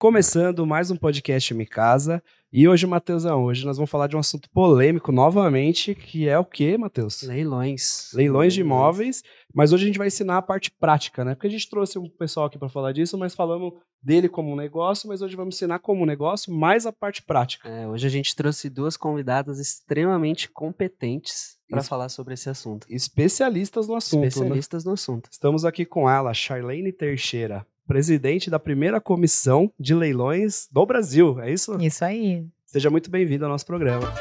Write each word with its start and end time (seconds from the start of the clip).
Começando 0.00 0.66
mais 0.66 0.90
um 0.90 0.96
podcast 0.96 1.52
Mi 1.52 1.66
Casa. 1.66 2.22
E 2.50 2.66
hoje, 2.66 2.86
Matheusão, 2.86 3.44
hoje 3.44 3.66
nós 3.66 3.76
vamos 3.76 3.90
falar 3.90 4.06
de 4.06 4.16
um 4.16 4.18
assunto 4.18 4.48
polêmico 4.48 5.12
novamente, 5.12 5.94
que 5.94 6.26
é 6.26 6.38
o 6.38 6.44
quê, 6.44 6.78
Matheus? 6.78 7.22
Leilões. 7.22 8.10
Leilões 8.14 8.54
de 8.54 8.62
imóveis. 8.62 9.22
Mas 9.54 9.74
hoje 9.74 9.84
a 9.84 9.86
gente 9.88 9.98
vai 9.98 10.06
ensinar 10.06 10.38
a 10.38 10.42
parte 10.42 10.70
prática, 10.70 11.22
né? 11.22 11.34
Porque 11.34 11.48
a 11.48 11.50
gente 11.50 11.68
trouxe 11.68 11.98
um 11.98 12.08
pessoal 12.08 12.46
aqui 12.46 12.58
para 12.58 12.70
falar 12.70 12.92
disso, 12.92 13.18
mas 13.18 13.34
falamos 13.34 13.74
dele 14.02 14.26
como 14.26 14.50
um 14.50 14.56
negócio, 14.56 15.06
mas 15.06 15.20
hoje 15.20 15.36
vamos 15.36 15.56
ensinar 15.56 15.80
como 15.80 16.02
um 16.02 16.06
negócio, 16.06 16.50
mais 16.50 16.86
a 16.86 16.92
parte 16.92 17.22
prática. 17.22 17.68
É, 17.68 17.86
hoje 17.86 18.06
a 18.06 18.10
gente 18.10 18.34
trouxe 18.34 18.70
duas 18.70 18.96
convidadas 18.96 19.58
extremamente 19.58 20.48
competentes 20.48 21.58
para 21.68 21.82
falar 21.82 22.08
sobre 22.08 22.32
esse 22.32 22.48
assunto. 22.48 22.86
Especialistas 22.88 23.86
no 23.86 23.94
assunto. 23.94 24.22
né? 24.22 24.28
Especialistas 24.28 24.84
né? 24.84 24.88
no 24.88 24.94
assunto. 24.94 25.28
Estamos 25.30 25.66
aqui 25.66 25.84
com 25.84 26.08
ela, 26.08 26.32
Charlene 26.32 26.90
Teixeira, 26.90 27.66
presidente 27.90 28.48
da 28.48 28.60
primeira 28.60 29.00
comissão 29.00 29.72
de 29.76 29.96
leilões 29.96 30.68
do 30.70 30.86
Brasil, 30.86 31.40
é 31.40 31.50
isso? 31.50 31.76
Isso 31.80 32.04
aí. 32.04 32.46
Seja 32.64 32.88
muito 32.88 33.10
bem-vindo 33.10 33.44
ao 33.44 33.50
nosso 33.50 33.66
programa. 33.66 34.14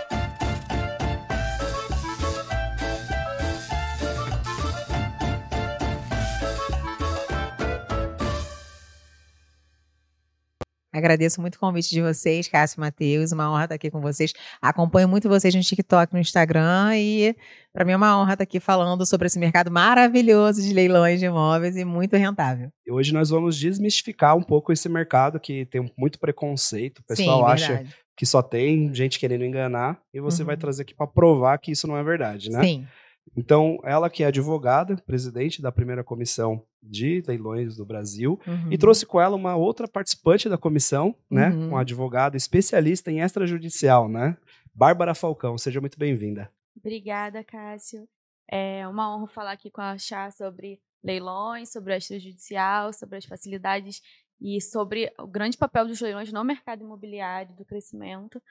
Agradeço 11.00 11.42
muito 11.42 11.56
o 11.56 11.60
convite 11.60 11.90
de 11.90 12.02
vocês, 12.02 12.48
Cássio 12.48 12.78
e 12.78 12.82
Matheus. 12.82 13.32
Uma 13.32 13.52
honra 13.52 13.64
estar 13.64 13.76
aqui 13.76 13.90
com 13.90 14.00
vocês. 14.00 14.32
Acompanho 14.62 15.10
muito 15.10 15.28
vocês 15.28 15.54
no 15.56 15.62
TikTok, 15.62 16.14
no 16.14 16.20
Instagram 16.20 16.92
e 16.96 17.36
para 17.74 17.84
mim 17.86 17.94
é 17.94 17.98
uma 17.98 18.20
honra 18.22 18.34
estar 18.34 18.44
aqui 18.44 18.60
falando 18.60 19.06
sobre 19.06 19.28
esse 19.28 19.40
mercado 19.40 19.72
maravilhoso 19.72 20.62
de 20.62 20.74
leilões 20.74 21.20
de 21.20 21.26
imóveis 21.26 21.76
e 21.76 21.84
muito 21.86 22.16
rentável. 22.16 22.70
E 22.86 22.92
hoje 22.92 23.14
nós 23.14 23.30
vamos 23.30 23.58
desmistificar 23.58 24.36
um 24.36 24.44
pouco 24.44 24.72
esse 24.72 24.88
mercado 24.90 25.40
que 25.40 25.66
tem 25.66 25.92
muito 25.98 26.20
preconceito. 26.20 27.00
O 27.00 27.04
pessoal 27.04 27.46
Sim, 27.48 27.52
acha 27.54 27.68
verdade. 27.74 27.96
que 28.18 28.26
só 28.26 28.42
tem 28.42 28.94
gente 28.94 29.18
querendo 29.20 29.46
enganar 29.46 30.00
e 30.14 30.20
você 30.20 30.42
Uhum. 30.42 30.48
vai 30.48 30.58
trazer 30.58 30.82
aqui 30.84 30.94
para 30.96 31.08
provar 31.08 31.58
que 31.58 31.72
isso 31.72 31.88
não 31.88 31.96
é 31.98 32.04
verdade, 32.04 32.50
né? 32.50 32.62
Sim. 32.64 32.88
Então, 33.36 33.80
ela 33.84 34.10
que 34.10 34.24
é 34.24 34.28
advogada, 34.28 34.96
presidente 34.98 35.62
da 35.62 35.72
primeira 35.72 36.04
comissão 36.04 36.64
de 36.82 37.24
leilões 37.28 37.76
do 37.76 37.86
Brasil, 37.86 38.40
Uhum. 38.48 38.72
e 38.72 38.78
trouxe 38.78 39.06
com 39.06 39.20
ela 39.20 39.36
uma 39.36 39.56
outra 39.56 39.88
participante 39.88 40.50
da 40.50 40.58
comissão, 40.58 41.16
né? 41.30 41.50
Uhum. 41.50 41.70
Uma 41.70 41.82
advogada 41.82 42.36
especialista 42.38 43.12
em 43.12 43.20
extrajudicial, 43.22 44.08
né? 44.10 44.38
Bárbara 44.74 45.14
Falcão, 45.14 45.58
seja 45.58 45.80
muito 45.82 45.98
bem-vinda. 46.00 46.52
Obrigada, 46.78 47.44
Cássio. 47.44 48.08
É 48.50 48.88
uma 48.88 49.14
honra 49.16 49.28
falar 49.28 49.52
aqui 49.52 49.70
com 49.70 49.82
a 49.82 49.98
Chá 49.98 50.32
sobre 50.32 50.80
leilões, 51.04 51.72
sobre 51.72 51.94
o 51.94 51.96
extrajudicial, 51.98 52.92
sobre 52.94 53.18
as 53.18 53.26
facilidades 53.26 54.02
e 54.42 54.60
sobre 54.62 55.12
o 55.20 55.28
grande 55.28 55.58
papel 55.58 55.86
dos 55.88 56.00
leilões 56.02 56.32
no 56.32 56.44
mercado 56.44 56.82
imobiliário, 56.84 57.54
do 57.56 57.66
crescimento. 57.66 58.42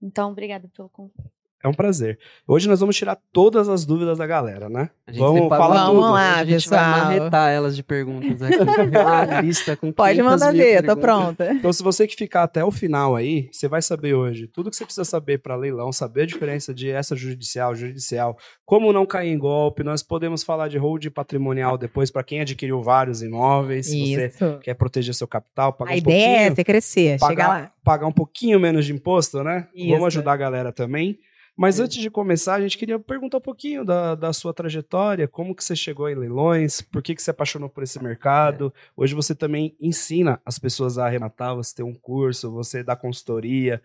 Então, 0.00 0.30
obrigada 0.30 0.68
pelo 0.68 0.88
convite. 0.88 1.30
É 1.64 1.68
um 1.68 1.72
prazer. 1.72 2.18
Hoje 2.46 2.68
nós 2.68 2.80
vamos 2.80 2.96
tirar 2.96 3.16
todas 3.32 3.68
as 3.68 3.84
dúvidas 3.84 4.18
da 4.18 4.26
galera, 4.26 4.68
né? 4.68 4.90
A 5.06 5.12
gente 5.12 5.20
Vamos 5.20 5.40
preparou 5.42 5.64
falar 5.68 5.86
Vamos 5.86 6.02
tudo. 6.02 6.12
lá. 6.12 6.34
a 6.34 6.44
gente 6.44 6.68
vai 6.68 6.78
pessoal. 6.80 7.04
marretar 7.04 7.50
elas 7.52 7.76
de 7.76 7.82
perguntas 7.84 8.42
aqui. 8.42 8.56
Lista 9.46 9.76
com 9.76 9.92
Pode 9.92 10.16
500 10.18 10.32
mandar 10.40 10.52
ver, 10.52 10.84
tô 10.84 10.96
pronta. 10.96 11.52
Então, 11.52 11.72
se 11.72 11.80
você 11.82 12.06
que 12.06 12.16
ficar 12.16 12.42
até 12.42 12.64
o 12.64 12.70
final 12.72 13.14
aí, 13.14 13.48
você 13.52 13.68
vai 13.68 13.80
saber 13.80 14.14
hoje 14.14 14.48
tudo 14.48 14.70
que 14.70 14.76
você 14.76 14.84
precisa 14.84 15.04
saber 15.04 15.38
para 15.38 15.54
leilão, 15.54 15.92
saber 15.92 16.22
a 16.22 16.26
diferença 16.26 16.74
de 16.74 16.88
extrajudicial, 16.88 17.74
judicial, 17.76 18.36
como 18.64 18.92
não 18.92 19.06
cair 19.06 19.28
em 19.32 19.38
golpe. 19.38 19.84
Nós 19.84 20.02
podemos 20.02 20.42
falar 20.42 20.66
de 20.68 20.78
hold 20.78 21.06
patrimonial 21.10 21.78
depois 21.78 22.10
para 22.10 22.24
quem 22.24 22.40
adquiriu 22.40 22.82
vários 22.82 23.22
imóveis. 23.22 23.86
Se 23.86 24.14
você 24.16 24.26
Isso. 24.26 24.58
quer 24.62 24.74
proteger 24.74 25.14
seu 25.14 25.28
capital, 25.28 25.72
pagar 25.72 25.92
A 25.92 25.94
um 25.94 25.98
ideia 25.98 26.24
é 26.24 26.36
pouquinho, 26.38 26.56
você 26.56 26.64
crescer, 26.64 27.18
chegar 27.20 27.26
pagar, 27.28 27.48
lá. 27.48 27.72
pagar 27.84 28.06
um 28.08 28.12
pouquinho 28.12 28.58
menos 28.58 28.84
de 28.84 28.92
imposto, 28.92 29.44
né? 29.44 29.68
Isso. 29.74 29.90
Vamos 29.90 30.06
ajudar 30.06 30.32
a 30.32 30.36
galera 30.36 30.72
também. 30.72 31.18
Mas 31.56 31.78
É. 31.78 31.82
antes 31.84 31.98
de 31.98 32.10
começar, 32.10 32.54
a 32.54 32.60
gente 32.60 32.78
queria 32.78 32.98
perguntar 32.98 33.36
um 33.38 33.40
pouquinho 33.42 33.84
da, 33.84 34.14
da 34.14 34.32
sua 34.32 34.54
trajetória, 34.54 35.28
como 35.28 35.54
que 35.54 35.62
você 35.62 35.76
chegou 35.76 36.08
em 36.08 36.14
leilões, 36.14 36.80
por 36.80 37.02
que, 37.02 37.14
que 37.14 37.22
você 37.22 37.30
apaixonou 37.30 37.68
por 37.68 37.82
esse 37.82 38.02
mercado. 38.02 38.72
Hoje 38.96 39.14
você 39.14 39.34
também 39.34 39.76
ensina 39.80 40.40
as 40.46 40.58
pessoas 40.58 40.96
a 40.98 41.06
arrematar, 41.06 41.54
você 41.54 41.74
tem 41.74 41.84
um 41.84 41.94
curso, 41.94 42.50
você 42.50 42.82
dá 42.82 42.96
consultoria. 42.96 43.82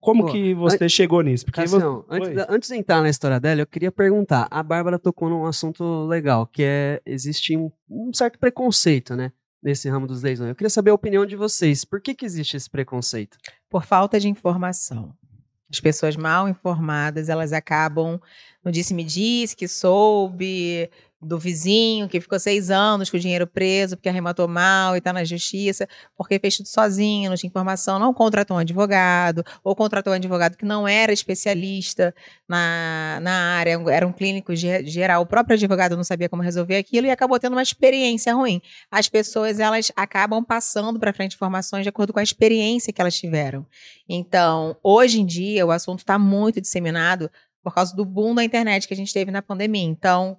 Como 0.00 0.24
Pô, 0.24 0.32
que 0.32 0.54
você 0.54 0.88
chegou 0.88 1.20
nisso? 1.20 1.44
Porque 1.44 1.60
você... 1.60 1.74
Cassião, 1.76 2.06
antes, 2.08 2.28
Oi. 2.28 2.34
da- 2.34 2.46
antes 2.48 2.68
de 2.70 2.76
entrar 2.76 3.02
na 3.02 3.10
história 3.10 3.38
dela, 3.38 3.60
eu 3.60 3.66
queria 3.66 3.92
perguntar. 3.92 4.48
A 4.50 4.62
Bárbara 4.62 4.98
tocou 4.98 5.28
num 5.28 5.44
assunto 5.44 6.06
legal, 6.06 6.46
que 6.46 6.62
é 6.62 7.02
existe 7.04 7.54
um, 7.56 7.70
um 7.90 8.10
certo 8.14 8.38
preconceito, 8.38 9.14
né? 9.14 9.30
Nesse 9.62 9.90
ramo 9.90 10.06
dos 10.06 10.22
leilões. 10.22 10.48
Eu 10.48 10.54
queria 10.54 10.70
saber 10.70 10.90
a 10.90 10.94
opinião 10.94 11.26
de 11.26 11.36
vocês. 11.36 11.84
Por 11.84 12.00
que, 12.00 12.14
que 12.14 12.24
existe 12.24 12.56
esse 12.56 12.70
preconceito? 12.70 13.36
Por 13.68 13.84
falta 13.84 14.18
de 14.18 14.26
informação. 14.26 15.12
As 15.70 15.80
pessoas 15.80 16.16
mal 16.16 16.48
informadas, 16.48 17.28
elas 17.28 17.52
acabam 17.52 18.20
no 18.64 18.72
disse-me-disse, 18.72 19.56
que 19.56 19.68
soube 19.68 20.90
do 21.22 21.38
vizinho 21.38 22.08
que 22.08 22.20
ficou 22.20 22.38
seis 22.40 22.70
anos 22.70 23.10
com 23.10 23.16
o 23.16 23.20
dinheiro 23.20 23.46
preso 23.46 23.96
porque 23.96 24.08
arrematou 24.08 24.48
mal 24.48 24.94
e 24.94 24.98
está 24.98 25.12
na 25.12 25.22
justiça, 25.22 25.86
porque 26.16 26.38
fez 26.38 26.56
tudo 26.56 26.66
sozinho, 26.66 27.28
não 27.28 27.36
tinha 27.36 27.48
informação, 27.48 27.98
não 27.98 28.14
contratou 28.14 28.56
um 28.56 28.60
advogado, 28.60 29.44
ou 29.62 29.76
contratou 29.76 30.12
um 30.12 30.16
advogado 30.16 30.56
que 30.56 30.64
não 30.64 30.88
era 30.88 31.12
especialista 31.12 32.14
na, 32.48 33.18
na 33.20 33.56
área, 33.56 33.78
era 33.90 34.06
um 34.06 34.12
clínico 34.12 34.54
ge- 34.54 34.84
geral. 34.86 35.22
O 35.22 35.26
próprio 35.26 35.56
advogado 35.56 35.96
não 35.96 36.04
sabia 36.04 36.28
como 36.28 36.42
resolver 36.42 36.76
aquilo 36.76 37.06
e 37.06 37.10
acabou 37.10 37.38
tendo 37.38 37.52
uma 37.52 37.62
experiência 37.62 38.34
ruim. 38.34 38.62
As 38.90 39.08
pessoas, 39.08 39.60
elas 39.60 39.92
acabam 39.94 40.42
passando 40.42 40.98
para 40.98 41.12
frente 41.12 41.34
informações 41.34 41.82
de 41.82 41.88
acordo 41.90 42.12
com 42.12 42.18
a 42.18 42.22
experiência 42.22 42.92
que 42.92 43.00
elas 43.00 43.14
tiveram. 43.14 43.66
Então, 44.08 44.76
hoje 44.82 45.20
em 45.20 45.26
dia, 45.26 45.66
o 45.66 45.70
assunto 45.70 45.98
está 46.00 46.18
muito 46.18 46.60
disseminado 46.60 47.30
por 47.62 47.74
causa 47.74 47.94
do 47.94 48.06
boom 48.06 48.34
da 48.34 48.42
internet 48.42 48.88
que 48.88 48.94
a 48.94 48.96
gente 48.96 49.12
teve 49.12 49.30
na 49.30 49.42
pandemia. 49.42 49.84
Então, 49.84 50.38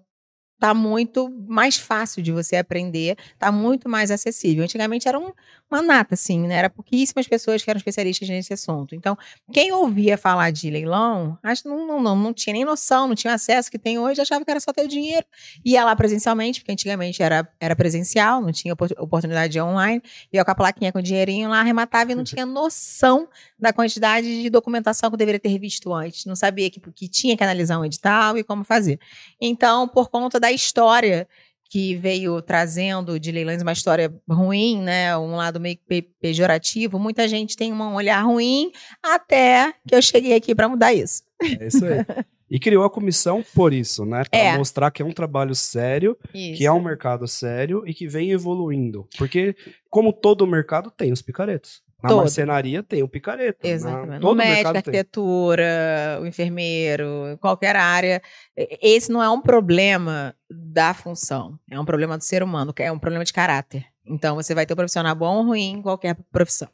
tá 0.62 0.74
muito 0.76 1.28
mais 1.48 1.76
fácil 1.78 2.22
de 2.22 2.32
você 2.32 2.56
aprender, 2.56 3.18
tá 3.40 3.52
muito 3.52 3.90
mais 3.90 4.12
acessível. 4.12 4.64
Antigamente 4.64 5.08
era 5.08 5.20
um- 5.20 5.34
uma 5.70 5.82
nata, 5.82 6.14
assim, 6.16 6.48
né? 6.48 6.56
Era 6.56 6.70
pouquíssimas 6.70 7.28
pessoas 7.28 7.64
que 7.64 7.70
eram 7.70 7.78
especialistas 7.80 8.28
nesse 8.30 8.54
assunto. 8.54 8.94
Então, 8.94 9.18
quem 9.52 9.72
ouvia 9.72 10.18
falar 10.18 10.52
de 10.52 10.70
leilão, 10.70 11.38
acho 11.42 11.64
que 11.64 11.70
não, 11.70 11.88
não, 11.88 12.02
não, 12.02 12.16
não 12.16 12.34
tinha 12.34 12.54
nem 12.54 12.66
noção, 12.66 13.08
não 13.08 13.16
tinha 13.16 13.34
acesso 13.34 13.72
que 13.72 13.80
tem 13.80 13.98
hoje, 13.98 14.22
achava 14.22 14.44
que 14.46 14.52
era 14.52 14.60
só 14.60 14.72
ter 14.74 14.84
o 14.84 14.88
dinheiro. 14.88 15.26
Ia 15.66 15.84
lá 15.86 15.96
presencialmente, 15.96 16.60
porque 16.60 16.74
antigamente 16.74 17.24
era, 17.24 17.48
era 17.60 17.76
presencial, 17.76 18.42
não 18.42 18.52
tinha 18.52 18.74
opor- 18.74 18.94
oportunidade 19.00 19.54
de 19.54 19.62
online, 19.62 20.02
ia 20.32 20.44
com 20.46 20.52
a 20.52 20.56
plaquinha 20.56 20.92
com 20.92 21.00
o 21.00 21.02
dinheirinho 21.02 21.50
lá, 21.50 21.62
arrematava 21.62 22.12
e 22.12 22.16
não 22.16 22.24
tinha 22.24 22.46
noção 22.46 23.28
da 23.58 23.72
quantidade 23.74 24.42
de 24.42 24.50
documentação 24.50 25.10
que 25.10 25.14
eu 25.16 25.18
deveria 25.18 25.40
ter 25.40 25.58
visto 25.58 25.94
antes. 25.94 26.26
Não 26.26 26.36
sabia 26.36 26.70
que, 26.70 26.80
que 26.92 27.08
tinha 27.08 27.36
que 27.38 27.44
analisar 27.44 27.80
um 27.80 27.86
edital 27.86 28.38
e 28.38 28.44
como 28.44 28.64
fazer. 28.64 29.00
Então, 29.40 29.88
por 29.88 30.10
conta 30.10 30.40
da 30.40 30.51
história 30.52 31.28
que 31.70 31.96
veio 31.96 32.42
trazendo 32.42 33.18
de 33.18 33.32
leilões 33.32 33.62
uma 33.62 33.72
história 33.72 34.14
ruim, 34.30 34.82
né, 34.82 35.18
um 35.18 35.36
lado 35.38 35.58
meio 35.60 35.78
pe- 35.88 36.02
pejorativo, 36.20 37.00
muita 37.00 37.28
gente 37.30 37.56
tem 37.56 37.72
um 37.72 37.96
olhar 37.96 38.22
ruim 38.24 38.72
até 39.02 39.74
que 39.88 39.96
eu 39.96 40.02
cheguei 40.02 40.34
aqui 40.36 40.54
para 40.54 40.68
mudar 40.68 40.94
isso. 40.94 41.24
É 41.60 41.68
isso 41.68 41.86
aí. 41.86 42.06
E 42.50 42.60
criou 42.60 42.84
a 42.84 42.90
comissão 42.90 43.42
por 43.56 43.72
isso, 43.72 44.06
né? 44.06 44.24
Para 44.30 44.40
É. 44.40 44.58
mostrar 44.58 44.92
que 44.92 45.02
é 45.02 45.06
um 45.06 45.14
trabalho 45.14 45.56
sério, 45.56 46.18
que 46.34 46.66
é 46.66 46.72
um 46.72 46.82
mercado 46.84 47.26
sério 47.26 47.82
e 47.88 47.94
que 47.94 48.06
vem 48.10 48.32
evoluindo. 48.32 49.08
Porque, 49.18 49.56
como 49.90 50.12
todo 50.12 50.46
mercado, 50.46 50.92
tem 50.92 51.14
os 51.14 51.22
picaretos. 51.22 51.82
Na 52.02 52.10
Todo. 52.10 52.20
marcenaria 52.20 52.82
tem 52.82 53.04
o 53.04 53.08
picareta. 53.08 53.60
Na- 53.64 53.70
Exatamente. 53.70 54.22
todo 54.22 54.32
no 54.32 54.36
médico, 54.38 54.56
mercado 54.56 54.74
tem. 54.74 54.78
arquitetura, 54.80 56.20
o 56.22 56.26
enfermeiro, 56.26 57.38
qualquer 57.40 57.76
área. 57.76 58.22
Esse 58.56 59.12
não 59.12 59.22
é 59.22 59.30
um 59.30 59.42
problema 59.42 60.36
da 60.50 60.94
função, 60.94 61.60
é 61.70 61.80
um 61.80 61.86
problema 61.86 62.18
do 62.18 62.24
ser 62.24 62.42
humano, 62.44 62.74
é 62.78 62.92
um 62.92 63.00
problema 63.00 63.24
de 63.24 63.32
caráter. 63.34 63.86
Então, 64.06 64.36
você 64.36 64.56
vai 64.56 64.66
ter 64.66 64.74
um 64.74 64.78
profissional 64.78 65.14
bom 65.16 65.38
ou 65.38 65.44
ruim 65.46 65.74
em 65.74 65.82
qualquer 65.82 66.16
profissão. 66.32 66.68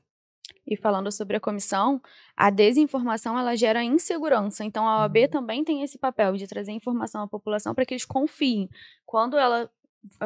E 0.66 0.76
falando 0.76 1.12
sobre 1.12 1.38
a 1.38 1.40
comissão, 1.40 2.02
a 2.36 2.50
desinformação 2.50 3.38
ela 3.40 3.56
gera 3.56 3.84
insegurança. 3.84 4.66
Então 4.66 4.86
a 4.86 5.00
OAB 5.02 5.28
também 5.30 5.64
tem 5.64 5.82
esse 5.82 5.98
papel 5.98 6.36
de 6.36 6.46
trazer 6.46 6.72
informação 6.74 7.22
à 7.22 7.28
população 7.28 7.74
para 7.74 7.86
que 7.86 7.94
eles 7.94 8.04
confiem. 8.04 8.70
Quando 9.06 9.38
ela 9.38 9.70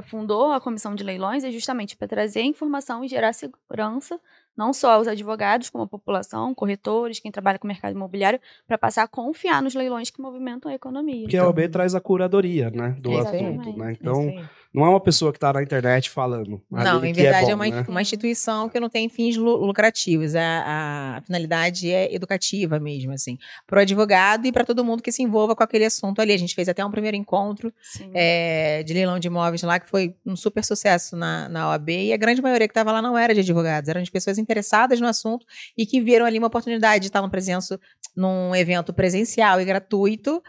fundou 0.03 0.51
a 0.51 0.59
comissão 0.59 0.95
de 0.95 1.03
leilões 1.03 1.43
é 1.43 1.51
justamente 1.51 1.95
para 1.95 2.07
trazer 2.07 2.41
informação 2.41 3.03
e 3.03 3.07
gerar 3.07 3.33
segurança, 3.33 4.19
não 4.55 4.73
só 4.73 4.91
aos 4.91 5.07
advogados, 5.07 5.69
como 5.69 5.83
a 5.83 5.87
população, 5.87 6.53
corretores, 6.53 7.19
quem 7.19 7.31
trabalha 7.31 7.57
com 7.57 7.67
o 7.67 7.67
mercado 7.67 7.93
imobiliário, 7.93 8.39
para 8.67 8.77
passar 8.77 9.03
a 9.03 9.07
confiar 9.07 9.61
nos 9.61 9.73
leilões 9.73 10.09
que 10.09 10.21
movimentam 10.21 10.71
a 10.71 10.75
economia. 10.75 11.23
Porque 11.23 11.37
a 11.37 11.45
OAB 11.45 11.67
traz 11.69 11.95
a 11.95 12.01
curadoria, 12.01 12.69
né? 12.69 12.95
Do 12.99 13.11
Exatamente, 13.11 13.61
assunto, 13.61 13.79
né? 13.79 13.97
Então. 13.99 14.33
Não 14.73 14.85
é 14.85 14.89
uma 14.89 15.01
pessoa 15.01 15.33
que 15.33 15.39
tá 15.39 15.51
na 15.51 15.61
internet 15.61 16.09
falando. 16.09 16.61
Não, 16.71 17.03
em 17.03 17.13
que 17.13 17.21
verdade 17.21 17.47
é, 17.47 17.51
é, 17.51 17.55
bom, 17.55 17.63
uma, 17.63 17.67
né? 17.67 17.85
uma 17.89 18.01
instituição 18.01 18.69
que 18.69 18.79
não 18.79 18.89
tem 18.89 19.09
fins 19.09 19.35
lu- 19.35 19.57
lucrativos. 19.65 20.33
A, 20.33 21.17
a 21.17 21.21
finalidade 21.25 21.91
é 21.91 22.13
educativa 22.13 22.79
mesmo, 22.79 23.11
assim. 23.11 23.37
Para 23.67 23.79
o 23.79 23.81
advogado 23.81 24.45
e 24.45 24.51
para 24.51 24.63
todo 24.63 24.83
mundo 24.85 25.03
que 25.03 25.11
se 25.11 25.21
envolva 25.21 25.55
com 25.55 25.63
aquele 25.63 25.83
assunto 25.83 26.21
ali. 26.21 26.31
A 26.31 26.37
gente 26.37 26.55
fez 26.55 26.69
até 26.69 26.85
um 26.85 26.91
primeiro 26.91 27.17
encontro 27.17 27.73
é, 28.13 28.81
de 28.83 28.93
leilão 28.93 29.19
de 29.19 29.27
imóveis 29.27 29.61
lá, 29.63 29.77
que 29.77 29.89
foi 29.89 30.15
um 30.25 30.37
super 30.37 30.63
sucesso 30.63 31.17
na, 31.17 31.49
na 31.49 31.69
OAB, 31.69 31.89
e 31.89 32.13
a 32.13 32.17
grande 32.17 32.41
maioria 32.41 32.67
que 32.67 32.71
estava 32.71 32.93
lá 32.93 33.01
não 33.01 33.17
era 33.17 33.33
de 33.33 33.41
advogados, 33.41 33.89
eram 33.89 34.01
de 34.01 34.09
pessoas 34.11 34.37
interessadas 34.37 35.01
no 35.01 35.07
assunto 35.07 35.45
e 35.77 35.85
que 35.85 35.99
viram 35.99 36.25
ali 36.25 36.37
uma 36.37 36.47
oportunidade 36.47 37.01
de 37.01 37.07
estar 37.07 37.21
no 37.21 37.29
presença, 37.29 37.77
num 38.15 38.55
evento 38.55 38.93
presencial 38.93 39.59
e 39.59 39.65
gratuito, 39.65 40.41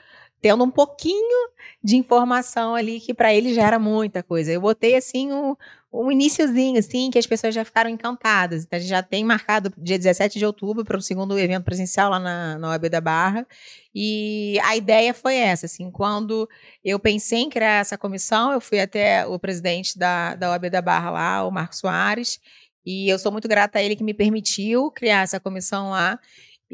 tendo 0.42 0.64
um 0.64 0.70
pouquinho 0.70 1.50
de 1.82 1.96
informação 1.96 2.74
ali 2.74 3.00
que 3.00 3.14
para 3.14 3.32
eles 3.32 3.54
já 3.54 3.62
era 3.64 3.78
muita 3.78 4.22
coisa. 4.22 4.52
Eu 4.52 4.60
botei 4.60 4.96
assim 4.96 5.32
um, 5.32 5.56
um 5.92 6.10
iniciozinho, 6.10 6.78
assim, 6.78 7.10
que 7.10 7.18
as 7.18 7.26
pessoas 7.26 7.54
já 7.54 7.64
ficaram 7.64 7.88
encantadas. 7.88 8.64
Então, 8.64 8.76
a 8.76 8.80
gente 8.80 8.88
já 8.88 9.02
tem 9.02 9.24
marcado 9.24 9.72
dia 9.78 9.96
17 9.96 10.40
de 10.40 10.44
outubro 10.44 10.84
para 10.84 10.96
o 10.96 11.00
segundo 11.00 11.38
evento 11.38 11.64
presencial 11.64 12.10
lá 12.10 12.18
na, 12.18 12.58
na 12.58 12.70
OAB 12.70 12.88
da 12.88 13.00
Barra. 13.00 13.46
E 13.94 14.58
a 14.64 14.76
ideia 14.76 15.14
foi 15.14 15.36
essa, 15.36 15.66
assim, 15.66 15.90
quando 15.92 16.48
eu 16.84 16.98
pensei 16.98 17.40
em 17.40 17.48
criar 17.48 17.80
essa 17.80 17.96
comissão, 17.96 18.52
eu 18.52 18.60
fui 18.60 18.80
até 18.80 19.24
o 19.24 19.38
presidente 19.38 19.96
da, 19.96 20.34
da 20.34 20.50
OAB 20.50 20.70
da 20.70 20.82
Barra 20.82 21.10
lá, 21.10 21.46
o 21.46 21.52
Marco 21.52 21.76
Soares, 21.76 22.40
e 22.84 23.08
eu 23.08 23.18
sou 23.18 23.30
muito 23.30 23.46
grata 23.46 23.78
a 23.78 23.82
ele 23.82 23.94
que 23.94 24.02
me 24.02 24.14
permitiu 24.14 24.90
criar 24.90 25.22
essa 25.22 25.38
comissão 25.38 25.90
lá, 25.90 26.18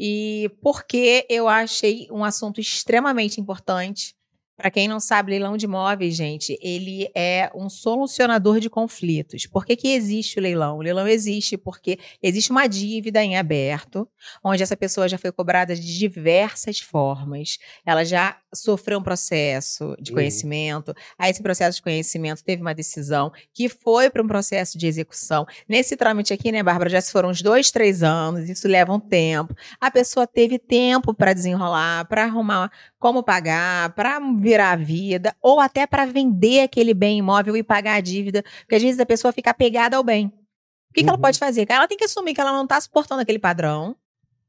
e 0.01 0.49
porque 0.63 1.27
eu 1.29 1.49
achei 1.49 2.07
um 2.09 2.23
assunto 2.23 2.61
extremamente 2.61 3.41
importante. 3.41 4.15
Para 4.59 4.73
quem 4.73 4.89
não 4.89 4.99
sabe, 4.99 5.31
leilão 5.31 5.57
de 5.57 5.67
imóveis, 5.67 6.17
gente, 6.17 6.59
ele 6.61 7.09
é 7.15 7.49
um 7.55 7.69
solucionador 7.71 8.59
de 8.59 8.69
conflitos. 8.69 9.47
Por 9.47 9.65
que, 9.65 9.77
que 9.77 9.93
existe 9.93 10.37
o 10.37 10.43
leilão? 10.43 10.79
O 10.79 10.83
leilão 10.83 11.07
existe 11.07 11.57
porque 11.57 11.97
existe 12.21 12.51
uma 12.51 12.67
dívida 12.67 13.23
em 13.23 13.37
aberto, 13.37 14.09
onde 14.43 14.61
essa 14.61 14.77
pessoa 14.77 15.09
já 15.09 15.17
foi 15.17 15.31
cobrada 15.31 15.77
de 15.77 15.97
diversas 15.99 16.81
formas. 16.81 17.59
Ela 17.87 18.05
já 18.05 18.37
sofreu 18.53 18.99
um 18.99 19.03
processo 19.03 19.95
de 20.01 20.11
Uhum. 20.11 20.17
conhecimento. 20.17 20.93
Aí 21.17 21.31
esse 21.31 21.43
processo 21.43 21.77
de 21.77 21.83
conhecimento 21.83 22.43
teve 22.43 22.61
uma 22.61 22.75
decisão 22.75 23.31
que 23.55 23.69
foi 23.69 24.11
para 24.11 24.23
um 24.23 24.27
processo 24.27 24.77
de 24.77 24.89
execução. 24.89 25.47
Nesse 25.69 25.97
trâmite 25.97 26.33
aqui, 26.33 26.51
né, 26.51 26.65
Bárbara, 26.65 26.91
já 26.91 27.01
se 27.01 27.13
foram 27.13 27.29
uns 27.29 27.43
dois, 27.43 27.71
três 27.71 28.03
anos, 28.03 28.49
isso 28.51 28.67
leva 28.67 28.93
um 28.93 28.99
tempo. 28.99 29.55
A 29.81 29.89
pessoa 29.89 30.27
teve 30.27 30.59
tempo 30.59 31.15
para 31.15 31.33
desenrolar, 31.33 32.07
para 32.09 32.25
arrumar 32.25 32.73
como 32.99 33.23
pagar, 33.23 33.95
para 33.95 34.19
virar 34.49 34.73
a 34.73 34.77
vida, 34.77 35.37
ou 35.43 35.61
até 35.61 35.87
para 35.87 36.07
vender 36.07 36.61
aquele 36.63 36.95
bem 36.95 37.19
imóvel 37.19 37.55
e 37.57 37.63
pagar 37.63 37.95
a 37.97 38.01
dívida, 38.01 38.43
porque 38.61 38.77
às 38.77 38.83
vezes 38.83 38.99
a 38.99 39.05
pessoa 39.07 39.31
fica 39.33 39.51
apegada 39.51 39.97
ao 39.97 40.03
bem. 40.03 40.27
O 40.91 40.95
que, 40.95 41.03
que 41.03 41.09
ela 41.09 41.17
Uhum. 41.19 41.23
pode 41.23 41.39
fazer? 41.39 41.67
Ela 41.69 41.87
tem 41.87 41.99
que 41.99 42.05
assumir 42.05 42.33
que 42.35 42.41
ela 42.41 42.53
não 42.53 42.65
está 42.65 42.81
suportando 42.81 43.21
aquele 43.21 43.39
padrão, 43.39 43.95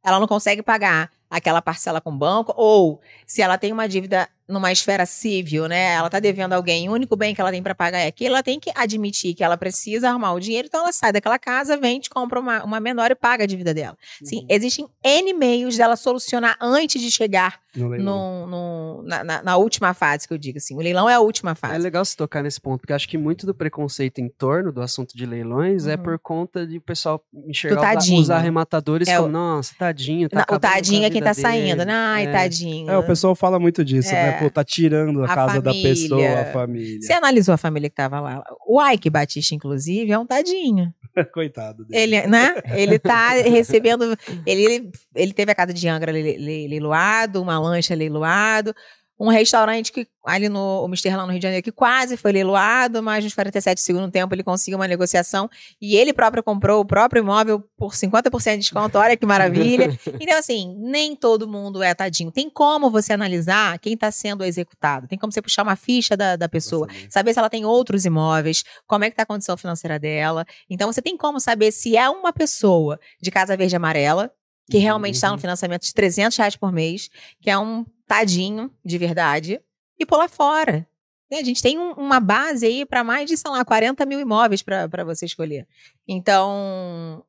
ela 0.01 0.19
não 0.19 0.28
consegue 0.28 0.63
pagar 0.63 1.12
aquela 1.30 1.62
parcela 1.62 2.00
com 2.01 2.10
o 2.12 2.18
banco, 2.18 2.54
ou 2.56 3.01
se 3.28 3.42
ela 3.42 3.57
tem 3.57 3.72
uma 3.72 3.88
dívida 3.88 4.28
numa 4.48 4.72
esfera 4.72 5.06
civil, 5.06 5.68
né? 5.68 5.94
Ela 5.94 6.07
está 6.07 6.19
devendo 6.19 6.54
alguém, 6.54 6.90
o 6.90 6.94
único 6.94 7.16
bem 7.16 7.36
que 7.36 7.42
ela 7.42 7.52
tem 7.52 7.62
para 7.62 7.75
pagar 7.75 8.00
é 8.00 8.07
aquilo, 8.07 8.34
ela 8.34 8.42
tem 8.42 8.60
que 8.60 8.72
admitir 8.74 9.36
que 9.36 9.44
ela 9.44 9.56
precisa 9.56 10.10
arrumar 10.10 10.34
o 10.34 10.40
dinheiro, 10.40 10.68
então 10.68 10.81
ela 10.81 10.92
sai 10.92 11.12
daquela 11.12 11.38
casa, 11.38 11.78
vende, 11.78 12.10
compra 12.10 12.40
uma, 12.40 12.63
uma 12.63 12.80
menor 12.80 13.12
e 13.12 13.16
paga 13.16 13.44
a 13.44 13.48
dívida 13.48 13.74
dela. 13.75 13.95
Sim, 14.24 14.40
Uhum. 14.40 14.48
existem 14.50 14.88
N 15.04 15.34
meios 15.34 15.78
dela 15.78 15.95
solucionar 15.95 16.57
antes 16.60 17.00
de 17.00 17.12
chegar 17.12 17.60
No 17.75 17.88
leilão. 17.88 18.48
no, 18.48 18.48
no- 18.48 19.04
na, 19.04 19.24
na- 19.24 19.44
na 19.44 19.57
última 19.57 19.94
fase, 19.94 20.27
que 20.27 20.33
eu 20.33 20.38
digo 20.38 20.57
assim. 20.57 20.75
O 20.75 20.80
leilão 20.81 21.10
é 21.10 21.13
a 21.13 21.19
última 21.19 21.51
É 21.51 21.56
fase. 21.56 21.77
legal 21.77 22.04
se 22.04 22.16
tocar 22.18 22.42
nesse 22.44 22.60
ponto, 22.60 22.81
porque 22.81 22.94
acho 22.94 23.07
que 23.07 23.18
muito 23.18 23.45
do 23.45 23.54
preconceito 23.54 24.19
em 24.19 24.27
torno 24.30 24.71
do 24.71 24.81
assunto 24.81 25.16
de 25.16 25.25
leilões 25.25 25.86
é 25.88 25.95
Uhum. 25.95 26.04
por 26.04 26.19
conta 26.19 26.66
de 26.66 26.77
o 26.77 26.81
pessoal 26.81 27.24
enxergar 27.48 27.98
os- 27.98 28.30
arrematadores 28.30 29.07
É, 29.07 29.18
como, 29.18 29.30
nossa, 29.30 29.74
tadinho, 29.77 30.27
tá 30.30 30.45
Na- 30.50 30.56
o 30.56 30.60
tadinho 30.60 31.06
é 31.06 31.10
quem 31.10 31.21
tá 31.21 31.33
saindo, 31.33 31.77
dele. 31.77 31.86
né? 31.86 31.94
Ai, 31.94 32.25
É. 32.25 32.31
tadinho. 32.31 32.89
É, 32.89 32.98
o 32.98 33.04
pessoal 33.06 33.36
fala 33.36 33.60
muito 33.60 33.83
disso, 33.86 34.10
É. 34.13 34.31
né? 34.31 34.39
Pô, 34.39 34.50
tá 34.50 34.63
tirando 34.63 35.21
a, 35.24 35.25
A 35.25 35.36
casa 35.36 35.62
da 35.62 35.71
família. 35.71 35.89
pessoa, 35.89 36.39
a 36.42 36.45
família. 36.45 37.01
Você 37.01 37.13
analisou 37.13 37.54
a 37.54 37.57
família 37.57 37.89
que 37.89 37.95
tava 37.95 38.19
lá? 38.19 38.44
O 38.68 38.81
Ike 38.89 39.10
Batista, 39.10 39.54
inclusive, 39.56 40.12
é 40.12 40.18
um 40.18 40.25
tadinho. 40.25 40.94
Coitado 41.33 41.86
dele. 41.86 42.16
Ele, 42.18 42.27
né? 42.27 42.56
Ele 42.75 42.98
tá 43.00 43.30
recebendo. 43.44 44.16
Ele, 44.45 44.92
ele 45.16 45.33
teve 45.33 45.51
a 45.51 45.56
casa 45.56 45.74
de 45.74 45.88
Angra 45.88 46.12
le- 46.12 46.38
le- 46.38 46.68
leiloado, 46.68 47.42
uma 47.42 47.59
lancha 47.60 47.96
leiloado, 47.96 48.74
um 49.20 49.28
restaurante 49.28 49.92
que 49.92 50.08
ali 50.24 50.48
no 50.48 50.84
o 50.84 50.88
Mister 50.88 51.16
lá 51.18 51.26
no 51.26 51.32
Rio 51.32 51.40
de 51.40 51.44
Janeiro 51.44 51.64
que 51.64 51.72
quase 51.72 52.16
foi 52.16 52.32
leiloado, 52.32 53.04
mas 53.04 53.24
nos 53.24 53.34
47 53.34 53.82
segundos 53.82 54.08
do 54.08 54.12
tempo 54.12 54.34
ele 54.34 54.44
conseguiu 54.44 54.80
uma 54.80 54.88
negociação 54.88 55.50
e 55.82 55.98
ele 55.98 56.14
próprio 56.14 56.42
comprou 56.42 56.80
o 56.80 56.86
próprio 56.86 57.20
imóvel 57.22 57.62
por 57.78 57.92
50% 57.92 58.52
de 58.54 58.58
desconto. 58.60 58.98
Olha 58.98 59.18
que 59.18 59.26
maravilha. 59.26 59.90
Então, 60.22 60.38
assim, 60.38 60.76
nem 60.78 61.16
todo 61.16 61.48
mundo 61.48 61.82
é 61.82 61.94
tadinho. 61.94 62.32
Tem 62.32 62.50
como 62.50 62.90
você 62.90 63.14
analisar 63.14 63.80
quem 63.80 63.94
está 63.94 64.12
sendo 64.12 64.44
executado. 64.44 65.08
Tem 65.08 65.18
como 65.18 65.32
você 65.32 65.42
puxar 65.42 65.64
uma 65.64 65.76
ficha 65.76 66.16
da, 66.16 66.36
da 66.36 66.48
pessoa 66.48 66.88
saber 67.10 67.34
se 67.34 67.40
ela 67.40 67.50
tem 67.50 67.66
outros 67.66 68.06
imóveis, 68.06 68.64
como 68.86 69.04
é 69.06 69.10
que 69.10 69.16
tá 69.16 69.24
a 69.24 69.26
condição 69.26 69.58
financeira 69.58 69.98
dela. 69.98 70.46
Então 70.70 70.92
você 70.92 71.02
tem 71.02 71.18
como 71.18 71.40
saber 71.40 71.72
se 71.72 71.98
é 71.98 72.10
uma 72.10 72.32
pessoa 72.32 73.00
de 73.22 73.32
Casa 73.32 73.56
Verde 73.56 73.76
e 73.76 73.78
Amarela, 73.78 74.32
que 74.69 74.77
realmente 74.77 75.16
está 75.16 75.27
no 75.30 75.33
Uhum. 75.36 75.39
financiamento 75.39 75.83
de 75.83 75.94
300 75.94 76.38
reais 76.38 76.56
por 76.56 76.71
mês, 76.71 77.10
que 77.42 77.50
é 77.50 77.57
um 77.57 77.86
tadinho 78.07 78.71
de 78.83 78.98
verdade, 78.98 79.60
e 80.00 80.06
pular 80.06 80.30
fora. 80.30 80.88
A 81.31 81.44
gente 81.44 81.62
tem 81.62 81.77
um- 81.77 81.92
uma 81.94 82.19
base 82.19 82.66
aí 82.66 82.86
para 82.86 83.04
mais 83.04 83.30
de, 83.30 83.38
sei 83.38 83.51
lá, 83.51 83.63
40 83.63 84.06
mil 84.06 84.19
imóveis 84.19 84.62
para 84.63 85.04
você 85.04 85.25
escolher. 85.25 85.68
Então, 86.07 87.24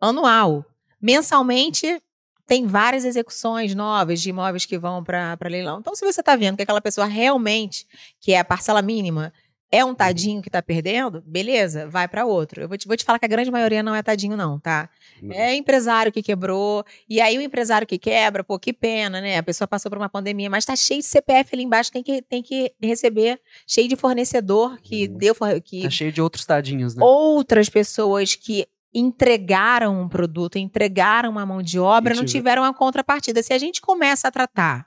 anual. 0.00 0.64
Mensalmente, 1.00 2.00
tem 2.46 2.66
várias 2.66 3.04
execuções 3.04 3.74
novas 3.74 4.20
de 4.20 4.30
imóveis 4.30 4.64
que 4.66 4.78
vão 4.78 5.02
para 5.02 5.36
leilão. 5.44 5.78
Então, 5.80 5.94
se 5.94 6.04
você 6.04 6.20
está 6.20 6.36
vendo 6.36 6.56
que 6.56 6.62
aquela 6.62 6.80
pessoa 6.80 7.06
realmente, 7.06 7.86
que 8.20 8.32
é 8.32 8.38
a 8.40 8.44
parcela 8.44 8.82
mínima, 8.82 9.32
é 9.70 9.84
um 9.84 9.94
tadinho 9.94 10.40
que 10.40 10.48
está 10.48 10.62
perdendo, 10.62 11.22
beleza, 11.26 11.88
vai 11.88 12.06
para 12.06 12.24
outro. 12.24 12.60
Eu 12.62 12.68
vou 12.68 12.78
te, 12.78 12.86
vou 12.86 12.96
te 12.96 13.04
falar 13.04 13.18
que 13.18 13.24
a 13.24 13.28
grande 13.28 13.50
maioria 13.50 13.82
não 13.82 13.94
é 13.94 14.02
tadinho, 14.02 14.36
não, 14.36 14.60
tá? 14.60 14.88
Não. 15.20 15.34
É 15.34 15.54
empresário 15.56 16.12
que 16.12 16.22
quebrou. 16.22 16.84
E 17.08 17.20
aí 17.20 17.36
o 17.36 17.40
empresário 17.40 17.86
que 17.86 17.98
quebra, 17.98 18.44
pô, 18.44 18.58
que 18.58 18.72
pena, 18.72 19.20
né? 19.20 19.38
A 19.38 19.42
pessoa 19.42 19.66
passou 19.66 19.90
por 19.90 19.98
uma 19.98 20.08
pandemia, 20.08 20.48
mas 20.48 20.64
tá 20.64 20.76
cheio 20.76 21.00
de 21.00 21.06
CPF 21.06 21.50
ali 21.54 21.64
embaixo, 21.64 21.90
tem 21.90 22.02
que, 22.02 22.22
tem 22.22 22.42
que 22.42 22.72
receber, 22.80 23.40
cheio 23.66 23.88
de 23.88 23.96
fornecedor 23.96 24.78
que 24.80 25.08
Uhum. 25.08 25.18
deu 25.18 25.34
que 25.64 25.82
Tá 25.82 25.90
cheio 25.90 26.12
de 26.12 26.22
outros 26.22 26.44
tadinhos, 26.46 26.94
né? 26.94 27.04
outras 27.04 27.68
pessoas 27.68 28.34
que 28.34 28.66
entregaram 28.94 30.00
um 30.02 30.08
produto, 30.08 30.56
entregaram 30.58 31.30
uma 31.30 31.44
mão 31.44 31.60
de 31.62 31.78
obra, 31.78 32.14
não 32.14 32.24
tive- 32.24 32.38
tiveram 32.38 32.64
a 32.64 32.72
contrapartida. 32.72 33.42
Se 33.42 33.52
a 33.52 33.58
gente 33.58 33.80
começa 33.80 34.28
a 34.28 34.30
tratar 34.30 34.86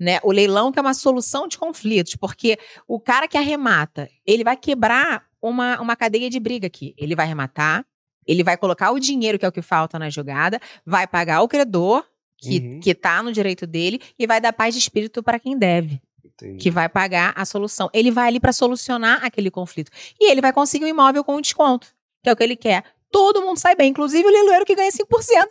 né, 0.00 0.18
o 0.22 0.32
leilão 0.32 0.72
que 0.72 0.78
é 0.78 0.82
uma 0.82 0.94
solução 0.94 1.46
de 1.46 1.58
conflitos, 1.58 2.16
porque 2.16 2.58
o 2.88 2.98
cara 2.98 3.28
que 3.28 3.36
arremata, 3.36 4.08
ele 4.26 4.42
vai 4.42 4.56
quebrar 4.56 5.26
uma, 5.42 5.78
uma 5.78 5.94
cadeia 5.94 6.30
de 6.30 6.40
briga 6.40 6.66
aqui. 6.66 6.94
Ele 6.96 7.14
vai 7.14 7.26
arrematar, 7.26 7.84
ele 8.26 8.42
vai 8.42 8.56
colocar 8.56 8.90
o 8.92 8.98
dinheiro, 8.98 9.38
que 9.38 9.44
é 9.44 9.48
o 9.48 9.52
que 9.52 9.60
falta 9.62 9.98
na 9.98 10.08
jogada, 10.08 10.58
vai 10.86 11.06
pagar 11.06 11.42
o 11.42 11.48
credor, 11.48 12.04
que, 12.38 12.58
Uhum. 12.58 12.80
que 12.80 12.94
tá 12.94 13.22
no 13.22 13.30
direito 13.32 13.66
dele, 13.66 14.00
e 14.18 14.26
vai 14.26 14.40
dar 14.40 14.52
paz 14.54 14.74
de 14.74 14.80
espírito 14.80 15.22
para 15.22 15.38
quem 15.38 15.58
deve 15.58 16.00
Entendi. 16.24 16.56
que 16.56 16.70
vai 16.70 16.88
pagar 16.88 17.34
a 17.36 17.44
solução. 17.44 17.90
Ele 17.92 18.10
vai 18.10 18.28
ali 18.28 18.40
para 18.40 18.52
solucionar 18.52 19.22
aquele 19.22 19.50
conflito. 19.50 19.90
E 20.18 20.30
ele 20.30 20.40
vai 20.40 20.52
conseguir 20.52 20.86
um 20.86 20.88
imóvel 20.88 21.22
com 21.22 21.36
um 21.36 21.40
desconto, 21.42 21.88
que 22.22 22.30
é 22.30 22.32
o 22.32 22.36
que 22.36 22.42
ele 22.42 22.56
quer. 22.56 22.84
Todo 23.10 23.42
mundo 23.42 23.58
sai 23.58 23.74
bem, 23.74 23.90
inclusive 23.90 24.26
o 24.26 24.30
leiloeiro 24.30 24.64
que 24.64 24.74
ganha 24.74 24.90
5% 24.90 24.98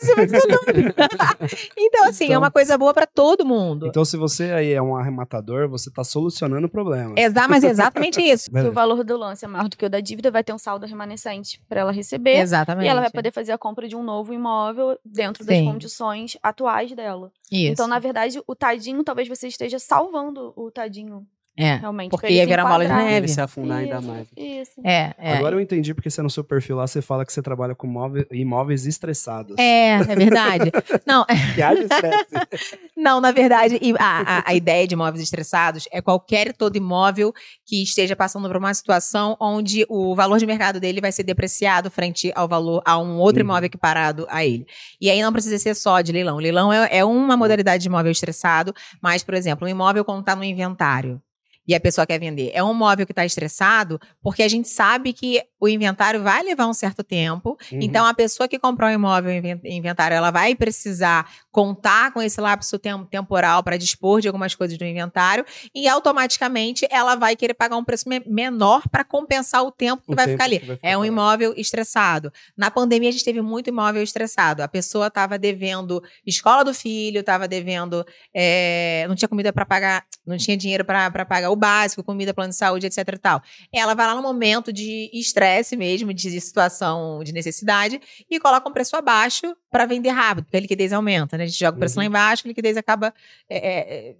em 0.02 0.06
cima 0.06 0.26
disso 0.28 0.48
tudo. 0.48 0.60
Então, 1.78 2.06
assim, 2.08 2.26
é 2.26 2.28
Então- 2.28 2.42
uma 2.42 2.52
coisa 2.52 2.78
boa 2.78 2.94
para 2.94 3.06
todo 3.06 3.46
mundo. 3.46 3.88
Então, 3.88 4.06
se 4.06 4.16
você 4.18 4.52
aí 4.52 4.72
é 4.72 4.82
um 4.82 4.96
arrematador, 4.96 5.68
você 5.68 5.92
tá 5.92 6.04
solucionando 6.04 6.68
o 6.68 6.70
problema. 6.70 7.14
Exa 7.18 7.48
mas 7.48 7.64
é 7.64 7.70
exatamente 7.70 8.22
isso. 8.22 8.50
Se 8.52 8.68
o 8.68 8.72
valor 8.72 9.04
do 9.04 9.18
lance 9.18 9.44
é 9.44 9.48
maior 9.48 9.68
do 9.68 9.76
que 9.78 9.86
o 9.86 9.90
da 9.90 10.00
dívida, 10.00 10.32
vai 10.32 10.44
ter 10.44 10.54
um 10.54 10.58
saldo 10.58 10.86
remanescente 10.86 11.62
para 11.68 11.82
ela 11.82 11.92
receber. 11.92 12.38
Exatamente. 12.40 12.86
E 12.86 12.90
ela 12.90 13.02
vai 13.02 13.10
poder 13.12 13.32
fazer 13.32 13.52
a 13.52 13.58
compra 13.58 13.88
de 13.88 13.96
um 13.96 14.04
novo 14.04 14.34
imóvel 14.34 14.98
dentro 15.04 15.46
das 15.46 15.58
Sim. 15.58 15.66
condições 15.66 16.38
atuais 16.42 16.92
dela. 16.94 17.32
Isso. 17.52 17.72
Então, 17.74 17.88
na 17.88 18.00
verdade, 18.00 18.42
o 18.48 18.56
tadinho, 18.56 19.04
talvez 19.04 19.28
você 19.28 19.48
esteja 19.48 19.80
salvando 19.80 20.54
o 20.56 20.70
tadinho, 20.72 21.26
é. 21.60 21.76
realmente. 21.76 22.10
Porque 22.12 22.28
ia 22.30 22.46
virar 22.46 22.66
bola 22.66 22.86
de 22.86 22.94
neve. 22.94 23.28
Se 23.28 23.42
afundar 23.42 23.80
ainda 23.80 23.98
Isso, 24.00 24.08
mais. 24.08 24.28
Isso. 24.36 24.82
É, 24.84 25.14
é. 25.18 25.34
Agora 25.38 25.56
eu 25.56 25.60
entendi 25.60 25.94
porque 25.94 26.10
você 26.10 26.22
no 26.22 26.30
seu 26.30 26.44
perfil 26.44 26.76
lá 26.78 26.88
você 26.88 27.02
fala 27.02 27.26
que 27.26 27.34
você 27.34 27.42
trabalha 27.42 27.76
com 27.76 27.88
móve- 27.88 28.26
imóveis 28.32 28.86
estressados. 28.86 29.56
É, 29.58 29.96
é 29.96 30.04
verdade. 30.16 30.72
Não, 31.06 31.26
Que 31.56 31.62
haja 31.62 31.82
estresse. 31.84 32.80
Não, 32.96 33.22
na 33.22 33.32
verdade, 33.32 33.80
a, 34.00 34.38
a, 34.40 34.44
a 34.52 34.54
ideia 34.54 34.88
de 34.88 34.94
imóveis 34.94 35.24
estressados 35.24 35.88
é 35.92 36.02
qualquer 36.02 36.48
e 36.48 36.54
todo 36.54 36.76
imóvel 36.76 37.34
que 37.66 37.82
esteja 37.84 38.16
passando 38.16 38.48
por 38.48 38.58
uma 38.58 38.74
situação 38.74 39.38
onde 39.40 39.86
o 39.90 40.14
valor 40.16 40.38
de 40.38 40.46
mercado 40.46 40.80
dele 40.80 41.00
vai 41.02 41.12
ser 41.12 41.24
depreciado 41.24 41.90
frente 41.90 42.32
ao 42.36 42.48
valor 42.48 42.82
a 42.86 42.98
um 42.98 43.18
outro 43.18 43.42
Uhum. 43.42 43.50
imóvel 43.50 43.68
equiparado 43.68 44.26
a 44.30 44.46
ele. 44.46 44.66
E 45.00 45.10
aí 45.10 45.22
não 45.22 45.32
precisa 45.32 45.58
ser 45.58 45.76
só 45.76 46.02
de 46.02 46.12
leilão. 46.12 46.38
Leilão 46.38 46.72
é, 46.74 46.98
é 46.98 47.06
uma 47.06 47.38
modalidade 47.38 47.82
de 47.84 47.88
imóvel 47.90 48.12
estressado, 48.12 48.74
mas, 49.02 49.24
por 49.24 49.34
exemplo, 49.34 49.66
um 49.66 49.70
imóvel 49.70 50.04
quando 50.04 50.20
está 50.22 50.36
no 50.36 50.44
inventário. 50.44 51.22
E 51.70 51.76
a 51.76 51.80
pessoa 51.80 52.08
quer 52.08 52.20
vender. 52.20 52.50
É 52.52 52.64
um 52.64 52.72
imóvel 52.72 53.06
que 53.06 53.12
está 53.12 53.24
estressado 53.24 54.02
porque 54.24 54.42
a 54.42 54.48
gente 54.48 54.68
sabe 54.68 55.14
que 55.14 55.40
o 55.60 55.70
inventário 55.70 56.24
vai 56.24 56.42
levar 56.42 56.66
um 56.66 56.74
certo 56.74 57.04
tempo. 57.04 57.56
Uhum. 57.72 57.78
Então, 57.80 58.08
a 58.08 58.14
pessoa 58.14 58.48
que 58.48 58.58
comprou 58.58 58.90
um 58.90 58.94
imóvel 58.94 59.32
inventário, 59.64 60.18
ela 60.18 60.32
vai 60.32 60.56
precisar 60.56 61.30
contar 61.60 62.14
com 62.14 62.22
esse 62.22 62.40
lapso 62.40 62.80
tem 62.80 62.94
temporal 63.08 63.62
para 63.62 63.76
dispor 63.76 64.22
de 64.22 64.28
algumas 64.30 64.56
coisas 64.56 64.78
do 64.78 64.86
inventário 64.86 65.46
e 65.76 65.90
automaticamente 65.90 66.88
ela 66.90 67.16
vai 67.16 67.36
querer 67.36 67.54
pagar 67.54 67.76
um 67.76 67.84
preço 67.84 68.08
me 68.08 68.22
menor 68.26 68.88
para 68.90 69.04
compensar 69.04 69.62
o 69.66 69.70
tempo 69.70 70.02
que 70.06 70.14
O 70.14 70.16
vai 70.16 70.26
tempo 70.26 70.36
ficar 70.36 70.46
ali. 70.46 70.60
vai 70.60 70.78
É 70.82 70.98
um 70.98 71.02
ficar. 71.02 71.08
imóvel 71.14 71.54
estressado. 71.58 72.32
Na 72.56 72.72
pandemia, 72.72 73.10
a 73.10 73.12
gente 73.12 73.26
teve 73.26 73.42
muito 73.42 73.68
imóvel 73.68 74.02
estressado. 74.02 74.64
A 74.64 74.70
pessoa 74.70 75.08
estava 75.08 75.38
devendo 75.38 76.02
escola 76.26 76.64
do 76.64 76.74
filho, 76.74 77.20
estava 77.20 77.46
devendo. 77.46 78.06
é, 78.34 79.06
não 79.10 79.16
tinha 79.16 79.28
comida 79.28 79.52
para 79.52 79.66
pagar, 79.66 80.06
não 80.26 80.38
tinha 80.38 80.56
dinheiro 80.56 80.86
para 80.86 81.26
pagar 81.26 81.50
o 81.50 81.58
básico, 81.58 82.02
comida, 82.04 82.34
plano 82.34 82.52
de 82.52 82.56
saúde, 82.56 82.88
etc 82.88 83.00
e 83.00 83.18
tal. 83.18 83.42
Ela 83.74 83.94
vai 83.94 84.08
lá 84.08 84.16
no 84.16 84.22
momento 84.22 84.72
de 84.72 85.10
estresse 85.14 85.76
mesmo, 85.76 86.14
de 86.14 86.40
situação 86.40 87.22
de 87.22 87.34
necessidade, 87.34 88.00
e 88.30 88.40
coloca 88.40 88.70
um 88.70 88.72
preço 88.72 88.96
abaixo 88.96 89.54
para 89.70 89.86
vender 89.86 90.10
rápido, 90.10 90.46
porque 90.46 90.58
a 90.58 90.60
liquidez 90.62 90.94
aumenta, 90.94 91.38
né? 91.38 91.49
A 91.50 91.52
gente 91.52 91.60
joga 91.60 91.76
o 91.78 91.80
preço 91.80 91.96
Uhum. 91.96 92.02
lá 92.04 92.06
embaixo, 92.06 92.44
a 92.46 92.48
liquidez 92.48 92.78
acaba. 92.78 93.14
é, 93.50 93.58
é, 93.58 94.10
é, 94.10 94.16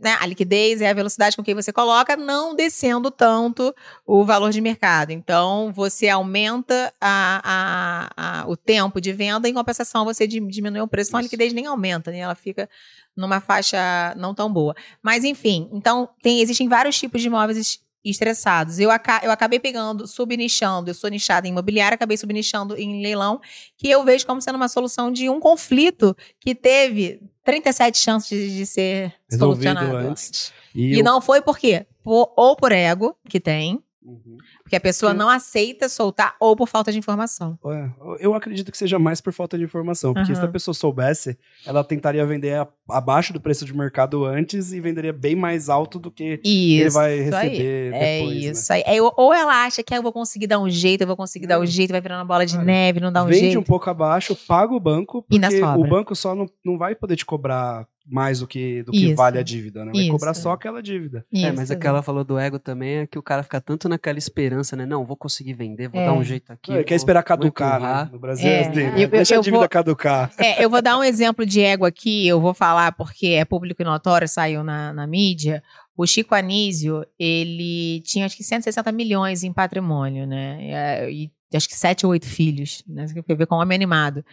né, 0.00 0.16
a 0.20 0.26
liquidez 0.26 0.80
é 0.80 0.88
a 0.90 0.94
velocidade 0.94 1.36
com 1.36 1.42
que 1.44 1.54
você 1.54 1.72
coloca, 1.72 2.16
não 2.16 2.54
descendo 2.56 3.10
tanto 3.10 3.72
o 4.04 4.24
valor 4.24 4.50
de 4.50 4.60
mercado. 4.60 5.10
Então, 5.12 5.72
você 5.72 6.08
aumenta 6.08 6.92
a- 7.00 8.10
a- 8.16 8.40
a- 8.42 8.48
o 8.48 8.56
tempo 8.56 9.00
de 9.00 9.12
venda, 9.12 9.48
em 9.48 9.54
compensação, 9.54 10.04
você 10.04 10.26
di- 10.26 10.40
diminui 10.40 10.80
o 10.80 10.88
preço. 10.88 11.10
Então, 11.10 11.18
a 11.20 11.22
liquidez 11.22 11.52
nem 11.52 11.66
aumenta, 11.66 12.10
né? 12.10 12.18
Ela 12.18 12.34
fica 12.34 12.68
numa 13.16 13.40
faixa 13.40 13.78
não 14.16 14.34
tão 14.34 14.52
boa. 14.52 14.74
Mas, 15.02 15.22
enfim, 15.22 15.68
então, 15.72 16.08
tem, 16.22 16.40
existem 16.40 16.66
vários 16.68 16.98
tipos 16.98 17.20
de 17.20 17.28
imóveis 17.28 17.78
es- 18.04 18.14
estressados. 18.24 18.78
Eu, 18.78 18.90
aca- 18.90 19.20
eu 19.22 19.30
acabei 19.30 19.58
pegando, 19.58 20.06
subnichando, 20.06 20.90
eu 20.90 20.94
sou 20.94 21.08
nichada 21.10 21.46
em 21.46 21.50
imobiliária, 21.50 21.94
acabei 21.94 22.16
subnichando 22.16 22.76
em 22.76 23.02
leilão, 23.02 23.40
que 23.76 23.88
eu 23.90 24.04
vejo 24.04 24.26
como 24.26 24.40
sendo 24.40 24.56
uma 24.56 24.68
solução 24.68 25.10
de 25.12 25.28
um 25.28 25.40
conflito 25.40 26.16
que 26.40 26.54
teve 26.54 27.20
37 27.44 27.98
chances 27.98 28.28
de, 28.50 28.56
de 28.56 28.66
ser 28.66 29.14
Resolvido 29.30 29.62
solucionado 29.72 29.96
antes. 30.08 30.52
e 30.74 30.98
eu- 30.98 31.04
não 31.04 31.20
foi 31.20 31.40
por 31.42 31.58
quê? 31.58 31.86
Por- 32.02 32.32
ou 32.36 32.56
por 32.56 32.72
ego, 32.72 33.16
que 33.28 33.40
tem, 33.40 33.82
Uhum. 34.04 34.36
porque 34.62 34.76
a 34.76 34.80
pessoa 34.80 35.14
não 35.14 35.28
aceita 35.30 35.88
soltar, 35.88 36.36
ou 36.38 36.54
por 36.54 36.68
falta 36.68 36.92
de 36.92 36.98
informação. 36.98 37.58
É, 37.66 37.90
eu 38.20 38.34
acredito 38.34 38.70
que 38.70 38.76
seja 38.76 38.98
mais 38.98 39.20
por 39.20 39.32
falta 39.32 39.56
de 39.56 39.64
informação. 39.64 40.12
Porque 40.12 40.34
se 40.34 40.42
a 40.42 40.48
pessoa 40.48 40.74
soubesse, 40.74 41.38
ela 41.64 41.82
tentaria 41.82 42.24
vender 42.26 42.54
a- 42.54 42.68
abaixo 42.90 43.32
do 43.32 43.40
preço 43.40 43.64
de 43.64 43.74
mercado 43.74 44.24
antes 44.24 44.72
e 44.72 44.80
venderia 44.80 45.12
bem 45.12 45.34
mais 45.34 45.68
alto 45.68 45.98
do 45.98 46.10
que 46.10 46.22
ele 46.22 46.40
Isso. 46.44 46.94
vai 46.94 47.18
isso 47.20 47.34
aí. 47.34 47.48
receber 47.48 47.94
É 47.94 48.18
depois. 48.18 48.34
né? 48.44 48.50
isso 48.50 48.72
aí. 48.72 48.82
É, 48.86 49.02
ou- 49.02 49.32
ela 49.34 49.64
acha 49.64 49.82
que 49.82 49.94
ah, 49.94 49.96
eu 49.96 50.02
vou 50.02 50.12
conseguir 50.12 50.46
dar 50.46 50.58
um 50.60 50.68
jeito, 50.68 51.00
eu 51.00 51.06
vou 51.06 51.16
conseguir 51.16 51.46
dar 51.46 51.58
um 51.58 51.62
Hum. 51.62 51.66
jeito, 51.66 51.90
vai 51.92 52.00
virando 52.00 52.18
uma 52.20 52.24
bola 52.26 52.44
de 52.44 52.58
neve, 52.58 53.00
não 53.00 53.10
dá 53.12 53.22
um 53.22 53.26
Vende 53.26 53.40
jeito. 53.40 53.58
um 53.58 53.62
pouco 53.62 53.88
abaixo, 53.88 54.36
paga 54.46 54.74
o 54.74 54.80
banco, 54.80 55.22
porque 55.22 55.62
o 55.62 55.86
banco 55.88 56.14
só 56.14 56.34
não, 56.34 56.46
não 56.64 56.76
vai 56.76 56.94
poder 56.94 57.16
te 57.16 57.24
cobrar 57.24 57.86
mais 58.06 58.40
do 58.40 58.46
que, 58.46 58.82
do 58.82 58.92
que 58.92 59.06
Isso. 59.06 59.16
vale 59.16 59.38
a 59.38 59.42
dívida, 59.42 59.84
né? 59.84 59.92
Vai 59.92 60.02
Isso. 60.02 60.10
cobrar 60.12 60.34
só 60.34 60.52
aquela 60.52 60.82
dívida. 60.82 61.24
É, 61.32 61.38
Isso, 61.38 61.54
mas 61.56 61.70
o 61.70 61.78
que 61.78 61.86
ela 61.86 62.02
falou 62.02 62.22
do 62.22 62.38
ego 62.38 62.58
também 62.58 62.96
é 62.98 63.06
que 63.06 63.18
o 63.18 63.22
cara 63.22 63.42
fica 63.42 63.60
tanto 63.60 63.88
naquela 63.88 64.18
esperança, 64.18 64.76
né? 64.76 64.84
Não, 64.84 65.04
vou 65.06 65.16
conseguir 65.16 65.54
vender, 65.54 65.88
vou 65.88 66.00
É. 66.00 66.04
dar 66.06 66.12
um 66.12 66.22
jeito 66.22 66.52
aqui. 66.52 66.70
Ele 66.72 66.84
quer 66.84 66.94
vou- 66.94 66.96
esperar 66.96 67.20
vou 67.20 67.26
caducar, 67.28 67.80
né? 67.80 68.10
No 68.12 68.18
Brasil 68.18 68.46
É. 68.48 68.52
é, 68.52 68.60
assim, 68.60 68.76
né? 68.76 68.92
Eu- 68.94 68.98
eu- 69.00 69.08
Deixa 69.08 69.34
eu 69.34 69.40
a 69.40 69.42
dívida 69.42 69.60
vou- 69.60 69.68
caducar. 69.68 70.30
É, 70.38 70.62
eu 70.64 70.68
vou 70.68 70.82
dar 70.82 70.98
um 70.98 71.02
exemplo 71.04 71.46
de 71.46 71.60
ego 71.60 71.84
aqui, 71.86 72.26
eu 72.26 72.40
vou 72.40 72.52
falar 72.52 72.92
porque 72.92 73.28
é 73.28 73.44
público 73.44 73.80
e 73.80 73.84
notório, 73.84 74.28
saiu 74.28 74.62
na, 74.62 74.92
na 74.92 75.06
mídia. 75.06 75.62
O 75.96 76.06
Chico 76.06 76.34
Anísio, 76.34 77.06
ele 77.18 78.00
tinha 78.04 78.26
acho 78.26 78.36
que 78.36 78.42
160 78.42 78.90
milhões 78.90 79.44
em 79.44 79.52
patrimônio, 79.52 80.26
né? 80.26 80.58
É, 80.60 81.10
E 81.10 81.30
acho 81.56 81.68
que 81.68 81.76
sete 81.76 82.04
ou 82.04 82.12
oito 82.12 82.26
filhos, 82.26 82.82
né? 82.86 83.06
Você 83.06 83.22
quer 83.22 83.36
ver 83.36 83.46
com 83.46 83.56
um 83.56 83.60
homem 83.60 83.76
animado. 83.76 84.24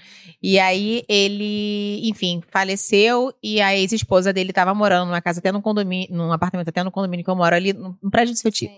E 0.42 0.60
aí 0.60 1.04
ele, 1.08 2.02
enfim, 2.08 2.42
faleceu 2.50 3.34
e 3.42 3.62
a 3.62 3.76
ex-esposa 3.76 4.34
dele 4.34 4.52
estava 4.52 4.74
morando 4.74 5.08
numa 5.08 5.22
casa, 5.22 5.40
até 5.40 5.52
no 5.52 5.62
condomínio, 5.62 6.08
num 6.12 6.32
apartamento, 6.32 6.68
até 6.68 6.84
no 6.84 6.92
condomínio 6.92 7.24
que 7.24 7.30
eu 7.32 7.36
moro 7.36 7.56
ali, 7.56 7.74
no 7.74 8.10
prédio 8.10 8.34
do 8.34 8.40
seu 8.40 8.52
tio. 8.52 8.70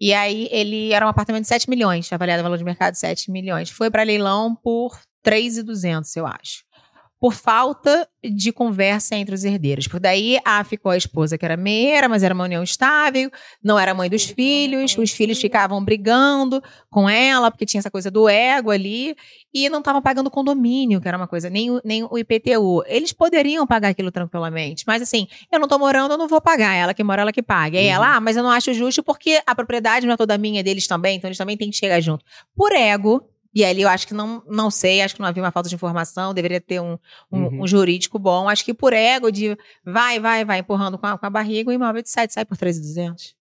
E 0.00 0.14
aí 0.14 0.48
ele 0.52 0.92
era 0.92 1.04
um 1.04 1.08
apartamento 1.08 1.42
de 1.42 1.48
7 1.48 1.68
milhões, 1.68 2.12
avaliado 2.12 2.40
o 2.40 2.44
valor 2.44 2.56
de 2.56 2.64
mercado 2.64 2.92
de 2.92 3.00
7 3.00 3.30
milhões. 3.30 3.70
Foi 3.70 3.90
para 3.90 4.04
leilão 4.04 4.54
por 4.54 4.96
3,200, 5.22 6.14
eu 6.16 6.26
acho. 6.26 6.64
Por 7.20 7.34
falta 7.34 8.08
de 8.22 8.52
conversa 8.52 9.16
entre 9.16 9.34
os 9.34 9.44
herdeiros. 9.44 9.88
Por 9.88 9.98
daí, 9.98 10.38
ah, 10.44 10.62
ficou 10.62 10.92
a 10.92 10.96
esposa 10.96 11.36
que 11.36 11.44
era 11.44 11.56
meira, 11.56 12.08
mas 12.08 12.22
era 12.22 12.32
uma 12.34 12.44
união 12.44 12.62
estável, 12.62 13.30
não 13.62 13.78
era 13.78 13.92
mãe 13.94 14.08
dos 14.08 14.24
filhos, 14.24 14.96
os 14.96 15.10
filhos 15.10 15.40
ficavam 15.40 15.82
brigando 15.84 16.62
com 16.90 17.08
ela, 17.08 17.50
porque 17.50 17.66
tinha 17.66 17.80
essa 17.80 17.90
coisa 17.90 18.10
do 18.10 18.28
ego 18.28 18.70
ali, 18.70 19.16
e 19.52 19.68
não 19.68 19.78
estavam 19.80 20.00
pagando 20.02 20.30
condomínio, 20.30 21.00
que 21.00 21.08
era 21.08 21.16
uma 21.16 21.26
coisa, 21.26 21.48
nem 21.50 21.70
o, 21.70 21.80
nem 21.84 22.04
o 22.04 22.18
IPTU. 22.18 22.84
Eles 22.86 23.12
poderiam 23.12 23.66
pagar 23.66 23.88
aquilo 23.88 24.10
tranquilamente, 24.12 24.84
mas 24.86 25.02
assim, 25.02 25.26
eu 25.50 25.58
não 25.58 25.66
tô 25.66 25.78
morando, 25.78 26.12
eu 26.12 26.18
não 26.18 26.28
vou 26.28 26.40
pagar, 26.40 26.74
ela 26.74 26.94
que 26.94 27.02
mora, 27.02 27.22
ela 27.22 27.32
que 27.32 27.42
paga. 27.42 27.78
E 27.80 27.86
Uhum. 27.86 27.94
ela, 27.94 28.16
ah, 28.16 28.20
mas 28.20 28.36
eu 28.36 28.42
não 28.42 28.50
acho 28.50 28.72
justo 28.74 29.02
porque 29.02 29.40
a 29.46 29.54
propriedade 29.54 30.06
não 30.06 30.14
é 30.14 30.16
toda 30.16 30.36
minha, 30.38 30.60
é 30.60 30.62
deles 30.62 30.86
também, 30.86 31.16
então 31.16 31.28
eles 31.28 31.38
também 31.38 31.56
têm 31.56 31.70
que 31.70 31.76
chegar 31.76 32.00
junto. 32.00 32.24
Por 32.54 32.72
ego, 32.72 33.28
e 33.54 33.64
ali 33.64 33.82
eu 33.82 33.88
acho 33.88 34.06
que 34.06 34.14
não, 34.14 34.42
não 34.46 34.70
sei, 34.70 35.00
acho 35.02 35.14
que 35.14 35.20
não 35.20 35.28
havia 35.28 35.42
uma 35.42 35.50
falta 35.50 35.68
de 35.68 35.74
informação, 35.74 36.34
deveria 36.34 36.60
ter 36.60 36.80
um, 36.80 36.98
um, 37.32 37.38
Uhum. 37.44 37.62
um 37.62 37.66
jurídico 37.66 38.18
bom. 38.18 38.48
Acho 38.48 38.64
que 38.64 38.74
por 38.74 38.92
ego 38.92 39.30
de 39.30 39.56
vai, 39.84 40.20
vai, 40.20 40.44
vai, 40.44 40.58
empurrando 40.58 40.98
com 40.98 41.06
a, 41.06 41.18
com 41.18 41.26
a 41.26 41.30
barriga, 41.30 41.70
o 41.70 41.72
imóvel 41.72 42.02
de 42.02 42.10
7 42.10 42.32
sai 42.34 42.44
por 42.44 42.56
3,200. 42.56 43.37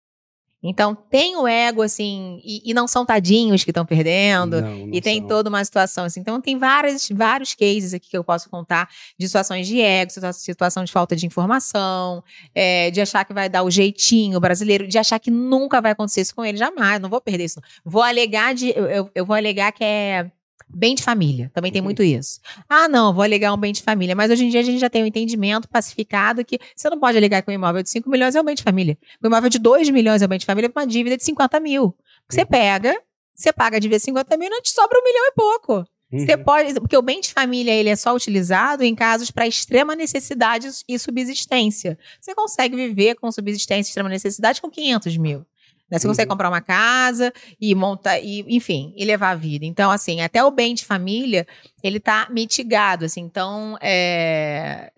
Então 0.64 0.96
tem 0.96 1.36
o 1.38 1.48
ego, 1.48 1.84
assim, 1.84 2.42
e, 2.44 2.62
e 2.70 2.74
não 2.74 2.88
são 2.88 3.06
tadinhos 3.06 3.64
que 3.64 3.70
estão 3.70 3.86
perdendo. 3.86 4.60
Não, 4.62 4.88
não 4.88 4.94
E 4.94 5.00
tem 5.00 5.20
são. 5.20 5.28
toda 5.28 5.50
uma 5.50 5.64
situação 5.64 6.06
assim. 6.06 6.20
Então, 6.20 6.42
tem 6.42 6.58
várias, 6.58 7.08
vários 7.10 7.54
cases 7.54 7.94
aqui 7.94 8.10
que 8.10 8.18
eu 8.18 8.24
posso 8.24 8.50
contar 8.50 8.90
de 9.20 9.28
situações 9.28 9.68
de 9.68 9.80
ego, 9.80 10.12
situa- 10.12 10.34
situação 10.34 10.84
de 10.84 10.92
falta 10.92 11.16
de 11.16 11.26
informação, 11.28 12.24
é, 12.56 12.90
de 12.90 13.00
achar 13.00 13.24
que 13.24 13.34
vai 13.34 13.48
dar 13.48 13.62
o 13.64 13.70
jeitinho 13.72 14.40
brasileiro, 14.40 14.88
de 14.88 14.98
achar 14.98 15.20
que 15.20 15.30
nunca 15.30 15.80
vai 15.80 15.92
acontecer 15.92 16.22
isso 16.22 16.36
com 16.36 16.44
ele. 16.44 16.58
Jamais, 16.58 17.00
não 17.00 17.10
vou 17.10 17.22
perder 17.22 17.46
isso. 17.46 17.62
Vou 17.86 18.02
alegar 18.02 18.54
de. 18.56 18.70
Eu, 18.76 18.86
eu- 18.88 19.12
eu 19.14 19.26
vou 19.26 19.36
alegar 19.36 19.72
que 19.72 19.84
é. 19.84 20.32
Bem 20.70 20.96
de 20.96 21.02
família, 21.04 21.50
também 21.54 21.72
tem 21.72 21.82
muito 21.82 22.04
isso. 22.04 22.40
Ah, 22.68 22.90
não, 22.90 23.14
vou 23.14 23.24
alegar 23.24 23.54
um 23.54 23.58
bem 23.58 23.72
de 23.72 23.82
família. 23.82 24.16
Mas 24.16 24.30
hoje 24.30 24.46
em 24.46 24.50
dia 24.50 24.60
a 24.60 24.64
gente 24.64 24.80
já 24.80 24.90
tem 24.90 25.02
um 25.02 25.06
entendimento 25.06 25.68
pacificado 25.70 26.44
que 26.44 26.60
você 26.76 26.90
não 26.90 27.00
pode 27.00 27.18
alegar 27.18 27.42
que 27.42 27.50
um 27.50 27.54
imóvel 27.54 27.82
de 27.82 27.90
5 27.90 28.10
milhões 28.10 28.36
é 28.36 28.42
um 28.42 28.44
bem 28.44 28.54
de 28.56 28.64
família. 28.64 28.98
Um 29.24 29.28
imóvel 29.28 29.50
de 29.50 29.60
2 29.60 29.90
milhões 29.90 30.22
é 30.22 30.26
um 30.26 30.28
bem 30.28 30.40
de 30.40 30.46
família 30.46 30.70
com 30.70 30.80
uma 30.80 30.86
dívida 30.86 31.16
de 31.16 31.24
50 31.24 31.60
mil. 31.60 31.96
Você 32.30 32.42
Uhum. 32.42 32.48
pega, 32.48 33.02
você 33.34 33.54
paga 33.54 33.78
a 33.78 33.80
dívida 33.80 33.98
de 33.98 34.04
50 34.06 34.36
mil 34.38 34.48
e 34.48 34.50
não 34.52 34.62
te 34.62 34.70
sobra 34.72 35.00
um 35.00 35.04
milhão 35.04 35.26
e 35.28 35.32
pouco. 35.32 35.86
Você 36.12 36.36
Uhum. 36.36 36.44
pode, 36.44 36.74
porque 36.76 36.98
o 36.98 37.02
bem 37.02 37.22
de 37.22 37.32
família 37.34 37.72
ele 37.74 37.90
é 37.90 37.96
só 37.96 38.14
utilizado 38.16 38.84
em 38.84 38.94
casos 38.96 39.30
para 39.32 39.48
extrema 39.48 39.96
necessidade 39.96 40.68
e 40.88 40.98
subsistência. 41.00 41.98
Você 42.20 42.34
consegue 42.36 42.76
viver 42.76 43.16
com 43.16 43.32
subsistência 43.32 43.90
e 43.90 43.92
extrema 43.92 44.10
necessidade 44.10 44.62
com 44.62 44.70
500 44.70 45.18
mil. 45.18 45.46
Né? 45.90 45.98
Você 46.00 46.08
Uhum. 46.08 46.12
consegue 46.12 46.30
comprar 46.30 46.50
uma 46.50 46.62
casa 46.62 47.32
e 47.60 47.74
montar, 47.76 48.20
e, 48.20 48.46
enfim, 48.48 48.94
e 48.96 49.06
levar 49.06 49.32
a 49.32 49.36
vida. 49.36 49.66
Então, 49.66 49.90
assim, 49.92 50.22
até 50.22 50.44
o 50.44 50.52
bem 50.52 50.74
de 50.76 50.86
família, 50.86 51.46
ele 51.84 52.00
tá 52.00 52.28
mitigado, 52.30 53.06
assim. 53.06 53.22
Então, 53.22 53.78
é... 53.82 54.92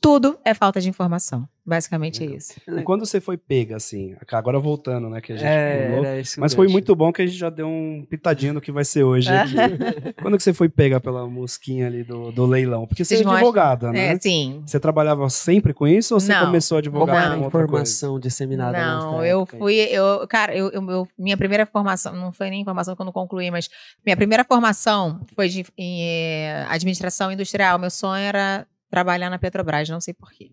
tudo 0.00 0.38
é 0.44 0.54
falta 0.54 0.80
de 0.80 0.88
informação. 0.88 1.48
Basicamente 1.66 2.18
é 2.22 2.26
Legal. 2.26 2.38
isso. 2.38 2.54
E 2.66 2.82
Quando 2.82 3.04
você 3.04 3.20
foi 3.20 3.36
pega, 3.36 3.76
assim, 3.76 4.16
agora 4.32 4.58
voltando, 4.58 5.10
né, 5.10 5.20
que 5.20 5.34
a 5.34 5.36
gente 5.36 5.46
É, 5.46 5.88
pulou, 5.90 6.04
mas 6.38 6.54
foi 6.54 6.66
muito 6.66 6.96
bom 6.96 7.12
que 7.12 7.20
a 7.20 7.26
gente 7.26 7.36
já 7.36 7.50
deu 7.50 7.66
um 7.68 8.06
pitadinho 8.08 8.54
do 8.54 8.60
que 8.60 8.72
vai 8.72 8.86
ser 8.86 9.02
hoje 9.02 9.28
aqui. 9.30 9.52
Quando 10.22 10.38
que 10.38 10.42
você 10.42 10.54
foi 10.54 10.70
pega 10.70 10.98
pela 10.98 11.28
mosquinha 11.28 11.86
ali 11.86 12.02
do, 12.04 12.32
do 12.32 12.46
leilão? 12.46 12.86
Porque 12.86 13.04
você 13.04 13.16
Vocês 13.16 13.20
é 13.20 13.24
vão 13.24 13.34
ach- 13.34 13.40
advogada, 13.40 13.92
né? 13.92 14.14
É, 14.14 14.18
sim. 14.18 14.62
Você 14.64 14.80
trabalhava 14.80 15.28
sempre 15.28 15.74
com 15.74 15.86
isso 15.86 16.14
ou 16.14 16.20
você 16.20 16.32
Não. 16.32 16.46
começou 16.46 16.76
a 16.76 16.78
advogar 16.78 17.06
Como 17.06 17.18
Não. 17.18 17.26
era 17.26 17.34
com 17.36 17.42
a 17.42 17.44
outra 17.44 17.58
coisa? 17.58 17.66
informação 17.82 18.18
disseminada 18.18 18.78
Não, 18.78 19.22
eu 19.22 19.44
fui, 19.44 19.74
eu, 19.74 20.26
cara, 20.26 20.56
eu, 20.56 20.70
eu- 20.70 20.90
eu- 20.90 21.08
minha 21.18 21.36
primeira 21.36 21.66
formação, 21.66 22.14
não 22.14 22.32
foi 22.32 22.48
nem 22.48 22.64
formação 22.64 22.96
não 22.98 23.12
concluí, 23.12 23.50
mas 23.50 23.68
minha 24.06 24.16
primeira 24.16 24.42
formação 24.42 25.20
foi 25.34 25.50
de 25.50 25.66
em, 25.76 26.00
eh, 26.02 26.64
administração 26.70 27.30
industrial. 27.30 27.78
Meu 27.78 27.90
sonho 27.90 28.22
era 28.22 28.66
trabalhar 28.90 29.28
na 29.30 29.38
Petrobras, 29.38 29.88
não 29.88 30.00
sei 30.00 30.14
porquê. 30.14 30.50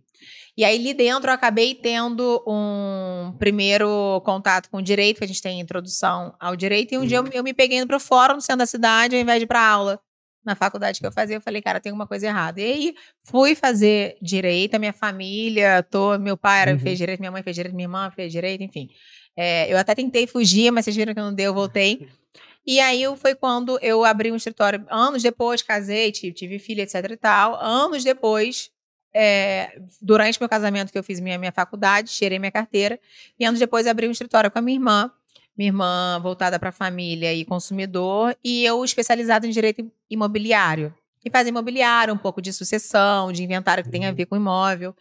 E 0.58 0.64
aí, 0.64 0.78
ali 0.78 0.94
dentro, 0.94 1.30
eu 1.30 1.34
acabei 1.34 1.76
tendo 1.76 2.42
um 2.48 3.34
primeiro 3.38 4.22
contato 4.26 4.70
com 4.70 4.78
o 4.78 4.82
direito, 4.82 5.18
que 5.20 5.24
a 5.24 5.28
gente 5.28 5.42
tem 5.42 5.60
introdução 5.60 6.34
ao 6.40 6.56
direito, 6.56 6.94
e 6.94 6.98
um 6.98 7.06
dia 7.06 7.18
eu, 7.18 7.28
eu 7.34 7.44
me 7.44 7.54
peguei 7.54 7.78
indo 7.78 7.88
pro 7.88 8.00
fórum 8.00 8.36
no 8.36 8.42
centro 8.42 8.60
da 8.60 8.66
cidade, 8.66 9.16
ao 9.16 9.22
invés 9.22 9.40
de 9.40 9.44
ir 9.44 9.48
pra 9.48 9.66
aula. 9.66 10.00
Na 10.46 10.54
faculdade 10.56 11.00
que 11.00 11.08
eu 11.08 11.12
fazia, 11.12 11.38
eu 11.38 11.42
falei, 11.42 11.60
cara, 11.62 11.80
tem 11.80 11.90
alguma 11.90 12.06
coisa 12.06 12.28
errada. 12.28 12.62
E 12.62 12.64
aí, 12.64 12.96
fui 13.24 13.56
fazer 13.56 14.16
direito, 14.22 14.76
a 14.76 14.80
minha 14.80 14.94
família, 14.94 15.82
tô, 15.84 16.18
meu 16.20 16.38
pai 16.38 16.62
era, 16.62 16.72
Uhum. 16.74 16.80
fez 16.80 16.98
direito, 16.98 17.20
minha 17.20 17.32
mãe 17.32 17.42
fez 17.42 17.56
direito, 17.56 17.76
minha 17.76 17.86
irmã 17.86 18.12
fez 18.12 18.32
direito, 18.32 18.64
enfim. 18.64 18.88
É, 19.36 19.72
eu 19.74 19.78
até 19.78 19.96
tentei 19.96 20.28
fugir, 20.28 20.72
mas 20.72 20.86
vocês 20.86 20.96
viram 20.96 21.14
que 21.14 21.20
não 21.20 21.34
deu, 21.34 21.46
eu 21.48 21.54
voltei. 21.54 22.08
E 22.66 22.80
aí 22.80 23.04
foi 23.16 23.36
quando 23.36 23.78
eu 23.82 24.04
abri 24.04 24.32
um 24.32 24.36
escritório, 24.36 24.86
anos 24.90 25.22
depois, 25.22 25.62
casei, 25.62 26.12
tive, 26.12 26.34
tive 26.34 26.60
filha, 26.60 26.82
etc 26.82 27.12
e 27.12 27.18
tal. 27.18 27.56
Anos 27.62 28.04
depois, 28.04 28.72
é, 29.14 29.80
durante 30.02 30.40
meu 30.40 30.50
casamento 30.50 30.92
que 30.92 30.98
eu 30.98 31.04
fiz 31.04 31.20
minha, 31.20 31.38
minha 31.38 31.52
faculdade, 31.52 32.12
tirei 32.12 32.40
minha 32.40 32.52
carteira 32.52 33.00
e 33.40 33.46
anos 33.46 33.60
depois 33.60 33.86
abri 33.86 34.08
um 34.08 34.12
escritório 34.12 34.50
com 34.50 34.60
a 34.60 34.62
minha 34.62 34.76
irmã. 34.76 35.12
Minha 35.58 35.70
irmã 35.70 36.20
voltada 36.22 36.60
para 36.60 36.70
a 36.70 36.72
família 36.74 37.34
e 37.34 37.46
consumidor 37.46 38.36
e 38.44 38.66
eu 38.66 38.84
especializada 38.84 39.48
em 39.48 39.52
direito 39.52 39.90
imobiliário. 40.10 40.94
E 41.24 41.30
fazer 41.30 41.50
imobiliário, 41.50 42.14
um 42.14 42.18
pouco 42.18 42.42
de 42.42 42.52
sucessão, 42.52 43.32
de 43.32 43.42
inventário 43.42 43.84
que 43.84 43.90
tem 43.90 44.06
a 44.06 44.12
ver 44.12 44.26
com 44.26 44.36
imóvel. 44.36 44.94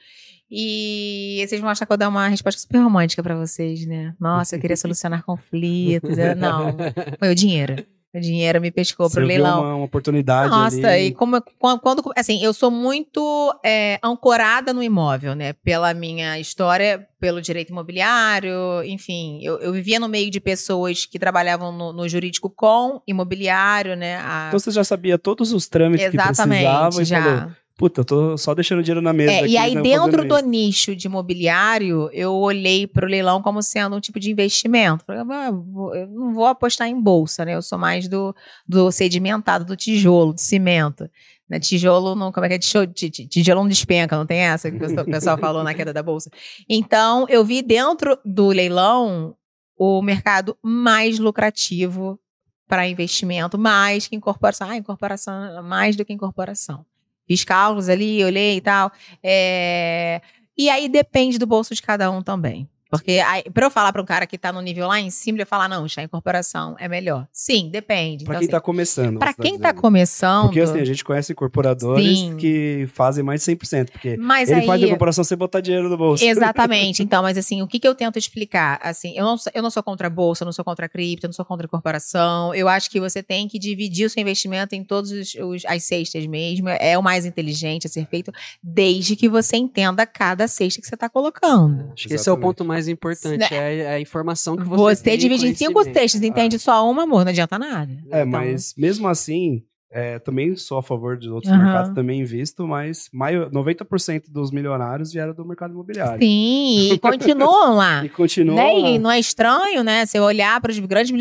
E 0.56 1.44
vocês 1.46 1.60
vão 1.60 1.68
achar 1.68 1.84
que 1.84 1.92
eu 1.92 1.96
dar 1.96 2.08
uma 2.08 2.28
resposta 2.28 2.60
super 2.60 2.78
romântica 2.78 3.22
para 3.22 3.34
vocês, 3.34 3.84
né? 3.86 4.14
Nossa, 4.20 4.54
eu 4.54 4.60
queria 4.60 4.76
solucionar 4.78 5.24
conflitos. 5.24 6.16
Eu- 6.16 6.36
Não, 6.36 6.76
foi 7.18 7.30
o 7.32 7.34
dinheiro. 7.34 7.84
O 8.14 8.20
dinheiro 8.20 8.60
me 8.60 8.70
pescou 8.70 9.08
Você 9.08 9.16
pro 9.16 9.26
leilão. 9.26 9.60
uma, 9.64 9.74
uma 9.74 9.84
oportunidade 9.86 10.48
Nossa, 10.48 10.86
ali. 10.90 11.06
e 11.06 11.12
como 11.12 11.42
quando, 11.80 12.00
assim, 12.16 12.40
eu 12.44 12.52
sou 12.54 12.70
muito 12.70 13.52
é, 13.64 13.98
ancorada 14.04 14.72
no 14.72 14.80
imóvel, 14.80 15.34
né? 15.34 15.52
Pela 15.54 15.92
minha 15.92 16.38
história, 16.38 17.08
pelo 17.18 17.42
direito 17.42 17.70
imobiliário, 17.70 18.84
enfim, 18.84 19.40
eu, 19.42 19.58
eu 19.58 19.72
vivia 19.72 19.98
no 19.98 20.08
meio 20.08 20.30
de 20.30 20.38
pessoas 20.38 21.04
que 21.06 21.18
trabalhavam 21.18 21.72
no, 21.72 21.92
no 21.92 22.08
jurídico 22.08 22.48
com 22.48 23.02
imobiliário, 23.04 23.96
né? 23.96 24.18
A- 24.18 24.44
Então 24.46 24.60
você 24.60 24.70
já 24.70 24.84
sabia 24.84 25.18
todos 25.18 25.52
os 25.52 25.66
trâmites 25.66 26.08
que 26.08 26.16
precisava 26.16 26.88
Exatamente, 26.90 27.02
e 27.02 27.04
já. 27.04 27.22
falou, 27.24 27.52
puta, 27.76 28.00
eu 28.00 28.04
tô 28.04 28.38
só 28.38 28.54
deixando 28.54 28.82
dinheiro 28.82 29.02
na 29.02 29.12
mesa 29.12 29.32
É, 29.32 29.38
aqui, 29.40 29.48
e 29.52 29.56
aí, 29.58 29.74
né, 29.74 29.82
dentro 29.82 30.26
do 30.26 30.36
isso. 30.36 30.46
nicho 30.46 30.96
de 30.96 31.06
imobiliário, 31.06 32.08
eu 32.12 32.32
olhei 32.34 32.86
para 32.86 33.04
o 33.04 33.08
leilão 33.08 33.42
como 33.42 33.62
sendo 33.62 33.96
um 33.96 34.00
tipo 34.00 34.20
de 34.20 34.30
investimento. 34.30 35.04
"Ah, 35.08 35.48
Eu 35.48 36.06
não 36.08 36.32
vou 36.32 36.46
apostar 36.46 36.88
em 36.88 37.00
bolsa, 37.00 37.44
né? 37.44 37.54
Eu 37.54 37.62
sou 37.62 37.78
mais 37.78 38.06
do, 38.08 38.34
do 38.66 38.90
sedimentado, 38.92 39.64
do 39.64 39.76
tijolo, 39.76 40.32
do 40.32 40.40
cimento. 40.40 41.08
Né? 41.48 41.60
Tijolo 41.60 42.14
não. 42.14 42.32
Como 42.32 42.46
é 42.46 42.48
que 42.48 42.54
é? 42.54 42.58
Tijo- 42.58 42.86
ti- 42.86 43.10
ti- 43.10 43.26
Tijolo 43.26 43.60
não 43.62 43.68
despenca, 43.68 44.16
não 44.16 44.24
tem 44.24 44.38
essa 44.38 44.70
que 44.70 44.76
o 44.76 45.04
pessoal 45.04 45.36
falou 45.36 45.62
na 45.62 45.74
queda 45.74 45.92
da 45.92 46.02
bolsa. 46.02 46.30
Então, 46.68 47.26
eu 47.28 47.44
vi 47.44 47.60
dentro 47.60 48.18
do 48.24 48.48
leilão 48.48 49.34
o 49.76 50.00
mercado 50.00 50.56
mais 50.62 51.18
lucrativo 51.18 52.18
para 52.66 52.88
investimento, 52.88 53.58
mais 53.58 54.06
que 54.06 54.16
incorporação. 54.16 54.70
Ah, 54.70 54.76
incorporação, 54.76 55.62
mais 55.62 55.96
do 55.96 56.04
que 56.04 56.12
incorporação. 56.14 56.86
Fiz 57.26 57.44
cálculos 57.44 57.88
ali, 57.88 58.24
olhei 58.24 58.56
e 58.56 58.60
tal. 58.60 58.90
É, 59.22 60.20
E 60.56 60.70
aí 60.70 60.88
depende 60.88 61.38
do 61.38 61.46
bolso 61.46 61.74
de 61.74 61.82
cada 61.82 62.10
um 62.10 62.22
também. 62.22 62.68
Porque 62.98 63.20
para 63.52 63.66
eu 63.66 63.70
falar 63.70 63.92
para 63.92 64.02
um 64.02 64.04
cara 64.04 64.26
que 64.26 64.36
tá 64.38 64.52
no 64.52 64.60
nível 64.60 64.86
lá 64.88 65.00
em 65.00 65.10
cima, 65.10 65.38
ele 65.38 65.44
falar, 65.44 65.68
não, 65.68 65.86
está 65.86 66.02
em 66.02 66.08
corporação 66.08 66.76
é 66.78 66.88
melhor. 66.88 67.26
Sim, 67.32 67.68
depende. 67.70 68.24
Pra 68.24 68.34
Então, 68.34 68.40
quem 68.40 68.46
assim, 68.46 68.50
tá 68.52 68.60
começando. 68.60 69.18
pra 69.18 69.32
você 69.32 69.42
quem 69.42 69.58
tá 69.58 69.68
dizendo. 69.70 69.80
começando. 69.80 70.42
Porque 70.44 70.60
assim, 70.60 70.80
a 70.80 70.84
gente 70.84 71.04
conhece 71.04 71.32
incorporadores 71.32 72.18
Sim. 72.18 72.36
que 72.36 72.88
fazem 72.92 73.22
mais 73.24 73.40
de 73.44 73.52
100%. 73.52 73.90
Porque 73.90 74.16
mas 74.16 74.50
ele 74.50 74.60
aí. 74.60 74.66
faz 74.66 74.82
a 74.82 74.86
incorporação 74.86 75.24
sem 75.24 75.36
botar 75.36 75.60
dinheiro 75.60 75.88
no 75.88 75.96
bolso. 75.96 76.24
Exatamente. 76.24 77.02
Então, 77.14 77.22
mas 77.22 77.36
assim, 77.38 77.60
o 77.62 77.66
que, 77.66 77.78
que 77.78 77.86
eu 77.86 77.94
tento 77.94 78.18
explicar? 78.18 78.78
Assim, 78.82 79.16
eu 79.16 79.24
não, 79.24 79.36
sou- 79.36 79.52
eu 79.54 79.62
não 79.62 79.70
sou 79.70 79.82
contra 79.82 80.06
a 80.06 80.10
bolsa, 80.10 80.42
eu 80.42 80.46
não 80.46 80.52
sou 80.52 80.64
contra 80.64 80.86
a 80.86 80.88
cripto, 80.88 81.26
eu 81.26 81.28
não 81.28 81.32
sou 81.34 81.44
contra 81.44 81.66
a 81.66 81.68
corporação. 81.68 82.54
Eu 82.54 82.66
acho 82.68 82.90
que 82.90 82.98
você 82.98 83.22
tem 83.22 83.46
que 83.46 83.58
dividir 83.58 84.06
o 84.06 84.10
seu 84.10 84.20
investimento 84.20 84.74
em 84.74 84.82
todas 84.82 85.10
os, 85.10 85.34
os- 85.34 85.64
as 85.66 85.84
cestas 85.84 86.26
mesmo. 86.26 86.68
É 86.68 86.96
o 86.98 87.02
mais 87.02 87.24
inteligente 87.26 87.86
a 87.86 87.90
ser 87.90 88.06
feito, 88.06 88.32
desde 88.62 89.16
que 89.16 89.28
você 89.28 89.56
entenda 89.56 90.06
cada 90.06 90.48
cesta 90.48 90.80
que 90.80 90.86
você 90.86 90.94
está 90.94 91.08
colocando. 91.08 91.92
Acho 91.92 92.08
que 92.08 92.14
esse 92.14 92.28
é 92.28 92.32
o 92.32 92.36
ponto 92.38 92.64
mais 92.64 92.83
importante, 92.88 93.38
Né? 93.38 93.78
é 93.78 93.94
a 93.94 94.00
informação 94.00 94.56
que 94.56 94.64
você 94.64 94.96
Você, 94.96 95.02
tem, 95.02 95.18
divide 95.18 95.46
em 95.46 95.54
cinco 95.54 95.82
cestas, 95.84 96.22
entende 96.22 96.58
só 96.58 96.88
uma, 96.90 97.02
amor, 97.04 97.24
não 97.24 97.30
adianta 97.30 97.58
nada. 97.58 97.92
É, 98.10 98.20
Então, 98.20 98.26
mas 98.26 98.74
mesmo 98.76 99.08
assim, 99.08 99.62
é, 99.96 100.18
também 100.18 100.56
sou 100.56 100.76
a 100.78 100.82
favor 100.82 101.16
de 101.16 101.30
outros 101.30 101.52
Aham. 101.52 101.62
mercados, 101.62 101.94
também 101.94 102.20
invisto, 102.20 102.66
mas 102.66 103.08
maio- 103.12 103.48
90% 103.50 104.24
dos 104.28 104.50
milionários 104.50 105.12
vieram 105.12 105.32
do 105.32 105.44
mercado 105.46 105.72
imobiliário. 105.72 106.18
Sim, 106.18 106.92
e 106.92 106.98
continuam 106.98 107.76
lá. 107.76 108.02
E 108.04 108.08
continuam 108.08 108.56
Né? 108.56 108.62
lá. 108.82 108.88
E 108.90 108.98
não 108.98 109.10
é 109.10 109.18
estranho, 109.20 109.84
né? 109.84 110.04
Se 110.04 110.18
eu 110.18 110.24
olhar 110.24 110.60
para 110.60 110.72
os 110.72 110.78
grandes, 110.80 111.12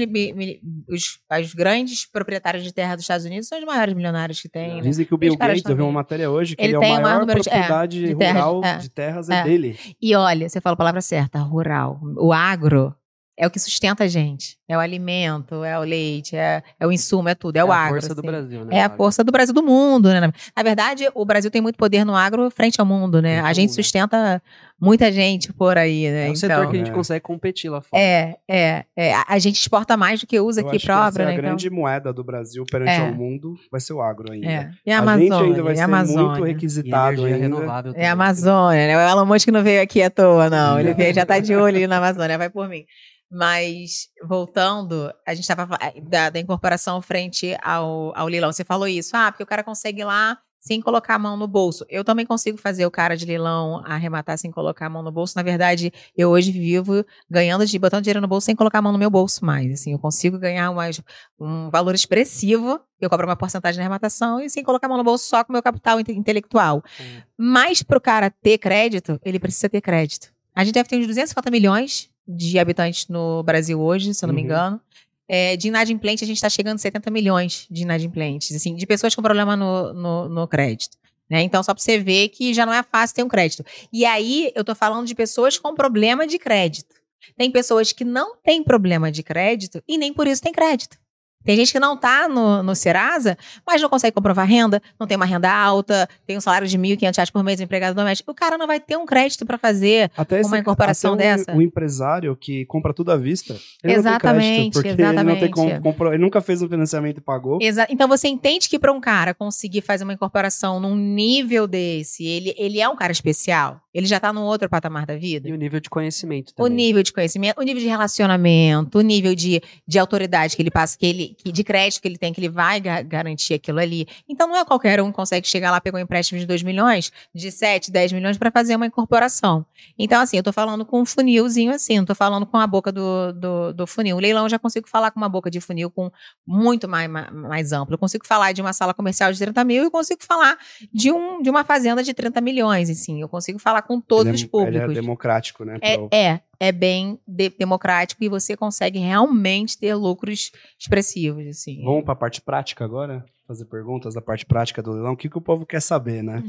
os, 0.89 1.19
os 1.41 1.53
grandes 1.53 2.05
proprietários 2.09 2.63
de 2.63 2.73
terra 2.73 2.95
dos 2.95 3.03
Estados 3.03 3.25
Unidos, 3.25 3.47
são 3.47 3.59
os 3.59 3.65
maiores 3.65 3.93
milionários 3.93 4.41
que 4.41 4.49
tem. 4.49 4.75
né? 4.75 4.81
Dizem 4.81 5.05
que 5.05 5.13
o 5.13 5.17
Bill 5.17 5.37
Gates, 5.37 5.63
eu 5.65 5.75
vi 5.75 5.81
uma 5.81 5.91
matéria 5.91 6.29
hoje, 6.29 6.55
que 6.55 6.61
Ele 6.63 6.75
ele, 6.75 6.75
é 6.75 6.79
o 6.79 6.81
maior 6.81 7.01
maior 7.03 7.25
de- 7.25 7.31
é, 7.31 7.33
propriedade 7.43 8.05
de 8.07 8.15
terras, 8.15 8.43
rural 8.43 8.61
é. 8.63 8.77
de 8.77 8.89
terras 8.89 9.29
é, 9.29 9.39
É. 9.39 9.43
dele. 9.43 9.77
E 10.01 10.15
olha, 10.15 10.49
você 10.49 10.59
fala 10.59 10.73
a 10.73 10.77
palavra 10.77 11.01
certa, 11.01 11.39
rural. 11.39 11.99
O 12.17 12.33
agro 12.33 12.93
é 13.37 13.47
o 13.47 13.49
que 13.49 13.59
sustenta 13.59 14.03
a 14.03 14.07
gente. 14.07 14.57
É 14.69 14.77
o 14.77 14.79
alimento, 14.79 15.63
é 15.63 15.77
o 15.77 15.83
leite, 15.83 16.35
é, 16.35 16.63
é 16.79 16.87
o 16.87 16.91
insumo, 16.91 17.27
é 17.29 17.35
tudo. 17.35 17.57
É, 17.57 17.59
É 17.59 17.63
o 17.63 17.71
a 17.71 17.77
agro. 17.77 17.93
força 17.95 18.15
do 18.15 18.19
assim. 18.19 18.27
Brasil, 18.27 18.65
né? 18.65 18.75
É 18.77 18.83
a 18.83 18.89
força 18.89 19.23
do 19.23 19.31
Brasil 19.31 19.53
do 19.53 19.61
mundo, 19.63 20.09
né? 20.09 20.19
Na 20.55 20.63
verdade, 20.63 21.07
o 21.13 21.25
Brasil 21.25 21.51
tem 21.51 21.61
muito 21.61 21.75
poder 21.77 22.03
no 22.05 22.15
agro 22.15 22.49
frente 22.49 22.79
ao 22.79 22.85
mundo, 22.85 23.21
né? 23.21 23.35
Frente 23.35 23.45
A 23.49 23.53
gente 23.53 23.69
mundo, 23.69 23.77
né? 23.77 23.83
sustenta 23.83 24.41
muita 24.79 25.11
gente 25.11 25.51
por 25.53 25.77
aí, 25.77 26.09
né? 26.09 26.21
É 26.21 26.23
o 26.23 26.25
então, 26.29 26.35
setor 26.35 26.69
que 26.69 26.75
a 26.75 26.79
gente 26.79 26.91
É. 26.91 26.93
consegue 26.93 27.19
competir 27.21 27.69
lá 27.69 27.81
fora. 27.81 28.01
é, 28.01 28.35
é, 28.49 28.85
é. 28.95 29.13
A- 29.13 29.25
A 29.27 29.39
gente 29.39 29.59
exporta 29.59 29.95
mais 29.97 30.21
do 30.21 30.27
que 30.27 30.39
usa 30.39 30.61
Eu 30.61 30.67
aqui 30.67 30.77
acho 30.77 30.85
pra 30.85 30.95
que 30.95 30.99
essa 31.01 31.09
obra, 31.09 31.23
é 31.23 31.25
né? 31.25 31.31
a 31.31 31.33
Então, 31.35 31.45
grande 31.49 31.69
moeda 31.69 32.13
do 32.13 32.23
Brasil 32.23 32.63
perante 32.69 32.91
É. 32.91 32.99
ao 32.99 33.13
mundo, 33.13 33.55
vai 33.71 33.81
ser 33.81 33.93
o 33.93 34.01
agro 34.01 34.31
ainda. 34.31 34.47
é. 34.47 34.71
E 34.85 34.91
a 34.91 34.97
a 34.97 34.99
Amazônia, 35.01 35.29
gente 35.37 35.43
ainda 35.43 35.63
vai 35.63 35.71
e 35.71 35.73
a 35.73 35.77
ser 35.77 35.83
Amazônia. 35.83 36.23
muito 36.29 36.45
E 36.47 36.49
requisitado 36.51 37.27
energia 37.27 37.35
ainda. 37.45 37.57
renovável 37.57 37.93
É 37.95 38.07
a 38.07 38.11
Amazônia, 38.13 38.87
né? 38.87 38.97
O 38.97 39.09
Elon 39.11 39.25
Musk 39.25 39.47
não 39.49 39.61
veio 39.63 39.81
aqui 39.81 40.01
à 40.01 40.09
toa, 40.09 40.49
não. 40.49 40.79
Ele 40.79 40.93
veio, 40.93 41.13
já 41.13 41.25
tá 41.25 41.39
de 41.39 41.53
olho 41.55 41.75
ali 41.77 41.87
na 41.87 41.97
Amazônia, 41.97 42.37
vai 42.37 42.49
por 42.49 42.67
mim. 42.69 42.85
Mas, 43.33 44.09
voltando, 44.23 45.11
a 45.25 45.33
gente 45.33 45.43
estava 45.43 45.75
da, 46.03 46.29
da 46.29 46.39
incorporação 46.39 47.01
frente 47.01 47.57
ao, 47.63 48.15
ao 48.15 48.27
leilão. 48.27 48.53
Você 48.53 48.63
falou 48.63 48.87
isso, 48.87 49.17
ah, 49.17 49.31
porque 49.31 49.41
o 49.41 49.47
cara 49.47 49.63
consegue 49.63 50.01
ir 50.01 50.05
lá 50.05 50.37
sem 50.63 50.79
colocar 50.79 51.15
a 51.15 51.19
mão 51.19 51.35
no 51.35 51.47
bolso. 51.47 51.83
Eu 51.89 52.03
também 52.05 52.27
consigo 52.27 52.57
fazer 52.57 52.85
o 52.85 52.91
cara 52.91 53.17
de 53.17 53.25
leilão 53.25 53.81
arrematar 53.83 54.37
sem 54.37 54.51
colocar 54.51 54.85
a 54.85 54.89
mão 54.89 55.01
no 55.01 55.11
bolso. 55.11 55.33
Na 55.35 55.41
verdade, 55.41 55.91
eu 56.15 56.29
hoje 56.29 56.51
vivo 56.51 57.03
ganhando, 57.29 57.65
de 57.65 57.79
botando 57.79 58.03
dinheiro 58.03 58.21
no 58.21 58.27
bolso 58.27 58.45
sem 58.45 58.55
colocar 58.55 58.77
a 58.77 58.81
mão 58.83 58.93
no 58.93 58.99
meu 58.99 59.09
bolso 59.09 59.43
mais. 59.43 59.71
Assim, 59.73 59.91
eu 59.91 59.99
consigo 59.99 60.37
ganhar 60.37 60.69
umas, 60.69 61.01
um 61.37 61.69
valor 61.71 61.93
expressivo, 61.93 62.79
eu 63.01 63.09
cobro 63.09 63.27
uma 63.27 63.35
porcentagem 63.35 63.79
na 63.79 63.83
arrematação 63.83 64.39
e 64.39 64.49
sem 64.49 64.63
colocar 64.63 64.85
a 64.85 64.89
mão 64.89 64.97
no 64.97 65.03
bolso 65.03 65.27
só 65.27 65.43
com 65.43 65.51
o 65.51 65.53
meu 65.53 65.61
capital 65.63 65.99
inte- 65.99 66.13
intelectual. 66.13 66.83
Hum. 67.01 67.21
Mas 67.35 67.83
para 67.83 67.97
o 67.97 68.01
cara 68.01 68.29
ter 68.29 68.59
crédito, 68.59 69.19
ele 69.25 69.39
precisa 69.39 69.67
ter 69.67 69.81
crédito. 69.81 70.31
A 70.55 70.63
gente 70.63 70.75
deve 70.75 70.87
ter 70.87 70.97
uns 70.97 71.07
250 71.07 71.49
milhões 71.49 72.12
de 72.27 72.57
habitantes 72.59 73.07
no 73.07 73.43
Brasil 73.43 73.79
hoje, 73.81 74.13
se 74.13 74.23
eu 74.23 74.27
não 74.27 74.33
me 74.35 74.41
Uhum. 74.41 74.45
engano. 74.47 74.81
É, 75.27 75.55
de 75.55 75.67
inadimplente, 75.69 76.23
a 76.23 76.27
gente 76.27 76.37
está 76.37 76.49
chegando 76.49 76.75
a 76.75 76.79
70 76.79 77.09
milhões 77.09 77.65
de 77.71 77.83
inadimplentes, 77.83 78.55
assim, 78.55 78.75
de 78.75 78.85
pessoas 78.85 79.15
com 79.15 79.21
problema 79.21 79.55
no, 79.55 79.93
no, 79.93 80.29
no 80.29 80.47
crédito. 80.47 80.97
Né? 81.29 81.41
Então, 81.41 81.63
só 81.63 81.73
para 81.73 81.81
você 81.81 81.97
ver 81.97 82.29
que 82.29 82.53
já 82.53 82.65
não 82.65 82.73
é 82.73 82.83
fácil 82.83 83.15
ter 83.15 83.23
um 83.23 83.29
crédito. 83.29 83.63
E 83.91 84.05
aí, 84.05 84.51
eu 84.53 84.63
tô 84.63 84.75
falando 84.75 85.07
de 85.07 85.15
pessoas 85.15 85.57
com 85.57 85.73
problema 85.73 86.27
de 86.27 86.37
crédito. 86.37 86.93
Tem 87.37 87.49
pessoas 87.49 87.93
que 87.93 88.03
não 88.03 88.35
têm 88.35 88.61
problema 88.61 89.09
de 89.11 89.23
crédito 89.23 89.81
e 89.87 89.97
nem 89.97 90.13
por 90.13 90.27
isso 90.27 90.41
tem 90.41 90.51
crédito. 90.51 90.97
Tem 91.43 91.55
gente 91.55 91.71
que 91.71 91.79
não 91.79 91.97
tá 91.97 92.27
no, 92.27 92.63
no 92.63 92.75
Serasa, 92.75 93.37
mas 93.65 93.81
não 93.81 93.89
consegue 93.89 94.13
comprovar 94.13 94.47
renda, 94.47 94.81
não 94.99 95.05
tem 95.07 95.17
uma 95.17 95.25
renda 95.25 95.51
alta, 95.51 96.07
tem 96.25 96.37
um 96.37 96.41
salário 96.41 96.67
de 96.67 96.77
1.500 96.77 97.15
reais 97.17 97.29
por 97.29 97.43
mês, 97.43 97.59
um 97.59 97.63
empregado 97.63 97.95
doméstico. 97.95 98.31
O 98.31 98.35
cara 98.35 98.57
não 98.57 98.67
vai 98.67 98.79
ter 98.79 98.97
um 98.97 99.05
crédito 99.05 99.45
para 99.45 99.57
fazer. 99.57 100.11
Até 100.17 100.41
Uma 100.41 100.59
incorporação 100.59 101.13
até 101.13 101.33
um- 101.33 101.37
dessa? 101.37 101.55
O 101.55 101.61
empresário 101.61 102.35
que 102.35 102.65
compra 102.65 102.93
tudo 102.93 103.11
à 103.11 103.17
vista, 103.17 103.53
ele 103.83 103.95
não 103.97 104.03
tem 104.03 104.11
Exatamente, 104.11 104.45
crédito, 104.55 104.73
porque 104.73 104.87
ele 104.89 105.03
não 105.03 105.35
tem 105.35 105.43
exatamente. 105.49 105.81
compro- 105.81 106.09
ele 106.13 106.17
nunca 106.23 106.41
fez 106.41 106.61
um 106.61 106.69
financiamento 106.69 107.17
e 107.17 107.21
pagou. 107.21 107.59
Exa- 107.61 107.87
então 107.89 108.07
você 108.07 108.27
entende 108.27 108.69
que 108.69 108.79
para 108.79 108.91
um 108.91 109.01
cara 109.01 109.33
conseguir 109.33 109.81
fazer 109.81 110.03
uma 110.03 110.13
incorporação 110.13 110.79
num 110.79 110.95
nível 110.95 111.67
desse, 111.67 112.25
ele, 112.25 112.53
ele 112.57 112.79
é 112.79 112.87
um 112.87 112.95
cara 112.95 113.11
especial. 113.11 113.81
Ele 113.93 114.05
já 114.07 114.19
tá 114.19 114.33
num 114.33 114.41
outro 114.43 114.67
patamar 114.69 115.05
da 115.05 115.15
vida. 115.15 115.47
E 115.47 115.51
o 115.51 115.55
nível 115.55 115.79
de 115.79 115.89
conhecimento 115.89 116.49
O 116.51 116.63
também. 116.63 116.73
nível 116.75 117.03
de 117.03 117.13
conhecimento, 117.13 117.59
o 117.59 117.63
nível 117.63 117.81
de 117.81 117.87
relacionamento, 117.87 118.97
o 118.97 119.01
nível 119.01 119.35
de, 119.35 119.61
de 119.87 119.99
autoridade 119.99 120.55
que 120.55 120.61
ele 120.61 120.71
passa, 120.71 120.97
que 120.97 121.05
ele, 121.05 121.35
que, 121.37 121.51
de 121.51 121.63
crédito 121.63 122.01
que 122.01 122.07
ele 122.07 122.17
tem, 122.17 122.33
que 122.33 122.39
ele 122.39 122.49
vai 122.49 122.79
ga- 122.79 123.01
garantir 123.03 123.53
aquilo 123.53 123.79
ali. 123.79 124.07
Então 124.27 124.47
não 124.47 124.55
é 124.57 124.65
qualquer 124.65 124.99
um 125.01 125.09
que 125.11 125.15
consegue 125.15 125.47
chegar 125.47 125.69
lá, 125.71 125.79
pegar 125.79 125.97
um 125.97 126.01
empréstimo 126.01 126.39
de 126.39 126.45
2 126.45 126.63
milhões, 126.63 127.11
de 127.35 127.51
7, 127.51 127.91
10 127.91 128.11
milhões 128.13 128.37
para 128.37 128.49
fazer 128.51 128.75
uma 128.75 128.85
incorporação. 128.85 129.65
Então, 129.97 130.21
assim, 130.21 130.37
eu 130.37 130.43
tô 130.43 130.51
falando 130.51 130.85
com 130.85 131.01
um 131.01 131.05
funilzinho 131.05 131.71
assim, 131.73 131.97
não 131.97 132.05
tô 132.05 132.15
falando 132.15 132.45
com 132.45 132.57
a 132.57 132.65
boca 132.65 132.91
do, 132.91 133.31
do, 133.33 133.73
do 133.73 133.87
funil. 133.87 134.15
O 134.17 134.19
leilão 134.19 134.43
eu 134.45 134.49
já 134.49 134.57
consigo 134.57 134.87
falar 134.89 135.11
com 135.11 135.19
uma 135.19 135.29
boca 135.29 135.51
de 135.51 135.59
funil 135.61 135.91
com 135.91 136.09
muito 136.47 136.87
mais, 136.87 137.07
ma- 137.09 137.29
mais 137.31 137.71
amplo. 137.71 137.93
Eu 137.93 137.99
consigo 137.99 138.25
falar 138.25 138.51
de 138.53 138.61
uma 138.61 138.73
sala 138.73 138.93
comercial 138.93 139.31
de 139.31 139.37
30 139.39 139.63
mil 139.63 139.83
e 139.85 139.89
consigo 139.91 140.23
falar 140.23 140.57
de, 140.91 141.11
um, 141.11 141.41
de 141.41 141.49
uma 141.49 141.63
fazenda 141.63 142.01
de 142.01 142.13
30 142.13 142.41
milhões, 142.41 142.89
assim. 142.89 143.21
Eu 143.21 143.29
consigo 143.29 143.59
falar 143.59 143.82
com 143.87 143.99
todos 144.01 144.27
ele, 144.27 144.35
os 144.35 144.43
é, 144.43 144.47
públicos. 144.47 144.81
ele 144.89 144.91
é 144.97 145.01
democrático, 145.01 145.63
né? 145.65 145.77
É, 145.81 145.97
pro- 145.97 146.09
é, 146.11 146.39
é 146.59 146.71
bem 146.71 147.19
de- 147.27 147.49
democrático 147.57 148.23
e 148.23 148.29
você 148.29 148.55
consegue 148.57 148.99
realmente 148.99 149.77
ter 149.77 149.93
lucros 149.95 150.51
expressivos, 150.79 151.45
assim. 151.47 151.83
Vamos 151.83 152.03
para 152.03 152.13
a 152.13 152.17
parte 152.17 152.41
prática 152.41 152.83
agora? 152.85 153.25
Fazer 153.47 153.65
perguntas 153.65 154.13
da 154.13 154.21
parte 154.21 154.45
prática 154.45 154.81
do 154.81 154.91
leilão. 154.91 155.13
O 155.13 155.17
que, 155.17 155.29
que 155.29 155.37
o 155.37 155.41
povo 155.41 155.65
quer 155.65 155.81
saber, 155.81 156.23
né? 156.23 156.41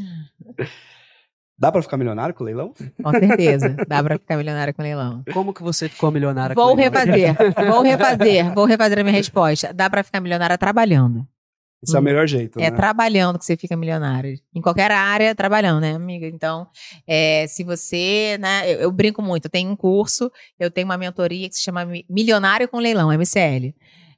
Dá 1.57 1.71
para 1.71 1.83
ficar 1.83 1.97
milionário 1.97 2.35
com 2.35 2.43
o 2.43 2.47
leilão? 2.47 2.73
Com 3.03 3.11
certeza, 3.13 3.77
dá 3.87 4.03
pra 4.03 4.19
ficar 4.19 4.37
milionário 4.37 4.75
com 4.75 4.83
leilão. 4.83 5.23
Como 5.33 5.55
que 5.55 5.63
você 5.63 5.89
ficou 5.89 6.11
milionária 6.11 6.53
Vou 6.55 6.67
com 6.67 6.73
o 6.73 6.77
leilão? 6.77 6.93
refazer, 6.93 7.37
vou 7.71 7.83
refazer, 7.83 8.55
vou 8.55 8.65
refazer 8.65 8.99
a 8.99 9.03
minha 9.05 9.15
resposta. 9.15 9.73
Dá 9.73 9.89
pra 9.89 10.03
ficar 10.03 10.21
milionária 10.21 10.59
trabalhando. 10.59 11.27
Esse 11.85 11.95
é 11.97 11.99
o 11.99 12.01
Hum. 12.01 12.05
melhor 12.05 12.27
jeito, 12.27 12.59
É 12.61 12.71
né? 12.71 12.77
trabalhando 12.77 13.39
que 13.39 13.45
você 13.45 13.57
fica 13.57 13.77
milionário. 13.77 14.39
Em 14.55 14.61
qualquer 14.61 14.91
área, 14.91 15.35
trabalhando, 15.35 15.81
né, 15.81 15.95
amiga? 15.95 16.27
Então, 16.27 16.67
é, 17.07 17.47
se 17.47 17.63
você, 17.63 18.37
né, 18.41 18.71
eu, 18.73 18.81
eu 18.81 18.91
brinco 18.93 19.21
muito, 19.23 19.47
eu 19.47 19.51
tenho 19.51 19.71
um 19.71 19.77
curso, 19.77 20.31
eu 20.59 20.71
tenho 20.71 20.87
uma 20.87 20.97
mentoria 20.99 21.49
que 21.49 21.55
se 21.55 21.63
chama 21.63 21.85
Mi- 21.85 22.05
Milionário 22.09 22.69
com 22.69 22.79
Leilão, 22.79 23.13
MCL. 23.13 23.75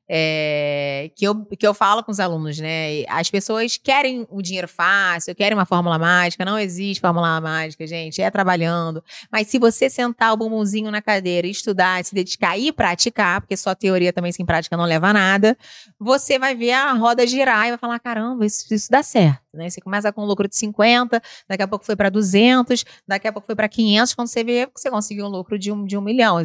É, 0.08 1.10
que, 1.16 1.26
eu, 1.26 1.44
que 1.44 1.66
eu 1.66 1.74
falo 1.74 2.02
com 2.02 2.12
os 2.12 2.20
alunos, 2.20 2.58
né? 2.58 3.04
As 3.08 3.28
pessoas 3.28 3.76
querem 3.76 4.26
o 4.30 4.40
dinheiro 4.40 4.68
fácil, 4.68 5.34
querem 5.34 5.56
uma 5.56 5.66
fórmula 5.66 5.98
mágica, 5.98 6.44
não 6.44 6.58
existe 6.58 7.00
fórmula 7.00 7.40
mágica, 7.40 7.86
gente, 7.86 8.22
é 8.22 8.30
trabalhando. 8.30 9.02
Mas 9.30 9.48
se 9.48 9.58
você 9.58 9.90
sentar 9.90 10.32
o 10.32 10.36
bumbumzinho 10.36 10.90
na 10.90 11.02
cadeira, 11.02 11.46
estudar, 11.46 12.04
se 12.04 12.14
dedicar 12.14 12.56
e 12.56 12.70
praticar, 12.70 13.40
porque 13.40 13.56
só 13.56 13.74
teoria 13.74 14.12
também 14.12 14.30
sem 14.30 14.46
prática 14.46 14.76
não 14.76 14.84
leva 14.84 15.08
a 15.08 15.12
nada, 15.12 15.58
você 15.98 16.38
vai 16.38 16.54
ver 16.54 16.72
a 16.72 16.92
roda 16.92 17.26
girar 17.26 17.66
e 17.66 17.70
vai 17.70 17.78
falar: 17.78 17.98
caramba, 17.98 18.46
isso, 18.46 18.72
isso 18.72 18.90
dá 18.90 19.02
certo. 19.02 19.42
Né? 19.52 19.70
Você 19.70 19.80
começa 19.80 20.12
com 20.12 20.22
um 20.22 20.26
lucro 20.26 20.46
de 20.46 20.56
50, 20.56 21.20
daqui 21.48 21.62
a 21.62 21.68
pouco 21.68 21.84
foi 21.84 21.96
para 21.96 22.10
200, 22.10 22.84
daqui 23.08 23.26
a 23.26 23.32
pouco 23.32 23.46
foi 23.46 23.56
para 23.56 23.68
500, 23.68 24.14
quando 24.14 24.28
você 24.28 24.44
vê, 24.44 24.68
você 24.74 24.90
conseguiu 24.90 25.26
um 25.26 25.28
lucro 25.28 25.58
de 25.58 25.72
um, 25.72 25.84
de 25.84 25.96
um 25.96 26.00
milhão. 26.00 26.36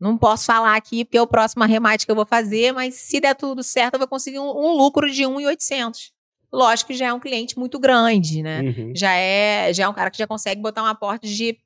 Não 0.00 0.18
posso 0.18 0.44
falar 0.44 0.76
aqui 0.76 1.04
porque 1.04 1.16
é 1.16 1.22
o 1.22 1.26
próximo 1.26 1.62
arremate 1.62 2.04
que 2.04 2.10
eu 2.10 2.16
vou 2.16 2.26
fazer, 2.26 2.72
mas 2.72 2.97
se 2.98 3.20
der 3.20 3.34
tudo 3.34 3.62
certo, 3.62 3.94
eu 3.94 3.98
vou 3.98 4.08
conseguir 4.08 4.38
um, 4.38 4.48
um 4.48 4.76
lucro 4.76 5.10
de 5.10 5.26
1,800. 5.26 6.12
Lógico 6.52 6.88
que 6.88 6.98
já 6.98 7.06
é 7.06 7.12
um 7.12 7.20
cliente 7.20 7.58
muito 7.58 7.78
grande, 7.78 8.42
né? 8.42 8.62
Uhum. 8.62 8.92
Já 8.94 9.12
é, 9.12 9.72
já 9.72 9.84
é 9.84 9.88
um 9.88 9.92
cara 9.92 10.10
que 10.10 10.18
já 10.18 10.26
consegue 10.26 10.60
botar 10.60 10.82
um 10.82 10.86
aporte 10.86 11.28
de 11.28 11.58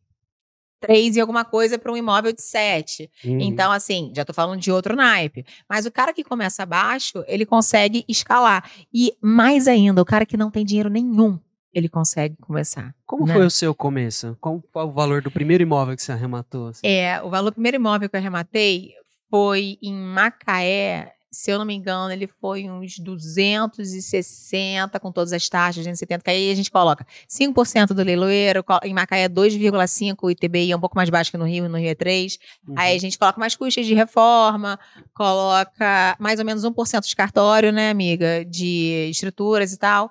3 0.81 1.17
e 1.17 1.21
alguma 1.21 1.45
coisa 1.45 1.79
para 1.79 1.93
um 1.93 1.97
imóvel 1.97 2.33
de 2.33 2.43
7. 2.43 3.09
Uhum. 3.25 3.41
Então, 3.41 3.71
assim, 3.71 4.13
já 4.15 4.25
tô 4.25 4.35
falando 4.35 4.61
de 4.61 4.71
outro 4.71 4.97
naipe. 4.97 5.47
Mas 5.69 5.87
o 5.87 5.91
cara 5.91 6.13
que 6.13 6.25
começa 6.25 6.67
baixo, 6.67 7.25
ele 7.29 7.47
consegue 7.47 8.05
escalar. 8.09 8.69
E 8.93 9.17
mais 9.23 9.69
ainda, 9.69 10.03
o 10.03 10.05
cara 10.05 10.27
que 10.27 10.37
não 10.37 10.51
tem 10.51 10.65
dinheiro 10.65 10.91
nenhum, 10.91 11.39
ele 11.73 11.89
consegue 11.89 12.37
começar. 12.41 12.95
Como 13.07 13.25
né? 13.25 13.33
foi 13.33 13.47
o 13.47 13.51
seu 13.51 13.75
começo? 13.75 14.37
Qual 14.41 14.63
foi 14.73 14.85
o 14.85 14.91
valor 14.91 15.23
do 15.23 15.31
primeiro 15.31 15.63
imóvel 15.63 15.97
que 15.97 16.03
você 16.03 16.13
arrematou? 16.13 16.69
assim? 16.69 16.87
É, 16.87 17.23
o 17.23 17.31
valor 17.31 17.51
do 17.51 17.55
primeiro 17.55 17.77
imóvel 17.77 18.09
que 18.09 18.17
eu 18.17 18.21
arrematei 18.21 18.95
foi 19.31 19.79
em 19.81 19.95
Macaé. 19.95 21.15
Se 21.35 21.51
eu 21.51 21.59
não 21.59 21.65
me 21.65 21.75
engano, 21.75 22.13
ele 22.13 22.27
foi 22.27 22.69
uns 22.69 22.99
260 22.99 25.01
com 25.01 25.11
todas 25.11 25.33
as 25.33 25.49
taxas, 25.49 25.77
270, 25.77 26.23
que 26.23 26.31
aí 26.31 26.51
a 26.51 26.55
gente 26.55 26.71
coloca 26.71 27.07
5% 27.27 27.95
do 27.95 28.03
leiloeiro, 28.03 28.63
em 28.85 28.93
Macaé 28.93 29.23
é 29.23 29.29
2,5, 29.31 30.19
o 30.23 30.31
ITBI 30.31 30.73
é 30.73 30.77
um 30.77 30.81
pouco 30.81 30.95
mais 30.95 31.09
baixo 31.09 31.31
que 31.31 31.39
no 31.39 31.47
Rio, 31.47 31.71
no 31.71 31.79
Rio 31.79 31.89
é 31.89 31.95
3. 31.95 32.39
Uhum. 32.69 32.75
Aí 32.77 32.95
a 32.95 33.01
gente 33.01 33.19
coloca 33.19 33.41
mais 33.41 33.57
custos 33.57 33.87
de 33.87 33.95
reforma, 33.95 34.79
coloca 35.15 36.15
mais 36.21 36.39
ou 36.39 36.45
menos 36.45 36.65
1% 36.65 37.09
de 37.09 37.17
cartório, 37.17 37.73
né, 37.73 37.89
amiga? 37.89 38.45
De 38.45 39.09
estruturas 39.11 39.73
e 39.73 39.79
tal. 39.79 40.11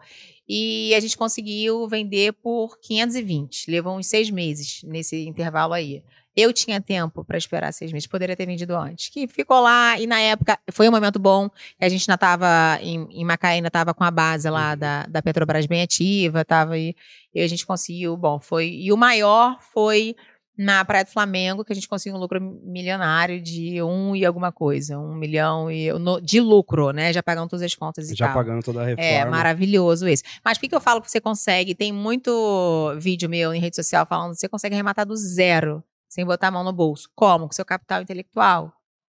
E 0.50 0.92
a 0.96 1.00
gente 1.00 1.16
conseguiu 1.16 1.88
vender 1.88 2.34
por 2.34 2.80
520. 2.80 3.70
Levou 3.70 3.96
uns 3.96 4.08
seis 4.08 4.32
meses 4.32 4.82
nesse 4.84 5.28
intervalo 5.28 5.74
aí. 5.74 6.04
Eu 6.36 6.54
tinha 6.54 6.80
tempo 6.80 7.24
para 7.26 7.38
esperar 7.38 7.74
seis 7.74 7.92
meses, 7.92 8.08
poderia 8.08 8.36
ter 8.36 8.46
vendido 8.46 8.76
antes. 8.76 9.10
Que 9.10 9.28
ficou 9.28 9.60
lá, 9.62 10.00
e 10.00 10.08
na 10.08 10.20
época 10.20 10.58
foi 10.72 10.88
um 10.88 10.92
momento 10.92 11.20
bom. 11.20 11.50
A 11.80 11.90
gente 11.90 12.02
ainda 12.10 12.16
estava 12.16 12.80
em, 12.82 13.06
em 13.12 13.26
Macaé, 13.26 13.56
ainda 13.56 13.68
estava 13.68 13.94
com 13.94 14.04
a 14.04 14.12
base 14.12 14.50
lá 14.50 14.74
da, 14.76 15.06
da 15.08 15.22
Petrobras 15.22 15.66
bem 15.66 15.82
ativa, 15.82 16.46
tava 16.46 16.74
aí. 16.76 16.96
E 17.36 17.42
a 17.42 17.48
gente 17.48 17.66
conseguiu, 17.66 18.16
bom, 18.16 18.40
foi. 18.40 18.70
E 18.70 18.92
o 18.94 18.98
maior 18.98 19.58
foi 19.74 20.16
na 20.58 20.86
Praia 20.86 21.04
do 21.04 21.10
Flamengo, 21.10 21.66
que 21.66 21.72
a 21.72 21.76
gente 21.76 21.88
conseguiu 21.88 22.16
um 22.18 22.20
lucro 22.20 22.40
milionário 22.64 23.42
de 23.42 23.82
um 23.82 24.16
e 24.16 24.24
alguma 24.26 24.52
coisa. 24.52 25.00
Um 25.00 25.16
milhão 25.16 25.72
e, 25.72 25.92
no- 25.94 26.22
de 26.22 26.40
lucro, 26.40 26.92
né? 26.92 27.12
Já 27.12 27.24
pagando 27.24 27.50
todas 27.50 27.64
as 27.66 27.74
contas 27.74 28.10
e 28.12 28.16
Já 28.16 28.28
tal. 28.28 28.36
pagando 28.36 28.62
toda 28.64 28.82
a 28.82 28.86
reforma. 28.86 29.10
É, 29.10 29.26
maravilhoso 29.26 30.08
esse. 30.08 30.24
Mas 30.46 30.58
por 30.58 30.62
que 30.62 30.70
que 30.70 30.76
eu 30.76 30.82
falo 30.82 31.02
que 31.02 31.10
você 31.10 31.20
consegue? 31.20 31.74
Tem 31.74 31.92
muito 31.92 32.94
vídeo 33.00 33.30
meu 33.30 33.54
em 33.54 33.60
rede 33.60 33.76
social 33.76 34.06
falando 34.06 34.32
que 34.34 34.40
você 34.40 34.50
consegue 34.50 34.76
arrematar 34.76 35.06
do 35.06 35.16
zero, 35.16 35.84
sem 36.12 36.26
botar 36.26 36.50
a 36.50 36.52
mão 36.52 36.64
no 36.64 36.74
bolso. 36.74 37.10
Como? 37.16 37.48
Com 37.48 37.54
seu 37.54 37.64
capital 37.66 38.02
intelectual. 38.02 38.74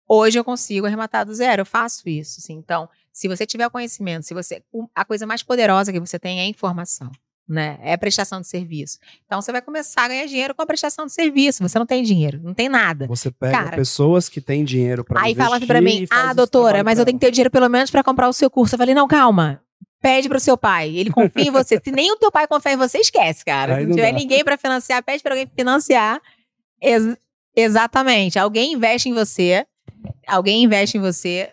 Hoje 0.08 0.38
eu 0.38 0.44
consigo 0.44 0.86
arrematar 0.86 1.26
do 1.26 1.34
zero, 1.34 1.62
eu 1.62 1.66
faço 1.66 2.08
isso. 2.08 2.40
Assim. 2.40 2.54
Então, 2.54 2.88
se 3.12 3.28
você 3.28 3.44
tiver 3.44 3.68
conhecimento, 3.68 4.24
se 4.24 4.32
você. 4.32 4.62
o- 4.72 4.88
A 4.94 5.04
coisa 5.04 5.26
mais 5.26 5.42
poderosa 5.42 5.92
que 5.92 6.00
você 6.00 6.18
tem 6.18 6.40
é 6.40 6.46
informação. 6.46 7.10
Né? 7.48 7.78
É 7.80 7.92
a 7.92 7.98
prestação 7.98 8.40
de 8.40 8.48
serviço. 8.48 8.98
Então 9.24 9.40
você 9.40 9.52
vai 9.52 9.62
começar 9.62 10.02
a 10.04 10.08
ganhar 10.08 10.26
dinheiro 10.26 10.52
com 10.52 10.62
a 10.62 10.66
prestação 10.66 11.06
de 11.06 11.12
serviço. 11.12 11.62
Você 11.62 11.78
não 11.78 11.86
tem 11.86 12.02
dinheiro, 12.02 12.40
não 12.42 12.52
tem 12.52 12.68
nada. 12.68 13.06
Você 13.06 13.30
pega 13.30 13.56
Cara, 13.56 13.76
pessoas 13.76 14.28
que 14.28 14.40
têm 14.40 14.64
dinheiro 14.64 15.04
para 15.04 15.20
Aí 15.22 15.32
fala 15.32 15.60
pra 15.60 15.80
mim, 15.80 16.06
ah, 16.10 16.32
doutora, 16.32 16.82
mas 16.82 16.98
eu 16.98 17.04
tenho 17.04 17.16
que 17.18 17.24
ter 17.24 17.30
dinheiro 17.30 17.50
pelo 17.50 17.68
menos 17.68 17.88
pra 17.88 18.02
comprar 18.02 18.28
o 18.28 18.32
seu 18.32 18.50
curso. 18.50 18.74
Eu 18.74 18.78
falei, 18.78 18.96
não, 18.96 19.06
calma. 19.06 19.62
Pede 20.02 20.28
pro 20.28 20.40
seu 20.40 20.56
pai. 20.56 20.92
Ele 20.96 21.10
confia 21.10 21.44
em 21.46 21.50
você. 21.52 21.80
Se 21.82 21.92
nem 21.92 22.10
o 22.10 22.16
teu 22.16 22.32
pai 22.32 22.48
confia 22.48 22.72
em 22.72 22.76
você, 22.76 22.98
esquece, 22.98 23.44
cara. 23.44 23.76
Aí 23.76 23.82
Se 23.82 23.82
não 23.84 23.90
não 23.90 23.96
tiver 23.96 24.12
dá. 24.12 24.18
ninguém 24.18 24.42
pra 24.44 24.56
financiar, 24.58 25.02
pede 25.04 25.22
pra 25.22 25.34
alguém 25.34 25.46
financiar. 25.46 26.20
Ex- 26.80 27.16
exatamente. 27.56 28.38
Alguém 28.38 28.72
investe 28.74 29.08
em 29.08 29.14
você. 29.14 29.66
Alguém 30.26 30.64
investe 30.64 30.98
em 30.98 31.00
você. 31.00 31.50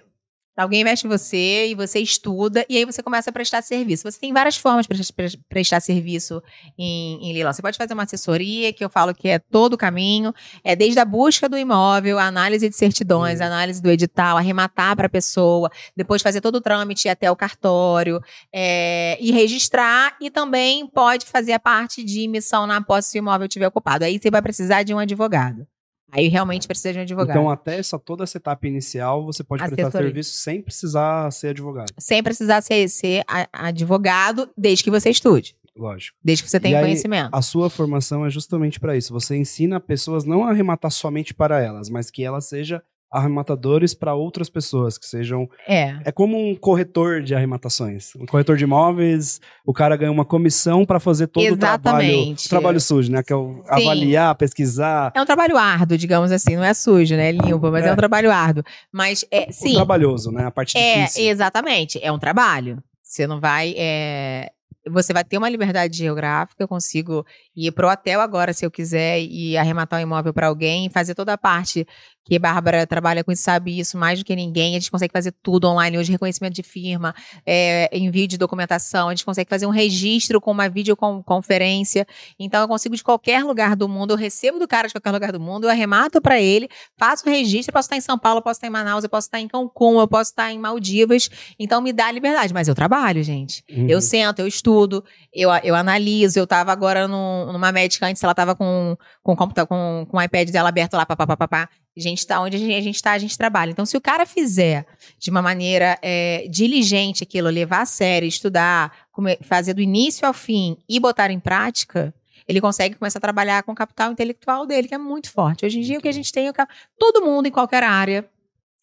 Alguém 0.56 0.82
investe 0.82 1.08
em 1.08 1.10
você 1.10 1.68
e 1.68 1.76
você 1.76 2.00
estuda 2.00 2.64
e 2.70 2.78
aí 2.78 2.86
você 2.86 3.02
começa 3.02 3.30
a 3.30 3.34
prestar 3.34 3.62
serviço. 3.64 4.04
Você 4.10 4.20
tem 4.20 4.32
várias 4.32 4.56
formas 4.56 4.86
de 4.86 4.90
pres- 4.90 5.12
pres- 5.12 5.38
prestar 5.50 5.80
serviço 5.80 6.42
em, 6.78 7.30
em 7.30 7.34
leilão. 7.34 7.52
Você 7.52 7.62
pode 7.62 7.78
fazer 7.78 7.94
uma 7.94 8.04
assessoria, 8.04 8.72
que 8.72 8.84
eu 8.86 8.90
falo 8.90 9.16
que 9.16 9.28
é 9.28 9.40
todo 9.40 9.74
o 9.74 9.78
caminho. 9.78 10.34
É 10.64 10.76
desde 10.76 11.00
a 11.00 11.06
busca 11.06 11.50
do 11.50 11.58
imóvel, 11.58 12.20
a 12.20 12.26
análise 12.26 12.70
de 12.70 12.76
certidões, 12.76 13.42
a 13.42 13.48
análise 13.48 13.82
do 13.82 13.90
edital, 13.90 14.38
arrematar 14.38 14.96
para 14.96 15.08
a 15.08 15.10
pessoa, 15.10 15.72
depois 15.98 16.22
fazer 16.22 16.40
todo 16.40 16.56
o 16.56 16.62
trâmite 16.62 17.10
até 17.10 17.32
o 17.32 17.36
cartório 17.36 18.22
é, 18.54 19.18
e 19.20 19.32
registrar. 19.32 20.16
E 20.22 20.30
também 20.30 20.86
pode 20.88 21.26
fazer 21.26 21.54
a 21.54 21.60
parte 21.60 22.04
de 22.04 22.22
emissão 22.26 22.68
na 22.68 22.80
posse 22.82 23.10
se 23.10 23.18
o 23.18 23.20
imóvel 23.20 23.48
estiver 23.48 23.68
ocupado. 23.68 24.06
Aí 24.06 24.20
você 24.20 24.30
vai 24.30 24.42
precisar 24.42 24.84
de 24.84 24.94
um 24.94 25.00
advogado. 25.00 25.66
Aí 26.16 26.28
realmente 26.28 26.68
precisa 26.68 26.94
de 26.94 27.00
um 27.00 27.02
advogado. 27.02 27.36
Então, 27.36 27.50
até 27.50 27.80
essa, 27.80 27.98
toda 27.98 28.24
essa 28.24 28.38
etapa 28.38 28.68
inicial, 28.68 29.26
você 29.26 29.44
pode 29.44 29.64
prestar 29.64 29.88
Assessoria. 29.88 30.08
serviço 30.08 30.34
sem 30.34 30.62
precisar 30.62 31.32
ser 31.32 31.48
advogado. 31.50 31.92
Sem 31.98 32.22
precisar 32.22 32.62
ser, 32.62 32.88
ser 32.88 33.24
advogado, 33.52 34.48
desde 34.56 34.84
que 34.84 34.92
você 34.92 35.10
estude. 35.10 35.56
Lógico. 35.76 36.16
Desde 36.24 36.44
que 36.44 36.52
você 36.52 36.58
E 36.58 36.60
tenha 36.60 36.78
aí, 36.78 36.84
conhecimento. 36.84 37.34
A 37.34 37.42
sua 37.42 37.68
formação 37.68 38.24
é 38.24 38.30
justamente 38.30 38.80
para 38.80 38.96
isso. 38.96 39.12
Você 39.12 39.36
ensina 39.36 39.80
pessoas 39.80 40.24
não 40.24 40.44
a 40.44 40.52
arrematar 40.52 40.92
somente 40.92 41.34
para 41.34 41.60
elas, 41.60 41.90
mas 41.90 42.12
que 42.12 42.24
ela 42.24 42.42
seja 42.42 42.84
arrematadores 43.14 43.94
para 43.94 44.14
outras 44.16 44.50
pessoas, 44.50 44.98
que 44.98 45.06
sejam. 45.06 45.48
É. 45.68 45.96
É 46.04 46.12
como 46.12 46.38
um 46.38 46.56
corretor 46.56 47.22
de 47.22 47.36
arrematações. 47.36 48.16
Um 48.16 48.26
corretor 48.26 48.58
de 48.58 48.64
imóveis, 48.64 49.40
o 49.66 49.72
cara 49.72 49.96
ganha 49.96 50.12
uma 50.12 50.26
comissão 50.26 50.86
para 50.86 51.00
fazer 51.00 51.28
todo 51.28 51.44
o 51.54 51.58
trabalho, 51.58 52.04
Exatamente. 52.04 52.46
o 52.46 52.50
trabalho 52.50 52.80
sujo, 52.82 53.12
né? 53.12 53.22
Que 53.24 53.32
é 53.32 53.36
o 53.36 53.56
Sim. 53.64 53.84
avaliar, 53.84 54.36
pesquisar. 54.36 55.12
É 55.16 55.22
um 55.22 55.26
trabalho 55.26 55.56
árduo, 55.58 55.98
digamos 55.98 56.32
assim. 56.32 56.56
Não 56.56 56.64
é 56.64 56.74
sujo, 56.74 57.16
né? 57.16 57.30
É 57.30 57.32
limpo, 57.32 57.72
mas 57.72 57.86
é, 57.86 57.90
É. 57.90 57.94
um 57.94 57.96
trabalho 57.96 58.32
árduo. 58.32 58.64
Mas, 58.92 59.24
é, 59.32 59.48
O 59.50 59.54
sim. 59.54 59.74
trabalhoso, 59.76 60.32
né? 60.32 60.46
A 60.46 60.52
parte 60.52 60.78
É, 60.78 61.02
difícil. 61.04 61.24
exatamente. 61.30 62.00
É 62.02 62.12
um 62.12 62.20
trabalho. 62.20 62.82
Você 63.02 63.28
não 63.28 63.40
vai. 63.40 63.74
é, 63.78 64.50
Você 64.92 65.14
vai 65.14 65.24
ter 65.24 65.38
uma 65.38 65.48
liberdade 65.48 65.98
geográfica. 65.98 66.62
Eu 66.64 66.68
consigo 66.68 67.26
ir 67.56 67.72
pro 67.72 67.90
hotel 67.90 68.20
agora, 68.22 68.54
se 68.54 68.66
eu 68.66 68.72
quiser, 68.72 69.22
e 69.22 69.58
arrematar 69.58 70.00
um 70.00 70.04
imóvel 70.04 70.34
para 70.34 70.48
alguém, 70.48 70.90
fazer 70.90 71.14
toda 71.16 71.34
a 71.34 71.38
parte 71.38 71.86
que 72.26 72.38
a 72.38 72.40
Bárbara 72.40 72.88
trabalha 72.88 73.22
com 73.22 73.34
isso, 73.34 73.44
sabe 73.44 73.78
isso 73.78 73.98
mais 73.98 74.20
do 74.20 74.24
que 74.24 74.34
ninguém. 74.34 74.78
A 74.78 74.80
gente 74.80 74.90
consegue 74.90 75.12
fazer 75.12 75.34
tudo 75.44 75.68
online 75.68 75.98
hoje, 75.98 76.10
reconhecimento 76.10 76.54
de 76.54 76.64
firma, 76.64 77.14
é, 77.46 77.90
envio 77.92 78.26
de 78.28 78.38
documentação, 78.38 79.10
a 79.10 79.12
gente 79.12 79.26
consegue 79.26 79.50
fazer 79.50 79.66
um 79.66 79.72
registro 79.72 80.40
com 80.40 80.50
uma 80.52 80.70
videoconferência. 80.70 82.08
Então, 82.40 82.62
eu 82.62 82.68
consigo 82.68 82.96
de 82.96 83.04
qualquer 83.04 83.44
lugar 83.44 83.76
do 83.76 83.90
mundo, 83.90 84.12
eu 84.12 84.18
recebo 84.18 84.58
do 84.58 84.68
cara 84.68 84.88
de 84.88 84.94
qualquer 84.94 85.12
lugar 85.12 85.32
do 85.34 85.40
mundo, 85.40 85.66
eu 85.66 85.70
arremato 85.70 86.22
para 86.22 86.40
ele, 86.40 86.70
faço 86.98 87.28
o 87.28 87.30
registro, 87.30 87.72
eu 87.72 87.74
posso 87.74 87.88
estar 87.88 87.98
em 87.98 88.02
São 88.02 88.18
Paulo, 88.18 88.40
eu 88.40 88.44
posso 88.44 88.58
estar 88.58 88.68
em 88.68 88.72
Manaus, 88.72 89.04
eu 89.04 89.10
posso 89.10 89.28
estar 89.28 89.40
em 89.42 89.48
Cancún, 89.48 90.00
eu 90.00 90.08
posso 90.08 90.32
estar 90.32 90.52
em 90.52 90.58
Maldivas. 90.60 91.30
Então, 91.60 91.82
me 91.82 91.92
dá 91.92 92.10
liberdade. 92.10 92.54
Mas 92.54 92.68
eu 92.70 92.76
trabalho, 92.76 93.22
gente. 93.22 93.64
Uhum. 93.70 93.88
Eu 93.90 94.00
sento, 94.00 94.40
eu 94.40 94.48
estudo, 94.48 95.04
eu, 95.34 95.50
eu 95.64 95.76
analiso. 95.76 96.40
Eu 96.40 96.48
tava 96.48 96.72
agora 96.72 97.08
num- 97.08 97.43
numa 97.52 97.72
médica 97.72 98.06
antes, 98.08 98.24
ela 98.24 98.34
tava 98.36 98.56
com, 98.56 98.96
com 99.22 99.34
o 99.34 99.36
computador, 99.36 99.68
com, 99.68 100.06
com 100.10 100.18
o 100.18 100.22
iPad 100.22 100.50
dela 100.50 100.70
aberto 100.70 100.94
lá, 100.94 101.06
papapá. 101.06 101.68
Gente 101.96 102.26
tá 102.26 102.40
onde 102.40 102.56
a 102.56 102.60
gente, 102.60 102.74
a 102.74 102.82
gente 102.82 103.02
tá, 103.02 103.12
a 103.12 103.18
gente 103.18 103.38
trabalha. 103.38 103.72
Então, 103.72 103.86
se 103.86 103.96
o 103.96 104.02
cara 104.02 104.26
fizer 104.26 104.86
de 105.20 105.30
uma 105.30 105.42
maneira 105.42 105.98
é, 106.02 106.48
diligente 106.50 107.24
aquilo, 107.24 107.50
levar 107.50 107.82
a 107.82 107.86
sério, 107.86 108.28
estudar, 108.28 108.92
come- 109.12 109.38
fazer 109.42 109.74
do 109.74 109.82
início 109.82 110.26
ao 110.28 110.34
fim 110.34 110.76
e 110.90 111.00
botar 111.00 111.30
em 111.30 111.40
prática, 111.40 112.12
ele 112.48 112.60
consegue 112.60 112.96
começar 112.96 113.20
a 113.20 113.22
trabalhar 113.22 113.62
com 113.64 113.74
o 113.74 113.76
capital 113.76 114.12
intelectual 114.12 114.66
dele, 114.66 114.88
que 114.88 114.96
é 114.96 114.98
muito 114.98 115.30
forte. 115.30 115.66
Hoje 115.66 115.78
em 115.80 115.82
dia, 115.82 116.00
o 116.00 116.02
que 116.02 116.08
a 116.08 116.12
gente 116.14 116.32
tem, 116.32 116.48
é 116.48 116.50
o 116.50 116.54
todo 116.98 117.24
mundo 117.24 117.48
em 117.48 117.52
qualquer 117.52 117.84
área 117.84 118.28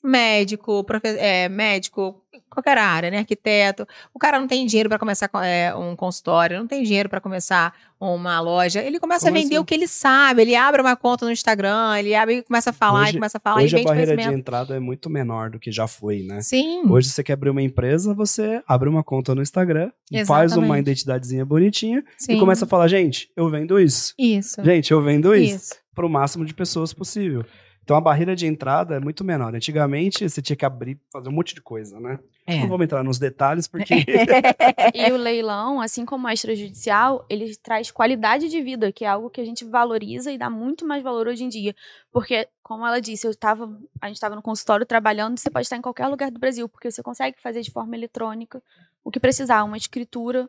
médico, 0.03 0.85
profe- 0.85 1.19
é, 1.19 1.49
médico, 1.49 2.23
qualquer 2.51 2.77
área, 2.79 3.11
né? 3.11 3.19
Arquiteto. 3.19 3.87
O 4.13 4.19
cara 4.19 4.39
não 4.41 4.47
tem 4.49 4.67
dinheiro 4.67 4.89
para 4.89 4.99
começar 4.99 5.29
co- 5.29 5.41
é, 5.41 5.75
um 5.75 5.95
consultório, 5.97 6.59
não 6.59 6.67
tem 6.67 6.83
dinheiro 6.83 7.09
para 7.09 7.21
começar 7.21 7.73
uma 8.01 8.41
loja. 8.41 8.81
Ele 8.83 8.99
começa 8.99 9.27
a 9.27 9.31
Começa- 9.31 9.45
vender 9.49 9.59
o 9.59 9.65
que 9.65 9.75
ele 9.75 9.87
sabe. 9.87 10.43
Ele 10.43 10.57
abre 10.57 10.81
uma 10.81 10.97
conta 10.97 11.25
no 11.27 11.31
Instagram, 11.31 11.97
ele 11.99 12.15
abre 12.15 12.39
e 12.39 12.43
começa 12.43 12.71
a 12.71 12.73
falar, 12.73 13.03
Hoje- 13.03 13.11
e 13.11 13.15
começa 13.15 13.39
a 13.39 13.41
falar 13.41 13.63
Hoje 13.63 13.77
e 13.77 13.81
a 13.81 13.85
barreira 13.85 14.17
de 14.17 14.29
entrada 14.29 14.75
é 14.77 14.81
muito 14.81 15.09
menor 15.11 15.51
do 15.51 15.59
que 15.61 15.71
já 15.71 15.87
foi, 15.87 16.23
né? 16.23 16.41
Sim. 16.41 16.83
Hoje 16.89 17.09
você 17.11 17.23
quer 17.23 17.35
abrir 17.35 17.51
uma 17.51 17.63
empresa, 17.63 18.15
você 18.15 18.63
abre 18.67 18.89
uma 18.89 19.05
conta 19.05 19.35
no 19.35 19.43
Instagram, 19.43 19.91
faz 20.27 20.53
uma 20.53 20.65
Exatamente. 20.65 20.81
identidadezinha 20.81 21.45
bonitinha 21.45 22.03
sim. 22.19 22.33
e 22.37 22.41
começa 22.41 22.65
a 22.65 22.69
falar, 22.69 22.89
gente, 22.89 23.31
eu 23.37 23.49
vendo 23.51 23.79
isso. 23.79 24.15
Isso. 24.19 24.63
Gente, 24.65 24.91
eu 24.91 25.03
vendo 25.03 25.35
isso. 25.35 25.57
Isso. 25.57 25.75
Para 25.95 26.07
o 26.07 26.09
máximo 26.09 26.45
de 26.47 26.55
pessoas 26.55 26.95
possível. 26.95 27.45
Então 27.91 27.99
a 27.99 28.01
barreira 28.01 28.37
de 28.37 28.47
entrada 28.47 28.95
é 28.95 29.01
muito 29.01 29.25
menor. 29.25 29.53
Antigamente 29.53 30.29
você 30.29 30.41
tinha 30.41 30.55
que 30.55 30.65
abrir, 30.65 30.97
fazer 31.13 31.29
um 31.29 31.33
monte 31.33 31.57
de 31.57 31.61
coisa, 31.61 31.99
né? 31.99 32.21
É. 32.47 32.61
Não 32.61 32.69
vamos 32.69 32.85
entrar 32.85 33.03
nos 33.03 33.19
detalhes 33.19 33.67
porque 33.67 33.95
E 34.95 35.11
o 35.11 35.17
leilão, 35.19 35.81
assim 35.81 36.05
como 36.05 36.29
o 36.29 36.31
extrajudicial, 36.31 37.27
ele 37.29 37.57
traz 37.57 37.91
qualidade 37.91 38.49
de 38.49 38.63
vida, 38.63 38.93
que 38.93 39.05
é 39.05 39.09
algo 39.09 39.29
que 39.29 39.41
a 39.41 39.45
gente 39.45 39.65
valoriza 39.65 40.31
e 40.31 40.39
dá 40.39 40.49
muito 40.49 40.87
mais 40.87 41.03
valor 41.03 41.27
hoje 41.27 41.43
em 41.43 41.49
dia. 41.49 41.75
Porque, 42.13 42.47
como 42.63 42.87
ela 42.87 43.01
disse, 43.01 43.27
eu 43.27 43.35
tava, 43.35 43.77
a 44.01 44.07
gente 44.07 44.19
estava 44.19 44.37
no 44.37 44.43
consultório 44.43 44.87
trabalhando, 44.87 45.37
você 45.37 45.51
pode 45.51 45.67
estar 45.67 45.77
em 45.77 45.83
qualquer 45.83 46.07
lugar 46.07 46.31
do 46.31 46.39
Brasil, 46.39 46.69
porque 46.69 46.89
você 46.93 47.03
consegue 47.03 47.43
fazer 47.43 47.61
de 47.61 47.73
forma 47.73 47.97
eletrônica 47.97 48.63
o 49.03 49.11
que 49.11 49.19
precisar, 49.19 49.65
uma 49.65 49.77
escritura, 49.77 50.49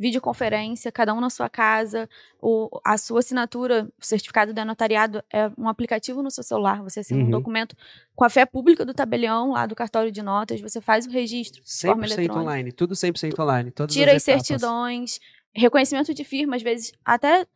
videoconferência, 0.00 0.90
cada 0.90 1.12
um 1.12 1.20
na 1.20 1.28
sua 1.28 1.50
casa, 1.50 2.08
o, 2.40 2.80
a 2.82 2.96
sua 2.96 3.20
assinatura, 3.20 3.86
o 4.00 4.04
certificado 4.04 4.54
de 4.54 4.64
notariado 4.64 5.22
é 5.30 5.50
um 5.58 5.68
aplicativo 5.68 6.22
no 6.22 6.30
seu 6.30 6.42
celular, 6.42 6.82
você 6.82 7.00
assina 7.00 7.20
Uhum. 7.20 7.26
um 7.26 7.30
documento 7.30 7.76
com 8.16 8.24
a 8.24 8.30
fé 8.30 8.46
pública 8.46 8.82
do 8.82 8.94
tabelião, 8.94 9.50
lá 9.50 9.66
do 9.66 9.74
cartório 9.74 10.10
de 10.10 10.22
notas, 10.22 10.58
você 10.62 10.80
faz 10.80 11.06
o 11.06 11.10
registro 11.10 11.62
de 11.62 11.80
forma 11.86 12.06
100% 12.06 12.06
eletrônica 12.06 12.40
online, 12.40 12.72
tudo 12.72 12.94
100% 12.94 13.38
online. 13.38 13.70
Todas 13.70 13.94
tira 13.94 14.16
as 14.16 14.22
certidões, 14.22 15.20
reconhecimento 15.54 16.14
de 16.14 16.24
firma, 16.24 16.56
às 16.56 16.62
vezes 16.62 16.92
até 17.04 17.46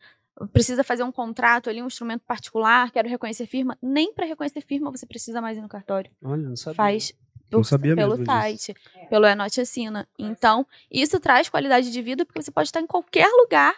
precisa 0.52 0.84
fazer 0.84 1.02
um 1.02 1.12
contrato 1.12 1.70
ali, 1.70 1.80
um 1.80 1.86
instrumento 1.86 2.22
particular, 2.26 2.90
quero 2.90 3.08
reconhecer 3.08 3.46
firma, 3.46 3.78
nem 3.80 4.12
para 4.12 4.26
reconhecer 4.26 4.60
firma 4.60 4.90
você 4.90 5.06
precisa 5.06 5.40
mais 5.40 5.56
ir 5.56 5.62
no 5.62 5.68
cartório. 5.68 6.10
Olha, 6.22 6.42
não 6.42 6.56
sabia. 6.56 6.74
Faz 6.76 7.12
Não 7.50 7.62
sabia 7.62 7.94
pelo 7.94 8.10
mesmo 8.10 8.24
disso. 8.24 8.36
site, 8.36 8.74
pelo 9.08 9.26
Enote 9.26 9.60
Assina. 9.60 10.08
Então, 10.18 10.66
isso 10.90 11.20
traz 11.20 11.48
qualidade 11.48 11.90
de 11.90 12.02
vida 12.02 12.24
porque 12.24 12.42
você 12.42 12.50
pode 12.50 12.68
estar 12.68 12.80
em 12.80 12.86
qualquer 12.86 13.28
lugar 13.28 13.74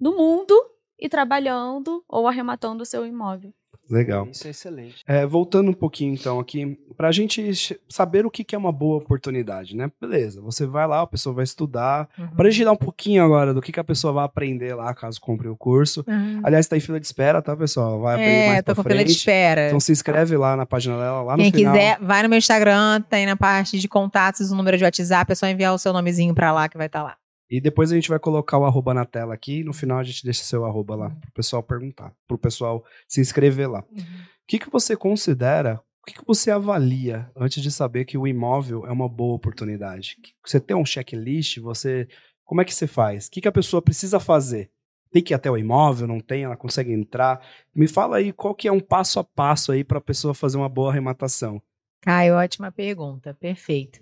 do 0.00 0.14
mundo 0.14 0.54
e 0.98 1.08
trabalhando 1.08 2.04
ou 2.08 2.26
arrematando 2.28 2.82
o 2.82 2.86
seu 2.86 3.06
imóvel. 3.06 3.52
Legal. 3.90 4.26
Isso 4.30 4.46
é 4.46 4.50
excelente. 4.50 4.96
É, 5.06 5.26
voltando 5.26 5.70
um 5.70 5.74
pouquinho 5.74 6.14
então 6.14 6.38
aqui, 6.40 6.78
para 6.96 7.08
a 7.08 7.12
gente 7.12 7.78
saber 7.88 8.24
o 8.26 8.30
que, 8.30 8.44
que 8.44 8.54
é 8.54 8.58
uma 8.58 8.72
boa 8.72 8.98
oportunidade, 8.98 9.76
né? 9.76 9.90
Beleza, 10.00 10.40
você 10.40 10.66
vai 10.66 10.86
lá, 10.86 11.02
a 11.02 11.06
pessoa 11.06 11.34
vai 11.34 11.44
estudar. 11.44 12.08
Uhum. 12.18 12.28
Para 12.28 12.48
a 12.48 12.50
gente 12.50 12.64
dar 12.64 12.72
um 12.72 12.76
pouquinho 12.76 13.24
agora 13.24 13.52
do 13.52 13.60
que, 13.62 13.72
que 13.72 13.80
a 13.80 13.84
pessoa 13.84 14.12
vai 14.12 14.24
aprender 14.24 14.74
lá 14.74 14.92
caso 14.94 15.20
compre 15.20 15.48
o 15.48 15.56
curso. 15.56 16.04
Uhum. 16.06 16.40
Aliás, 16.44 16.66
tá 16.66 16.76
em 16.76 16.80
fila 16.80 16.98
de 17.00 17.06
espera, 17.06 17.42
tá, 17.42 17.56
pessoal? 17.56 18.00
Vai 18.00 18.14
aprender 18.14 18.30
É, 18.32 18.48
mais 18.48 18.58
tô 18.60 18.64
pra 18.66 18.74
com 18.76 18.82
fila 18.82 18.94
de 18.96 19.04
frente. 19.04 19.16
espera. 19.18 19.66
Então 19.66 19.80
se 19.80 19.92
inscreve 19.92 20.36
lá 20.36 20.56
na 20.56 20.66
página 20.66 20.96
dela, 20.96 21.22
lá 21.22 21.36
no 21.36 21.42
Quem 21.42 21.52
final. 21.52 21.72
quiser, 21.74 21.98
vai 22.00 22.22
no 22.22 22.28
meu 22.28 22.38
Instagram, 22.38 23.00
tem 23.08 23.26
na 23.26 23.36
parte 23.36 23.78
de 23.78 23.88
contatos 23.88 24.50
o 24.50 24.56
número 24.56 24.76
de 24.78 24.84
WhatsApp, 24.84 25.30
é 25.32 25.34
só 25.34 25.46
enviar 25.46 25.74
o 25.74 25.78
seu 25.78 25.92
nomezinho 25.92 26.34
pra 26.34 26.52
lá 26.52 26.68
que 26.68 26.76
vai 26.76 26.86
estar 26.86 27.02
lá. 27.02 27.16
E 27.50 27.60
depois 27.60 27.92
a 27.92 27.94
gente 27.94 28.08
vai 28.08 28.18
colocar 28.18 28.58
o 28.58 28.64
arroba 28.64 28.94
na 28.94 29.04
tela 29.04 29.34
aqui. 29.34 29.60
E 29.60 29.64
no 29.64 29.72
final 29.72 29.98
a 29.98 30.02
gente 30.02 30.24
deixa 30.24 30.42
seu 30.44 30.64
arroba 30.64 30.94
lá 30.94 31.10
pro 31.10 31.32
pessoal 31.32 31.62
perguntar, 31.62 32.12
pro 32.26 32.38
pessoal 32.38 32.84
se 33.06 33.20
inscrever 33.20 33.70
lá. 33.70 33.80
O 33.80 34.46
que, 34.46 34.58
que 34.58 34.70
você 34.70 34.96
considera, 34.96 35.80
o 36.02 36.06
que, 36.06 36.14
que 36.14 36.26
você 36.26 36.50
avalia 36.50 37.30
antes 37.36 37.62
de 37.62 37.70
saber 37.70 38.04
que 38.04 38.18
o 38.18 38.26
imóvel 38.26 38.86
é 38.86 38.92
uma 38.92 39.08
boa 39.08 39.34
oportunidade? 39.34 40.16
Você 40.44 40.60
tem 40.60 40.76
um 40.76 40.84
checklist, 40.84 41.58
você. 41.58 42.08
Como 42.44 42.60
é 42.60 42.64
que 42.64 42.74
você 42.74 42.86
faz? 42.86 43.26
O 43.26 43.30
que, 43.30 43.40
que 43.40 43.48
a 43.48 43.52
pessoa 43.52 43.80
precisa 43.80 44.20
fazer? 44.20 44.70
Tem 45.10 45.22
que 45.22 45.32
ir 45.32 45.36
até 45.36 45.50
o 45.50 45.56
imóvel, 45.56 46.08
não 46.08 46.20
tem, 46.20 46.42
ela 46.42 46.56
consegue 46.56 46.92
entrar. 46.92 47.40
Me 47.74 47.86
fala 47.86 48.16
aí 48.16 48.32
qual 48.32 48.54
que 48.54 48.66
é 48.66 48.72
um 48.72 48.80
passo 48.80 49.20
a 49.20 49.24
passo 49.24 49.70
aí 49.72 49.84
para 49.84 49.98
a 49.98 50.00
pessoa 50.00 50.34
fazer 50.34 50.58
uma 50.58 50.68
boa 50.68 50.90
arrematação. 50.90 51.62
Caio, 52.02 52.34
ótima 52.34 52.70
pergunta, 52.70 53.32
perfeito. 53.32 53.98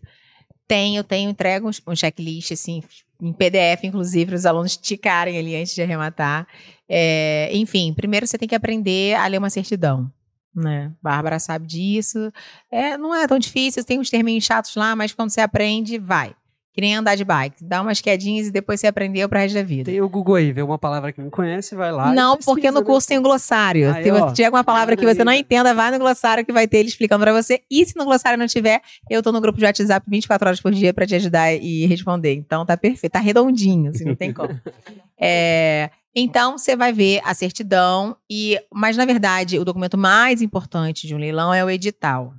Tenho, 0.67 1.05
tenho, 1.05 1.31
entrego 1.31 1.71
um 1.87 1.95
checklist, 1.95 2.51
assim, 2.51 2.83
em 3.23 3.33
PDF, 3.33 3.85
inclusive, 3.85 4.27
para 4.27 4.35
os 4.35 4.45
alunos 4.45 4.77
ticarem 4.77 5.39
ali 5.39 5.55
antes 5.55 5.75
de 5.75 5.81
arrematar. 5.81 6.47
É, 6.89 7.49
enfim, 7.53 7.95
primeiro 7.95 8.27
você 8.27 8.37
tem 8.37 8.49
que 8.49 8.55
aprender 8.55 9.15
a 9.15 9.27
ler 9.29 9.39
uma 9.39 9.49
certidão. 9.49 10.11
Né? 10.55 10.93
Bárbara 11.01 11.39
sabe 11.39 11.67
disso. 11.67 12.33
É, 12.71 12.99
não 12.99 13.15
é 13.15 13.27
tão 13.29 13.39
difícil, 13.39 13.85
tem 13.85 14.01
uns 14.01 14.11
terminhos 14.11 14.45
chatos 14.45 14.75
lá, 14.75 14.97
mas 14.97 15.15
quando 15.15 15.31
você 15.31 15.41
aprende, 15.41 15.99
vai. 15.99 16.35
Que 16.73 16.81
nem 16.81 16.97
andar 16.97 17.17
de 17.17 17.25
bike. 17.25 17.63
Dá 17.63 17.83
umas 17.83 18.01
quedinhas 18.01 18.47
e 18.47 18.51
depois 18.51 18.81
você 18.81 18.87
aprendeu 18.87 19.29
pro 19.29 19.39
resto 19.39 19.55
da 19.55 19.63
vida. 19.63 19.91
Tem 19.91 20.01
o 20.01 20.09
Google 20.09 20.37
aí, 20.37 20.53
vê 20.53 20.63
uma 20.63 20.79
palavra 20.79 21.13
que 21.13 21.21
não 21.21 21.29
conhece, 21.29 21.75
vai 21.75 21.93
lá. 21.93 22.15
Não, 22.15 22.37
pesquisa, 22.37 22.51
porque 22.51 22.71
no 22.71 22.81
né? 22.81 22.87
curso 22.87 23.09
tem 23.09 23.19
o 23.19 23.23
glossário. 23.23 23.93
Aí, 23.95 24.03
Se 24.03 24.11
ó. 24.11 24.15
você 24.15 24.35
tiver 24.35 24.47
alguma 24.47 24.65
palavra 24.65 24.97
que 24.97 25.05
você 25.05 25.23
não 25.23 25.33
entenda, 25.33 25.75
vai 25.75 25.91
no 25.91 25.99
glossário 25.99 26.47
que 26.47 26.53
vai 26.53 26.67
ter 26.67 26.79
ele 26.79 26.89
explicando 26.89 27.23
pra 27.23 27.33
você. 27.33 27.61
E 27.71 27.85
se 27.85 27.95
no 27.97 28.07
glossário 28.07 28.39
não 28.39 28.47
tiver, 28.47 28.81
eu 29.11 29.23
tô 29.23 29.31
no 29.33 29.41
grupo 29.41 29.59
de 29.59 29.67
WhatsApp 29.67 30.07
24 30.09 30.49
horas 30.49 30.61
por 30.63 30.73
dia 30.73 30.95
pra 30.95 31.07
te 31.07 31.15
ajudar 31.15 31.53
e 31.53 31.85
responder. 31.85 32.33
Então 32.33 32.65
tá 32.65 32.75
perfeito, 32.75 33.13
tá 33.13 33.21
redondinho, 33.21 33.91
assim, 33.91 34.05
não 34.07 34.15
tem 34.15 34.33
como. 34.35 34.59
É, 35.21 35.91
então 36.17 36.57
você 36.57 36.75
vai 36.75 36.93
ver 36.93 37.21
a 37.25 37.35
certidão 37.35 38.17
e, 38.31 38.59
mas 38.73 38.97
na 38.97 39.05
verdade, 39.05 39.59
o 39.59 39.65
documento 39.65 39.99
mais 39.99 40.41
importante 40.41 41.07
de 41.07 41.15
um 41.15 41.19
leilão 41.19 41.53
é 41.53 41.63
o 41.63 41.69
edital. 41.69 42.35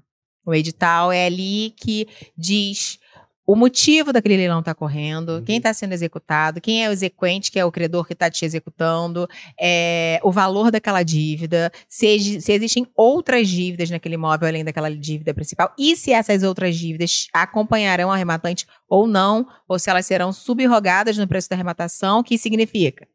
O 0.46 0.54
edital 0.54 1.12
é 1.12 1.28
ali 1.28 1.74
que 1.78 2.08
diz 2.38 3.00
o 3.46 3.56
motivo 3.56 4.14
daquele 4.14 4.38
leilão 4.38 4.60
está 4.60 4.74
correndo, 4.74 5.34
Uhum. 5.34 5.44
quem 5.44 5.58
está 5.58 5.74
sendo 5.74 5.94
executado, 5.94 6.62
quem 6.62 6.84
é 6.84 6.90
o 6.90 6.92
exequente, 6.92 7.52
que 7.52 7.60
é 7.60 7.66
o 7.66 7.72
credor 7.72 8.06
que 8.06 8.14
está 8.14 8.30
te 8.30 8.46
executando, 8.46 9.28
é, 9.60 10.20
o 10.24 10.32
valor 10.32 10.72
daquela 10.72 11.04
dívida, 11.04 11.72
se, 11.88 12.42
se 12.42 12.52
existem 12.52 12.88
outras 12.96 13.48
dívidas 13.48 13.90
naquele 13.90 14.16
imóvel 14.16 14.48
além 14.48 14.64
daquela 14.64 14.90
dívida 14.90 15.34
principal, 15.34 15.74
e 15.78 15.96
se 15.96 16.12
essas 16.12 16.44
outras 16.44 16.76
dívidas 16.76 17.28
acompanharão 17.34 18.10
o 18.10 18.12
arrematante 18.12 18.66
ou 18.88 19.08
não, 19.08 19.48
ou 19.68 19.78
se 19.78 19.90
elas 19.90 20.06
serão 20.06 20.32
subrrogadas 20.32 21.18
no 21.18 21.28
preço 21.28 21.50
da 21.50 21.56
arrematação, 21.56 22.20
o 22.20 22.24
que 22.24 22.38
significa? 22.38 23.08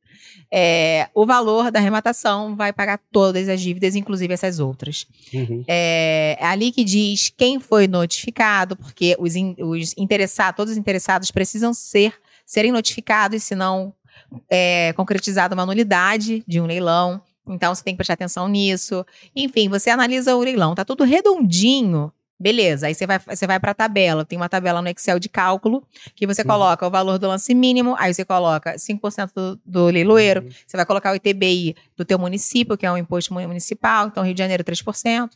É, 0.51 1.09
o 1.15 1.27
valor 1.27 1.71
da 1.71 1.79
arrematação 1.79 2.55
vai 2.57 2.73
pagar 2.73 2.99
todas 3.13 3.49
as 3.49 3.61
dívidas, 3.61 3.95
inclusive 3.95 4.33
essas 4.33 4.59
outras. 4.59 5.07
Uhum. 5.33 5.65
É, 5.69 6.37
é 6.41 6.47
ali 6.47 6.73
que 6.73 6.85
diz 6.85 7.33
quem 7.37 7.61
foi 7.61 7.87
notificado, 7.87 8.77
porque 8.77 9.17
os, 9.19 9.37
in- 9.37 9.57
os 9.59 9.95
interessados, 9.97 10.57
todos 10.57 10.73
os 10.73 10.79
interessados 10.79 11.31
precisam 11.31 11.75
ser 11.75 12.15
serem 12.47 12.73
notificados, 12.73 13.43
senão 13.43 13.93
é 14.51 14.93
concretizada 14.95 15.55
uma 15.55 15.67
nulidade 15.67 16.43
de 16.47 16.61
um 16.61 16.67
leilão. 16.67 17.21
Então 17.47 17.75
você 17.75 17.83
tem 17.83 17.95
que 17.95 17.99
prestar 17.99 18.15
atenção 18.15 18.49
nisso. 18.49 19.05
Enfim, 19.35 19.69
você 19.69 19.91
analisa 19.91 20.35
o 20.35 20.41
leilão, 20.41 20.75
tá 20.75 20.85
tudo 20.85 21.05
redondinho. 21.05 22.13
Beleza, 22.41 22.87
aí 22.87 22.95
você 22.95 23.05
vai, 23.07 23.19
você 23.19 23.47
vai 23.47 23.59
para 23.59 23.73
a 23.73 23.75
tabela. 23.75 24.25
Tem 24.25 24.39
uma 24.39 24.49
tabela 24.49 24.81
no 24.81 24.89
Excel 24.89 25.19
de 25.19 25.29
cálculo 25.29 25.83
que 26.15 26.27
você 26.27 26.43
Uhum. 26.43 26.49
coloca 26.49 26.87
o 26.87 26.91
valor 26.91 27.19
do 27.19 27.27
lance 27.27 27.53
mínimo, 27.55 27.97
aí 27.99 28.15
você 28.15 28.25
coloca 28.25 28.79
5% 28.79 29.33
do, 29.35 29.61
do 29.67 29.87
leiloeiro, 29.87 30.43
Uhum. 30.43 30.51
você 30.67 30.77
vai 30.77 30.87
colocar 30.87 31.13
o 31.13 31.17
ITBI 31.17 31.75
do 31.97 32.05
teu 32.05 32.19
município, 32.19 32.77
que 32.77 32.87
é 32.87 32.93
um 32.93 32.97
imposto 32.97 33.35
mu- 33.35 33.41
municipal, 33.49 34.07
então 34.07 34.23
Rio 34.23 34.35
de 34.35 34.39
Janeiro 34.39 34.63
3%. 34.63 35.31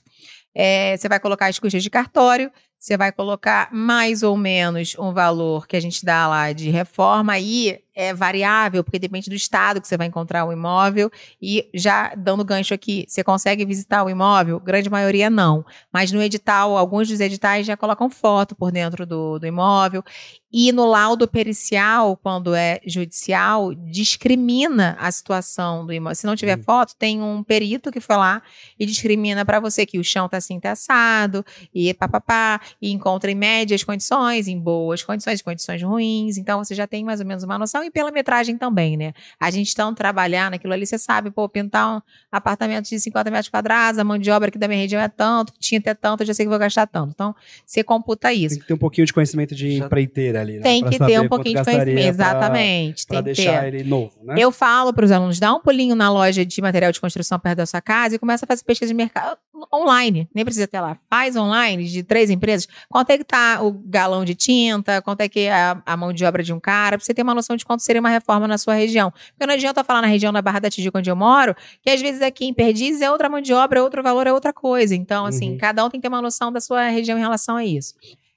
É, 0.55 0.97
você 0.97 1.09
vai 1.09 1.19
colocar 1.19 1.47
as 1.47 1.59
custas 1.59 1.83
de 1.83 1.91
cartório, 1.91 2.53
você 2.83 2.97
vai 2.97 3.13
colocar 3.13 3.69
mais 3.73 4.25
ou 4.25 4.37
menos 4.37 4.97
um 4.99 5.13
valor 5.13 5.69
que 5.69 5.77
a 5.77 5.81
gente 5.81 6.05
dá 6.05 6.27
lá 6.27 6.53
de 6.53 6.69
reforma, 6.69 7.35
aí 7.35 7.79
é 7.95 8.13
variável, 8.15 8.83
porque 8.83 8.99
depende 8.99 9.29
do 9.29 9.37
estado 9.37 9.81
que 9.81 9.87
você 9.87 9.97
vai 9.97 10.07
encontrar 10.07 10.45
o 10.45 10.53
imóvel. 10.53 11.11
E 11.41 11.69
já 11.75 12.15
dando 12.17 12.45
gancho 12.45 12.73
aqui, 12.73 13.05
você 13.07 13.23
consegue 13.23 13.65
visitar 13.65 14.03
o 14.03 14.11
imóvel? 14.11 14.59
Grande 14.59 14.91
maioria 14.91 15.29
não. 15.29 15.65
Mas 15.93 16.11
no 16.11 16.23
edital, 16.23 16.77
alguns 16.77 17.09
dos 17.09 17.21
editais 17.21 17.67
já 17.67 17.77
colocam 17.77 18.09
foto 18.09 18.57
por 18.57 18.73
dentro 18.73 19.07
do, 19.07 19.39
do 19.39 19.47
imóvel. 19.47 20.03
E 20.51 20.71
no 20.73 20.87
laudo 20.87 21.27
pericial, 21.29 22.17
quando 22.17 22.55
é 22.55 22.79
judicial, 22.87 23.75
discrimina 23.75 24.97
a 24.99 25.11
situação 25.11 25.87
do 25.87 25.93
imóvel. 25.93 26.15
Se 26.15 26.27
não 26.27 26.37
tiver 26.37 26.59
Hum. 26.59 26.63
foto, 26.63 26.95
tem 26.99 27.23
um 27.23 27.43
perito 27.43 27.91
que 27.91 28.01
foi 28.01 28.17
lá 28.17 28.43
e 28.79 28.85
discrimina 28.85 29.45
para 29.45 29.61
você 29.61 29.87
que 29.87 29.99
o 29.99 30.05
chão 30.05 30.29
tá 30.29 30.37
assim, 30.37 30.61
tá 30.61 30.73
assado, 30.73 31.45
e 31.75 31.93
papapá, 31.95 32.61
e 32.81 32.91
encontra 32.93 33.31
em 33.31 33.35
médias 33.35 33.83
condições, 33.85 34.49
em 34.49 34.59
boas 34.59 35.03
condições, 35.03 35.41
em 35.41 35.45
condições 35.45 35.83
ruins. 35.83 36.37
Então 36.39 36.63
você 36.65 36.75
já 36.75 36.87
tem 36.87 37.05
mais 37.05 37.21
ou 37.21 37.27
menos 37.27 37.45
uma 37.45 37.59
noção, 37.59 37.83
e 37.85 37.91
pela 37.91 38.11
metragem 38.11 38.57
também, 38.57 38.97
né? 38.97 39.13
A 39.41 39.51
gente 39.51 39.73
então 39.73 39.95
trabalhar 39.95 40.51
naquilo 40.51 40.73
ali, 40.73 40.87
você 40.87 40.99
sabe, 40.99 41.31
pô, 41.31 41.49
pintar 41.49 41.97
um 41.97 42.03
apartamento 42.31 42.89
de 42.89 42.99
50 42.99 43.31
metros 43.31 43.49
quadrados, 43.49 43.99
a 43.99 44.05
mão 44.05 44.19
de 44.19 44.31
obra 44.31 44.49
aqui 44.49 44.59
da 44.59 44.69
minha 44.69 44.81
região 44.81 45.01
é 45.01 45.09
tanto, 45.09 45.53
tinta 45.59 45.91
é 45.91 45.95
tanto, 45.95 46.23
eu 46.23 46.27
já 46.27 46.35
sei 46.35 46.45
que 46.47 46.51
vou 46.51 46.59
gastar 46.59 46.87
tanto. 46.87 47.11
Então, 47.15 47.35
você 47.67 47.83
computa 47.85 48.33
isso. 48.33 48.55
Tem 48.57 48.61
que 48.61 48.67
ter 48.69 48.75
um 48.75 48.79
pouquinho 48.79 49.07
de 49.07 49.13
conhecimento 49.13 49.55
de 49.55 49.79
Já- 49.79 49.87
empreiteira 49.87 50.41
ali, 50.41 50.55
né? 50.57 50.63
Tem 50.63 50.81
Pra 50.81 50.91
que 50.91 50.99
ter 50.99 51.21
um 51.21 51.29
pouquinho 51.29 51.59
de 51.59 51.65
conhecimento. 51.65 51.95
pra- 51.97 52.09
Exatamente. 52.09 53.07
Pra 53.07 53.23
tem 53.23 53.35
que 53.35 53.43
deixar 53.43 53.63
ter. 53.63 53.75
ele 53.75 53.85
novo, 53.89 54.13
né? 54.23 54.35
Eu 54.39 54.51
falo 54.53 54.93
para 54.93 55.05
os 55.05 55.11
alunos, 55.11 55.39
dá 55.39 55.53
um 55.55 55.61
pulinho 55.61 55.95
na 55.95 56.11
loja 56.11 56.45
de 56.45 56.61
material 56.63 56.93
de 56.93 57.01
construção 57.01 57.39
perto 57.39 57.59
da 57.59 57.67
sua 57.67 57.81
casa 57.81 58.17
e 58.17 58.19
começa 58.19 58.45
a 58.45 58.49
fazer 58.49 58.63
pesquisa 58.65 58.91
de 58.91 58.95
mercado. 58.97 59.39
Online, 59.73 60.29
nem 60.35 60.45
precisa 60.45 60.67
ter 60.67 60.81
lá. 60.81 60.97
Faz 61.11 61.37
online 61.37 61.85
de 61.85 62.03
três 62.03 62.31
empresas. 62.31 62.67
Quanto 62.89 63.11
é 63.11 63.19
que 63.19 63.25
tá 63.25 63.63
o 63.63 63.73
galão 63.73 64.25
de 64.25 64.35
tinta? 64.35 65.03
Quanto 65.03 65.21
é 65.21 65.29
que 65.29 65.41
é 65.41 65.53
a, 65.53 65.83
a 65.85 65.97
mão 65.97 66.13
de 66.13 66.25
obra 66.25 66.43
de 66.43 66.53
um 66.53 66.61
cara? 66.61 66.97
Pra 66.97 67.05
você 67.05 67.13
ter 67.13 67.23
uma 67.23 67.35
noção 67.35 67.57
de 67.57 67.65
quanto 67.65 67.81
seria 67.83 68.01
uma 68.01 68.09
reforma 68.09 68.49
na 68.49 68.57
sua 68.59 68.75
região. 68.75 69.11
Porque 69.11 69.47
não 69.47 69.55
adianta 69.55 69.83
falar 69.85 70.01
na 70.03 70.09
região 70.09 70.33
da 70.33 70.41
Barra 70.41 70.59
da 70.61 70.71
Tijuca 70.71 70.99
onde 70.99 71.11
eu 71.11 71.17
moro, 71.17 71.55
que 71.83 71.91
às 71.91 72.01
vezes 72.01 72.23
aqui 72.23 72.45
em 72.47 72.55
Perdizes 72.55 73.01
é 73.03 73.11
outra 73.11 73.29
mão 73.29 73.41
de 73.41 73.53
obra, 73.53 73.79
é 73.79 73.83
outro 73.83 74.03
valor, 74.03 74.27
é 74.27 74.33
outra 74.33 74.53
coisa. 74.53 74.95
Então, 74.95 75.27
assim, 75.27 75.53
Uhum. 75.53 75.59
cada 75.59 75.85
um 75.85 75.91
tem 75.91 76.01
que 76.01 76.03
ter 76.03 76.09
uma 76.09 76.23
noção 76.23 76.51
da 76.53 76.61
sua 76.61 76.89
região 76.89 77.19
em 77.19 77.21
relação 77.21 77.57
a 77.57 77.65
isso. 77.65 77.95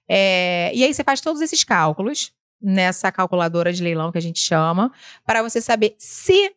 É, 0.10 0.72
e 0.74 0.84
aí 0.84 0.94
você 0.94 1.04
faz 1.04 1.22
todos 1.22 1.42
esses 1.42 1.64
cálculos 1.64 2.32
nessa 2.62 3.12
calculadora 3.12 3.72
de 3.74 3.84
leilão 3.84 4.12
que 4.12 4.18
a 4.18 4.22
gente 4.22 4.40
chama, 4.40 4.92
para 5.26 5.44
você 5.44 5.60
saber 5.62 5.96
se 6.00 6.52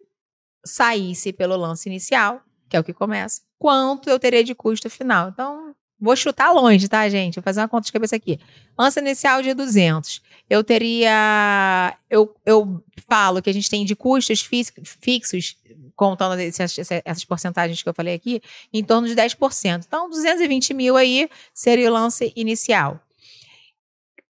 saísse 0.65 1.33
pelo 1.33 1.57
lance 1.57 1.89
inicial, 1.89 2.41
que 2.69 2.77
é 2.77 2.81
o 2.81 2.85
que 2.85 2.93
começa, 2.93 3.41
quanto 3.59 4.09
eu 4.11 4.19
teria 4.19 4.45
de 4.45 4.55
custo 4.55 4.89
final. 4.89 5.29
Então, 5.31 5.75
vou 6.01 6.15
chutar 6.17 6.53
longe, 6.53 6.89
tá, 6.89 7.09
gente? 7.09 7.37
Vou 7.37 7.43
fazer 7.43 7.61
uma 7.61 7.69
conta 7.69 7.87
de 7.87 7.93
cabeça 7.93 8.17
aqui. 8.17 8.39
Lance 8.79 8.99
inicial 9.01 9.43
de 9.43 9.53
200. 9.55 10.23
Eu 10.49 10.63
teria. 10.65 11.97
Eu, 12.09 12.35
eu 12.47 12.83
falo 13.09 13.43
que 13.43 13.51
a 13.51 13.53
gente 13.53 13.69
tem 13.69 13.85
de 13.85 13.95
custos 13.97 14.41
fixos, 14.41 15.57
contando 15.95 16.39
esses- 16.41 16.79
essas 17.05 17.25
porcentagens 17.25 17.83
que 17.83 17.89
eu 17.89 17.95
falei 17.95 18.15
aqui, 18.15 18.41
em 18.73 18.83
torno 18.85 19.07
de 19.09 19.15
10%. 19.15 19.85
Então, 19.87 20.09
220 20.09 20.73
mil 20.73 20.97
aí 20.97 21.29
seria 21.53 21.91
o 21.91 21.93
lance 21.93 22.33
inicial. 22.37 23.01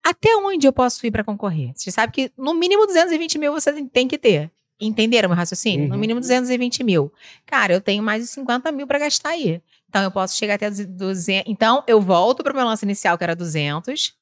Até 0.05 0.35
onde 0.37 0.67
eu 0.67 0.73
posso 0.73 1.07
ir 1.07 1.11
para 1.11 1.23
concorrer? 1.25 1.73
Você 1.77 1.91
sabe 1.91 2.13
que 2.13 2.33
no 2.37 2.55
mínimo 2.55 2.87
220 2.87 3.39
mil 3.39 3.53
você 3.53 3.73
tem 3.85 4.09
que 4.09 4.17
ter. 4.17 4.51
Entenderam 4.81 5.29
meu 5.29 5.37
raciocínio? 5.37 5.89
No 5.89 5.95
Uhum. 5.95 6.01
mínimo 6.01 6.21
220 6.21 6.85
mil. 6.85 7.13
Cara, 7.45 7.73
eu 7.73 7.81
tenho 7.81 8.03
mais 8.03 8.23
de 8.25 8.31
50 8.31 8.71
mil 8.71 8.87
para 8.87 8.99
gastar 8.99 9.31
aí. 9.31 9.61
Então 9.89 10.03
eu 10.03 10.11
posso 10.11 10.37
chegar 10.37 10.55
até 10.55 10.71
200. 10.71 11.51
Então 11.51 11.83
eu 11.87 12.01
volto 12.01 12.43
para 12.43 12.53
o 12.53 12.57
meu 12.57 12.65
lance 12.65 12.85
inicial, 12.85 13.17
que 13.19 13.25
era 13.25 13.35
200, 13.35 14.13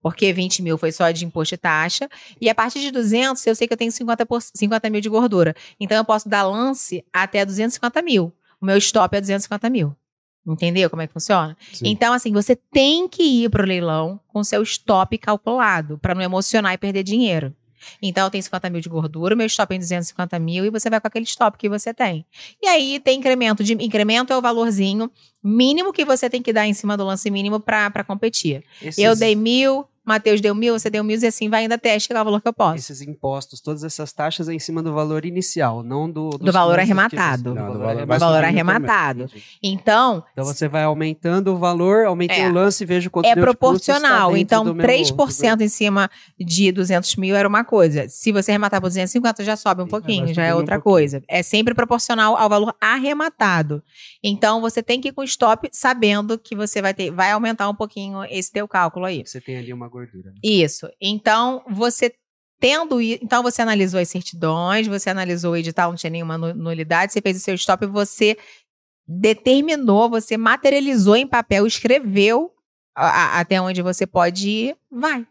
porque 0.00 0.32
20 0.32 0.62
mil 0.62 0.78
foi 0.78 0.92
só 0.92 1.10
de 1.10 1.24
imposto 1.24 1.54
e 1.54 1.58
taxa. 1.58 2.08
E 2.40 2.48
a 2.48 2.54
partir 2.54 2.80
de 2.80 2.90
200, 2.90 3.46
eu 3.46 3.54
sei 3.54 3.66
que 3.66 3.74
eu 3.74 3.76
tenho 3.78 3.92
50, 3.92 4.24
por- 4.24 4.40
50 4.40 4.88
mil 4.88 5.00
de 5.00 5.08
gordura. 5.08 5.54
Então 5.78 5.96
eu 5.96 6.04
posso 6.04 6.28
dar 6.28 6.44
lance 6.44 7.04
até 7.12 7.44
250 7.44 8.00
mil. 8.02 8.32
O 8.60 8.64
meu 8.64 8.76
stop 8.78 9.14
é 9.16 9.20
250 9.20 9.68
mil. 9.68 9.94
Entendeu 10.46 10.88
como 10.88 11.02
é 11.02 11.08
que 11.08 11.12
funciona? 11.12 11.56
Sim. 11.72 11.88
Então, 11.88 12.12
assim, 12.12 12.32
você 12.32 12.54
tem 12.54 13.08
que 13.08 13.22
ir 13.44 13.50
pro 13.50 13.66
leilão 13.66 14.20
com 14.28 14.44
seu 14.44 14.62
stop 14.62 15.18
calculado, 15.18 15.98
para 15.98 16.14
não 16.14 16.22
emocionar 16.22 16.72
e 16.72 16.78
perder 16.78 17.02
dinheiro. 17.02 17.52
Então, 18.00 18.24
eu 18.24 18.30
tenho 18.30 18.42
50 18.42 18.70
mil 18.70 18.80
de 18.80 18.88
gordura, 18.88 19.34
meu 19.34 19.46
stop 19.46 19.72
é 19.72 19.76
em 19.76 19.80
250 19.80 20.38
mil 20.38 20.64
e 20.64 20.70
você 20.70 20.88
vai 20.90 21.00
com 21.00 21.08
aquele 21.08 21.24
stop 21.24 21.56
que 21.58 21.68
você 21.68 21.92
tem. 21.92 22.26
E 22.62 22.66
aí 22.66 23.00
tem 23.00 23.18
incremento. 23.18 23.62
De, 23.62 23.72
incremento 23.74 24.32
é 24.32 24.36
o 24.36 24.42
valorzinho 24.42 25.10
mínimo 25.42 25.92
que 25.92 26.04
você 26.04 26.28
tem 26.28 26.42
que 26.42 26.52
dar 26.52 26.66
em 26.66 26.74
cima 26.74 26.96
do 26.96 27.04
lance 27.04 27.30
mínimo 27.30 27.60
para 27.60 28.04
competir. 28.04 28.64
Esses, 28.82 29.02
Eu 29.02 29.14
dei 29.14 29.34
mil, 29.34 29.86
Matheus 30.06 30.40
deu 30.40 30.54
mil, 30.54 30.78
você 30.78 30.88
deu 30.88 31.02
mil 31.02 31.18
e 31.20 31.26
assim 31.26 31.50
vai 31.50 31.62
ainda 31.62 31.74
até 31.74 31.98
chegar 31.98 32.20
ao 32.20 32.24
valor 32.24 32.40
que 32.40 32.48
eu 32.48 32.52
posso. 32.52 32.76
Esses 32.76 33.00
impostos, 33.02 33.60
todas 33.60 33.82
essas 33.82 34.12
taxas 34.12 34.48
é 34.48 34.54
em 34.54 34.58
cima 34.58 34.82
do 34.82 34.92
valor 34.94 35.24
inicial, 35.26 35.82
não 35.82 36.08
do... 36.10 36.30
Do 36.30 36.52
valor 36.52 36.78
arrematado. 36.78 37.52
você- 37.54 37.60
Não, 37.60 37.72
do 37.72 37.78
valor- 37.80 38.06
Do 38.06 38.18
valor 38.18 38.44
arrematado. 38.44 39.26
Então, 39.62 40.22
Então 40.32 40.44
você 40.44 40.68
vai 40.68 40.84
aumentando 40.84 41.52
o 41.52 41.58
valor, 41.58 42.06
aumentei 42.06 42.42
É. 42.42 42.48
o 42.48 42.52
lance 42.52 42.84
e 42.84 42.86
vejo 42.86 43.10
quanto 43.10 43.26
é 43.26 43.34
de 43.34 43.40
proporcional. 43.40 44.28
dentro 44.30 44.40
Então, 44.40 44.64
do 44.64 44.74
meu- 44.74 44.86
3% 44.86 45.60
em 45.62 45.68
cima 45.68 46.08
de 46.38 46.70
200 46.70 47.16
mil 47.16 47.34
era 47.34 47.48
uma 47.48 47.64
coisa. 47.64 48.08
Se 48.08 48.30
você 48.30 48.52
arrematar 48.52 48.80
por 48.80 48.88
250, 48.88 49.42
já 49.42 49.56
sobe 49.56 49.82
um 49.82 49.86
pouquinho, 49.88 50.32
já 50.32 50.44
é 50.44 50.54
um 50.54 50.58
outra 50.58 50.76
pouquinho. 50.76 50.94
coisa. 50.94 51.22
É 51.28 51.42
sempre 51.42 51.74
proporcional 51.74 52.36
ao 52.36 52.48
valor 52.48 52.74
arrematado. 52.80 53.82
Então, 54.22 54.60
você 54.60 54.82
tem 54.82 55.00
que 55.00 55.08
ir 55.08 55.12
com 55.12 55.22
stop 55.24 55.68
sabendo 55.72 56.38
que 56.38 56.54
você 56.54 56.80
vai 56.80 56.94
ter, 56.94 57.10
vai 57.10 57.32
aumentar 57.32 57.68
um 57.68 57.74
pouquinho 57.74 58.24
esse 58.30 58.52
teu 58.52 58.68
cálculo 58.68 59.04
aí. 59.06 59.22
Você 59.24 59.40
tem 59.40 59.56
ali 59.56 59.72
uma 59.72 59.88
gordura. 59.96 60.30
né? 60.30 60.36
Isso. 60.42 60.88
Então, 61.00 61.62
você 61.68 62.12
tendo 62.58 63.00
então 63.02 63.42
você 63.42 63.60
analisou 63.60 64.00
as 64.00 64.08
certidões, 64.08 64.86
você 64.86 65.10
analisou 65.10 65.52
o 65.52 65.56
edital, 65.56 65.90
não 65.90 65.96
tinha 65.96 66.10
nenhuma 66.10 66.38
nu- 66.38 66.54
nulidade, 66.54 67.12
você 67.12 67.20
fez 67.20 67.36
o 67.36 67.40
seu 67.40 67.54
stop 67.54 67.84
e 67.84 67.88
você 67.88 68.36
determinou, 69.06 70.08
você 70.10 70.36
materializou 70.36 71.16
em 71.16 71.26
papel, 71.26 71.66
escreveu 71.66 72.50
a- 72.96 73.06
a- 73.08 73.40
até 73.40 73.60
onde 73.60 73.82
você 73.82 74.06
pode 74.06 74.48
ir, 74.48 74.76
vai, 74.90 75.26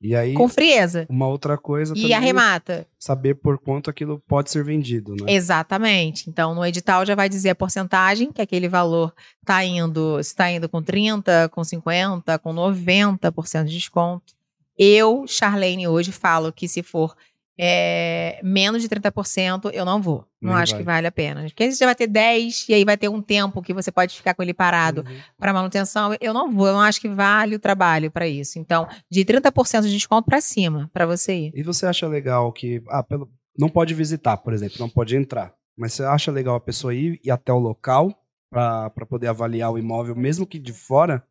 E 0.00 0.14
aí, 0.14 0.34
com 0.34 0.46
frieza. 0.48 1.06
uma 1.08 1.26
outra 1.26 1.56
coisa 1.56 1.94
E 1.96 2.02
também, 2.02 2.14
arremata. 2.14 2.86
saber 2.98 3.34
por 3.36 3.58
quanto 3.58 3.88
aquilo 3.88 4.22
pode 4.28 4.50
ser 4.50 4.62
vendido, 4.62 5.12
né? 5.14 5.32
Exatamente. 5.32 6.28
Então, 6.28 6.54
no 6.54 6.64
edital 6.64 7.04
já 7.06 7.14
vai 7.14 7.28
dizer 7.28 7.50
a 7.50 7.54
porcentagem, 7.54 8.30
que 8.30 8.42
aquele 8.42 8.68
valor 8.68 9.14
está 9.40 9.64
indo, 9.64 10.20
está 10.20 10.50
indo 10.50 10.68
com 10.68 10.82
30, 10.82 11.48
com 11.48 11.64
50, 11.64 12.38
com 12.38 12.52
90% 12.54 13.64
de 13.64 13.72
desconto. 13.74 14.34
Eu, 14.78 15.24
Charlene, 15.26 15.88
hoje 15.88 16.12
falo 16.12 16.52
que 16.52 16.68
se 16.68 16.82
for 16.82 17.16
é, 17.58 18.38
menos 18.42 18.82
de 18.82 18.88
30%, 18.88 19.70
eu 19.72 19.84
não 19.84 20.00
vou. 20.00 20.26
Não 20.40 20.54
acho 20.54 20.72
vai. 20.72 20.80
que 20.80 20.86
vale 20.86 21.06
a 21.06 21.12
pena. 21.12 21.42
Porque 21.44 21.64
aí 21.64 21.72
você 21.72 21.78
já 21.78 21.86
vai 21.86 21.94
ter 21.94 22.06
10 22.06 22.68
e 22.68 22.74
aí 22.74 22.84
vai 22.84 22.96
ter 22.96 23.08
um 23.08 23.20
tempo 23.22 23.62
que 23.62 23.72
você 23.72 23.90
pode 23.90 24.14
ficar 24.16 24.34
com 24.34 24.42
ele 24.42 24.52
parado 24.54 25.00
Uhum. 25.06 25.16
para 25.38 25.52
manutenção. 25.52 26.14
Eu 26.20 26.32
não 26.34 26.52
vou, 26.52 26.66
eu 26.68 26.74
não 26.74 26.80
acho 26.80 27.00
que 27.00 27.08
vale 27.08 27.56
o 27.56 27.58
trabalho 27.58 28.10
para 28.10 28.28
isso. 28.28 28.58
Então, 28.58 28.86
de 29.10 29.24
30% 29.24 29.82
de 29.82 29.90
desconto 29.92 30.26
para 30.26 30.40
cima, 30.40 30.90
para 30.92 31.06
você 31.06 31.34
ir. 31.34 31.52
E 31.54 31.62
você 31.62 31.86
acha 31.86 32.06
legal 32.06 32.52
que. 32.52 32.82
Ah, 32.88 33.02
pelo, 33.02 33.28
não 33.58 33.68
pode 33.68 33.94
visitar, 33.94 34.36
por 34.36 34.52
exemplo, 34.52 34.76
não 34.78 34.88
pode 34.88 35.16
entrar. 35.16 35.52
Mas 35.76 35.94
você 35.94 36.04
acha 36.04 36.30
legal 36.30 36.54
a 36.56 36.60
pessoa 36.60 36.94
ir, 36.94 37.18
ir 37.24 37.30
até 37.30 37.52
o 37.52 37.58
local 37.58 38.12
para 38.50 38.90
poder 39.08 39.26
avaliar 39.28 39.70
o 39.72 39.78
imóvel, 39.78 40.14
mesmo 40.14 40.46
que 40.46 40.58
de 40.58 40.72
fora? 40.72 41.22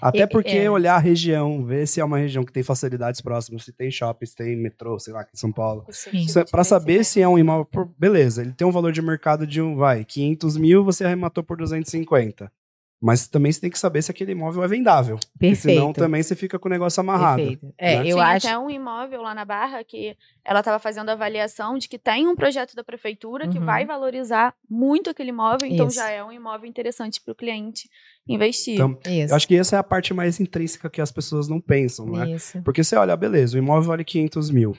Até 0.00 0.26
porque 0.26 0.50
é. 0.56 0.70
olhar 0.70 0.94
a 0.96 0.98
região, 0.98 1.64
ver 1.64 1.86
se 1.86 2.00
é 2.00 2.04
uma 2.04 2.18
região 2.18 2.44
que 2.44 2.52
tem 2.52 2.62
facilidades 2.62 3.20
próximas, 3.20 3.64
se 3.64 3.72
tem 3.72 3.90
shopping, 3.90 4.26
se 4.26 4.34
tem 4.36 4.56
metrô, 4.56 4.98
sei 4.98 5.12
lá, 5.12 5.20
aqui 5.20 5.30
em 5.34 5.38
São 5.38 5.52
Paulo. 5.52 5.84
É 6.40 6.44
pra 6.50 6.64
saber 6.64 7.04
se 7.04 7.20
é 7.20 7.28
um 7.28 7.38
imóvel. 7.38 7.64
por- 7.64 7.88
beleza, 7.98 8.42
ele 8.42 8.52
tem 8.52 8.66
um 8.66 8.72
valor 8.72 8.92
de 8.92 9.00
mercado 9.02 9.46
de 9.46 9.60
um, 9.62 9.76
vai, 9.76 10.04
500 10.04 10.56
mil, 10.56 10.84
você 10.84 11.04
arrematou 11.04 11.42
por 11.42 11.56
250. 11.56 12.50
Mas 13.00 13.28
também 13.28 13.52
você 13.52 13.60
tem 13.60 13.70
que 13.70 13.78
saber 13.78 14.02
se 14.02 14.10
aquele 14.10 14.32
imóvel 14.32 14.64
é 14.64 14.66
vendável. 14.66 15.16
Porque 15.18 15.38
Perfeito. 15.38 15.76
senão 15.78 15.92
também 15.92 16.20
você 16.20 16.34
fica 16.34 16.58
com 16.58 16.66
o 16.68 16.70
negócio 16.70 17.00
amarrado. 17.00 17.36
Perfeito. 17.36 17.72
É, 17.78 17.96
né? 17.96 18.00
eu 18.10 18.16
Tinha 18.16 18.24
acho. 18.26 18.46
até 18.48 18.58
um 18.58 18.68
imóvel 18.68 19.22
lá 19.22 19.34
na 19.36 19.44
Barra 19.44 19.84
que 19.84 20.16
ela 20.44 20.58
estava 20.58 20.80
fazendo 20.80 21.08
avaliação 21.08 21.78
de 21.78 21.88
que 21.88 21.96
tem 21.96 22.26
um 22.26 22.34
projeto 22.34 22.74
da 22.74 22.82
prefeitura 22.82 23.46
que 23.48 23.56
Uhum. 23.58 23.64
vai 23.64 23.86
valorizar 23.86 24.52
muito 24.68 25.10
aquele 25.10 25.28
imóvel, 25.28 25.68
então 25.68 25.86
Isso. 25.86 25.94
já 25.96 26.10
é 26.10 26.24
um 26.24 26.32
imóvel 26.32 26.68
interessante 26.68 27.20
para 27.20 27.30
o 27.30 27.36
cliente 27.36 27.88
investir. 28.26 28.74
Então, 28.74 28.98
Isso. 29.06 29.32
Eu 29.32 29.36
acho 29.36 29.46
que 29.46 29.54
essa 29.56 29.76
é 29.76 29.78
a 29.78 29.84
parte 29.84 30.12
mais 30.12 30.40
intrínseca 30.40 30.90
que 30.90 31.00
as 31.00 31.12
pessoas 31.12 31.48
não 31.48 31.60
pensam, 31.60 32.04
né? 32.06 32.30
Isso. 32.32 32.60
Porque 32.62 32.82
você 32.82 32.96
olha, 32.96 33.16
beleza, 33.16 33.56
o 33.56 33.58
imóvel 33.58 33.88
vale 33.90 34.04
500 34.04 34.50
mil, 34.50 34.76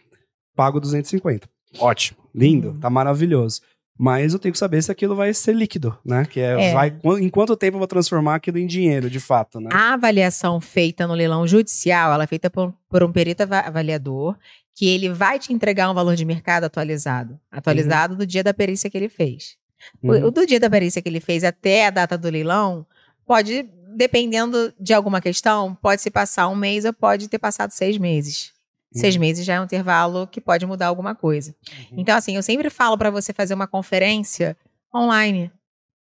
pago 0.56 0.80
250. 0.82 1.48
Ótimo, 1.80 2.18
lindo, 2.36 2.70
Uhum. 2.72 2.80
tá 2.82 2.90
maravilhoso. 2.90 3.62
Mas 4.02 4.32
eu 4.32 4.40
tenho 4.40 4.54
que 4.54 4.58
saber 4.58 4.82
se 4.82 4.90
aquilo 4.90 5.14
vai 5.14 5.34
ser 5.34 5.54
líquido, 5.54 5.94
né? 6.06 6.24
Que 6.26 6.40
é, 6.40 6.70
É. 6.70 6.74
vai, 6.74 6.98
em 7.20 7.28
quanto 7.28 7.58
tempo 7.58 7.76
eu 7.76 7.80
vou 7.80 7.88
transformar 7.88 8.36
aquilo 8.36 8.58
em 8.58 8.66
dinheiro, 8.66 9.10
de 9.10 9.20
fato, 9.20 9.60
né? 9.60 9.70
A 9.74 9.94
avaliação 9.94 10.62
feita 10.62 11.06
no 11.06 11.14
leilão 11.14 11.46
judicial, 11.46 12.14
ela 12.14 12.24
é 12.24 12.28
feita 12.28 12.50
por, 12.50 12.74
por 12.90 13.04
um 13.04 13.12
perito 13.12 13.44
ava- 13.44 13.60
avaliador, 13.60 14.38
que 14.74 14.88
ele 14.88 15.10
vai 15.10 15.38
te 15.38 15.52
entregar 15.52 15.92
um 15.92 15.94
valor 15.94 16.16
de 16.16 16.24
mercado 16.24 16.64
atualizado. 16.64 17.38
Atualizado 17.52 18.16
do 18.16 18.26
dia 18.26 18.42
da 18.42 18.54
perícia 18.54 18.90
que 18.90 18.98
ele 18.98 19.10
fez. 19.10 19.58
Uhum. 20.02 20.28
O, 20.28 20.32
do 20.32 20.46
dia 20.46 20.62
da 20.62 20.70
perícia 20.70 21.02
que 21.02 21.10
ele 21.10 21.20
fez 21.20 21.44
até 21.44 21.88
a 21.88 21.90
data 21.90 22.18
do 22.18 22.30
leilão, 22.30 22.86
pode, 23.26 23.68
dependendo 23.98 24.74
de 24.80 24.94
alguma 24.94 25.20
questão, 25.20 25.76
pode 25.82 26.02
se 26.02 26.10
passar 26.10 26.48
um 26.48 26.56
mês 26.56 26.86
ou 26.86 26.94
pode 26.94 27.28
ter 27.28 27.38
passado 27.40 27.72
seis 27.72 27.98
meses. 27.98 28.54
Seis 28.92 29.16
Uhum. 29.16 29.22
meses 29.22 29.46
já 29.46 29.54
é 29.56 29.62
um 29.62 29.66
intervalo 29.66 30.26
que 30.28 30.42
pode 30.42 30.66
mudar 30.66 30.88
alguma 30.88 31.14
coisa. 31.14 31.54
Então, 31.92 32.16
assim, 32.18 32.36
eu 32.36 32.44
sempre 32.44 32.70
falo 32.70 32.98
para 32.98 33.12
você 33.12 33.32
fazer 33.34 33.54
uma 33.54 33.68
conferência 33.68 34.58
online. 34.96 35.52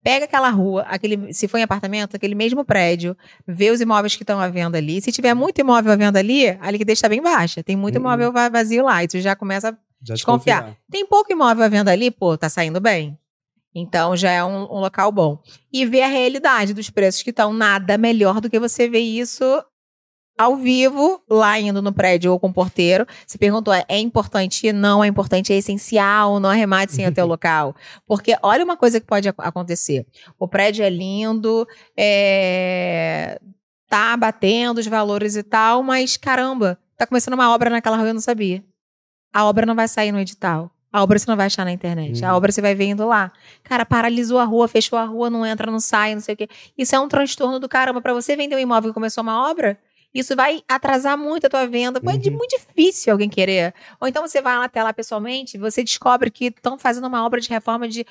Pega 0.02 0.26
aquela 0.26 0.50
rua, 0.50 0.84
aquele, 0.84 1.34
se 1.34 1.48
for 1.48 1.58
em 1.58 1.64
apartamento, 1.64 2.16
aquele 2.16 2.34
mesmo 2.34 2.64
prédio, 2.64 3.16
vê 3.46 3.70
os 3.70 3.82
imóveis 3.82 4.16
que 4.16 4.24
estão 4.24 4.40
à 4.40 4.48
venda 4.48 4.78
ali. 4.78 5.02
Se 5.02 5.12
tiver 5.12 5.34
muito 5.34 5.60
imóvel 5.60 5.92
à 5.92 5.96
venda 5.96 6.20
ali, 6.20 6.48
a 6.62 6.72
liquidez 6.72 6.98
está 6.98 7.10
bem 7.10 7.22
baixa. 7.22 7.62
Tem 7.62 7.76
muito 7.76 7.96
Uhum. 7.98 8.02
imóvel 8.02 8.32
va- 8.32 8.50
vazio 8.50 8.86
lá. 8.86 9.04
E 9.04 9.08
tu 9.08 9.20
já 9.20 9.36
começa 9.36 9.78
Já 10.02 10.14
desconfiar. 10.16 10.62
desconfiar. 10.62 10.78
tem 10.90 11.06
pouco 11.06 11.32
imóvel 11.32 11.66
à 11.66 11.68
venda 11.68 11.92
ali, 11.92 12.10
pô, 12.10 12.38
tá 12.38 12.48
saindo 12.48 12.80
bem. 12.80 13.18
Então 13.76 14.16
já 14.18 14.32
é 14.32 14.44
um, 14.44 14.62
um 14.64 14.80
local 14.80 15.12
bom. 15.12 15.38
E 15.72 15.86
ver 15.86 16.02
a 16.04 16.08
realidade 16.08 16.74
dos 16.74 16.90
preços 16.90 17.22
que 17.22 17.30
estão 17.30 17.54
nada 17.54 17.98
melhor 17.98 18.40
do 18.42 18.50
que 18.50 18.58
você 18.60 18.90
ver 18.90 19.00
isso 19.02 19.44
ao 20.40 20.56
vivo, 20.56 21.22
lá 21.30 21.60
indo 21.60 21.82
no 21.82 21.92
prédio 21.92 22.32
ou 22.32 22.40
com 22.40 22.48
o 22.48 22.54
porteiro. 22.54 23.06
Você 23.28 23.38
perguntou, 23.38 23.74
é, 23.74 23.84
é 23.90 24.00
importante? 24.00 24.72
Não 24.72 25.04
é 25.04 25.08
importante, 25.08 25.52
é 25.52 25.58
essencial, 25.58 26.40
não 26.40 26.50
arremate 26.50 26.94
sem 26.94 27.06
até 27.06 27.22
o 27.22 27.28
local. 27.28 27.76
Porque 28.08 28.36
olha 28.42 28.64
uma 28.64 28.78
coisa 28.78 29.02
que 29.02 29.06
pode 29.06 29.28
ac- 29.28 29.36
acontecer. 29.40 30.06
O 30.40 30.48
prédio 30.48 30.86
é 30.86 30.90
lindo, 30.90 31.68
é, 31.98 33.40
tá 33.90 34.16
batendo 34.16 34.78
os 34.80 34.88
valores 34.88 35.36
e 35.36 35.44
tal, 35.44 35.84
mas 35.84 36.16
caramba, 36.18 36.80
tá 36.98 37.06
começando 37.06 37.34
uma 37.34 37.54
obra 37.54 37.70
naquela 37.70 37.98
rua 37.98 38.08
e 38.08 38.10
eu 38.10 38.14
não 38.14 38.22
sabia. 38.22 38.64
A 39.34 39.46
obra 39.46 39.66
não 39.66 39.76
vai 39.76 39.88
sair 39.88 40.12
no 40.12 40.20
edital. 40.20 40.72
A 40.92 41.04
obra 41.04 41.20
você 41.20 41.30
não 41.30 41.38
vai 41.38 41.46
achar 41.46 41.64
na 41.66 41.72
internet. 41.72 42.24
A 42.26 42.32
Uhum. 42.32 42.38
obra 42.38 42.52
você 42.52 42.62
vai 42.62 42.74
vendo 42.74 43.06
lá. 43.06 43.32
Cara, 43.64 43.86
paralisou 43.86 44.40
a 44.40 44.44
rua, 44.44 44.68
fechou 44.68 44.98
a 44.98 45.04
rua, 45.06 45.30
não 45.30 45.46
entra, 45.46 45.70
não 45.72 45.80
sai, 45.80 46.16
não 46.16 46.22
sei 46.22 46.34
o 46.34 46.38
quê. 46.38 46.48
Isso 46.76 46.96
é 46.96 47.00
um 47.00 47.08
transtorno 47.08 47.60
do 47.60 47.70
caramba. 47.70 48.02
Pra 48.02 48.12
você 48.14 48.36
vender 48.36 48.56
um 48.56 48.60
imóvel 48.60 48.90
que 48.90 48.94
começou 48.96 49.22
uma 49.22 49.52
obra, 49.52 49.78
isso 50.14 50.36
vai 50.36 50.62
atrasar 50.68 51.18
muito 51.18 51.46
a 51.48 51.50
tua 51.50 51.68
venda. 51.68 52.02
Pô, 52.02 52.10
é 52.10 52.18
de 52.18 52.30
Uhum. 52.30 52.38
muito 52.38 52.58
difícil 52.58 53.12
alguém 53.14 53.30
querer. 53.30 53.74
Ou 54.00 54.08
então 54.08 54.28
você 54.28 54.42
vai 54.42 54.58
lá 54.58 54.66
até 54.66 54.82
lá 54.84 54.92
pessoalmente, 54.94 55.58
você 55.58 55.84
descobre 55.84 56.32
que 56.32 56.46
estão 56.46 56.78
fazendo 56.78 57.08
uma 57.08 57.26
obra 57.26 57.40
de 57.40 57.50
reforma 57.50 57.88
de 57.88 58.06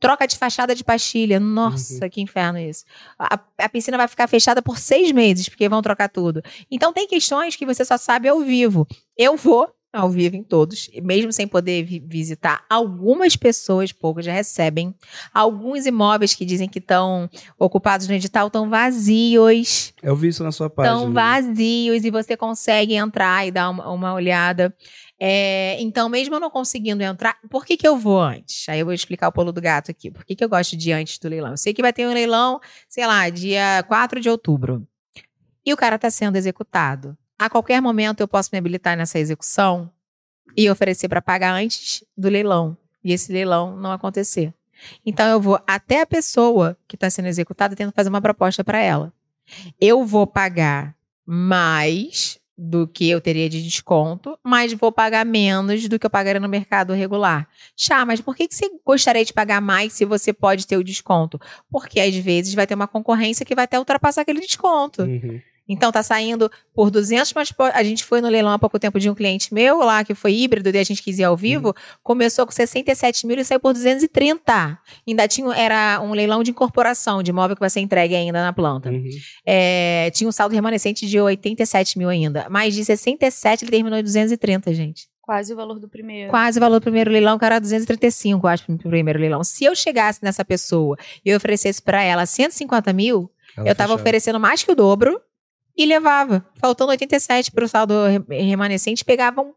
troca 0.00 0.26
de 0.26 0.36
fachada 0.36 0.74
de 0.74 0.82
pastilha. 0.82 1.38
Nossa, 1.38 2.08
que 2.08 2.20
inferno 2.20 2.58
isso. 2.58 2.84
A, 3.18 3.38
a 3.58 3.68
piscina 3.68 3.96
vai 3.96 4.08
ficar 4.08 4.26
fechada 4.26 4.60
por 4.60 4.76
seis 4.78 5.12
meses, 5.12 5.48
porque 5.48 5.68
vão 5.68 5.80
trocar 5.80 6.08
tudo. 6.08 6.42
Então 6.70 6.92
tem 6.92 7.06
questões 7.06 7.54
que 7.54 7.64
você 7.64 7.84
só 7.84 7.96
sabe 7.96 8.28
ao 8.28 8.40
vivo. 8.40 8.84
Eu 9.16 9.36
vou 9.36 9.72
ao 9.92 10.08
vivo 10.08 10.36
em 10.36 10.42
todos, 10.42 10.88
mesmo 11.02 11.32
sem 11.32 11.46
poder 11.46 11.84
vi- 11.84 12.00
visitar. 12.00 12.64
Algumas 12.70 13.36
pessoas, 13.36 13.92
poucas, 13.92 14.24
já 14.24 14.32
recebem. 14.32 14.94
Alguns 15.34 15.84
imóveis 15.84 16.34
que 16.34 16.44
dizem 16.46 16.68
que 16.68 16.78
estão 16.78 17.28
ocupados 17.58 18.08
no 18.08 18.14
edital 18.14 18.46
estão 18.46 18.70
vazios. 18.70 19.92
Eu 20.02 20.16
vi 20.16 20.28
isso 20.28 20.42
na 20.42 20.50
sua 20.52 20.70
página. 20.70 20.96
Estão 20.96 21.12
vazios 21.12 22.04
e 22.04 22.10
você 22.10 22.36
consegue 22.36 22.94
entrar 22.94 23.46
e 23.46 23.50
dar 23.50 23.68
uma, 23.70 23.90
uma 23.90 24.14
olhada. 24.14 24.74
É, 25.20 25.76
então, 25.80 26.08
mesmo 26.08 26.34
eu 26.34 26.40
não 26.40 26.50
conseguindo 26.50 27.02
entrar, 27.02 27.36
por 27.48 27.64
que, 27.64 27.76
que 27.76 27.86
eu 27.86 27.96
vou 27.96 28.20
antes? 28.20 28.68
Aí 28.68 28.80
eu 28.80 28.86
vou 28.86 28.94
explicar 28.94 29.28
o 29.28 29.32
pulo 29.32 29.52
do 29.52 29.60
gato 29.60 29.90
aqui. 29.90 30.10
Por 30.10 30.24
que, 30.24 30.34
que 30.34 30.42
eu 30.42 30.48
gosto 30.48 30.76
de 30.76 30.90
antes 30.90 31.18
do 31.18 31.28
leilão? 31.28 31.50
Eu 31.52 31.56
sei 31.56 31.72
que 31.72 31.82
vai 31.82 31.92
ter 31.92 32.06
um 32.08 32.12
leilão, 32.12 32.58
sei 32.88 33.06
lá, 33.06 33.28
dia 33.28 33.84
4 33.86 34.18
de 34.20 34.28
outubro. 34.28 34.84
E 35.64 35.72
o 35.72 35.76
cara 35.76 35.94
está 35.94 36.10
sendo 36.10 36.34
executado. 36.36 37.16
A 37.42 37.50
qualquer 37.50 37.82
momento 37.82 38.20
eu 38.20 38.28
posso 38.28 38.50
me 38.52 38.58
habilitar 38.58 38.96
nessa 38.96 39.18
execução 39.18 39.90
e 40.56 40.70
oferecer 40.70 41.08
para 41.08 41.20
pagar 41.20 41.52
antes 41.52 42.04
do 42.16 42.28
leilão. 42.28 42.76
E 43.02 43.12
esse 43.12 43.32
leilão 43.32 43.76
não 43.76 43.90
acontecer. 43.90 44.54
Então 45.04 45.26
eu 45.26 45.40
vou 45.40 45.60
até 45.66 46.02
a 46.02 46.06
pessoa 46.06 46.78
que 46.86 46.94
está 46.94 47.10
sendo 47.10 47.26
executada 47.26 47.74
tendo 47.74 47.90
fazer 47.90 48.10
uma 48.10 48.20
proposta 48.20 48.62
para 48.62 48.78
ela. 48.78 49.12
Eu 49.80 50.06
vou 50.06 50.24
pagar 50.24 50.94
mais 51.26 52.38
do 52.56 52.86
que 52.86 53.10
eu 53.10 53.20
teria 53.20 53.48
de 53.48 53.60
desconto, 53.60 54.38
mas 54.40 54.72
vou 54.72 54.92
pagar 54.92 55.26
menos 55.26 55.88
do 55.88 55.98
que 55.98 56.06
eu 56.06 56.10
pagaria 56.10 56.38
no 56.38 56.48
mercado 56.48 56.92
regular. 56.92 57.48
Chá, 57.76 58.06
mas 58.06 58.20
por 58.20 58.36
que, 58.36 58.46
que 58.46 58.54
você 58.54 58.70
gostaria 58.86 59.24
de 59.24 59.32
pagar 59.32 59.60
mais 59.60 59.94
se 59.94 60.04
você 60.04 60.32
pode 60.32 60.64
ter 60.64 60.76
o 60.76 60.84
desconto? 60.84 61.40
Porque 61.68 61.98
às 61.98 62.14
vezes 62.14 62.54
vai 62.54 62.68
ter 62.68 62.76
uma 62.76 62.86
concorrência 62.86 63.44
que 63.44 63.56
vai 63.56 63.64
até 63.64 63.80
ultrapassar 63.80 64.20
aquele 64.20 64.38
desconto. 64.38 65.02
Uhum. 65.02 65.40
Então 65.72 65.90
tá 65.90 66.02
saindo 66.02 66.50
por 66.74 66.90
200, 66.90 67.32
mas 67.32 67.52
a 67.72 67.82
gente 67.82 68.04
foi 68.04 68.20
no 68.20 68.28
leilão 68.28 68.52
há 68.52 68.58
pouco 68.58 68.78
tempo 68.78 69.00
de 69.00 69.08
um 69.08 69.14
cliente 69.14 69.52
meu 69.52 69.78
lá, 69.78 70.04
que 70.04 70.14
foi 70.14 70.34
híbrido, 70.34 70.68
e 70.68 70.78
a 70.78 70.84
gente 70.84 71.02
quis 71.02 71.18
ir 71.18 71.24
ao 71.24 71.36
vivo, 71.36 71.74
começou 72.02 72.44
com 72.46 72.52
67 72.52 73.26
mil 73.26 73.38
e 73.38 73.44
saiu 73.44 73.58
por 73.60 73.72
230. 73.72 74.78
Ainda 75.06 75.26
tinha, 75.26 75.52
era 75.54 76.00
um 76.02 76.12
leilão 76.12 76.42
de 76.42 76.50
incorporação, 76.50 77.22
de 77.22 77.30
imóvel 77.30 77.56
que 77.56 77.60
vai 77.60 77.70
ser 77.70 77.80
entregue 77.80 78.14
ainda 78.14 78.42
na 78.42 78.52
planta. 78.52 78.90
Uhum. 78.90 79.08
É, 79.46 80.10
tinha 80.14 80.28
um 80.28 80.32
saldo 80.32 80.54
remanescente 80.54 81.06
de 81.06 81.18
87 81.20 81.98
mil 81.98 82.08
ainda. 82.08 82.46
Mas 82.50 82.74
de 82.74 82.84
67 82.84 83.64
ele 83.64 83.70
terminou 83.70 83.98
em 83.98 84.02
230, 84.02 84.72
gente. 84.74 85.08
Quase 85.22 85.52
o 85.52 85.56
valor 85.56 85.78
do 85.78 85.88
primeiro. 85.88 86.30
Quase 86.30 86.58
o 86.58 86.60
valor 86.60 86.80
do 86.80 86.82
primeiro 86.82 87.10
leilão, 87.10 87.38
que 87.38 87.44
era 87.44 87.58
235, 87.60 88.44
eu 88.44 88.50
acho, 88.50 88.64
pro 88.66 88.76
primeiro 88.90 89.18
leilão. 89.20 89.42
Se 89.44 89.64
eu 89.64 89.74
chegasse 89.74 90.18
nessa 90.22 90.44
pessoa 90.44 90.96
e 91.24 91.30
eu 91.30 91.36
oferecesse 91.36 91.80
pra 91.80 92.02
ela 92.02 92.26
150 92.26 92.92
mil, 92.92 93.30
Ela 93.56 93.68
eu 93.68 93.74
tava 93.74 93.88
fechava. 93.90 93.94
oferecendo 94.02 94.40
mais 94.40 94.62
que 94.64 94.72
o 94.72 94.74
dobro 94.74 95.20
e 95.76 95.86
levava. 95.86 96.44
Faltando 96.60 96.90
87 96.90 97.50
pro 97.52 97.66
saldo 97.68 97.94
re- 98.06 98.42
remanescente, 98.44 99.04
pegava 99.04 99.40
um 99.42 99.52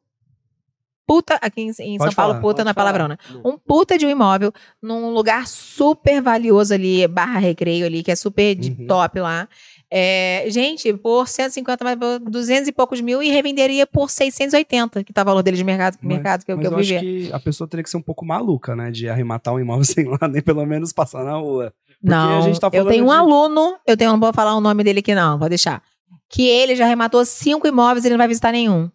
puta, 1.08 1.38
aqui 1.40 1.62
em, 1.62 1.68
em 1.70 1.98
São 1.98 2.06
Pode 2.08 2.16
Paulo, 2.16 2.34
falar, 2.34 2.42
puta 2.42 2.64
na 2.64 2.74
falar. 2.74 2.92
palavrona. 2.94 3.20
Um 3.44 3.58
puta 3.60 3.96
de 3.98 4.06
um 4.08 4.10
imóvel 4.10 4.52
num 4.82 5.12
lugar 5.14 5.48
super 5.48 6.20
valioso 6.22 6.74
ali, 6.74 7.08
barra 7.08 7.38
recreio 7.40 7.86
ali, 7.86 8.02
que 8.02 8.12
é 8.12 8.16
super 8.16 8.56
de 8.56 8.72
Uhum. 8.72 8.88
top 8.88 9.20
lá. 9.20 9.48
É, 9.92 10.46
gente, 10.50 10.92
por 10.94 11.28
150, 11.28 11.84
mais 11.84 11.96
por 12.00 12.20
200 12.20 12.68
e 12.68 12.72
poucos 12.72 13.02
mil 13.02 13.22
e 13.22 13.30
revenderia 13.30 13.86
por 13.86 14.10
680, 14.10 15.04
que 15.04 15.14
tá 15.14 15.22
o 15.22 15.26
valor 15.26 15.44
dele 15.44 15.58
de 15.58 15.64
mercado, 15.64 15.96
Mas- 16.02 16.08
mercado 16.16 16.44
que, 16.44 16.52
eu- 16.52 16.58
que 16.58 16.66
eu, 16.66 16.72
eu 16.72 16.78
acho 16.80 17.00
que 17.00 17.30
a 17.32 17.40
pessoa 17.40 17.68
teria 17.68 17.84
que 17.84 17.90
ser 17.90 17.98
um 17.98 18.02
pouco 18.02 18.26
maluca, 18.26 18.76
né? 18.76 18.90
De 18.90 19.08
arrematar 19.08 19.54
um 19.54 19.60
imóvel 19.60 19.84
sem 19.86 20.06
lá, 20.06 20.28
nem 20.28 20.42
pelo 20.42 20.66
menos 20.66 20.92
passar 20.92 21.24
na 21.24 21.36
rua. 21.38 21.72
Não, 22.02 22.40
a 22.40 22.42
gente 22.42 22.60
tá 22.60 22.68
eu 22.74 22.86
tenho 22.88 23.04
um 23.06 23.08
de- 23.10 23.14
aluno, 23.14 23.76
eu 23.86 23.96
tenho, 23.96 24.12
não 24.12 24.20
vou 24.20 24.34
falar 24.34 24.56
o 24.56 24.60
nome 24.62 24.84
dele 24.84 25.00
aqui 25.00 25.14
não, 25.14 25.38
vou 25.38 25.48
deixar. 25.50 25.84
Que 26.30 26.48
ele 26.48 26.76
já 26.76 26.86
arrematou 26.86 27.24
cinco 27.24 27.68
imóveis 27.68 28.04
e 28.04 28.08
ele 28.08 28.14
não 28.16 28.18
vai 28.18 28.28
visitar 28.28 28.52
nenhum. 28.52 28.90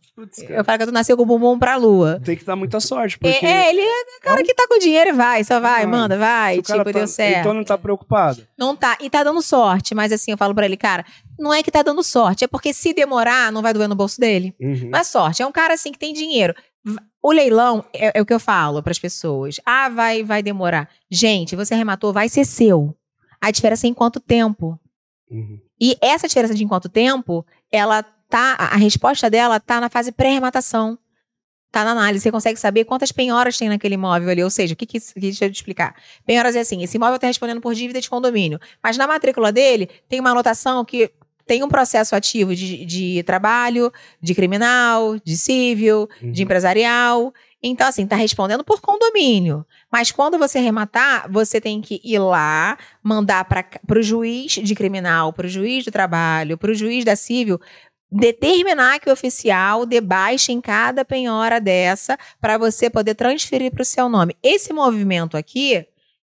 Eu 0.48 0.64
falo 0.64 0.78
que 0.78 0.86
tu 0.86 0.92
nasceu 0.92 1.16
com 1.16 1.22
o 1.22 1.26
bumbum 1.26 1.58
pra 1.58 1.76
lua. 1.76 2.20
Tem 2.24 2.36
que 2.36 2.44
dar 2.44 2.56
muita 2.56 2.78
sorte, 2.80 3.18
porque... 3.18 3.46
É, 3.46 3.66
é, 3.68 3.70
ele 3.70 3.80
é 3.80 4.02
o 4.18 4.20
cara 4.22 4.40
É 4.40 4.42
um- 4.42 4.44
que 4.46 4.52
tá 4.54 4.66
com 4.68 4.78
dinheiro 4.78 5.10
e 5.10 5.12
vai, 5.12 5.42
só 5.44 5.60
vai, 5.60 5.82
Vai. 5.82 5.86
manda, 5.86 6.18
vai, 6.18 6.60
cara 6.60 6.80
tipo, 6.80 6.92
tá- 6.92 6.98
deu 6.98 7.06
certo. 7.06 7.38
Então 7.40 7.54
não 7.54 7.64
tá 7.64 7.78
preocupado. 7.78 8.46
Não 8.58 8.76
tá, 8.76 8.98
e 9.00 9.08
tá 9.08 9.22
dando 9.22 9.40
sorte, 9.40 9.94
mas 9.94 10.12
assim, 10.12 10.32
eu 10.32 10.36
falo 10.36 10.54
pra 10.54 10.66
ele, 10.66 10.76
cara, 10.76 11.06
não 11.38 11.54
é 11.54 11.62
que 11.62 11.70
tá 11.70 11.80
dando 11.82 12.02
sorte, 12.02 12.44
é 12.44 12.48
porque 12.48 12.72
se 12.74 12.92
demorar, 12.92 13.50
não 13.50 13.62
vai 13.62 13.72
doer 13.72 13.88
no 13.88 13.94
bolso 13.94 14.20
dele. 14.20 14.54
Uhum. 14.60 14.90
É 14.94 15.02
sorte, 15.04 15.40
é 15.42 15.46
um 15.46 15.52
cara 15.52 15.72
assim 15.74 15.92
que 15.92 15.98
tem 15.98 16.12
dinheiro. 16.12 16.52
O 17.22 17.32
leilão 17.32 17.84
é, 17.94 18.18
é 18.18 18.20
o 18.22 18.26
que 18.26 18.34
eu 18.34 18.40
falo 18.40 18.82
pras 18.82 18.98
pessoas. 18.98 19.56
Ah, 19.64 19.88
vai, 19.88 20.22
vai 20.22 20.42
demorar. 20.42 20.88
Gente, 21.10 21.54
você 21.56 21.74
arrematou, 21.74 22.12
vai 22.12 22.28
ser 22.28 22.44
seu. 22.44 22.94
A 23.40 23.50
diferença 23.50 23.86
é 23.86 23.90
em 23.90 23.94
quanto 23.94 24.18
tempo. 24.20 24.78
Uhum. 25.30 25.58
E 25.80 25.96
essa 26.00 26.26
diferença 26.26 26.54
de 26.54 26.64
em 26.64 26.68
quanto 26.68 26.88
tempo, 26.88 27.44
ela 27.70 28.02
tá, 28.02 28.56
a 28.58 28.76
resposta 28.76 29.30
dela 29.30 29.60
tá 29.60 29.80
na 29.80 29.88
fase 29.88 30.12
pré-arrematação. 30.12 30.98
Tá 31.72 31.84
na 31.84 31.92
análise, 31.92 32.24
você 32.24 32.32
consegue 32.32 32.58
saber 32.58 32.84
quantas 32.84 33.12
penhoras 33.12 33.56
tem 33.56 33.68
naquele 33.68 33.94
imóvel 33.94 34.28
ali. 34.28 34.42
Ou 34.42 34.50
seja, 34.50 34.74
o 34.74 34.76
que, 34.76 34.84
que, 34.84 34.98
que 34.98 35.20
deixa 35.20 35.44
eu 35.44 35.50
te 35.52 35.54
explicar. 35.54 35.94
Penhoras 36.26 36.56
é 36.56 36.60
assim: 36.60 36.82
esse 36.82 36.96
imóvel 36.96 37.14
está 37.14 37.28
respondendo 37.28 37.60
por 37.60 37.74
dívida 37.74 38.00
de 38.00 38.10
condomínio, 38.10 38.58
mas 38.82 38.96
na 38.96 39.06
matrícula 39.06 39.52
dele 39.52 39.88
tem 40.08 40.18
uma 40.18 40.30
anotação 40.30 40.84
que 40.84 41.10
tem 41.46 41.62
um 41.62 41.68
processo 41.68 42.14
ativo 42.16 42.54
de, 42.56 42.84
de 42.84 43.22
trabalho, 43.24 43.92
de 44.20 44.34
criminal, 44.34 45.16
de 45.24 45.36
civil, 45.36 46.08
de 46.20 46.26
Uhum. 46.26 46.32
empresarial. 46.44 47.34
Então, 47.62 47.86
assim, 47.86 48.06
tá 48.06 48.16
respondendo 48.16 48.64
por 48.64 48.80
condomínio. 48.80 49.66
Mas 49.92 50.10
quando 50.10 50.38
você 50.38 50.58
arrematar, 50.58 51.30
você 51.30 51.60
tem 51.60 51.80
que 51.80 52.00
ir 52.02 52.18
lá, 52.18 52.78
mandar 53.02 53.44
para 53.44 53.98
o 53.98 54.02
juiz 54.02 54.52
de 54.52 54.74
criminal, 54.74 55.32
para 55.32 55.46
o 55.46 55.50
juiz 55.50 55.84
do 55.84 55.90
trabalho, 55.90 56.56
para 56.56 56.70
o 56.70 56.74
juiz 56.74 57.04
da 57.04 57.14
civil, 57.14 57.60
determinar 58.10 58.98
que 58.98 59.08
o 59.10 59.12
oficial 59.12 59.84
debaixe 59.84 60.52
em 60.52 60.60
cada 60.60 61.04
penhora 61.04 61.60
dessa 61.60 62.18
para 62.40 62.56
você 62.56 62.88
poder 62.88 63.14
transferir 63.14 63.70
para 63.70 63.82
o 63.82 63.84
seu 63.84 64.08
nome. 64.08 64.36
Esse 64.42 64.72
movimento 64.72 65.36
aqui 65.36 65.86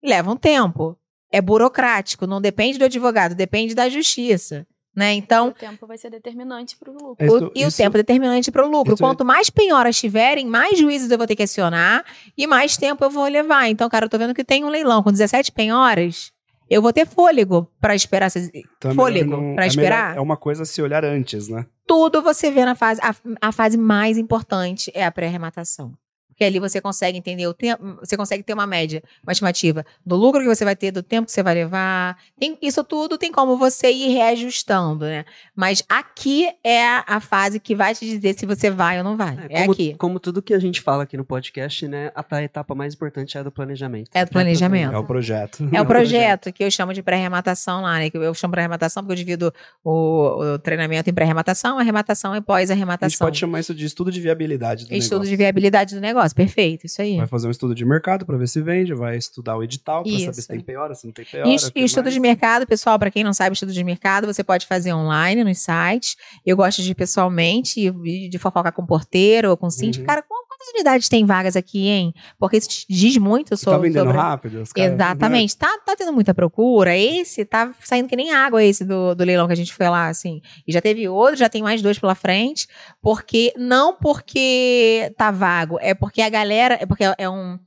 leva 0.04 0.32
um 0.32 0.38
tempo. 0.38 0.98
É 1.30 1.42
burocrático, 1.42 2.26
não 2.26 2.40
depende 2.40 2.80
do 2.80 2.86
advogado, 2.86 3.36
depende 3.36 3.76
da 3.76 3.90
justiça. 3.90 4.66
Né? 4.98 5.14
Então, 5.14 5.50
O 5.50 5.52
tempo 5.52 5.86
vai 5.86 5.96
ser 5.96 6.10
determinante 6.10 6.76
lucro. 6.84 7.16
É 7.20 7.26
o- 7.30 7.38
isso- 7.38 7.52
e 7.56 7.64
o 7.66 7.68
isso- 7.68 7.78
tempo 7.78 7.96
determinante 7.98 8.52
para 8.52 8.66
o 8.66 8.68
lucro. 8.68 8.96
isso 8.96 9.04
é- 9.04 9.08
Quanto 9.08 9.24
mais 9.24 9.48
penhoras 9.48 9.96
tiverem, 10.00 10.48
mais 10.48 10.80
juízes 10.80 11.12
eu 11.12 11.20
vou 11.20 11.28
ter 11.28 11.36
que 11.36 11.44
acionar 11.44 12.04
e 12.36 12.48
mais 12.48 12.76
tempo 12.78 13.06
eu 13.06 13.10
vou 13.12 13.28
levar. 13.28 13.70
Então, 13.70 13.88
cara, 13.90 14.06
eu 14.06 14.10
tô 14.10 14.18
vendo 14.18 14.34
que 14.34 14.44
tem 14.44 14.66
um 14.66 14.70
leilão 14.70 15.04
com 15.04 15.12
17 15.12 15.52
penhoras. 15.52 16.32
Eu 16.68 16.82
vou 16.82 16.92
ter 16.92 17.06
fôlego 17.06 17.72
para 17.80 17.94
esperar 17.94 18.26
essas- 18.26 18.50
Então 18.52 18.90
é 18.90 18.94
fôlego 18.96 19.54
pra 19.54 19.66
é 19.66 19.68
esperar? 19.68 20.04
melhor- 20.10 20.18
É 20.18 20.22
uma 20.22 20.36
coisa 20.36 20.64
a 20.64 20.66
se 20.66 20.82
olhar 20.82 21.06
antes, 21.06 21.48
né? 21.48 21.68
tudo 21.86 22.22
você 22.22 22.50
vê 22.52 22.66
na 22.66 22.74
fase. 22.76 23.00
A, 23.04 23.16
a 23.40 23.52
fase 23.52 23.78
mais 23.78 24.18
importante 24.18 24.92
é 24.96 25.06
a 25.06 25.12
pré-arrematação. 25.12 25.94
Porque 26.38 26.46
ali 26.46 26.60
você 26.60 26.80
consegue 26.80 27.18
entender 27.18 27.48
o 27.48 27.54
tempo, 27.54 27.98
você 28.00 28.16
consegue 28.16 28.44
ter 28.44 28.54
uma 28.54 28.68
média, 28.68 29.02
uma 29.24 29.32
estimativa 29.32 29.84
do 30.06 30.16
lucro 30.16 30.40
que 30.40 30.48
você 30.48 30.64
vai 30.64 30.76
ter, 30.76 30.92
do 30.92 31.02
tempo 31.02 31.26
que 31.26 31.32
você 31.32 31.42
vai 31.42 31.56
levar. 31.56 32.16
Tem, 32.40 32.56
isso 32.62 32.84
tudo 32.84 33.18
tem 33.18 33.32
como 33.32 33.58
você 33.58 33.92
ir 33.92 34.10
reajustando, 34.10 35.06
né? 35.06 35.26
Mas 35.56 35.84
aqui 35.90 36.48
é 36.64 36.86
a, 36.86 37.20
fase 37.20 37.60
que 37.60 37.74
vai 37.74 37.96
te 37.96 38.06
dizer 38.06 38.38
se 38.38 38.46
você 38.46 38.70
vai 38.70 39.00
ou 39.00 39.04
não 39.04 39.18
vai. 39.18 39.36
É, 39.50 39.62
como, 39.62 39.72
aqui. 39.72 39.96
Como 39.98 40.20
tudo 40.20 40.40
que 40.40 40.54
a 40.54 40.60
gente 40.60 40.80
fala 40.80 41.04
aqui 41.04 41.18
no 41.18 41.26
podcast, 41.26 41.88
né? 41.88 42.12
A, 42.14 42.24
a 42.30 42.44
etapa 42.44 42.76
mais 42.76 42.94
importante 42.94 43.36
é 43.36 43.40
a 43.40 43.44
do 43.44 43.52
planejamento. 43.52 44.12
É 44.14 44.24
do 44.24 44.30
planejamento. 44.30 44.94
É 44.94 44.98
o 45.00 45.04
projeto. 45.04 45.68
É 45.74 45.82
o 45.82 45.86
projeto 45.88 46.54
que 46.54 46.64
eu 46.64 46.70
chamo 46.70 46.94
de 46.94 47.02
pré-arrematação 47.02 47.82
lá, 47.82 47.98
né? 47.98 48.12
Que 48.12 48.18
eu 48.18 48.34
chamo 48.36 48.52
pré-arrematação 48.52 49.02
porque 49.02 49.14
eu 49.14 49.16
divido 49.16 49.52
o, 49.84 50.54
o 50.54 50.60
treinamento 50.60 51.10
em 51.10 51.14
pré-arrematação, 51.14 51.80
arrematação 51.80 52.34
e 52.34 52.34
A 52.34 52.38
gente 52.38 52.46
pós-arrematação. 52.46 53.26
pode 53.26 53.40
chamar 53.40 53.60
isso 53.60 53.74
de 53.74 53.88
estudo 53.88 54.12
de 54.12 54.22
viabilidade 54.22 54.86
do 54.86 54.94
Estudo 54.94 55.14
negócio. 55.14 55.30
de 55.32 55.36
viabilidade 55.36 55.96
do 55.96 56.02
negócio, 56.02 56.27
perfeito, 56.34 56.86
isso 56.86 57.02
aí. 57.02 57.18
Vai 57.18 57.28
fazer 57.28 57.48
um 57.48 57.52
estudo 57.52 57.76
de 57.76 57.86
mercado 57.86 58.26
para 58.26 58.38
ver 58.38 58.48
se 58.48 58.62
vende, 58.62 58.94
vai 58.94 59.18
estudar 59.18 59.58
o 59.58 59.64
edital 59.64 60.04
para 60.04 60.20
saber 60.20 60.34
se 60.34 60.48
tem 60.48 60.60
penhora, 60.60 60.96
se 60.96 61.06
não 61.06 61.14
tem 61.14 61.26
penhora. 61.26 61.50
E, 61.50 61.82
o 61.82 61.86
estudo 61.86 62.06
mais. 62.06 62.14
de 62.14 62.20
mercado, 62.20 62.66
pessoal, 62.66 62.98
para 62.98 63.12
quem 63.12 63.24
não 63.24 63.34
sabe 63.34 63.54
estudo 63.54 63.74
de 63.74 63.84
mercado, 63.84 64.28
você 64.28 64.44
pode 64.44 64.66
fazer 64.66 64.94
online 64.94 65.44
nos 65.44 65.60
sites. 65.60 66.16
Eu 66.46 66.56
gosto 66.56 66.82
de 66.82 66.92
ir 66.92 66.96
pessoalmente, 66.96 67.92
de 67.92 68.38
fofocar 68.38 68.72
com 68.72 68.86
porteiro 68.86 69.50
ou 69.50 69.58
com 69.58 69.70
síndico. 69.70 70.02
Uhum. 70.02 70.08
Cara, 70.08 70.22
com 70.22 70.47
Quantas 70.58 70.74
unidades 70.74 71.08
tem 71.08 71.24
vagas 71.24 71.56
aqui, 71.56 71.88
hein? 71.88 72.14
Porque 72.40 72.58
isso 72.58 72.68
diz 72.90 73.16
muito 73.18 73.52
Tá 73.52 73.58
sobre. 73.58 73.90
vendendo 73.90 74.06
sobre- 74.06 74.18
rápido? 74.18 74.64
Exatamente. 74.76 75.56
Tá, 75.56 75.78
tá 75.86 75.96
tendo 75.96 76.12
muita 76.12 76.34
procura. 76.34 76.98
Esse 76.98 77.46
tá 77.46 77.72
saindo 77.82 78.10
que 78.10 78.16
nem 78.16 78.34
água, 78.34 78.64
esse 78.64 78.84
do, 78.84 79.14
do 79.14 79.24
leilão 79.24 79.46
que 79.46 79.54
a 79.54 79.58
gente 79.58 79.72
foi 79.74 79.88
lá, 79.88 80.08
assim. 80.08 80.42
E 80.68 80.74
já 80.74 80.82
teve 80.82 81.08
outro, 81.08 81.36
já 81.36 81.48
tem 81.48 81.62
mais 81.62 81.82
dois 81.82 82.00
pela 82.00 82.16
frente. 82.16 82.68
Porque, 83.02 83.54
não 83.56 83.96
porque 83.96 85.14
tá 85.16 85.30
vago, 85.30 85.78
é 85.80 85.94
porque 85.94 86.22
a 86.22 86.30
galera, 86.30 86.76
é 86.82 86.86
porque 86.88 87.04
é 87.18 87.30
um. 87.30 87.60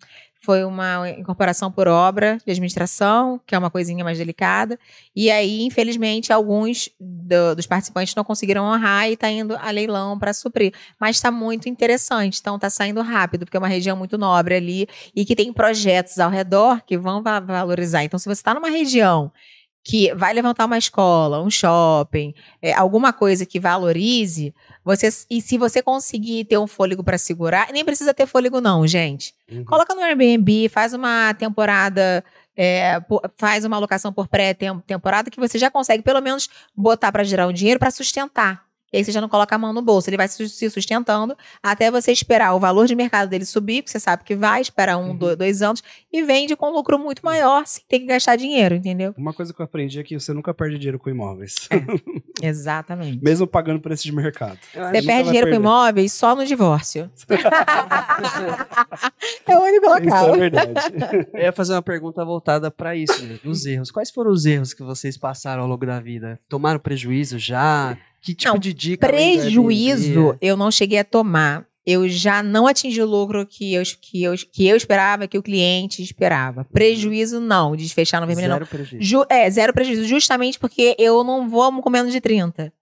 Foi 0.43 0.65
uma 0.65 1.09
incorporação 1.11 1.71
por 1.71 1.87
obra 1.87 2.39
de 2.47 2.51
administração, 2.51 3.39
que 3.47 3.55
é 3.55 3.59
uma 3.59 3.71
coisinha 3.71 4.03
mais 4.03 4.17
delicada. 4.17 4.79
E 5.15 5.31
aí, 5.31 5.63
infelizmente, 5.65 6.33
alguns 6.33 6.89
do- 6.99 7.55
dos 7.55 7.67
participantes 7.67 8.15
não 8.15 8.25
conseguiram 8.25 8.65
honrar 8.65 9.09
e 9.11 9.13
está 9.13 9.31
indo 9.31 9.55
a 9.61 9.71
leilão 9.71 10.19
para 10.19 10.33
suprir. 10.33 10.73
Mas 10.99 11.17
está 11.17 11.31
muito 11.31 11.69
interessante. 11.69 12.39
Então, 12.41 12.57
está 12.57 12.71
saindo 12.71 13.03
rápido, 13.03 13.45
porque 13.45 13.57
é 13.57 13.61
uma 13.61 13.69
região 13.69 13.97
muito 13.97 14.17
nobre 14.17 14.55
ali 14.55 14.89
e 15.15 15.27
que 15.27 15.37
tem 15.37 15.53
projetos 15.53 16.19
ao 16.19 16.31
redor 16.31 16.81
que 16.87 16.97
vão 16.97 17.23
va- 17.23 17.41
valorizar. 17.41 18.03
Então, 18.03 18.19
se 18.19 18.25
você 18.25 18.41
está 18.41 18.55
numa 18.55 18.71
região 18.71 19.31
que 19.83 20.15
vai 20.15 20.33
levantar 20.33 20.67
uma 20.67 20.79
escola, 20.79 21.43
um 21.43 21.51
shopping, 21.51 22.35
é, 22.61 22.73
alguma 22.73 23.13
coisa 23.13 23.47
que 23.47 23.59
valorize, 23.59 24.55
você 24.85 25.09
e 25.31 25.41
se 25.41 25.57
você 25.57 25.83
conseguir 25.83 26.45
ter 26.45 26.59
um 26.59 26.67
fôlego 26.67 27.03
para 27.03 27.19
segurar, 27.19 27.73
nem 27.73 27.85
precisa 27.85 28.13
ter 28.13 28.27
fôlego 28.27 28.61
não, 28.61 28.87
gente. 28.87 29.35
Uhum. 29.51 29.65
Coloca 29.65 29.95
no 29.95 30.03
Airbnb, 30.03 30.69
faz 30.69 30.93
uma 30.93 31.33
temporada, 31.35 32.25
é, 32.57 33.01
faz 33.37 33.65
uma 33.65 33.77
alocação 33.77 34.13
por 34.13 34.29
pré-temporada 34.29 35.31
que 35.31 35.41
você 35.41 35.59
já 35.59 35.71
consegue 35.71 36.03
pelo 36.03 36.21
menos 36.21 36.49
botar 36.77 37.11
para 37.11 37.25
gerar 37.25 37.47
um 37.47 37.53
dinheiro 37.53 37.81
para 37.81 37.91
sustentar. 37.91 38.70
E 38.93 38.97
aí 38.99 39.05
você 39.05 39.13
já 39.13 39.21
não 39.21 39.29
coloca 39.29 39.55
a 39.55 39.59
mão 39.59 39.73
no 39.73 39.83
bolso, 39.83 40.11
ele 40.11 40.17
vai 40.17 40.27
se 40.27 40.71
sustentando 40.71 41.37
até 41.63 41.91
você 41.91 42.11
esperar 42.13 42.55
o 42.55 42.59
valor 42.61 42.87
de 42.87 42.95
mercado 42.97 43.29
dele 43.29 43.45
subir, 43.45 43.83
que 43.83 43.91
você 43.91 44.01
sabe 44.01 44.25
que 44.25 44.35
vai, 44.35 44.61
esperar 44.61 44.97
um, 44.99 45.11
Uhum. 45.11 45.17
do- 45.17 45.37
dois 45.37 45.63
anos, 45.63 45.83
e 46.13 46.23
vende 46.23 46.57
com 46.57 46.71
lucro 46.71 46.99
muito 46.99 47.25
maior, 47.25 47.65
sem 47.67 47.83
ter 47.89 48.01
que 48.01 48.07
gastar 48.07 48.37
dinheiro, 48.37 48.75
entendeu? 48.75 49.15
Uma 49.17 49.33
coisa 49.33 49.53
que 49.55 49.61
eu 49.61 49.65
aprendi 49.65 50.01
é 50.01 50.03
que 50.03 50.19
você 50.19 50.33
nunca 50.33 50.53
perde 50.53 50.79
dinheiro 50.79 50.99
com 50.99 51.09
imóveis. 51.11 51.69
Exatamente. 52.43 53.23
Mesmo 53.23 53.47
pagando 53.47 53.81
preço 53.81 54.03
de 54.05 54.13
mercado. 54.13 54.59
Você 54.73 55.03
perde 55.03 55.25
dinheiro 55.29 55.47
com 55.47 55.53
perder. 55.53 55.57
imóveis 55.57 56.13
só 56.13 56.35
no 56.35 56.45
divórcio. 56.45 57.11
é 59.47 59.57
o 59.57 59.61
único 59.63 59.87
Isso 59.87 60.05
local. 60.05 60.35
é 60.35 60.39
verdade. 60.39 60.73
Eu 61.35 61.41
ia 61.43 61.53
fazer 61.53 61.75
uma 61.75 61.83
pergunta 61.83 62.25
voltada 62.25 62.71
pra 62.71 62.95
isso, 62.97 63.23
né, 63.25 63.39
dos 63.43 63.65
erros. 63.67 63.91
Quais 63.91 64.11
foram 64.11 64.31
os 64.31 64.45
erros 64.47 64.73
que 64.75 64.83
vocês 64.83 65.17
passaram 65.17 65.63
ao 65.63 65.69
longo 65.69 65.85
da 65.87 66.01
vida? 66.01 66.39
Tomaram 66.49 66.79
prejuízo 66.81 67.39
já? 67.39 67.97
Que 68.21 68.35
tipo 68.35 68.53
Não, 68.53 68.59
de 68.59 68.73
dica? 68.75 69.07
do 69.07 69.11
Prejuízo 69.13 70.37
eu 70.41 70.57
não 70.57 70.71
cheguei 70.71 70.99
a 70.99 71.05
tomar. 71.05 71.67
Eu 71.87 72.07
já 72.09 72.43
não 72.43 72.67
atingi 72.67 73.01
o 73.01 73.07
lucro 73.07 73.47
que 73.47 73.73
eu, 73.73 73.83
que 74.01 74.23
eu, 74.23 74.35
que 74.53 74.67
eu 74.67 74.77
esperava, 74.77 75.27
que 75.27 75.39
o 75.39 75.43
cliente 75.43 76.03
esperava. 76.03 76.65
Prejuízo 76.67 77.41
não, 77.41 77.75
de 77.75 77.89
fechar 77.93 78.21
no 78.21 78.27
vermelho 78.27 78.49
não. 78.51 78.57
Zero 78.57 78.67
prejuízo. 78.67 79.03
Ju- 79.03 79.27
é, 79.31 79.51
zero 79.51 79.73
prejuízo, 79.73 80.05
justamente 80.07 80.59
porque 80.59 80.95
eu 80.99 81.25
não 81.25 81.49
vou 81.49 81.73
com 81.83 81.89
menos 81.91 82.13
de 82.13 82.21
30. 82.21 82.73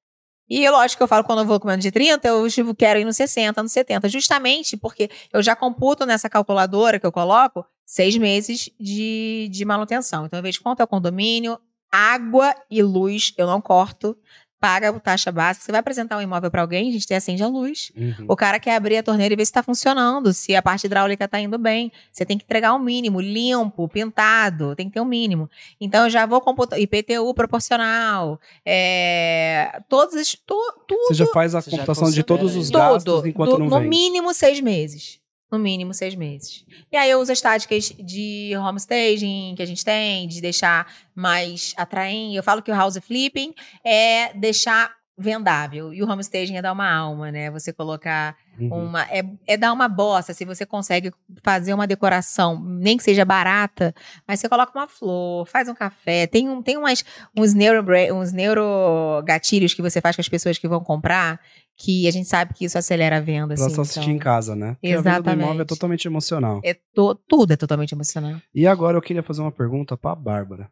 E 0.50 0.68
lógico 0.68 0.98
que 0.98 1.02
eu 1.04 1.08
falo 1.08 1.22
quando 1.24 1.40
eu 1.40 1.44
vou 1.44 1.60
com 1.60 1.68
menos 1.68 1.82
de 1.84 1.90
30, 1.92 2.26
eu 2.26 2.48
tipo, 2.50 2.74
quero 2.74 2.98
ir 2.98 3.04
no 3.04 3.12
60, 3.12 3.62
no 3.62 3.68
70. 3.68 4.08
Justamente 4.08 4.76
porque 4.76 5.08
eu 5.32 5.42
já 5.42 5.54
computo 5.54 6.04
nessa 6.04 6.28
calculadora 6.28 6.98
que 6.98 7.06
eu 7.06 7.12
coloco 7.12 7.64
seis 7.86 8.16
meses 8.16 8.68
de, 8.80 9.48
de 9.50 9.64
manutenção. 9.64 10.26
Então, 10.26 10.38
eu 10.38 10.42
vejo 10.42 10.60
quanto 10.60 10.80
é 10.80 10.84
o 10.84 10.88
condomínio, 10.88 11.58
água 11.92 12.54
e 12.70 12.82
luz, 12.82 13.32
eu 13.38 13.46
não 13.46 13.60
corto. 13.60 14.16
Paga 14.60 14.88
a 14.90 14.98
taxa 14.98 15.30
básica. 15.30 15.64
Você 15.64 15.70
vai 15.70 15.78
apresentar 15.80 16.16
um 16.18 16.20
imóvel 16.20 16.50
para 16.50 16.60
alguém, 16.62 16.88
a 16.88 16.92
gente 16.92 17.06
tem 17.06 17.16
acende 17.16 17.42
a 17.42 17.46
luz. 17.46 17.92
Uhum. 17.96 18.26
O 18.28 18.34
cara 18.34 18.58
quer 18.58 18.74
abrir 18.74 18.96
a 18.96 19.02
torneira 19.04 19.32
e 19.32 19.36
ver 19.36 19.44
se 19.44 19.50
está 19.50 19.62
funcionando, 19.62 20.32
se 20.34 20.54
a 20.56 20.60
parte 20.60 20.84
hidráulica 20.86 21.26
está 21.26 21.38
indo 21.38 21.56
bem. 21.58 21.92
Você 22.12 22.26
tem 22.26 22.36
que 22.36 22.42
entregar 22.44 22.74
um 22.74 22.78
mínimo, 22.80 23.20
limpo, 23.20 23.88
pintado, 23.88 24.74
tem 24.74 24.88
que 24.88 24.94
ter 24.94 25.00
um 25.00 25.04
mínimo. 25.04 25.48
Então 25.80 26.04
eu 26.04 26.10
já 26.10 26.26
vou 26.26 26.40
computar 26.40 26.78
IPTU 26.80 27.32
proporcional, 27.34 28.40
é, 28.66 29.80
todos 29.88 30.14
os, 30.14 30.34
tu- 30.46 30.74
tudo, 30.86 31.06
Você 31.08 31.14
já 31.14 31.26
faz 31.28 31.54
a 31.54 31.60
Você 31.60 31.70
já 31.70 31.76
computação 31.76 32.10
de 32.10 32.22
todos 32.22 32.56
os 32.56 32.68
gastos 32.70 33.04
tudo, 33.04 33.28
enquanto 33.28 33.50
do- 33.52 33.58
não 33.58 33.66
no 33.66 33.76
vende. 33.78 33.88
mínimo 33.88 34.32
seis 34.34 34.60
meses. 34.60 35.20
No 35.50 35.58
mínimo 35.58 35.94
seis 35.94 36.14
meses. 36.14 36.64
E 36.92 36.96
aí 36.96 37.10
eu 37.10 37.20
uso 37.20 37.32
as 37.32 37.40
táticas 37.40 37.92
de 37.98 38.52
homestaging 38.56 39.54
que 39.56 39.62
a 39.62 39.66
gente 39.66 39.84
tem, 39.84 40.28
de 40.28 40.40
deixar 40.40 40.92
mais 41.14 41.72
atraente. 41.76 42.36
Eu 42.36 42.42
falo 42.42 42.62
que 42.62 42.70
o 42.70 42.74
house 42.74 42.98
flipping 42.98 43.54
é 43.82 44.32
deixar 44.34 44.94
vendável. 45.16 45.92
E 45.92 46.02
o 46.02 46.10
homestaging 46.10 46.56
é 46.56 46.62
dar 46.62 46.72
uma 46.72 46.90
alma, 46.90 47.32
né? 47.32 47.50
Você 47.50 47.72
colocar 47.72 48.36
Uhum. 48.58 48.86
uma. 48.86 49.02
É, 49.04 49.22
é 49.46 49.56
dar 49.56 49.72
uma 49.72 49.88
bossa. 49.88 50.32
Se 50.34 50.44
você 50.44 50.66
consegue 50.66 51.12
fazer 51.44 51.72
uma 51.74 51.86
decoração, 51.86 52.60
nem 52.62 52.96
que 52.96 53.02
seja 53.02 53.24
barata, 53.24 53.94
mas 54.26 54.40
você 54.40 54.48
coloca 54.48 54.76
uma 54.78 54.88
flor, 54.88 55.46
faz 55.46 55.68
um 55.68 55.74
café. 55.74 56.26
Tem, 56.26 56.48
um, 56.48 56.62
tem 56.62 56.76
umas, 56.76 57.04
uns, 57.36 57.54
neuro, 57.54 57.84
uns 58.14 58.32
neurogatilhos 58.32 59.74
que 59.74 59.82
você 59.82 60.00
faz 60.00 60.16
com 60.16 60.22
as 60.22 60.28
pessoas 60.28 60.58
que 60.58 60.68
vão 60.68 60.80
comprar, 60.80 61.40
que 61.76 62.08
a 62.08 62.10
gente 62.10 62.28
sabe 62.28 62.54
que 62.54 62.64
isso 62.64 62.76
acelera 62.76 63.18
a 63.18 63.20
venda. 63.20 63.54
Pra 63.54 63.66
assim, 63.66 63.74
só 63.74 63.82
assistir 63.82 64.00
então, 64.00 64.12
em 64.14 64.18
casa, 64.18 64.56
né? 64.56 64.74
Porque 64.80 64.86
a 64.88 64.96
venda 64.96 65.02
do 65.02 65.08
Exatamente. 65.10 65.44
imóvel 65.44 65.62
é 65.62 65.64
totalmente 65.64 66.04
emocional. 66.08 66.60
É 66.64 66.74
to- 66.94 67.14
tudo 67.28 67.52
é 67.52 67.56
totalmente 67.56 67.92
emocionante. 67.92 68.42
E 68.54 68.66
agora 68.66 68.96
eu 68.96 69.02
queria 69.02 69.22
fazer 69.22 69.42
uma 69.42 69.52
pergunta 69.52 69.96
pra 69.96 70.14
Bárbara. 70.14 70.68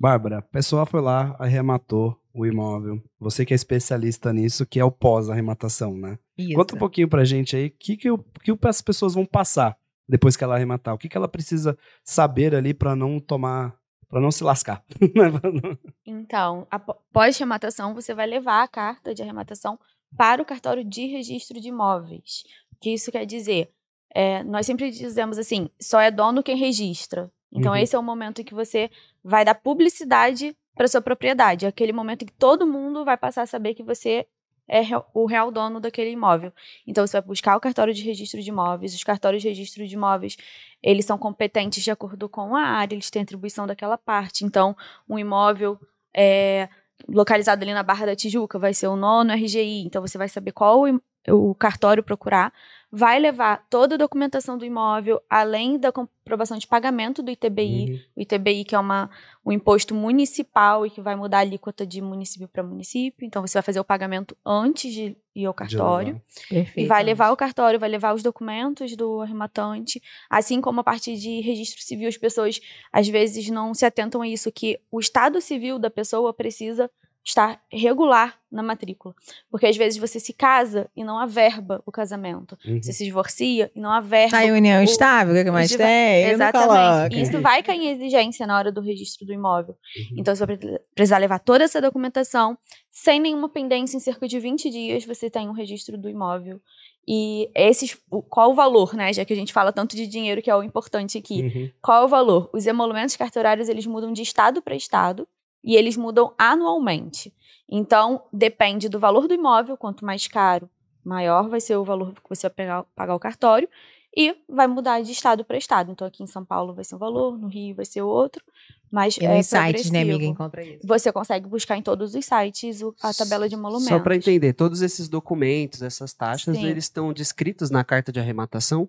Bárbara, 0.00 0.38
a 0.38 0.42
pessoa 0.42 0.86
foi 0.86 1.00
lá, 1.00 1.34
arrematou 1.38 2.16
o 2.32 2.46
imóvel. 2.46 3.02
Você 3.18 3.44
que 3.44 3.52
é 3.52 3.56
especialista 3.56 4.32
nisso, 4.32 4.64
que 4.64 4.78
é 4.78 4.84
o 4.84 4.92
pós-arrematação, 4.92 5.96
né? 5.96 6.18
Isso. 6.36 6.54
Conta 6.54 6.76
um 6.76 6.78
pouquinho 6.78 7.08
pra 7.08 7.24
gente 7.24 7.56
aí, 7.56 7.66
o 7.66 7.70
que, 7.78 7.96
que, 7.96 8.10
o- 8.10 8.18
que 8.42 8.56
as 8.66 8.80
pessoas 8.80 9.14
vão 9.14 9.26
passar 9.26 9.76
depois 10.08 10.36
que 10.36 10.44
ela 10.44 10.54
arrematar? 10.54 10.94
O 10.94 10.98
que, 10.98 11.08
que 11.08 11.16
ela 11.16 11.26
precisa 11.28 11.76
saber 12.04 12.54
ali 12.54 12.72
pra 12.72 12.94
não 12.94 13.18
tomar, 13.18 13.74
pra 14.08 14.20
não 14.20 14.30
se 14.30 14.44
lascar? 14.44 14.84
Então, 16.06 16.66
apó- 16.70 16.96
pós-arrematação, 17.12 17.94
você 17.94 18.14
vai 18.14 18.26
levar 18.26 18.62
a 18.62 18.68
carta 18.68 19.14
de 19.14 19.22
arrematação 19.22 19.78
para 20.16 20.40
o 20.40 20.44
cartório 20.44 20.84
de 20.84 21.06
registro 21.06 21.60
de 21.60 21.68
imóveis. 21.68 22.44
O 22.72 22.76
que 22.80 22.90
isso 22.94 23.10
quer 23.12 23.26
dizer? 23.26 23.70
É, 24.14 24.42
nós 24.44 24.64
sempre 24.64 24.90
dizemos 24.90 25.36
assim, 25.38 25.68
só 25.80 26.00
é 26.00 26.10
dono 26.10 26.42
quem 26.42 26.56
registra. 26.56 27.30
Então, 27.52 27.72
Uhum. 27.72 27.78
esse 27.78 27.94
é 27.94 27.98
o 27.98 28.02
momento 28.02 28.40
em 28.40 28.44
que 28.44 28.54
você 28.54 28.90
vai 29.28 29.44
dar 29.44 29.54
publicidade 29.54 30.56
para 30.74 30.88
sua 30.88 31.02
propriedade. 31.02 31.66
É 31.66 31.68
aquele 31.68 31.92
momento 31.92 32.22
em 32.22 32.26
que 32.26 32.32
todo 32.32 32.66
mundo 32.66 33.04
vai 33.04 33.16
passar 33.16 33.42
a 33.42 33.46
saber 33.46 33.74
que 33.74 33.82
você 33.82 34.26
é 34.66 34.82
o 35.12 35.26
real 35.26 35.50
dono 35.50 35.80
daquele 35.80 36.10
imóvel. 36.10 36.52
Então, 36.86 37.06
você 37.06 37.18
vai 37.18 37.26
buscar 37.26 37.56
o 37.56 37.60
cartório 37.60 37.92
de 37.92 38.02
registro 38.02 38.40
de 38.42 38.48
imóveis. 38.48 38.94
Os 38.94 39.04
cartórios 39.04 39.42
de 39.42 39.48
registro 39.48 39.86
de 39.86 39.94
imóveis, 39.94 40.36
eles 40.82 41.04
são 41.04 41.18
competentes 41.18 41.82
de 41.82 41.90
acordo 41.90 42.28
com 42.28 42.56
a 42.56 42.62
área, 42.62 42.94
eles 42.94 43.10
têm 43.10 43.22
atribuição 43.22 43.66
daquela 43.66 43.98
parte. 43.98 44.44
Então, 44.44 44.74
um 45.08 45.18
imóvel 45.18 45.78
é, 46.14 46.68
localizado 47.06 47.62
ali 47.62 47.72
na 47.72 47.82
Barra 47.82 48.06
da 48.06 48.16
Tijuca 48.16 48.58
vai 48.58 48.72
ser 48.72 48.88
o 48.88 48.96
nono 48.96 49.32
RGI. 49.32 49.84
Então, 49.84 50.00
você 50.00 50.16
vai 50.16 50.28
saber 50.28 50.52
qual 50.52 50.84
o 51.28 51.54
cartório 51.54 52.02
procurar. 52.02 52.52
Vai 52.90 53.18
levar 53.18 53.66
toda 53.68 53.96
a 53.96 53.98
documentação 53.98 54.56
do 54.56 54.64
imóvel, 54.64 55.20
além 55.28 55.78
da 55.78 55.92
comprovação 55.92 56.56
de 56.56 56.66
pagamento 56.66 57.22
do 57.22 57.30
ITBI. 57.30 57.92
Uhum. 57.92 58.00
O 58.16 58.20
ITBI, 58.22 58.64
que 58.64 58.74
é 58.74 58.78
uma, 58.78 59.10
um 59.44 59.52
imposto 59.52 59.94
municipal 59.94 60.86
e 60.86 60.90
que 60.90 61.00
vai 61.00 61.14
mudar 61.14 61.38
a 61.38 61.40
alíquota 61.40 61.86
de 61.86 62.00
município 62.00 62.48
para 62.48 62.62
município. 62.62 63.26
Então, 63.26 63.46
você 63.46 63.58
vai 63.58 63.62
fazer 63.62 63.78
o 63.78 63.84
pagamento 63.84 64.36
antes 64.44 64.92
de 64.92 65.16
ir 65.34 65.44
ao 65.44 65.52
cartório. 65.52 66.20
Perfeito. 66.48 66.86
E 66.86 66.88
vai 66.88 67.02
levar 67.02 67.30
o 67.30 67.36
cartório, 67.36 67.78
vai 67.78 67.88
levar 67.88 68.14
os 68.14 68.22
documentos 68.22 68.96
do 68.96 69.20
arrematante, 69.20 70.02
assim 70.30 70.60
como 70.60 70.80
a 70.80 70.84
parte 70.84 71.14
de 71.16 71.40
registro 71.40 71.82
civil. 71.82 72.08
As 72.08 72.16
pessoas 72.16 72.60
às 72.90 73.06
vezes 73.06 73.50
não 73.50 73.74
se 73.74 73.84
atentam 73.84 74.22
a 74.22 74.28
isso, 74.28 74.50
que 74.50 74.80
o 74.90 74.98
estado 74.98 75.40
civil 75.40 75.78
da 75.78 75.90
pessoa 75.90 76.32
precisa 76.32 76.90
estar 77.28 77.60
regular 77.70 78.38
na 78.50 78.62
matrícula. 78.62 79.14
Porque 79.50 79.66
às 79.66 79.76
vezes 79.76 79.98
você 79.98 80.18
se 80.18 80.32
casa 80.32 80.88
e 80.96 81.04
não 81.04 81.18
averba 81.18 81.82
o 81.84 81.92
casamento. 81.92 82.56
Uhum. 82.66 82.82
Você 82.82 82.92
se 82.94 83.04
divorcia 83.04 83.70
e 83.76 83.80
não 83.80 83.90
averba. 83.92 84.38
A 84.38 84.44
união 84.46 84.80
o- 84.80 84.84
estável, 84.84 85.38
o 85.38 85.44
que 85.44 85.50
mais 85.50 85.68
tem? 85.70 86.24
Exatamente. 86.30 87.16
E 87.16 87.20
isso 87.22 87.40
vai 87.42 87.62
cair 87.62 87.80
em 87.82 87.88
exigência 87.90 88.46
na 88.46 88.56
hora 88.56 88.72
do 88.72 88.80
registro 88.80 89.26
do 89.26 89.32
imóvel. 89.34 89.74
Uhum. 89.96 90.16
Então, 90.18 90.34
você 90.34 90.46
vai 90.46 90.56
pre- 90.56 90.80
precisar 90.94 91.18
levar 91.18 91.38
toda 91.40 91.64
essa 91.64 91.80
documentação. 91.82 92.56
Sem 92.90 93.20
nenhuma 93.20 93.50
pendência, 93.50 93.98
em 93.98 94.00
cerca 94.00 94.26
de 94.26 94.40
20 94.40 94.70
dias, 94.70 95.04
você 95.04 95.28
tem 95.28 95.48
um 95.48 95.52
registro 95.52 95.98
do 95.98 96.08
imóvel. 96.08 96.58
E 97.06 97.50
esses, 97.54 97.98
qual 98.30 98.50
o 98.52 98.54
valor, 98.54 98.94
né? 98.94 99.12
Já 99.12 99.24
que 99.24 99.32
a 99.32 99.36
gente 99.36 99.52
fala 99.52 99.72
tanto 99.72 99.94
de 99.96 100.06
dinheiro, 100.06 100.40
que 100.42 100.50
é 100.50 100.56
o 100.56 100.62
importante 100.62 101.18
aqui. 101.18 101.42
Uhum. 101.42 101.70
Qual 101.82 102.02
é 102.02 102.04
o 102.04 102.08
valor? 102.08 102.50
Os 102.54 102.66
emolumentos 102.66 103.16
cartorários, 103.16 103.68
eles 103.68 103.86
mudam 103.86 104.12
de 104.12 104.22
estado 104.22 104.60
para 104.62 104.74
estado 104.74 105.26
e 105.62 105.76
eles 105.76 105.96
mudam 105.96 106.32
anualmente. 106.38 107.32
Então, 107.68 108.22
depende 108.32 108.88
do 108.88 108.98
valor 108.98 109.28
do 109.28 109.34
imóvel, 109.34 109.76
quanto 109.76 110.04
mais 110.04 110.26
caro, 110.26 110.68
maior 111.04 111.48
vai 111.48 111.60
ser 111.60 111.76
o 111.76 111.84
valor 111.84 112.12
que 112.14 112.28
você 112.28 112.48
vai 112.48 112.54
pegar, 112.54 112.84
pagar 112.94 113.14
o 113.14 113.20
cartório. 113.20 113.68
e 114.16 114.34
vai 114.48 114.66
mudar 114.66 115.00
de 115.02 115.12
estado 115.12 115.44
para 115.44 115.56
estado. 115.56 115.92
Então, 115.92 116.06
aqui 116.06 116.22
em 116.22 116.26
São 116.26 116.44
Paulo 116.44 116.74
vai 116.74 116.82
ser 116.82 116.96
um 116.96 116.98
valor, 116.98 117.38
no 117.38 117.46
Rio 117.46 117.76
vai 117.76 117.84
ser 117.84 118.02
outro. 118.02 118.42
Mas 118.90 119.16
E 119.18 119.24
é 119.24 119.36
nos 119.36 119.46
sites, 119.46 119.90
né, 119.90 120.00
amiga, 120.00 120.24
encontra 120.24 120.64
isso. 120.64 120.80
Você 120.84 121.12
consegue 121.12 121.46
buscar 121.46 121.76
em 121.76 121.82
todos 121.82 122.14
os 122.14 122.24
sites 122.24 122.80
a 123.02 123.12
tabela 123.12 123.48
de 123.48 123.54
emolumentos. 123.54 123.88
Só 123.88 124.00
para 124.00 124.16
entender, 124.16 124.54
todos 124.54 124.80
esses 124.80 125.08
documentos, 125.08 125.82
essas 125.82 126.14
taxas, 126.14 126.56
Sim. 126.56 126.66
eles 126.66 126.84
estão 126.84 127.12
descritos 127.12 127.70
na 127.70 127.84
carta 127.84 128.10
de 128.10 128.18
arrematação? 128.18 128.88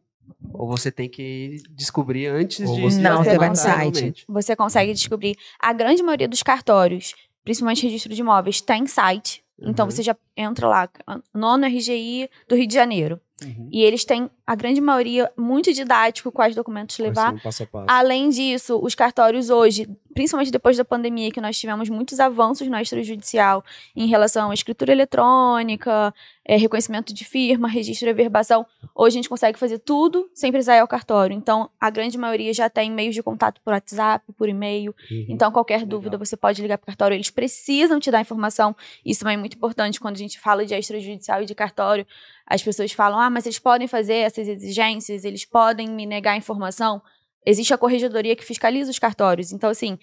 Ou 0.54 0.68
você 0.68 0.92
tem 0.92 1.08
que 1.10 1.58
descobrir 1.72 2.28
antes 2.28 2.68
Ou 2.68 2.76
de 2.76 2.82
você- 2.82 3.00
Não, 3.02 3.18
você 3.24 3.38
vai 3.38 3.50
no 3.50 3.56
realmente? 3.56 4.00
site. 4.00 4.26
Você 4.28 4.56
consegue 4.56 4.94
descobrir. 4.94 5.36
A 5.60 5.72
grande 5.74 6.02
maioria 6.04 6.28
dos 6.28 6.44
cartórios, 6.44 7.14
principalmente 7.44 7.84
registro 7.86 8.14
de 8.14 8.22
imóveis, 8.22 8.62
tem 8.62 8.86
site. 8.88 9.44
Então 9.62 9.86
Uhum. 9.86 9.92
você 9.92 10.02
já 10.02 10.16
entra 10.38 10.68
lá, 10.68 10.90
nono 11.34 11.66
RGI 11.66 12.30
do 12.48 12.56
Rio 12.56 12.68
de 12.68 12.74
Janeiro. 12.74 13.20
Uhum. 13.42 13.70
E 13.72 13.84
eles 13.84 14.04
têm, 14.06 14.30
a 14.46 14.56
grande 14.56 14.82
maioria, 14.82 15.32
muito 15.38 15.72
didático 15.74 16.32
quais 16.32 16.56
documentos 16.56 16.98
Quais 16.98 17.10
levar. 17.10 17.42
passo 17.42 17.64
a 17.64 17.66
passo. 17.66 17.86
Além 17.88 18.30
disso, 18.30 18.80
os 18.82 18.96
cartórios 18.96 19.50
hoje, 19.50 19.88
principalmente 20.14 20.52
depois 20.52 20.76
da 20.78 20.84
pandemia, 20.84 21.32
que 21.32 21.42
nós 21.42 21.58
tivemos 21.58 21.90
muitos 21.90 22.20
avanços 22.20 22.68
no 22.68 22.78
extrajudicial 22.78 23.64
em 23.96 24.08
relação 24.08 24.52
à 24.52 24.54
escritura 24.54 24.92
eletrônica, 24.92 26.14
eh, 26.46 26.58
reconhecimento 26.58 27.14
de 27.14 27.24
firma, 27.24 27.68
registro 27.68 28.08
e 28.08 28.12
averbação, 28.12 28.66
hoje 28.96 29.16
a 29.16 29.18
gente 29.20 29.30
consegue 29.30 29.58
fazer 29.60 29.78
tudo 29.80 30.28
sem 30.34 30.52
precisar 30.52 30.78
ir 30.78 30.80
ao 30.80 30.88
cartório. 30.88 31.36
Então, 31.36 31.70
a 31.80 31.90
grande 31.90 32.18
maioria 32.18 32.52
já 32.54 32.70
tem 32.70 32.92
meios 32.92 33.14
de 33.14 33.22
contato 33.22 33.62
por 33.62 33.72
WhatsApp, 33.72 34.26
por 34.34 34.50
e-mail. 34.50 34.96
Uhum. 35.12 35.26
Então, 35.30 35.52
qualquer 35.52 35.86
dúvida, 35.86 36.18
você 36.18 36.36
pode 36.36 36.62
ligar 36.62 36.78
para 36.78 36.86
o 36.86 36.88
cartório. 36.88 37.16
Eles 37.16 37.30
precisam 37.30 38.00
te 38.00 38.10
dar 38.10 38.22
informação. 38.22 38.76
Isso 39.06 39.20
também 39.20 39.36
é 39.36 39.38
muito 39.38 39.56
importante 39.56 40.00
quando 40.00 40.16
a 40.16 40.20
gente 40.20 40.40
fala 40.40 40.66
de 40.66 40.74
extrajudicial 40.74 41.44
e 41.44 41.46
de 41.46 41.54
cartório. 41.54 42.06
As 42.50 42.64
pessoas 42.64 42.91
falam, 42.91 43.20
ah, 43.20 43.30
mas 43.30 43.45
eles 43.45 43.60
podem 43.60 43.88
fazer 43.88 44.16
essas 44.16 44.47
exigências, 44.47 45.24
eles 45.24 45.45
podem 45.45 45.88
me 45.88 46.06
negar 46.06 46.36
informação. 46.36 47.02
Existe 47.45 47.74
a 47.74 47.78
corregedoria 47.78 48.36
que 48.36 48.43
fiscaliza 48.43 48.89
os 48.89 48.97
cartórios. 48.97 49.52
Então, 49.52 49.70
assim, 49.70 50.00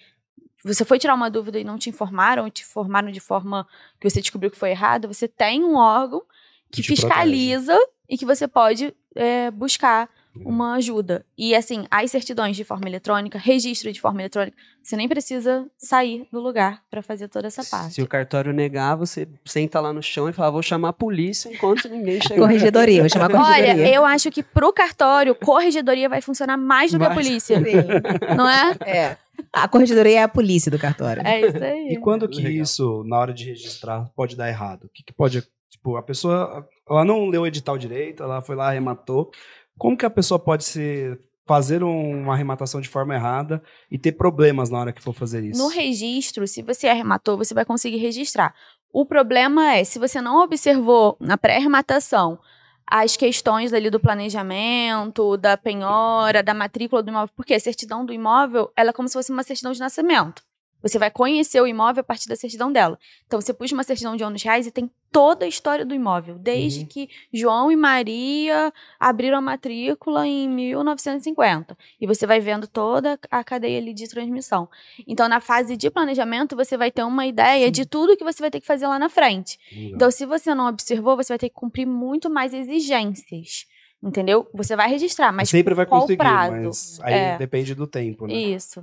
você 0.63 0.85
foi 0.85 0.97
tirar 0.97 1.13
uma 1.13 1.29
dúvida 1.29 1.59
e 1.59 1.63
não 1.63 1.77
te 1.77 1.89
informaram, 1.89 2.45
ou 2.45 2.49
te 2.49 2.63
informaram 2.63 3.11
de 3.11 3.19
forma 3.19 3.67
que 3.99 4.09
você 4.09 4.21
descobriu 4.21 4.49
que 4.49 4.57
foi 4.57 4.71
errada, 4.71 5.07
você 5.07 5.27
tem 5.27 5.63
um 5.63 5.75
órgão 5.75 6.23
que 6.71 6.81
Que 6.81 6.87
fiscaliza 6.87 7.77
e 8.09 8.17
que 8.17 8.25
você 8.25 8.47
pode 8.47 8.95
é, 9.15 9.51
buscar 9.51 10.09
uma 10.45 10.75
ajuda. 10.75 11.25
E 11.37 11.55
assim, 11.55 11.85
as 11.89 12.11
certidões 12.11 12.55
de 12.55 12.63
forma 12.63 12.87
eletrônica, 12.87 13.37
registro 13.37 13.91
de 13.91 13.99
forma 13.99 14.21
eletrônica, 14.21 14.57
você 14.81 14.95
nem 14.95 15.07
precisa 15.07 15.65
sair 15.77 16.27
do 16.31 16.39
lugar 16.39 16.81
para 16.89 17.01
fazer 17.01 17.27
toda 17.27 17.47
essa 17.47 17.63
parte. 17.63 17.95
Se 17.95 18.01
o 18.01 18.07
cartório 18.07 18.53
negar, 18.53 18.95
você 18.95 19.27
senta 19.45 19.79
lá 19.79 19.91
no 19.91 20.01
chão 20.01 20.29
e 20.29 20.33
fala, 20.33 20.51
vou 20.51 20.63
chamar 20.63 20.89
a 20.89 20.93
polícia 20.93 21.49
enquanto 21.49 21.89
ninguém 21.89 22.21
chega. 22.21 22.39
Corregedoria, 22.39 23.01
vou 23.01 23.09
chamar 23.09 23.25
a 23.25 23.29
corregedoria. 23.29 23.83
Olha, 23.83 23.95
eu 23.95 24.05
acho 24.05 24.31
que 24.31 24.41
pro 24.41 24.71
cartório, 24.71 25.35
corregedoria 25.35 26.07
vai 26.07 26.21
funcionar 26.21 26.57
mais 26.57 26.91
do 26.91 26.99
que 26.99 27.05
a 27.05 27.13
polícia, 27.13 27.57
Sim. 27.59 28.35
não 28.35 28.49
é? 28.49 28.77
É. 28.85 29.17
A 29.53 29.67
corregedoria 29.67 30.19
é 30.19 30.23
a 30.23 30.27
polícia 30.27 30.71
do 30.71 30.79
cartório. 30.79 31.25
É 31.25 31.41
isso 31.41 31.63
aí. 31.63 31.93
E 31.93 31.97
quando 31.97 32.27
que 32.27 32.41
Legal. 32.41 32.63
isso, 32.63 33.03
na 33.05 33.17
hora 33.17 33.33
de 33.33 33.45
registrar, 33.45 34.09
pode 34.15 34.35
dar 34.35 34.49
errado? 34.49 34.85
O 34.85 34.89
que, 34.89 35.03
que 35.03 35.13
pode. 35.13 35.43
Tipo, 35.69 35.97
a 35.97 36.03
pessoa. 36.03 36.67
Ela 36.89 37.03
não 37.03 37.27
leu 37.27 37.41
o 37.41 37.47
edital 37.47 37.77
direito, 37.77 38.23
ela 38.23 38.41
foi 38.41 38.55
lá, 38.55 38.69
arrematou. 38.69 39.31
Como 39.77 39.97
que 39.97 40.05
a 40.05 40.09
pessoa 40.09 40.39
pode 40.39 40.63
se 40.63 41.17
fazer 41.45 41.83
um- 41.83 42.23
uma 42.23 42.33
arrematação 42.33 42.81
de 42.81 42.89
forma 42.89 43.15
errada 43.15 43.61
e 43.89 43.97
ter 43.97 44.11
problemas 44.13 44.69
na 44.69 44.79
hora 44.79 44.91
que 44.93 45.01
for 45.01 45.13
fazer 45.13 45.43
isso? 45.43 45.61
No 45.61 45.69
registro, 45.69 46.45
se 46.47 46.61
você 46.61 46.87
arrematou, 46.87 47.37
você 47.37 47.53
vai 47.53 47.63
conseguir 47.63 47.97
registrar. 47.97 48.53
O 48.91 49.05
problema 49.05 49.73
é, 49.75 49.83
se 49.83 49.99
você 49.99 50.19
não 50.19 50.43
observou 50.43 51.15
na 51.19 51.37
pré-arrematação 51.37 52.39
as 52.85 53.17
questões 53.17 53.73
ali 53.73 53.89
do 53.89 53.99
planejamento, 53.99 55.35
da 55.37 55.57
penhora, 55.57 56.41
da 56.41 56.53
matrícula 56.53 57.03
do 57.03 57.09
imóvel, 57.09 57.33
porque 57.35 57.53
a 57.53 57.59
certidão 57.59 58.05
do 58.05 58.13
imóvel, 58.13 58.71
ela 58.75 58.89
é 58.91 58.93
como 58.93 59.07
se 59.07 59.13
fosse 59.13 59.31
uma 59.31 59.43
certidão 59.43 59.71
de 59.71 59.79
nascimento. 59.79 60.41
Você 60.81 60.97
vai 60.99 61.09
conhecer 61.11 61.59
o 61.61 61.67
imóvel 61.67 62.01
a 62.01 62.03
partir 62.03 62.29
da 62.29 62.35
certidão 62.35 62.71
dela. 62.71 62.97
Então, 63.25 63.41
você 63.41 63.53
puxa 63.53 63.73
uma 63.73 63.83
certidão 63.83 64.15
de 64.15 64.23
anos 64.23 64.41
reais 64.41 64.67
e 64.67 64.71
tem 64.71 64.89
toda 65.11 65.45
a 65.45 65.47
história 65.47 65.85
do 65.85 65.95
imóvel, 65.95 66.37
desde 66.37 66.81
Uhum. 66.81 66.85
que 66.85 67.09
João 67.33 67.71
e 67.71 67.75
Maria 67.75 68.73
abriram 68.99 69.37
a 69.37 69.41
matrícula 69.41 70.27
em 70.27 70.47
1950. 70.49 71.77
E 71.99 72.05
você 72.07 72.25
vai 72.25 72.39
vendo 72.39 72.67
toda 72.67 73.19
a 73.31 73.43
cadeia 73.43 73.79
ali 73.79 73.93
de 73.93 74.07
transmissão. 74.07 74.69
Então, 75.07 75.27
na 75.27 75.39
fase 75.39 75.77
de 75.77 75.89
planejamento, 75.89 76.55
você 76.55 76.77
vai 76.77 76.91
ter 76.91 77.03
uma 77.03 77.25
ideia 77.25 77.71
de 77.71 77.85
tudo 77.85 78.17
que 78.17 78.23
você 78.23 78.41
vai 78.41 78.51
ter 78.51 78.59
que 78.59 78.67
fazer 78.67 78.87
lá 78.87 78.99
na 78.99 79.09
frente. 79.09 79.57
Legal. 79.71 79.91
Então, 79.95 80.11
se 80.11 80.25
você 80.25 80.53
não 80.53 80.67
observou, 80.67 81.15
você 81.15 81.29
vai 81.33 81.39
ter 81.39 81.49
que 81.49 81.55
cumprir 81.55 81.85
muito 81.85 82.29
mais 82.29 82.53
exigências. 82.53 83.65
Entendeu? 84.07 84.49
Você 84.53 84.73
vai 84.73 84.89
registrar, 84.89 85.33
mas 85.33 85.49
Sempre 85.49 85.73
vai 85.73 85.85
qual 85.85 86.01
conseguir, 86.01 86.17
prazo? 86.17 86.53
mas 86.53 86.99
aí 87.03 87.13
É. 87.13 87.37
depende 87.37 87.75
do 87.75 87.85
tempo, 87.85 88.25
né? 88.25 88.33
Isso. 88.33 88.79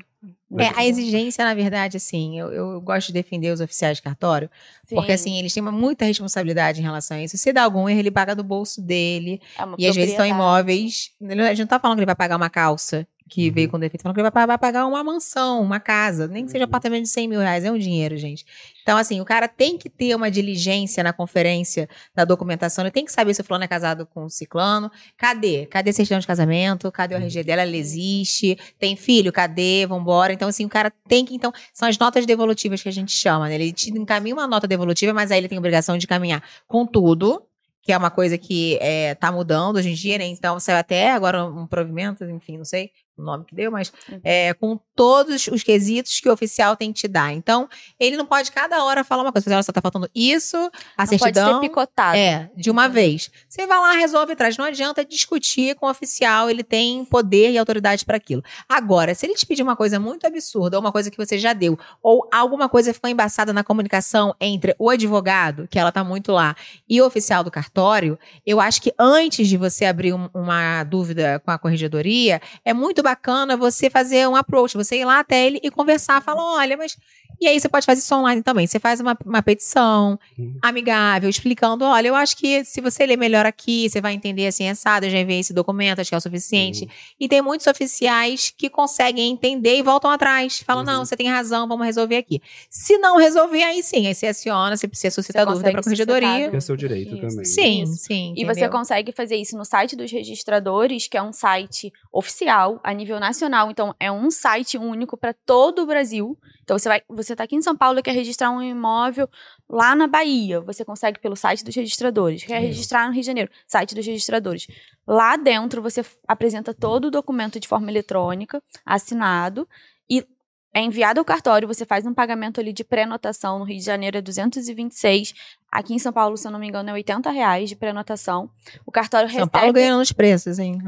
É, 0.59 0.69
a 0.77 0.85
exigência, 0.85 1.43
na 1.45 1.55
verdade, 1.55 1.97
assim, 1.97 2.39
eu, 2.39 2.53
eu 2.53 2.81
gosto 2.81 3.07
de 3.09 3.15
defender 3.15 3.51
os 3.51 3.61
oficiais 3.61 3.97
de 3.97 4.03
cartório, 4.03 4.51
porque, 4.89 5.17
Sim, 5.17 5.31
assim, 5.33 5.39
eles 5.39 5.53
têm 5.55 5.63
uma, 5.63 5.73
muita 5.73 6.05
responsabilidade 6.05 6.81
em 6.81 6.83
relação 6.83 7.17
a 7.17 7.23
isso. 7.23 7.39
Se 7.39 7.53
dá 7.55 7.63
algum 7.65 7.89
erro, 7.89 7.99
ele 8.01 8.11
paga 8.11 8.35
do 8.35 8.45
bolso 8.45 8.83
dele. 8.83 9.41
é 9.59 9.65
uma 9.65 9.77
E 9.79 9.87
às 9.89 9.97
vezes 9.97 10.15
são 10.15 10.27
imóveis. 10.27 11.11
A 11.23 11.55
gente 11.55 11.61
não 11.61 11.67
tá 11.67 11.81
falando 11.81 11.97
que 11.97 12.01
ele 12.01 12.07
vai 12.07 12.15
pagar 12.15 12.37
uma 12.37 12.51
calça 12.51 13.07
que 13.29 13.49
Uhum. 13.49 13.55
veio 13.55 13.69
com 13.71 13.79
defeito, 13.79 14.03
falando 14.03 14.17
que 14.17 14.23
vai 14.23 14.31
pagar, 14.31 14.47
vai 14.47 14.59
pagar 14.59 14.87
uma 14.87 15.03
mansão, 15.03 15.63
uma 15.63 15.81
casa, 15.81 16.29
nem 16.29 16.45
que 16.45 16.51
seja 16.51 16.65
um 16.65 16.67
Uhum. 16.67 16.69
apartamento 16.71 17.03
de 17.05 17.09
100 17.09 17.27
mil 17.29 17.41
reais, 17.41 17.65
é 17.65 17.73
um 17.73 17.79
dinheiro, 17.79 18.17
gente. 18.19 18.45
Então, 18.83 18.99
assim, 18.99 19.19
o 19.21 19.25
cara 19.25 19.49
tem 19.49 19.79
que 19.79 19.89
ter 19.89 20.15
uma 20.15 20.31
diligência 20.31 21.03
na 21.03 21.11
conferência 21.13 21.89
da 22.15 22.25
documentação, 22.25 22.85
ele 22.85 22.91
tem 22.91 23.05
que 23.05 23.11
saber 23.13 23.33
se 23.33 23.41
o 23.41 23.45
fulano 23.45 23.65
é 23.65 23.69
casado 23.69 24.05
com 24.07 24.25
o 24.27 24.31
ciclano. 24.31 24.91
Cadê? 25.17 25.65
Cadê 25.67 25.89
a 25.91 25.93
certidão 25.93 26.19
de 26.19 26.27
casamento? 26.27 26.93
Cadê 26.93 27.15
o 27.15 27.19
RG 27.19 27.43
dela? 27.45 27.63
Ela 27.63 27.77
existe? 27.77 28.59
Tem 28.79 28.95
filho? 28.95 29.33
Cadê? 29.33 29.87
Vambora. 29.87 30.33
Então, 30.33 30.49
assim, 30.49 30.67
o 30.67 30.69
cara 30.69 30.93
tem 31.09 31.25
que, 31.25 31.35
então, 31.35 31.51
são 31.73 31.89
as 31.89 31.97
notas 31.99 32.27
devolutivas 32.27 32.83
que 32.83 32.89
a 32.91 32.93
gente 32.93 33.13
chama, 33.13 33.49
né? 33.49 33.55
Ele 33.55 33.73
te 33.73 33.91
encaminha 33.91 34.35
uma 34.35 34.47
nota 34.47 34.69
devolutiva, 34.69 35.15
mas 35.15 35.31
aí 35.31 35.39
ele 35.39 35.49
tem 35.49 35.57
a 35.57 35.61
obrigação 35.61 35.97
de 35.97 36.07
caminhar 36.07 36.43
com 36.67 36.87
tudo, 36.87 37.43
que 37.83 37.93
é 37.93 37.97
uma 37.99 38.11
coisa 38.11 38.37
que 38.39 38.79
é, 38.81 39.15
tá 39.15 39.31
mudando 39.33 39.77
hoje 39.77 39.91
em 39.91 39.95
dia, 39.95 40.19
né? 40.19 40.27
Então, 40.27 40.59
saiu 40.61 40.77
até 40.79 41.11
agora 41.13 41.45
um 41.45 41.67
provimento, 41.67 42.23
enfim, 42.25 42.59
não 42.59 42.65
sei 42.65 42.91
o 43.17 43.23
nome 43.23 43.45
que 43.45 43.55
deu, 43.55 43.71
mas 43.71 43.93
Uhum. 44.11 44.21
é, 44.25 44.53
com 44.55 44.79
todos 44.97 45.47
os 45.49 45.63
quesitos 45.63 46.19
que 46.21 46.29
o 46.29 46.33
oficial 46.33 46.77
tem 46.77 46.93
que 46.93 47.01
te 47.01 47.09
dar. 47.09 47.33
Então, 47.33 47.69
ele 47.99 48.17
não 48.17 48.27
pode 48.27 48.51
cada 48.53 48.83
hora 48.85 49.03
falar 49.05 49.23
uma 49.23 49.33
coisa. 49.33 49.51
Olha, 49.53 49.63
só 49.63 49.73
tá 49.73 49.81
faltando 49.81 50.09
isso, 50.15 50.57
a 50.57 50.61
Não 50.61 50.71
pode 51.07 51.09
certidão. 51.19 51.55
ser 51.55 51.69
picotado. 51.69 52.17
É, 52.17 52.51
de 52.57 52.71
uma 52.71 52.89
vez. 52.89 53.31
Você 53.49 53.67
vai 53.67 53.79
lá, 53.79 53.93
resolve 53.93 54.33
e 54.33 54.37
traz. 54.37 54.57
Não 54.57 54.65
adianta 54.65 55.05
discutir 55.05 55.75
com 55.77 55.87
o 55.87 55.91
oficial, 55.91 56.49
ele 56.51 56.63
tem 56.65 57.05
poder 57.05 57.51
e 57.51 57.59
autoridade 57.59 58.05
para 58.05 58.17
aquilo. 58.17 58.43
Agora, 58.69 59.15
se 59.15 59.27
ele 59.27 59.35
te 59.35 59.47
pedir 59.47 59.63
uma 59.63 59.77
coisa 59.77 59.99
muito 60.01 60.27
absurda, 60.27 60.77
ou 60.77 60.81
uma 60.81 60.93
coisa 60.93 61.11
que 61.11 61.17
você 61.17 61.39
já 61.39 61.53
deu, 61.53 61.79
ou 62.03 62.29
alguma 62.33 62.69
coisa 62.69 62.93
ficou 62.95 63.09
embaçada 63.11 63.53
na 63.53 63.63
comunicação 63.65 64.35
entre 64.41 64.75
o 64.79 64.91
advogado, 64.91 65.67
que 65.69 65.79
ela 65.79 65.91
tá 65.93 66.03
muito 66.05 66.33
lá, 66.33 66.55
e 66.89 67.01
o 67.01 67.07
oficial 67.07 67.43
do 67.45 67.51
cartório, 67.51 68.19
eu 68.47 68.61
acho 68.61 68.81
que 68.83 68.93
antes 68.99 69.47
de 69.49 69.57
você 69.57 69.85
abrir 69.85 70.13
um- 70.15 70.29
uma 70.35 70.83
dúvida 70.85 71.41
com 71.45 71.51
a 71.51 71.59
corregedoria, 71.59 72.41
é 72.65 72.73
muito 72.73 73.03
bacana 73.05 73.57
você 73.57 73.91
fazer 73.91 74.29
um 74.29 74.37
approach, 74.37 74.77
você 74.77 74.99
ir 75.01 75.05
lá 75.07 75.21
até 75.21 75.47
ele 75.47 75.61
e 75.63 75.71
conversar, 75.71 76.23
falar, 76.23 76.43
olha, 76.45 76.77
mas. 76.77 76.97
E 77.41 77.47
aí 77.49 77.59
você 77.61 77.69
pode 77.69 77.85
fazer 77.85 78.01
isso 78.01 78.15
online 78.15 78.43
também. 78.43 78.67
Você 78.67 78.79
faz 78.79 79.01
uma, 79.01 79.17
uma 79.25 79.43
petição 79.43 80.19
Uhum. 80.39 80.59
amigável, 80.63 81.29
explicando, 81.29 81.85
olha, 81.85 82.09
eu 82.09 82.15
acho 82.15 82.37
que 82.37 82.65
se 82.65 82.81
você 82.81 83.05
ler 83.07 83.17
melhor 83.17 83.45
aqui, 83.47 83.89
você 83.89 84.01
vai 84.01 84.15
entender 84.15 84.47
assim, 84.47 84.69
assado, 84.69 85.07
eu 85.07 85.11
já 85.11 85.19
enviei 85.19 85.41
esse 85.41 85.53
documento, 85.53 86.01
acho 86.01 86.11
que 86.11 86.15
é 86.15 86.19
o 86.19 86.21
suficiente. 86.21 86.85
Uhum. 86.85 86.91
E 87.21 87.29
tem 87.29 87.43
muitos 87.43 87.67
oficiais 87.67 88.53
que 88.57 88.69
conseguem 88.71 89.31
entender 89.33 89.77
e 89.77 89.83
voltam 89.83 90.11
atrás. 90.11 90.61
Falam, 90.61 90.83
Uhum. 90.85 90.91
não, 90.93 91.05
você 91.05 91.17
tem 91.17 91.29
razão, 91.29 91.67
vamos 91.69 91.85
resolver 91.85 92.17
aqui. 92.17 92.41
Se 92.71 92.97
não 92.99 93.17
resolver, 93.19 93.63
aí 93.63 93.83
sim, 93.83 94.07
aí 94.07 94.15
você 94.15 94.27
aciona, 94.29 94.77
você 94.77 94.89
precisa 94.89 95.15
suscitar 95.15 95.45
Você 95.45 95.53
dúvida 95.53 95.71
para 95.71 95.81
a 95.81 95.83
corregedoria. 95.83 96.51
Que 96.51 96.57
é 96.57 96.61
seu 96.61 96.77
direito 96.77 97.15
Isso. 97.15 97.21
também. 97.29 97.45
Sim, 97.45 97.83
Isso. 97.83 97.97
sim. 97.97 98.33
E 98.37 98.45
você 98.45 98.61
entendeu? 98.61 98.71
consegue 98.71 99.13
fazer 99.13 99.37
isso 99.37 99.57
no 99.57 99.65
site 99.65 99.95
dos 99.97 100.11
registradores, 100.11 101.07
que 101.09 101.17
é 101.17 101.23
um 101.23 101.33
site 101.33 101.93
oficial 102.13 102.81
a 102.83 102.93
nível 102.93 103.19
nacional. 103.21 103.71
Então, 103.71 103.95
é 103.99 104.11
um 104.11 104.31
site 104.31 104.79
único 104.79 105.17
para 105.17 105.33
todo 105.33 105.83
o 105.83 105.87
Brasil. 105.87 106.37
Então, 106.65 106.79
você 106.79 106.89
vai, 106.89 107.03
você 107.09 107.37
tá 107.37 107.45
aqui 107.45 107.55
em 107.55 107.63
São 107.63 107.77
Paulo 107.77 107.99
e 107.99 108.03
quer 108.03 108.13
registrar 108.13 108.51
um 108.51 108.61
imóvel 108.61 109.29
lá 109.69 109.95
na 109.95 110.09
Bahia. 110.09 110.61
Você 110.63 110.85
consegue 110.85 111.21
pelo 111.21 111.37
site 111.37 111.63
dos 111.63 111.75
registradores. 111.75 112.43
Quer 112.43 112.61
Sim. 112.61 112.67
registrar 112.67 113.07
no 113.07 113.13
Rio 113.13 113.21
de 113.21 113.27
Janeiro, 113.27 113.51
site 113.67 113.95
dos 113.95 114.05
registradores. 114.05 114.67
Lá 115.07 115.37
dentro, 115.37 115.83
você 115.83 116.05
apresenta 116.27 116.75
todo 116.75 117.07
o 117.07 117.11
documento 117.11 117.61
de 117.61 117.69
forma 117.69 117.91
eletrônica, 117.91 118.63
assinado, 118.85 119.69
e 120.09 120.27
é 120.75 120.81
enviado 120.81 121.21
ao 121.21 121.25
cartório, 121.25 121.69
você 121.69 121.87
faz 121.87 122.05
um 122.05 122.13
pagamento 122.13 122.61
ali 122.61 122.73
de 122.73 122.83
pré-notação, 122.83 123.61
no 123.61 123.65
Rio 123.65 123.79
de 123.79 123.85
Janeiro 123.85 124.19
é 124.19 124.21
226, 124.21 125.33
aqui 125.71 125.95
em 125.95 125.99
São 126.01 126.13
Paulo, 126.13 126.37
se 126.37 126.49
eu 126.49 126.51
não 126.51 126.59
me 126.59 126.67
engano, 126.67 126.91
é 126.91 126.93
80 126.93 127.31
reais 127.31 127.69
de 127.69 127.77
pré-notação. 127.77 128.51
O 128.85 128.91
cartório 128.91 129.29
São 129.29 129.37
recebe... 129.37 129.53
Paulo 129.53 129.73
ganhando 129.73 130.01
os 130.01 130.11
preços, 130.11 130.59
hein? 130.59 130.79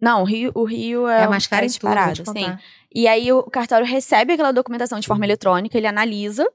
Não, 0.00 0.22
o 0.22 0.24
Rio, 0.24 0.50
o 0.54 0.64
Rio 0.64 1.06
é, 1.08 1.24
É 1.24 1.28
mais 1.28 1.46
caro 1.46 1.60
é 1.64 1.66
tudo, 1.66 1.72
disparado, 1.72 2.22
sim. 2.32 2.56
E 2.94 3.06
aí 3.06 3.30
o 3.32 3.42
cartório 3.44 3.86
recebe 3.86 4.32
aquela 4.32 4.52
documentação 4.52 4.98
de 4.98 5.06
forma 5.06 5.24
eletrônica, 5.24 5.76
ele 5.76 5.86
analisa 5.86 6.46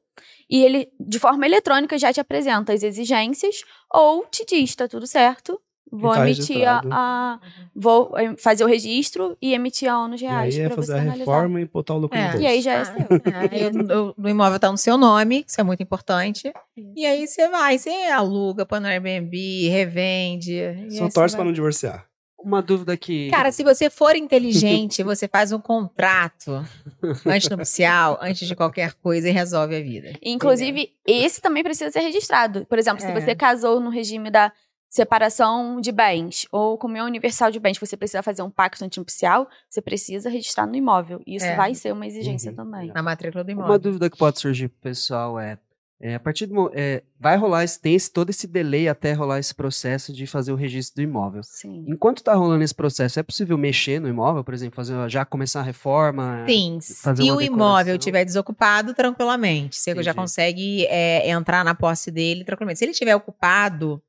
e 0.49 0.63
ele, 0.63 0.89
de 0.99 1.19
forma 1.19 1.45
eletrônica, 1.45 1.97
já 1.97 2.11
te 2.11 2.19
apresenta 2.19 2.73
as 2.73 2.83
exigências 2.83 3.63
ou 3.93 4.25
te 4.25 4.45
diz, 4.45 4.75
tá 4.75 4.87
tudo 4.87 5.05
certo, 5.07 5.59
Vou 5.91 6.11
tá 6.13 6.21
emitir 6.27 6.67
a, 6.67 6.79
registrado. 6.81 6.89
a- 6.91 7.39
Vou 7.73 8.11
eh, 8.17 8.35
fazer 8.37 8.63
o 8.63 8.67
registro 8.67 9.37
e 9.41 9.53
emitir 9.53 9.87
a 9.89 10.09
E 10.13 10.17
reais 10.17 10.55
aí 10.55 10.61
é 10.63 10.67
pra 10.67 10.75
fazer 10.77 10.93
a 10.95 10.99
reforma 11.11 11.61
e 11.61 11.65
botar 11.65 11.93
o 11.93 11.97
lucro 11.99 12.17
É. 12.17 12.23
no 12.23 12.29
bolso. 12.31 12.43
E 12.43 12.47
aí 12.47 12.61
já 12.61 12.73
é 12.73 12.81
Ah, 12.81 12.85
seu. 12.85 12.95
é, 12.95 12.99
aí 13.51 13.67
o, 13.67 14.15
o- 14.21 14.27
imóvel 14.29 14.59
tá 14.59 14.71
no 14.71 14.77
seu 14.77 14.97
nome, 14.97 15.45
isso 15.47 15.61
é 15.61 15.63
muito 15.63 15.83
importante. 15.83 16.51
E 16.95 17.05
aí 17.05 17.25
você 17.27 17.47
vai, 17.47 17.77
você 17.77 17.89
aluga, 18.11 18.65
põe 18.65 18.79
no 18.79 18.87
Airbnb, 18.87 19.69
revende. 19.69 20.53
e 20.87 20.91
Só 20.97 21.07
torce 21.09 21.37
vai- 21.37 21.45
não 21.45 21.53
divorciar. 21.53 22.05
Uma 22.45 22.61
dúvida 22.61 22.95
que. 22.95 23.29
Cara, 23.31 23.51
se 23.51 23.63
você 23.63 23.89
for 23.89 24.15
inteligente, 24.15 25.01
você 25.01 25.27
faz 25.27 25.51
um 25.51 25.59
contrato 25.59 26.63
antes 27.25 27.49
nupcial, 27.49 28.19
antes 28.21 28.47
de 28.47 28.55
qualquer 28.55 28.93
coisa 28.93 29.27
e 29.27 29.31
resolve 29.31 29.75
a 29.75 29.81
vida. 29.81 30.13
Inclusive, 30.21 30.91
esse 31.07 31.41
também 31.41 31.63
precisa 31.63 31.89
ser 31.91 32.01
registrado. 32.01 32.63
Por 32.67 32.77
exemplo, 32.77 33.01
se 33.01 33.07
É. 33.07 33.19
você 33.19 33.33
casou 33.35 33.79
no 33.79 33.89
regime 33.89 34.29
da 34.29 34.51
separação 34.87 35.81
de 35.81 35.91
bens 35.91 36.47
ou 36.51 36.77
comunhão 36.77 37.05
universal 37.05 37.51
de 37.51 37.59
bens, 37.59 37.77
você 37.77 37.97
precisa 37.97 38.23
fazer 38.23 38.41
um 38.43 38.49
pacto 38.49 38.83
antinupcial, 38.85 39.47
você 39.69 39.81
precisa 39.81 40.29
registrar 40.29 40.65
no 40.65 40.75
imóvel. 40.75 41.21
Isso 41.27 41.45
É. 41.45 41.55
vai 41.55 41.73
ser 41.75 41.91
uma 41.91 42.07
exigência 42.07 42.51
Uhum. 42.51 42.55
também. 42.55 42.91
Na 42.93 43.03
matrícula 43.03 43.43
do 43.43 43.51
Uma 43.51 43.59
imóvel. 43.63 43.79
dúvida 43.79 44.09
que 44.09 44.17
pode 44.17 44.39
surgir 44.39 44.69
pro 44.69 44.79
pessoal 44.81 45.37
é, 45.39 45.57
é 45.99 46.15
a 46.15 46.19
partir 46.19 46.45
do 46.45 46.69
é, 46.73 47.03
vai 47.17 47.37
rolar 47.37 47.63
esse, 47.63 47.79
tem 47.79 47.95
esse, 47.95 48.11
todo 48.11 48.29
esse 48.29 48.45
delay 48.47 48.89
até 48.89 49.13
rolar 49.13 49.39
esse 49.39 49.55
processo 49.55 50.11
de 50.11 50.27
fazer 50.27 50.51
o 50.51 50.55
registro 50.55 50.95
do 50.97 51.01
imóvel. 51.01 51.41
Sim. 51.43 51.85
Enquanto 51.87 52.21
tá 52.21 52.33
rolando 52.33 52.63
esse 52.63 52.75
processo, 52.75 53.19
é 53.19 53.23
possível 53.23 53.57
mexer 53.57 53.99
no 53.99 54.09
imóvel, 54.09 54.43
por 54.43 54.53
exemplo, 54.53 54.75
fazer 54.75 55.09
já 55.09 55.23
começar 55.23 55.61
a 55.61 55.63
reforma? 55.63 56.45
Sim, 56.47 56.79
fazer 57.01 57.23
se 57.23 57.31
o 57.31 57.41
imóvel 57.41 57.95
estiver 57.95 58.25
desocupado, 58.25 58.93
tranquilamente. 58.93 59.77
Você 59.77 59.91
já 59.91 60.01
Entendi. 60.01 60.15
consegue 60.15 60.85
é, 60.87 61.29
entrar 61.29 61.63
na 61.63 61.73
posse 61.73 62.11
dele 62.11 62.43
tranquilamente. 62.43 62.79
Se 62.79 62.85
ele 62.85 62.91
estiver 62.91 63.15
ocupado, 63.15 64.01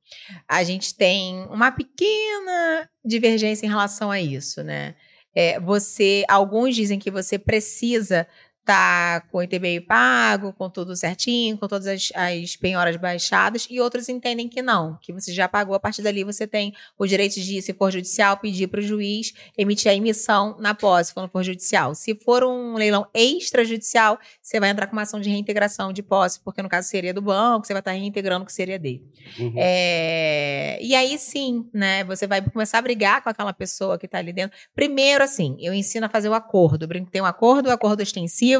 a 0.47 0.63
gente 0.63 0.93
tem 0.93 1.45
uma 1.49 1.71
pequena 1.71 2.89
divergência 3.03 3.65
em 3.65 3.69
relação 3.69 4.11
a 4.11 4.19
isso, 4.19 4.61
né? 4.61 4.93
É, 5.33 5.59
você, 5.59 6.25
alguns 6.27 6.75
dizem 6.75 6.97
que 6.97 7.11
você 7.11 7.37
precisa 7.37 8.27
estar 8.67 9.21
com 9.31 9.37
o 9.37 9.43
ITBI 9.43 9.79
pago, 9.79 10.51
com 10.51 10.69
tudo 10.69 10.93
certinho, 10.95 11.57
com 11.57 11.67
todas 11.67 11.87
as, 11.87 12.11
as 12.13 12.55
penhoras 12.57 12.97
baixadas, 12.97 13.65
e 13.69 13.79
outros 13.79 14.09
entendem 14.09 14.49
que 14.49 14.61
não, 14.61 14.97
que 15.01 15.13
você 15.13 15.31
já 15.31 15.47
pagou, 15.47 15.73
a 15.73 15.79
partir 15.79 16.01
dali 16.01 16.23
você 16.23 16.45
tem 16.45 16.73
o 16.99 17.07
direito 17.07 17.39
de, 17.39 17.61
se 17.61 17.73
for 17.73 17.89
judicial, 17.91 18.37
pedir 18.37 18.67
para 18.67 18.81
o 18.81 18.83
juiz 18.83 19.33
emitir 19.57 19.89
a 19.89 19.95
emissão 19.95 20.57
na 20.59 20.75
posse, 20.75 21.13
quando 21.13 21.29
for 21.29 21.43
judicial. 21.43 21.95
Se 21.95 22.13
for 22.13 22.43
um 22.43 22.75
leilão 22.75 23.07
extrajudicial, 23.13 24.19
você 24.41 24.59
vai 24.59 24.69
entrar 24.69 24.87
com 24.87 24.93
uma 24.93 25.03
ação 25.03 25.21
de 25.21 25.29
reintegração 25.29 25.93
de 25.93 26.03
posse, 26.03 26.39
porque 26.41 26.61
no 26.61 26.67
caso 26.67 26.89
seria 26.89 27.13
do 27.13 27.21
banco, 27.21 27.65
você 27.65 27.73
vai 27.73 27.79
estar 27.79 27.91
reintegrando 27.91 28.43
o 28.43 28.45
que 28.45 28.53
seria 28.53 28.77
dele. 28.77 29.03
Uhum. 29.39 29.53
É, 29.55 30.77
e 30.81 30.93
aí 30.93 31.17
sim, 31.17 31.69
né? 31.73 32.03
Você 32.03 32.27
vai 32.27 32.41
começar 32.41 32.79
a 32.79 32.81
brigar 32.81 33.23
com 33.23 33.29
aquela 33.29 33.53
pessoa 33.53 33.97
que 33.97 34.07
tá 34.07 34.17
ali 34.17 34.33
dentro. 34.33 34.57
Primeiro, 34.75 35.23
assim, 35.23 35.55
eu 35.59 35.73
ensino 35.73 36.05
a 36.05 36.09
fazer 36.09 36.27
o 36.27 36.33
acordo. 36.33 36.87
Tem 37.09 37.21
um 37.21 37.25
acordo, 37.25 37.69
o 37.69 37.71
acordo 37.71 38.01
extensivo 38.01 38.56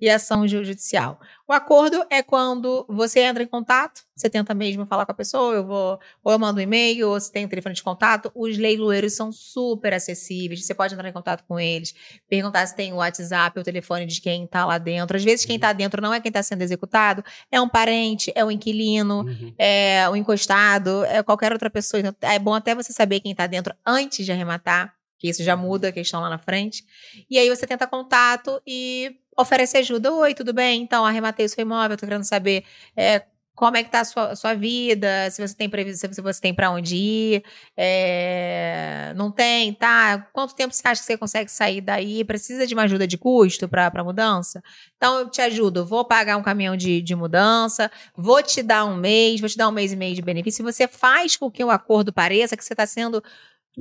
e 0.00 0.08
ação 0.08 0.46
ju- 0.46 0.64
judicial. 0.64 1.20
O 1.46 1.52
acordo 1.52 2.04
é 2.10 2.22
quando 2.22 2.86
você 2.88 3.20
entra 3.20 3.42
em 3.42 3.46
contato, 3.46 4.02
você 4.14 4.28
tenta 4.30 4.54
mesmo 4.54 4.86
falar 4.86 5.04
com 5.06 5.12
a 5.12 5.14
pessoa, 5.14 5.54
eu 5.54 5.66
vou, 5.66 5.98
ou 6.22 6.32
eu 6.32 6.38
mando 6.38 6.60
um 6.60 6.62
e-mail, 6.62 7.08
ou 7.08 7.18
você 7.18 7.32
tem 7.32 7.44
o 7.44 7.48
telefone 7.48 7.74
de 7.74 7.82
contato. 7.82 8.30
Os 8.34 8.56
leiloeiros 8.56 9.14
são 9.14 9.32
super 9.32 9.92
acessíveis, 9.94 10.64
você 10.64 10.74
pode 10.74 10.94
entrar 10.94 11.08
em 11.08 11.12
contato 11.12 11.42
com 11.48 11.58
eles, 11.58 11.94
perguntar 12.28 12.64
se 12.66 12.76
tem 12.76 12.92
o 12.92 12.96
WhatsApp, 12.96 13.58
o 13.58 13.62
telefone 13.64 14.06
de 14.06 14.20
quem 14.20 14.46
tá 14.46 14.64
lá 14.64 14.78
dentro. 14.78 15.16
Às 15.16 15.24
vezes 15.24 15.44
quem 15.44 15.58
tá 15.58 15.72
dentro 15.72 16.00
não 16.02 16.12
é 16.14 16.20
quem 16.20 16.30
tá 16.30 16.42
sendo 16.42 16.62
executado, 16.62 17.24
é 17.50 17.60
um 17.60 17.68
parente, 17.68 18.30
é 18.34 18.44
um 18.44 18.50
inquilino, 18.50 19.20
Uhum. 19.24 19.54
é 19.58 20.08
o 20.08 20.14
encostado, 20.16 21.04
é 21.06 21.22
qualquer 21.22 21.52
outra 21.52 21.70
pessoa. 21.70 22.00
Então, 22.00 22.14
é 22.22 22.38
bom 22.38 22.54
até 22.54 22.74
você 22.74 22.92
saber 22.92 23.20
quem 23.20 23.32
está 23.32 23.46
dentro 23.46 23.74
antes 23.84 24.24
de 24.24 24.30
arrematar, 24.30 24.94
que 25.20 25.28
isso 25.28 25.44
já 25.44 25.54
muda 25.54 25.88
a 25.88 25.92
questão 25.92 26.20
lá 26.20 26.30
na 26.30 26.38
frente. 26.38 26.84
E 27.28 27.38
aí 27.38 27.48
você 27.48 27.66
tenta 27.66 27.86
contato 27.86 28.60
e 28.66 29.14
oferece 29.36 29.76
ajuda. 29.76 30.12
Oi, 30.12 30.34
tudo 30.34 30.52
bem? 30.52 30.82
Então, 30.82 31.04
arrematei 31.04 31.44
o 31.44 31.48
seu 31.48 31.62
imóvel, 31.62 31.96
tô 31.96 32.06
querendo 32.06 32.24
saber 32.24 32.64
é, 32.96 33.22
como 33.54 33.76
é 33.76 33.84
que 33.84 33.90
tá 33.90 34.00
a 34.00 34.04
sua, 34.06 34.34
sua 34.34 34.54
vida, 34.54 35.30
se 35.30 35.46
você 35.46 35.54
tem 35.54 35.68
previsão, 35.68 36.10
se 36.10 36.22
você 36.22 36.40
tem 36.40 36.54
para 36.54 36.70
onde 36.70 36.96
ir, 36.96 37.44
é, 37.76 39.12
não 39.14 39.30
tem, 39.30 39.74
tá? 39.74 40.26
Quanto 40.32 40.54
tempo 40.54 40.72
você 40.72 40.88
acha 40.88 41.02
que 41.02 41.06
você 41.06 41.18
consegue 41.18 41.50
sair 41.50 41.82
daí? 41.82 42.24
Precisa 42.24 42.66
de 42.66 42.72
uma 42.72 42.84
ajuda 42.84 43.06
de 43.06 43.18
custo 43.18 43.68
para 43.68 44.02
mudança? 44.02 44.62
Então, 44.96 45.18
eu 45.18 45.30
te 45.30 45.42
ajudo, 45.42 45.84
vou 45.84 46.02
pagar 46.06 46.38
um 46.38 46.42
caminhão 46.42 46.74
de, 46.74 47.02
de 47.02 47.14
mudança, 47.14 47.90
vou 48.16 48.42
te 48.42 48.62
dar 48.62 48.86
um 48.86 48.96
mês, 48.96 49.38
vou 49.40 49.50
te 49.50 49.58
dar 49.58 49.68
um 49.68 49.72
mês 49.72 49.92
e 49.92 49.96
meio 49.96 50.14
de 50.14 50.22
benefício. 50.22 50.64
Você 50.64 50.88
faz 50.88 51.36
com 51.36 51.50
que 51.50 51.62
o 51.62 51.70
acordo 51.70 52.10
pareça 52.10 52.56
que 52.56 52.64
você 52.64 52.72
está 52.72 52.86
sendo 52.86 53.22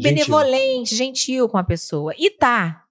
Gentil. 0.01 0.25
benevolente, 0.25 0.95
gentil 0.95 1.49
com 1.49 1.57
a 1.57 1.63
pessoa. 1.63 2.13
E 2.17 2.29
tá. 2.29 2.83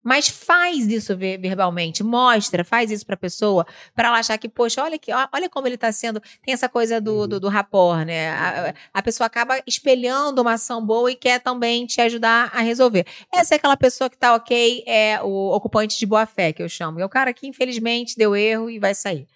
Mas 0.00 0.28
faz 0.28 0.86
isso 0.86 1.14
ve- 1.16 1.36
verbalmente, 1.36 2.02
mostra, 2.02 2.64
faz 2.64 2.90
isso 2.90 3.04
pra 3.04 3.16
pessoa, 3.16 3.66
pra 3.94 4.08
ela 4.08 4.18
achar 4.18 4.38
que, 4.38 4.48
poxa, 4.48 4.82
olha 4.82 4.98
que, 4.98 5.10
olha 5.12 5.50
como 5.50 5.66
ele 5.66 5.76
tá 5.76 5.90
sendo. 5.92 6.20
Tem 6.42 6.54
essa 6.54 6.68
coisa 6.68 6.98
do, 7.00 7.26
do, 7.26 7.40
do 7.40 7.48
rapport, 7.48 8.06
né? 8.06 8.30
A, 8.30 8.74
a 8.94 9.02
pessoa 9.02 9.26
acaba 9.26 9.60
espelhando 9.66 10.40
uma 10.40 10.52
ação 10.54 10.82
boa 10.86 11.10
e 11.10 11.16
quer 11.16 11.40
também 11.40 11.84
te 11.84 12.00
ajudar 12.00 12.50
a 12.54 12.60
resolver. 12.60 13.04
Essa 13.34 13.54
é 13.54 13.56
aquela 13.56 13.76
pessoa 13.76 14.08
que 14.08 14.16
tá 14.16 14.34
ok, 14.34 14.82
é 14.86 15.20
o 15.22 15.50
ocupante 15.50 15.98
de 15.98 16.06
boa 16.06 16.24
fé, 16.24 16.52
que 16.54 16.62
eu 16.62 16.68
chamo. 16.68 17.00
É 17.00 17.04
o 17.04 17.08
cara 17.08 17.34
que, 17.34 17.46
infelizmente, 17.46 18.16
deu 18.16 18.34
erro 18.34 18.70
e 18.70 18.78
vai 18.78 18.94
sair. 18.94 19.26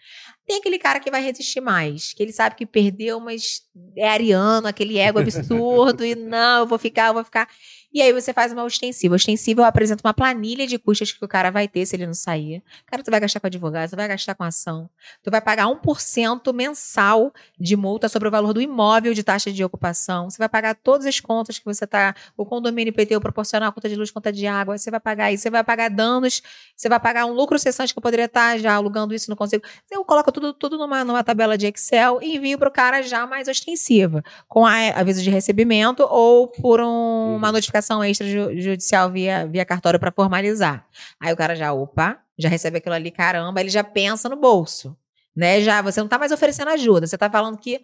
Tem 0.47 0.59
aquele 0.59 0.79
cara 0.79 0.99
que 0.99 1.11
vai 1.11 1.23
resistir 1.23 1.61
mais, 1.61 2.13
que 2.13 2.23
ele 2.23 2.33
sabe 2.33 2.57
que 2.57 2.67
perdeu, 2.67 3.21
mas 3.21 3.63
é 3.97 4.09
ariano, 4.09 4.67
aquele 4.67 4.99
ego 4.99 5.21
absurdo, 5.21 6.05
e 6.05 6.15
não, 6.15 6.61
eu 6.61 6.67
vou 6.67 6.79
ficar, 6.79 7.09
eu 7.09 7.15
vou 7.15 7.25
ficar. 7.25 7.49
E 7.95 8.01
aí 8.01 8.13
você 8.13 8.33
faz 8.33 8.53
uma 8.53 8.65
ostensiva. 8.65 9.15
Ostensiva 9.15 9.61
eu 9.61 9.65
apresento 9.67 10.03
uma 10.07 10.15
planilha 10.15 10.67
de 10.67 10.79
custos 10.79 11.13
que 11.13 11.23
o 11.25 11.29
cara 11.29 11.51
vai 11.51 11.69
ter 11.69 11.85
se 11.85 11.95
ele 11.95 12.07
não 12.07 12.15
sair. 12.15 12.63
Cara, 12.87 13.03
tu 13.03 13.11
vai 13.11 13.21
gastar 13.21 13.39
com 13.39 13.47
advogado, 13.47 13.91
tu 13.91 13.97
vai 13.97 14.09
gastar 14.09 14.35
com 14.35 14.43
ação. 14.45 14.89
Tu 15.23 15.31
vai 15.31 15.41
pagar 15.43 15.67
1% 15.67 16.53
mensal 16.55 17.33
de 17.59 17.77
multa 17.77 18.09
sobre 18.09 18.29
o 18.29 18.31
valor 18.31 18.55
do 18.55 18.63
imóvel 18.63 19.13
de 19.13 19.23
taxa 19.23 19.53
de 19.53 19.63
ocupação. 19.63 20.31
Você 20.31 20.39
vai 20.39 20.49
pagar 20.49 20.75
todas 20.75 21.07
as 21.07 21.21
contas 21.21 21.59
que 21.59 21.65
você 21.67 21.87
tá, 21.87 22.15
o 22.37 22.47
condomínio 22.47 22.91
IPTU 22.97 23.21
proporcional, 23.21 23.71
conta 23.73 23.89
de 23.91 23.95
luz, 23.97 24.11
conta 24.11 24.33
de 24.33 24.47
água, 24.47 24.79
você 24.79 24.91
vai 24.91 25.01
pagar 25.01 25.31
isso, 25.31 25.43
você 25.43 25.51
vai 25.51 25.63
pagar 25.63 25.91
danos, 25.91 26.41
você 26.75 26.89
vai 26.89 26.99
pagar 26.99 27.27
um 27.27 27.33
lucro 27.33 27.59
cessante 27.59 27.93
que 27.93 27.99
eu 27.99 28.03
poderia 28.03 28.25
estar 28.25 28.59
já 28.59 28.75
alugando 28.75 29.13
isso, 29.15 29.29
não 29.29 29.37
consigo. 29.37 29.63
Eu 29.91 30.03
coloco 30.05 30.33
tudo, 30.33 30.55
tudo 30.55 30.79
numa, 30.79 31.05
numa 31.05 31.23
tabela 31.23 31.59
de 31.59 31.67
Excel 31.67 32.21
e 32.23 32.37
envio 32.37 32.59
para 32.59 32.69
o 32.69 32.73
cara 32.73 33.03
já 33.03 33.27
mais 33.27 33.49
ostensiva, 33.49 34.23
com 34.49 34.65
a, 34.65 34.73
aviso 34.95 35.23
de 35.23 35.29
recebimento 35.29 36.03
ou 36.09 36.49
por 36.49 36.81
um- 36.81 37.37
uma 37.37 37.53
notificação 37.53 37.82
extrajudicial 38.05 39.11
via, 39.11 39.47
via 39.47 39.65
cartório 39.65 39.99
para 39.99 40.13
formalizar. 40.13 40.87
Aí 41.21 41.33
o 41.33 41.37
cara 41.37 41.57
já, 41.57 41.73
opa, 41.73 42.19
já 42.39 42.49
recebe 42.49 42.79
aquilo 42.79 42.95
ali, 42.95 43.11
caramba, 43.11 43.61
ele 43.61 43.71
já 43.71 43.83
pensa 43.83 44.29
no 44.29 44.37
bolso. 44.37 44.97
Né? 45.35 45.61
Já, 45.63 45.83
você 45.83 46.01
não 46.01 46.09
tá 46.09 46.19
mais 46.19 46.31
oferecendo 46.31 46.69
ajuda, 46.69 47.07
você 47.07 47.19
tá 47.19 47.29
falando 47.31 47.59
que 47.59 47.81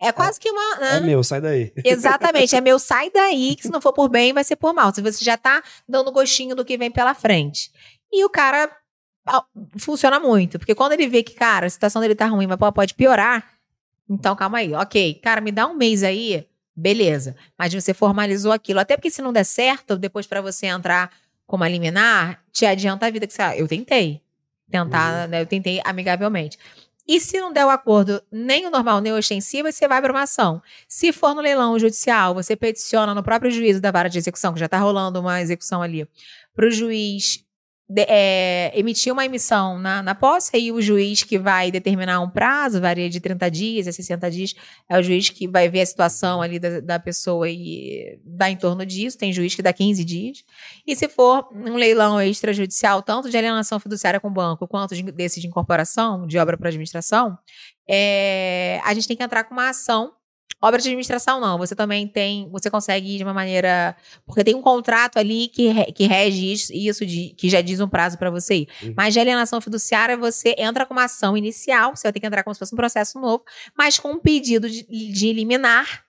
é 0.00 0.12
quase 0.12 0.40
que 0.40 0.50
uma. 0.50 0.76
né? 0.76 0.96
É 0.96 1.00
meu, 1.00 1.22
sai 1.22 1.40
daí. 1.40 1.72
Exatamente, 1.84 2.56
é 2.56 2.60
meu 2.60 2.78
sai 2.78 3.10
daí, 3.10 3.54
que 3.54 3.62
se 3.62 3.70
não 3.70 3.80
for 3.80 3.92
por 3.92 4.08
bem, 4.08 4.32
vai 4.32 4.42
ser 4.42 4.56
por 4.56 4.72
mal. 4.72 4.94
Se 4.94 5.02
você 5.02 5.22
já 5.22 5.36
tá 5.36 5.62
dando 5.88 6.10
gostinho 6.10 6.56
do 6.56 6.64
que 6.64 6.78
vem 6.78 6.90
pela 6.90 7.14
frente. 7.14 7.70
E 8.10 8.24
o 8.24 8.30
cara 8.30 8.70
funciona 9.78 10.18
muito, 10.18 10.58
porque 10.58 10.74
quando 10.74 10.92
ele 10.92 11.06
vê 11.06 11.22
que, 11.22 11.34
cara, 11.34 11.66
a 11.66 11.70
situação 11.70 12.00
dele 12.00 12.14
tá 12.14 12.26
ruim, 12.26 12.46
mas 12.46 12.56
pô, 12.56 12.72
pode 12.72 12.94
piorar, 12.94 13.46
então 14.08 14.34
calma 14.34 14.58
aí, 14.58 14.72
ok, 14.74 15.14
cara, 15.14 15.40
me 15.40 15.52
dá 15.52 15.66
um 15.66 15.74
mês 15.74 16.02
aí, 16.02 16.46
beleza. 16.80 17.36
Mas 17.58 17.72
você 17.72 17.92
formalizou 17.92 18.52
aquilo, 18.52 18.80
até 18.80 18.96
porque 18.96 19.10
se 19.10 19.22
não 19.22 19.32
der 19.32 19.44
certo, 19.44 19.96
depois 19.96 20.26
pra 20.26 20.40
você 20.40 20.66
entrar 20.66 21.10
como 21.46 21.64
a 21.64 21.68
liminar, 21.68 22.42
te 22.52 22.64
adianta 22.64 23.06
a 23.06 23.10
vida 23.10 23.26
que 23.26 23.32
você, 23.32 23.42
ah, 23.42 23.56
eu 23.56 23.68
tentei. 23.68 24.20
Tentar, 24.70 25.26
né, 25.28 25.42
eu 25.42 25.46
tentei 25.46 25.80
amigavelmente. 25.84 26.56
E 27.06 27.18
se 27.18 27.40
não 27.40 27.52
der 27.52 27.66
o 27.66 27.70
acordo 27.70 28.22
nem 28.30 28.66
o 28.66 28.70
normal, 28.70 29.00
nem 29.00 29.12
o 29.12 29.16
ostensivo, 29.16 29.70
você 29.70 29.88
vai 29.88 30.00
para 30.00 30.12
uma 30.12 30.22
ação. 30.22 30.62
Se 30.86 31.12
for 31.12 31.34
no 31.34 31.40
leilão 31.40 31.76
judicial, 31.76 32.34
você 32.34 32.54
peticiona 32.54 33.12
no 33.14 33.22
próprio 33.22 33.50
juízo 33.50 33.80
da 33.80 33.90
vara 33.90 34.08
de 34.08 34.16
execução, 34.16 34.52
que 34.54 34.60
já 34.60 34.66
está 34.66 34.78
rolando 34.78 35.18
uma 35.18 35.40
execução 35.40 35.82
ali, 35.82 36.06
para 36.54 36.66
o 36.66 36.70
juiz 36.70 37.44
é, 37.96 38.70
emitir 38.74 39.12
uma 39.12 39.24
emissão 39.24 39.78
na, 39.78 40.02
na 40.02 40.14
posse, 40.14 40.50
aí 40.54 40.70
o 40.70 40.80
juiz 40.80 41.22
que 41.22 41.38
vai 41.38 41.70
determinar 41.70 42.20
um 42.20 42.30
prazo, 42.30 42.80
varia 42.80 43.10
de 43.10 43.18
30 43.20 43.50
dias 43.50 43.88
a 43.88 43.92
60 43.92 44.30
dias, 44.30 44.54
é 44.88 44.98
o 44.98 45.02
juiz 45.02 45.28
que 45.28 45.48
vai 45.48 45.68
ver 45.68 45.80
a 45.80 45.86
situação 45.86 46.40
ali 46.40 46.58
da, 46.58 46.80
da 46.80 46.98
pessoa 46.98 47.48
e 47.48 48.18
dá 48.24 48.50
em 48.50 48.56
torno 48.56 48.86
disso, 48.86 49.18
tem 49.18 49.32
juiz 49.32 49.54
que 49.54 49.62
dá 49.62 49.72
15 49.72 50.04
dias. 50.04 50.44
E 50.86 50.94
se 50.94 51.08
for 51.08 51.48
um 51.52 51.74
leilão 51.74 52.22
extrajudicial, 52.22 53.02
tanto 53.02 53.28
de 53.28 53.36
alienação 53.36 53.80
fiduciária 53.80 54.20
com 54.20 54.32
banco, 54.32 54.68
quanto 54.68 54.94
de, 54.94 55.02
desse 55.02 55.40
de 55.40 55.46
incorporação, 55.46 56.26
de 56.26 56.38
obra 56.38 56.56
para 56.56 56.68
administração, 56.68 57.36
é, 57.88 58.80
a 58.84 58.94
gente 58.94 59.08
tem 59.08 59.16
que 59.16 59.22
entrar 59.22 59.44
com 59.44 59.54
uma 59.54 59.70
ação. 59.70 60.12
Obra 60.62 60.78
de 60.78 60.88
administração 60.88 61.40
não, 61.40 61.56
você 61.56 61.74
também 61.74 62.06
tem, 62.06 62.48
você 62.50 62.68
consegue 62.70 63.14
ir 63.14 63.18
de 63.18 63.24
uma 63.24 63.32
maneira, 63.32 63.96
porque 64.26 64.44
tem 64.44 64.54
um 64.54 64.60
contrato 64.60 65.18
ali 65.18 65.48
que, 65.48 65.72
que 65.92 66.06
rege 66.06 66.52
isso, 66.52 67.06
de, 67.06 67.34
que 67.36 67.48
já 67.48 67.62
diz 67.62 67.80
um 67.80 67.88
prazo 67.88 68.18
para 68.18 68.30
você 68.30 68.56
ir. 68.56 68.68
Uhum. 68.82 68.94
Mas 68.94 69.14
de 69.14 69.20
alienação 69.20 69.60
fiduciária, 69.60 70.18
você 70.18 70.54
entra 70.58 70.84
com 70.84 70.92
uma 70.92 71.04
ação 71.04 71.34
inicial, 71.34 71.96
você 71.96 72.02
vai 72.02 72.12
ter 72.12 72.20
que 72.20 72.26
entrar 72.26 72.42
como 72.42 72.54
se 72.54 72.58
fosse 72.58 72.74
um 72.74 72.76
processo 72.76 73.18
novo, 73.18 73.42
mas 73.76 73.98
com 73.98 74.12
um 74.12 74.18
pedido 74.18 74.68
de, 74.68 74.82
de 74.82 75.32
liminar 75.32 76.04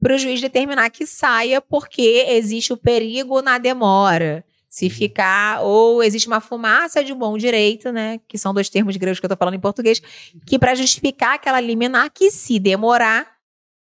para 0.00 0.14
o 0.14 0.18
juiz 0.18 0.40
determinar 0.40 0.88
que 0.90 1.06
saia 1.06 1.60
porque 1.60 2.26
existe 2.28 2.72
o 2.72 2.76
perigo 2.76 3.42
na 3.42 3.58
demora. 3.58 4.44
Se 4.68 4.90
ficar, 4.90 5.62
ou 5.62 6.02
existe 6.02 6.28
uma 6.28 6.40
fumaça 6.40 7.02
de 7.02 7.14
bom 7.14 7.38
direito, 7.38 7.90
né? 7.90 8.20
Que 8.28 8.36
são 8.36 8.52
dois 8.52 8.68
termos 8.68 8.94
gregos 8.96 9.18
que 9.18 9.24
eu 9.24 9.30
tô 9.30 9.36
falando 9.36 9.54
em 9.54 9.60
português, 9.60 10.02
que 10.44 10.58
para 10.58 10.74
justificar 10.74 11.34
aquela 11.36 11.60
liminar, 11.60 12.10
que 12.12 12.30
se 12.30 12.58
demorar, 12.58 13.35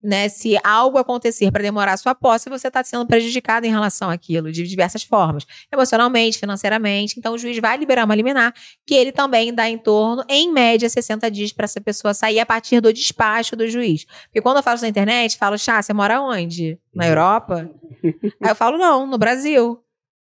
né? 0.04 0.28
Se 0.28 0.58
algo 0.62 0.98
acontecer 0.98 1.50
para 1.50 1.62
demorar 1.62 1.94
a 1.94 1.96
sua 1.96 2.14
posse, 2.14 2.50
você 2.50 2.68
está 2.68 2.84
sendo 2.84 3.06
prejudicado 3.06 3.66
em 3.66 3.70
relação 3.70 4.10
àquilo, 4.10 4.52
de 4.52 4.62
diversas 4.64 5.02
formas, 5.02 5.46
emocionalmente, 5.72 6.38
financeiramente. 6.38 7.18
Então, 7.18 7.32
o 7.32 7.38
juiz 7.38 7.58
vai 7.58 7.76
liberar 7.76 8.04
uma 8.04 8.14
liminar, 8.14 8.52
que 8.86 8.94
ele 8.94 9.10
também 9.10 9.52
dá 9.52 9.68
em 9.68 9.78
torno, 9.78 10.22
em 10.28 10.52
média, 10.52 10.88
60 10.88 11.30
dias 11.30 11.52
para 11.52 11.64
essa 11.64 11.80
pessoa 11.80 12.12
sair 12.12 12.38
a 12.38 12.46
partir 12.46 12.80
do 12.80 12.92
despacho 12.92 13.56
do 13.56 13.66
juiz. 13.66 14.04
Porque 14.24 14.42
quando 14.42 14.58
eu 14.58 14.62
falo 14.62 14.80
na 14.80 14.88
internet, 14.88 15.38
falo, 15.38 15.56
chá, 15.56 15.80
você 15.80 15.92
mora 15.92 16.20
onde? 16.20 16.78
Na 16.94 17.06
Europa? 17.06 17.70
Aí 18.04 18.50
eu 18.50 18.54
falo, 18.54 18.76
não, 18.76 19.06
no 19.06 19.16
Brasil. 19.16 19.80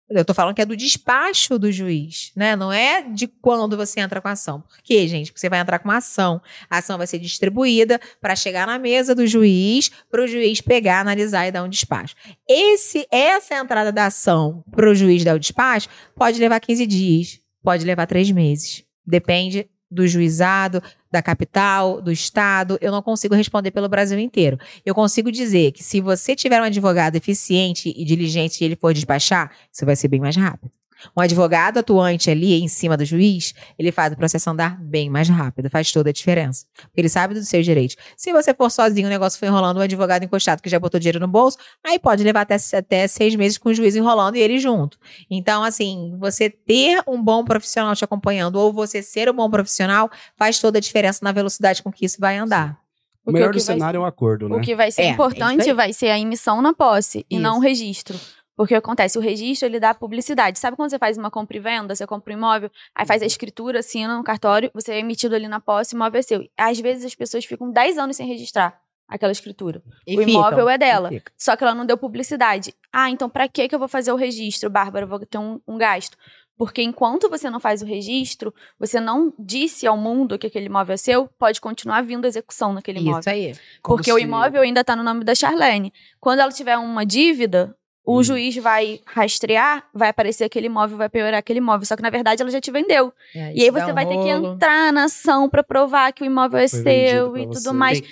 Eu 0.09 0.25
tô 0.25 0.35
falando 0.35 0.55
que 0.55 0.61
é 0.61 0.67
do 0.67 0.77
despacho 0.77 1.59
do 1.59 1.73
juiz, 1.73 2.31
né? 2.37 2.55
Não 2.55 2.71
é 2.71 3.03
de 3.03 3.27
quando 3.27 3.75
você 3.75 4.01
entra 4.01 4.21
com 4.21 4.29
a 4.29 4.33
ação. 4.33 4.61
Por 4.61 4.83
quê, 4.83 5.09
gente? 5.09 5.29
Porque 5.33 5.41
você 5.41 5.49
vai 5.49 5.59
entrar 5.59 5.79
com 5.79 5.89
uma 5.89 5.97
ação. 5.97 6.43
A 6.69 6.79
ação 6.79 6.99
vai 6.99 7.07
ser 7.07 7.19
distribuída 7.19 7.99
para 8.21 8.37
chegar 8.37 8.67
na 8.67 8.79
mesa 8.79 9.15
do 9.15 9.27
juiz, 9.27 9.91
para 10.11 10.23
o 10.23 10.27
juiz 10.27 10.61
pegar, 10.61 11.01
analisar 11.01 11.47
e 11.47 11.53
dar 11.53 11.63
um 11.63 11.69
despacho. 11.69 12.15
Esse, 12.47 13.07
essa 13.11 13.57
entrada 13.57 13.91
da 13.91 14.07
ação 14.07 14.63
para 14.71 14.91
o 14.91 14.95
juiz 14.95 15.25
dar 15.25 15.37
o 15.37 15.41
despacho 15.41 15.89
pode 16.15 16.39
levar 16.39 16.61
15 16.61 16.87
dias, 16.87 17.41
pode 17.63 17.85
levar 17.85 18.07
três 18.07 18.31
meses. 18.31 18.85
Depende 19.07 19.69
do 19.95 20.07
juizado, 20.07 20.83
da 21.11 21.23
capital, 21.23 22.03
do 22.03 22.11
estado, 22.11 22.77
eu 22.81 22.91
não 22.91 23.01
consigo 23.01 23.35
responder 23.35 23.71
pelo 23.71 23.89
Brasil 23.89 24.19
inteiro. 24.19 24.59
Eu 24.85 24.95
consigo 24.95 25.31
dizer 25.31 25.73
que 25.73 25.83
se 25.83 26.01
você 26.01 26.35
tiver 26.35 26.61
um 26.61 26.65
advogado 26.65 27.17
eficiente 27.17 27.95
e 27.97 28.05
diligente 28.05 28.61
e 28.61 28.65
ele 28.65 28.77
for 28.77 28.93
despachar, 28.93 29.51
isso 29.73 29.87
vai 29.87 29.97
ser 29.97 30.09
bem 30.09 30.21
mais 30.21 30.37
rápido. 30.37 30.71
Um 31.17 31.21
advogado 31.21 31.79
atuante 31.79 32.31
ali 32.31 32.55
em 32.63 32.69
cima 32.69 32.97
do 32.97 33.05
juiz, 33.05 33.55
ele 33.79 33.93
faz 33.93 34.13
o 34.13 34.17
processo 34.17 34.49
andar 34.51 34.81
bem 34.81 35.11
mais 35.11 35.29
rápido, 35.29 35.69
faz 35.69 35.91
toda 35.93 36.11
a 36.11 36.13
diferença. 36.13 36.67
Porque 36.75 37.01
ele 37.01 37.09
sabe 37.09 37.35
dos 37.35 37.49
seus 37.49 37.65
direitos. 37.65 37.97
Se 38.17 38.33
você 38.33 38.55
for 38.55 38.71
sozinho, 38.71 39.07
o 39.07 39.11
negócio 39.11 39.39
foi 39.39 39.49
enrolando, 39.49 39.79
um 39.79 39.81
advogado 39.81 40.25
encostado 40.25 40.63
que 40.63 40.69
já 40.69 40.79
botou 40.79 40.99
dinheiro 40.99 41.21
no 41.21 41.29
bolso, 41.29 41.59
aí 41.85 41.99
pode 41.99 42.23
levar 42.25 42.43
até, 42.43 42.57
até 42.77 43.07
seis 43.07 43.35
meses 43.35 43.59
com 43.59 43.69
o 43.69 43.75
juiz 43.75 43.97
enrolando 43.97 44.37
e 44.37 44.41
ele 44.41 44.59
junto. 44.59 44.99
Então, 45.31 45.63
assim, 45.63 46.17
você 46.19 46.49
ter 46.49 47.03
um 47.07 47.23
bom 47.23 47.45
profissional 47.45 47.95
te 47.95 48.05
acompanhando 48.05 48.57
ou 48.57 48.73
você 48.73 49.03
ser 49.03 49.29
um 49.29 49.35
bom 49.35 49.51
profissional 49.51 50.11
faz 50.37 50.59
toda 50.59 50.79
a 50.79 50.81
diferença 50.81 51.21
na 51.23 51.33
velocidade 51.33 51.83
com 51.83 51.93
que 51.93 52.05
isso 52.07 52.17
vai 52.21 52.37
andar. 52.39 52.79
O 53.27 53.33
melhor 53.33 53.53
do 53.53 53.61
cenário 53.61 54.01
vai, 54.01 54.07
é 54.07 54.07
o 54.07 54.09
acordo, 54.09 54.49
né? 54.51 54.57
O 54.57 54.61
que 54.61 54.77
vai 54.77 54.91
ser 54.91 55.03
É, 55.03 55.09
importante 55.09 55.61
isso 55.61 55.71
aí. 55.71 55.75
vai 55.77 55.93
ser 55.95 56.09
a 56.09 56.19
emissão 56.19 56.61
na 56.61 56.75
posse 56.75 57.25
e 57.31 57.37
Isso. 57.37 57.43
não 57.43 57.57
o 57.57 57.61
registro. 57.61 58.19
Porque 58.57 58.75
o 58.75 58.81
que 58.81 58.85
acontece, 58.87 59.19
o 59.19 59.21
registro 59.21 59.67
ele 59.69 59.81
dá 59.81 59.93
publicidade. 59.93 60.59
Sabe 60.59 60.77
quando 60.77 60.91
você 60.91 60.99
faz 60.99 61.19
uma 61.19 61.31
compra 61.31 61.57
e 61.57 61.61
venda, 61.61 61.95
você 61.95 62.07
compra 62.07 62.33
um 62.33 62.37
imóvel, 62.37 62.71
aí 62.95 63.05
faz 63.05 63.23
a 63.23 63.27
escritura, 63.27 63.81
assina 63.81 64.17
no 64.17 64.23
cartório, 64.23 64.71
você 64.73 64.93
é 64.93 64.99
emitido 65.01 65.35
ali 65.35 65.49
na 65.49 65.61
posse, 65.61 65.95
o 65.95 65.97
imóvel 65.97 66.21
é 66.21 66.23
seu. 66.23 66.49
Às 66.57 66.79
vezes 66.79 67.05
as 67.05 67.15
pessoas 67.15 67.45
ficam 67.45 67.71
10 67.71 67.99
anos 67.99 68.17
sem 68.17 68.27
registrar 68.27 68.81
aquela 69.09 69.33
escritura. 69.33 69.83
E 70.07 70.17
o 70.17 70.23
imóvel 70.23 70.51
ficam, 70.51 70.71
é 70.71 70.79
dela. 70.79 71.11
Só 71.37 71.57
que 71.57 71.65
ela 71.65 71.75
não 71.75 71.85
deu 71.85 71.97
publicidade. 71.99 72.75
Ah, 72.93 73.11
então 73.11 73.29
pra 73.29 73.49
que 73.49 73.69
eu 73.71 73.79
vou 73.79 73.89
fazer 73.89 74.13
o 74.13 74.17
registro, 74.17 74.71
Bárbara? 74.71 75.05
Eu 75.05 75.09
vou 75.09 75.19
ter 75.19 75.39
um, 75.39 75.61
um 75.67 75.77
gasto. 75.77 76.17
Porque 76.57 76.81
enquanto 76.83 77.29
você 77.29 77.51
não 77.51 77.59
faz 77.59 77.83
o 77.83 77.85
registro, 77.85 78.55
você 78.79 79.01
não 79.01 79.35
disse 79.37 79.87
ao 79.89 79.97
mundo 79.97 80.39
que 80.39 80.47
aquele 80.47 80.67
imóvel 80.67 80.95
é 80.95 80.97
seu, 80.97 81.27
pode 81.37 81.61
continuar 81.61 82.03
vindo 82.03 82.27
execução 82.27 82.73
naquele 82.73 83.01
imóvel. 83.01 83.19
Isso 83.21 83.29
aí. 83.31 83.55
Como 83.83 83.97
Porque 83.97 84.13
o 84.13 84.17
se- 84.17 84.23
imóvel 84.23 84.63
ainda 84.63 84.83
está 84.83 84.95
no 84.95 85.03
nome 85.03 85.25
da 85.25 85.35
Charlene. 85.35 85.93
Quando 86.21 86.39
ela 86.39 86.53
tiver 86.53 86.79
uma 86.79 87.05
dívida, 87.05 87.77
o 88.05 88.19
Hum. 88.19 88.23
juiz 88.23 88.57
vai 88.57 89.01
rastrear, 89.07 89.85
vai 89.95 90.11
aparecer 90.11 90.45
aquele 90.45 90.67
imóvel, 90.67 90.97
vai 90.99 91.09
piorar 91.09 91.39
aquele 91.39 91.59
imóvel. 91.59 91.87
Só 91.87 91.97
que 91.97 92.03
na 92.03 92.11
verdade 92.11 92.43
ela 92.43 92.51
já 92.51 92.61
te 92.61 92.71
vendeu. 92.71 93.13
E 93.35 93.39
aí 93.65 93.71
você 93.71 93.93
vai 93.93 94.07
ter 94.07 94.17
que 94.23 94.29
entrar 94.29 94.93
na 94.93 95.05
ação 95.05 95.49
para 95.49 95.63
provar 95.63 96.13
que 96.13 96.23
o 96.23 96.27
imóvel 96.27 96.59
é 96.61 96.69
Foi 96.69 96.83
seu 96.83 97.37
e 97.37 97.47
você. 97.47 97.59
tudo 97.61 97.75
mais. 97.75 98.03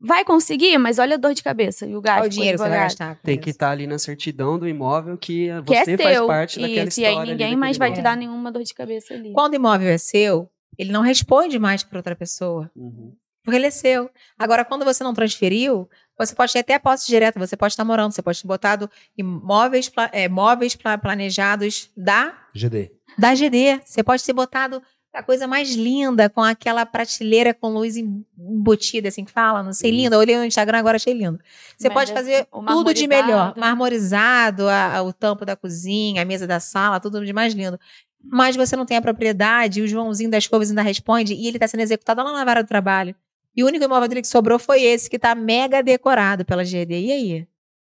Vai 0.00 0.24
conseguir, 0.24 0.78
mas 0.78 1.00
olha 1.00 1.14
a 1.14 1.18
dor 1.18 1.34
de 1.34 1.42
cabeça 1.42 1.84
e 1.84 1.96
o 1.96 2.00
gasto. 2.00 2.18
Qual 2.20 2.26
o 2.26 2.30
dinheiro 2.30 2.56
que 2.56 2.62
você 2.62 2.68
vai 2.68 2.78
gastar? 2.78 3.18
Tem 3.20 3.34
isso? 3.34 3.42
que 3.42 3.50
estar 3.50 3.70
ali 3.70 3.84
na 3.84 3.98
certidão 3.98 4.56
do 4.56 4.68
imóvel 4.68 5.18
que 5.18 5.48
Que 5.66 5.74
você 5.84 5.92
é 5.94 5.98
faz 5.98 6.16
teu. 6.16 6.26
parte 6.28 6.60
daquela 6.60 6.88
Isso, 6.88 7.00
e 7.00 7.02
história. 7.02 7.08
aí 7.08 7.22
ali 7.22 7.30
ninguém 7.32 7.56
mais 7.56 7.76
vai 7.76 7.92
te 7.92 8.00
dar 8.00 8.16
nenhuma 8.16 8.52
dor 8.52 8.62
de 8.62 8.72
cabeça 8.74 9.14
ali. 9.14 9.32
Quando 9.32 9.54
o 9.54 9.56
imóvel 9.56 9.88
é 9.88 9.98
seu, 9.98 10.48
ele 10.78 10.92
não 10.92 11.00
responde 11.02 11.58
mais 11.58 11.82
para 11.82 11.98
outra 11.98 12.14
pessoa. 12.14 12.70
Uhum. 12.76 13.12
Porque 13.42 13.56
ele 13.56 13.66
é 13.66 13.70
seu. 13.70 14.08
Agora, 14.38 14.64
quando 14.64 14.84
você 14.84 15.02
não 15.02 15.12
transferiu, 15.14 15.88
você 16.18 16.34
pode 16.34 16.52
ter 16.52 16.58
até 16.60 16.74
a 16.74 16.80
posse 16.80 17.06
direta, 17.06 17.38
você 17.38 17.56
pode 17.56 17.72
estar 17.72 17.84
morando, 17.84 18.12
você 18.12 18.22
pode 18.22 18.40
ter 18.42 18.48
botado 18.48 18.90
imóveis, 19.16 19.90
é, 20.12 20.28
móveis 20.28 20.74
pla- 20.74 20.98
planejados 20.98 21.90
da, 21.96 22.34
GD. 22.54 22.90
da 23.18 23.34
GD. 23.34 23.80
Você 23.84 24.02
pode 24.02 24.24
ter 24.24 24.32
botado 24.32 24.82
a 25.14 25.22
coisa 25.22 25.46
mais 25.46 25.74
linda, 25.74 26.28
com 26.28 26.42
aquela 26.42 26.84
prateleira 26.86 27.52
com 27.54 27.68
luz 27.70 27.96
em- 27.96 28.24
embutida, 28.38 29.08
assim 29.08 29.24
que 29.24 29.32
fala, 29.32 29.62
não 29.62 29.72
sei, 29.72 29.90
linda. 29.90 30.14
Eu 30.16 30.20
olhei 30.20 30.36
no 30.36 30.44
Instagram 30.44 30.78
agora, 30.78 30.96
achei 30.96 31.12
lindo. 31.14 31.40
Você 31.76 31.88
Mas 31.88 31.94
pode 31.94 32.12
é 32.12 32.14
fazer 32.14 32.46
o 32.52 32.62
tudo 32.62 32.92
de 32.94 33.06
melhor. 33.08 33.54
marmorizado. 33.56 33.60
Marmorizado, 33.60 34.68
a- 34.68 34.96
a- 34.98 35.02
o 35.02 35.12
tampo 35.12 35.44
da 35.44 35.56
cozinha, 35.56 36.22
a 36.22 36.24
mesa 36.24 36.46
da 36.46 36.60
sala, 36.60 37.00
tudo 37.00 37.24
de 37.24 37.32
mais 37.32 37.54
lindo. 37.54 37.78
Mas 38.22 38.54
você 38.56 38.76
não 38.76 38.84
tem 38.84 38.96
a 38.96 39.02
propriedade, 39.02 39.80
o 39.80 39.88
Joãozinho 39.88 40.30
das 40.30 40.46
Covas 40.46 40.68
ainda 40.70 40.82
responde 40.82 41.32
e 41.34 41.46
ele 41.48 41.56
está 41.56 41.66
sendo 41.66 41.80
executado 41.80 42.22
lá 42.22 42.32
na 42.32 42.44
vara 42.44 42.62
do 42.62 42.68
trabalho. 42.68 43.14
E 43.58 43.64
o 43.64 43.66
único 43.66 43.84
imóvel 43.84 44.06
dele 44.06 44.22
que 44.22 44.28
sobrou 44.28 44.56
foi 44.56 44.84
esse, 44.84 45.10
que 45.10 45.16
está 45.16 45.34
mega 45.34 45.82
decorado 45.82 46.44
pela 46.44 46.64
GD. 46.64 47.00
E 47.00 47.10
aí? 47.10 47.48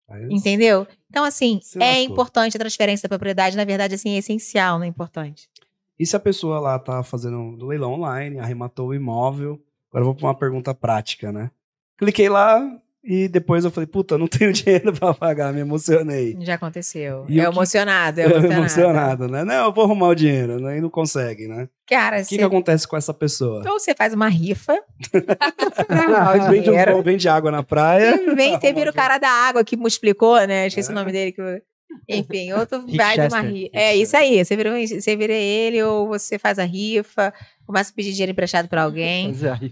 Aí, 0.10 0.28
Entendeu? 0.30 0.86
Então, 1.10 1.24
assim, 1.24 1.62
é 1.80 2.02
importante 2.02 2.58
a 2.58 2.60
transferência 2.60 3.08
da 3.08 3.16
propriedade. 3.16 3.56
Na 3.56 3.64
verdade, 3.64 3.96
assim, 3.96 4.10
é 4.10 4.18
essencial, 4.18 4.78
não 4.78 4.84
é 4.84 4.90
importante. 4.90 5.50
E 5.98 6.06
se 6.06 6.18
a 6.18 6.20
pessoa 6.20 6.60
lá 6.60 6.78
tá 6.78 7.02
fazendo 7.02 7.38
um 7.38 7.66
leilão 7.66 7.94
online, 7.94 8.40
arrematou 8.40 8.90
o 8.90 8.94
imóvel, 8.94 9.58
agora 9.90 10.02
eu 10.02 10.04
vou 10.04 10.14
pra 10.14 10.28
uma 10.28 10.36
pergunta 10.36 10.76
prática, 10.76 11.32
né? 11.32 11.50
Cliquei 11.98 12.28
lá 12.28 12.60
e 13.04 13.28
depois 13.28 13.66
eu 13.66 13.72
falei, 13.72 13.86
puta, 13.88 14.18
não 14.18 14.28
tenho 14.30 14.54
dinheiro 14.54 14.94
pra 14.94 15.14
pagar, 15.14 15.52
me 15.54 15.60
emocionei. 15.62 16.38
Já 16.42 16.54
aconteceu. 16.56 17.26
E 17.28 17.40
é 17.40 17.48
o 17.48 17.52
que- 17.52 17.58
emocionado, 17.58 18.22
é 18.22 18.26
Eu 18.26 18.30
emocionado. 18.40 18.60
emocionado, 18.60 19.28
né? 19.28 19.44
Não, 19.44 19.66
eu 19.66 19.74
vou 19.74 19.84
arrumar 19.84 20.08
o 20.08 20.16
dinheiro, 20.16 20.60
né? 20.60 20.78
E 20.78 20.82
não 20.82 20.90
consegue, 20.90 21.48
né? 21.48 21.68
Cara, 21.88 22.18
O 22.18 22.20
que, 22.20 22.26
você... 22.26 22.38
que 22.38 22.44
acontece 22.44 22.88
com 22.88 22.96
essa 22.96 23.14
pessoa? 23.14 23.62
ou 23.68 23.80
você 23.80 23.94
faz 23.94 24.14
uma 24.14 24.30
rifa. 24.30 24.74
vende, 26.50 26.70
um- 26.70 27.02
vende 27.02 27.28
água 27.30 27.52
na 27.52 27.64
praia. 27.64 28.16
E 28.22 28.36
vem, 28.36 28.60
você 28.60 28.74
vira 28.74 28.90
o 28.90 28.94
cara 28.94 29.18
da 29.18 29.30
água 29.30 29.64
que 29.64 29.76
me 29.78 29.88
explicou, 29.88 30.36
né? 30.48 30.68
Esqueci 30.68 30.90
É. 30.90 30.92
o 30.92 30.96
nome 30.96 31.12
dele. 31.12 31.32
Que... 31.32 31.42
eu- 31.42 31.62
Enfim, 32.10 32.52
outro 32.54 32.84
faz 32.96 33.32
uma 33.32 33.42
rifa. 33.42 33.70
É 33.74 33.96
isso 33.96 34.16
aí. 34.18 34.44
Você 34.44 34.56
vira, 34.56 34.72
você 34.88 35.16
vira 35.16 35.34
ele 35.34 35.84
ou 35.84 36.08
você 36.08 36.40
faz 36.40 36.58
a 36.58 36.64
rifa, 36.64 37.34
começa 37.66 37.92
a 37.92 37.94
pedir 37.96 38.12
dinheiro 38.12 38.32
emprestado 38.32 38.68
pra 38.68 38.84
alguém. 38.84 39.32
É. 39.32 39.72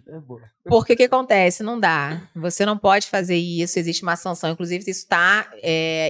Porque 0.65 0.93
o 0.93 0.95
que 0.97 1.03
acontece? 1.03 1.63
Não 1.63 1.79
dá. 1.79 2.21
Você 2.35 2.65
não 2.65 2.77
pode 2.77 3.07
fazer 3.07 3.35
isso, 3.35 3.77
existe 3.79 4.03
uma 4.03 4.15
sanção. 4.15 4.51
Inclusive, 4.51 4.81
isso 4.81 4.89
está 5.01 5.49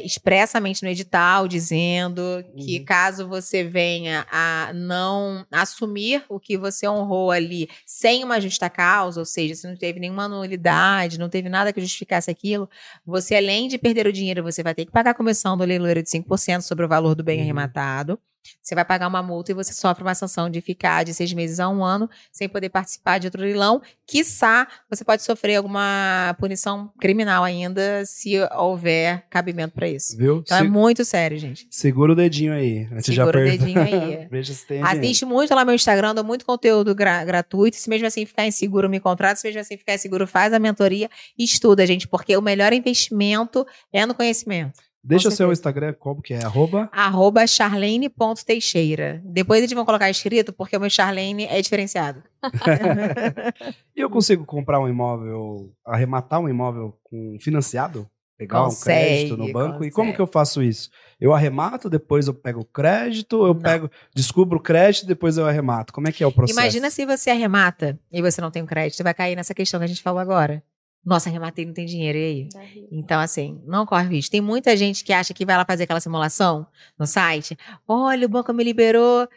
expressamente 0.04 0.84
no 0.84 0.90
edital, 0.90 1.48
dizendo 1.48 2.22
que 2.58 2.80
Uhum. 2.80 2.86
caso 2.86 3.28
você 3.28 3.64
venha 3.64 4.26
a 4.32 4.72
não 4.74 5.46
assumir 5.52 6.24
o 6.30 6.40
que 6.40 6.58
você 6.58 6.88
honrou 6.88 7.32
ali 7.32 7.70
sem 7.86 8.24
uma 8.24 8.40
justa 8.42 8.70
causa, 8.70 9.20
ou 9.20 9.26
seja, 9.26 9.56
se 9.56 9.68
não 9.68 9.76
teve 9.76 10.00
nenhuma 10.00 10.28
nulidade, 10.28 11.20
não 11.20 11.30
teve 11.30 11.50
nada 11.50 11.72
que 11.74 11.82
justificasse 11.82 12.30
aquilo, 12.30 12.70
você, 13.06 13.36
além 13.36 13.68
de 13.68 13.78
perder 13.78 14.06
o 14.08 14.14
dinheiro, 14.14 14.44
você 14.44 14.62
vai 14.62 14.76
ter 14.76 14.86
que 14.86 14.92
pagar 14.92 15.12
a 15.12 15.16
comissão 15.16 15.58
do 15.58 15.64
leiloeiro 15.64 16.04
de 16.04 16.10
5% 16.10 16.62
sobre 16.62 16.86
o 16.86 16.90
valor 16.90 17.16
do 17.16 17.24
bem 17.24 17.38
Uhum. 17.38 17.44
arrematado. 17.44 18.20
Você 18.62 18.76
vai 18.76 18.86
pagar 18.86 19.08
uma 19.08 19.22
multa 19.24 19.52
e 19.52 19.56
você 19.56 19.74
sofre 19.74 20.04
uma 20.04 20.16
sanção 20.16 20.50
de 20.50 20.62
ficar 20.62 21.04
de 21.04 21.14
seis 21.14 21.32
meses 21.34 21.60
a 21.60 21.68
um 21.70 21.84
ano 21.84 22.10
sem 22.32 22.48
poder 22.48 22.70
participar 22.70 23.18
de 23.20 23.28
outro 23.28 23.42
leilão. 23.42 23.82
Quiçá, 24.08 24.68
você 24.90 25.04
pode 25.04 25.24
sofrer 25.24 25.56
alguma 25.56 26.36
punição 26.40 26.92
criminal 27.00 27.44
ainda 27.44 28.04
se 28.06 28.34
houver 28.56 29.26
cabimento 29.30 29.74
para 29.74 29.88
isso. 29.88 30.18
Viu? 30.18 30.42
Então 30.44 30.58
é 30.58 30.62
Se- 30.62 30.68
muito 30.68 31.06
sério, 31.06 31.38
gente. 31.38 31.68
Segura 31.70 32.12
o 32.14 32.16
dedinho 32.16 32.54
aí. 32.54 32.86
Você 32.94 33.14
já 33.14 33.26
Segura 33.26 33.40
o 33.40 33.44
per- 33.44 33.58
dedinho 33.58 33.82
aí. 33.82 34.28
Veja 34.32 34.54
se 34.54 34.66
tem. 34.66 34.82
Assiste 34.84 35.26
muito 35.26 35.54
lá 35.54 35.62
no 35.62 35.68
meu 35.68 35.76
Instagram, 35.76 36.14
dou 36.16 36.24
muito 36.24 36.46
conteúdo 36.46 36.94
gra- 36.96 37.24
gratuito. 37.24 37.78
Se 37.78 37.90
mesmo 37.90 38.08
assim 38.08 38.26
ficar 38.26 38.46
inseguro, 38.46 38.90
me 38.90 39.00
contrata. 39.00 39.36
Se 39.40 39.48
mesmo 39.48 39.62
assim 39.62 39.78
ficar 39.78 39.96
inseguro, 39.96 40.28
faz 40.28 40.54
a 40.54 40.60
mentoria 40.60 41.10
e 41.38 41.44
estuda, 41.44 41.86
gente, 41.86 42.08
porque 42.08 42.36
o 42.36 42.42
melhor 42.42 42.74
investimento 42.74 43.66
é 43.94 44.06
no 44.06 44.14
conhecimento. 44.14 44.80
Deixa 45.04 45.30
o 45.30 45.32
seu. 45.32 45.52
Instagram, 45.52 45.94
como 45.94 46.22
que 46.22 46.34
é? 46.34 46.44
Arroba? 46.44 46.90
Arroba 46.92 47.46
charlene.teixeira. 47.48 49.22
Depois 49.26 49.60
eles 49.60 49.74
vão 49.74 49.86
colocar 49.86 50.10
escrito, 50.10 50.54
porque 50.54 50.78
o 50.78 50.80
meu 50.80 50.90
Charlene 50.90 51.46
é 51.46 51.62
diferenciado. 51.62 52.24
E 53.96 54.00
eu 54.02 54.10
consigo 54.10 54.46
comprar 54.46 54.80
um 54.80 54.88
imóvel, 54.88 55.72
arrematar 55.86 56.40
um 56.40 56.50
imóvel 56.50 56.98
com 57.04 57.38
financiado? 57.40 58.10
Pegar 58.38 58.62
um 58.62 58.66
Consegue, 58.66 59.06
crédito 59.06 59.38
no 59.38 59.52
banco? 59.52 59.84
E 59.84 59.92
como 59.92 60.06
consegue. 60.06 60.16
que 60.16 60.22
eu 60.22 60.26
faço 60.26 60.64
isso? 60.64 60.90
Eu 61.20 61.32
arremato, 61.32 61.88
depois 61.88 62.26
eu 62.26 62.34
pego 62.34 62.62
o 62.62 62.66
crédito, 62.66 63.46
eu 63.46 63.54
Não. 63.54 63.62
pego, 63.62 63.92
descubro 64.16 64.58
o 64.58 64.62
crédito, 64.62 65.06
depois 65.06 65.38
eu 65.38 65.46
arremato. 65.46 65.94
Como 65.94 66.08
é 66.08 66.12
que 66.12 66.24
é 66.24 66.28
o 66.28 66.32
processo? 66.32 66.60
Imagina 66.60 66.90
se 66.90 67.06
você 67.06 67.30
arremata 67.30 68.00
e 68.12 68.20
você 68.22 68.42
não 68.42 68.50
tem 68.50 68.64
um 68.64 68.66
crédito, 68.66 69.04
vai 69.04 69.14
cair 69.14 69.36
nessa 69.36 69.54
questão 69.54 69.80
que 69.80 69.84
a 69.84 69.88
gente 69.88 70.02
falou 70.02 70.20
agora. 70.20 70.64
Nossa, 71.04 71.30
arrematei, 71.30 71.66
não 71.66 71.74
tem 71.74 71.86
dinheiro, 71.86 72.18
e 72.18 72.24
aí? 72.24 72.66
Rio. 72.74 72.88
Então, 72.92 73.20
assim, 73.20 73.60
não 73.66 73.86
corre 73.86 74.08
risco. 74.08 74.32
Tem 74.32 74.42
muita 74.42 74.78
gente 74.78 75.04
que 75.04 75.12
acha 75.12 75.34
que 75.34 75.46
vai 75.46 75.58
lá 75.58 75.66
fazer 75.66 75.84
aquela 75.84 76.00
simulação 76.00 76.68
no 76.98 77.08
site. 77.08 77.58
Olha, 77.88 78.26
o 78.26 78.30
banco 78.30 78.54
me 78.54 78.64
liberou 78.64 79.28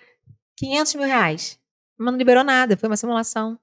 500 0.57 0.95
mil 0.97 1.07
reais. 1.07 1.59
Mas 1.97 2.13
não 2.13 2.19
liberou 2.19 2.45
nada, 2.45 2.77
foi 2.77 2.89
uma 2.89 2.97
simulação. 2.97 3.59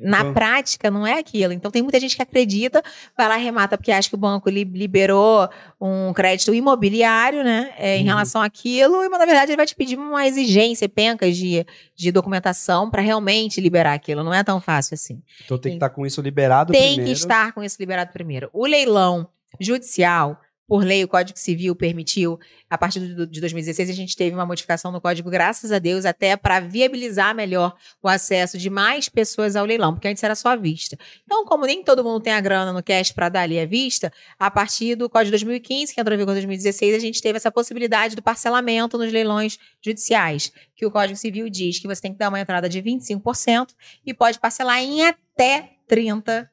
Na 0.00 0.20
Então- 0.20 0.32
prática, 0.34 0.90
não 0.92 1.04
é 1.04 1.18
aquilo. 1.18 1.52
Então, 1.52 1.70
tem 1.72 1.82
muita 1.82 1.98
gente 1.98 2.14
que 2.14 2.22
acredita, 2.22 2.80
vai 3.16 3.26
lá 3.28 3.34
remata 3.36 3.76
porque 3.76 3.90
acha 3.90 4.08
que 4.08 4.14
o 4.14 4.18
banco 4.18 4.48
li- 4.48 4.62
liberou 4.62 5.48
um 5.80 6.12
crédito 6.12 6.54
imobiliário, 6.54 7.42
né, 7.42 7.72
é, 7.76 7.96
em 7.96 8.02
Uhum. 8.02 8.06
relação 8.06 8.40
àquilo, 8.40 9.02
e, 9.02 9.08
mas, 9.08 9.18
na 9.18 9.26
verdade, 9.26 9.50
ele 9.50 9.56
vai 9.56 9.66
te 9.66 9.74
pedir 9.74 9.98
uma 9.98 10.24
exigência, 10.24 10.88
pencas 10.88 11.36
de, 11.36 11.66
de 11.96 12.12
documentação 12.12 12.88
para 12.88 13.02
realmente 13.02 13.60
liberar 13.60 13.92
aquilo. 13.94 14.22
Não 14.22 14.32
é 14.32 14.44
tão 14.44 14.60
fácil 14.60 14.94
assim 14.94 15.20
Então 15.44 15.58
tem 15.58 15.72
que 15.72 15.76
estar 15.76 15.90
com 15.90 16.06
isso 16.06 16.20
liberado 16.22 16.72
tem 16.72 16.94
primeiro. 16.94 17.04
que 17.06 17.10
estar 17.12 17.52
com 17.52 17.62
isso 17.64 17.76
liberado 17.80 18.12
primeiro. 18.12 18.48
O 18.52 18.66
leilão 18.66 19.28
judicial, 19.60 20.40
por 20.68 20.84
lei, 20.84 21.02
o 21.02 21.08
Código 21.08 21.38
Civil 21.38 21.74
permitiu, 21.74 22.38
a 22.68 22.76
partir 22.76 23.00
do- 23.00 23.26
de 23.26 23.40
2016, 23.40 23.88
a 23.88 23.94
gente 23.94 24.14
teve 24.14 24.34
uma 24.36 24.44
modificação 24.44 24.92
no 24.92 25.00
código, 25.00 25.30
graças 25.30 25.72
a 25.72 25.78
Deus, 25.78 26.04
até 26.04 26.36
para 26.36 26.60
viabilizar 26.60 27.34
melhor 27.34 27.74
o 28.02 28.06
acesso 28.08 28.58
de 28.58 28.68
mais 28.68 29.08
pessoas 29.08 29.56
ao 29.56 29.64
leilão, 29.64 29.94
porque 29.94 30.06
antes 30.06 30.22
era 30.22 30.34
só 30.34 30.50
à 30.50 30.56
vista. 30.56 30.98
Então, 31.24 31.46
como 31.46 31.64
nem 31.64 31.82
todo 31.82 32.04
mundo 32.04 32.20
tem 32.20 32.34
a 32.34 32.40
grana 32.40 32.70
no 32.70 32.82
cash 32.82 33.10
para 33.12 33.30
dar 33.30 33.40
ali 33.40 33.58
à 33.58 33.64
vista, 33.64 34.12
a 34.38 34.50
partir 34.50 34.94
do 34.94 35.08
Código 35.08 35.28
de 35.28 35.42
2015, 35.42 35.94
que 35.94 36.00
entrou 36.02 36.14
em 36.14 36.18
vigor 36.18 36.32
em 36.32 36.34
2016, 36.34 36.94
a 36.94 36.98
gente 36.98 37.22
teve 37.22 37.38
essa 37.38 37.50
possibilidade 37.50 38.14
do 38.14 38.22
parcelamento 38.22 38.98
nos 38.98 39.10
leilões 39.10 39.58
judiciais, 39.82 40.52
que 40.76 40.84
o 40.84 40.90
Código 40.90 41.16
Civil 41.16 41.48
diz 41.48 41.78
que 41.78 41.86
você 41.88 42.02
tem 42.02 42.12
que 42.12 42.18
dar 42.18 42.28
uma 42.28 42.40
entrada 42.40 42.68
de 42.68 42.82
25% 42.82 43.68
e 44.04 44.12
pode 44.12 44.38
parcelar 44.38 44.82
em 44.82 45.06
até 45.06 45.70
30%, 45.88 46.46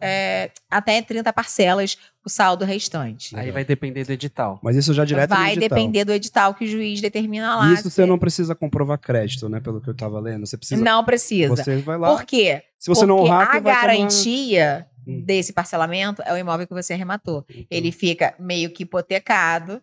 é, 0.00 0.50
até 0.70 1.00
30 1.02 1.32
parcelas, 1.32 1.96
o 2.24 2.28
saldo 2.30 2.64
restante. 2.64 3.34
Aí 3.36 3.50
vai 3.50 3.64
depender 3.64 4.04
do 4.04 4.12
edital. 4.12 4.58
Mas 4.62 4.76
isso 4.76 4.92
já 4.94 5.04
direto 5.04 5.30
no 5.30 5.36
Vai 5.36 5.52
edital. 5.52 5.68
depender 5.68 6.04
do 6.04 6.12
edital 6.12 6.54
que 6.54 6.64
o 6.64 6.68
juiz 6.68 7.00
determina 7.00 7.56
lá. 7.56 7.72
Isso 7.72 7.90
você 7.90 8.04
não 8.06 8.18
precisa 8.18 8.54
comprovar 8.54 8.98
crédito, 8.98 9.48
né? 9.48 9.60
Pelo 9.60 9.80
que 9.80 9.88
eu 9.88 9.94
tava 9.94 10.18
lendo. 10.20 10.46
Você 10.46 10.56
precisa. 10.56 10.82
Não 10.82 11.04
precisa. 11.04 11.56
Você 11.56 11.76
vai 11.78 11.98
lá. 11.98 12.08
Por 12.14 12.24
quê? 12.24 12.62
Se 12.78 12.88
você 12.88 13.04
não 13.06 13.16
Porque 13.16 13.30
honrar, 13.30 13.48
a 13.48 13.52
vai 13.52 13.62
tomar- 13.62 13.80
garantia 13.82 14.86
Hum. 15.06 15.22
desse 15.24 15.54
parcelamento 15.54 16.20
é 16.26 16.34
o 16.34 16.36
imóvel 16.36 16.66
que 16.66 16.74
você 16.74 16.92
arrematou. 16.92 17.42
Então, 17.48 17.64
Ele 17.70 17.90
fica 17.90 18.34
meio 18.38 18.70
que 18.70 18.82
hipotecado 18.82 19.80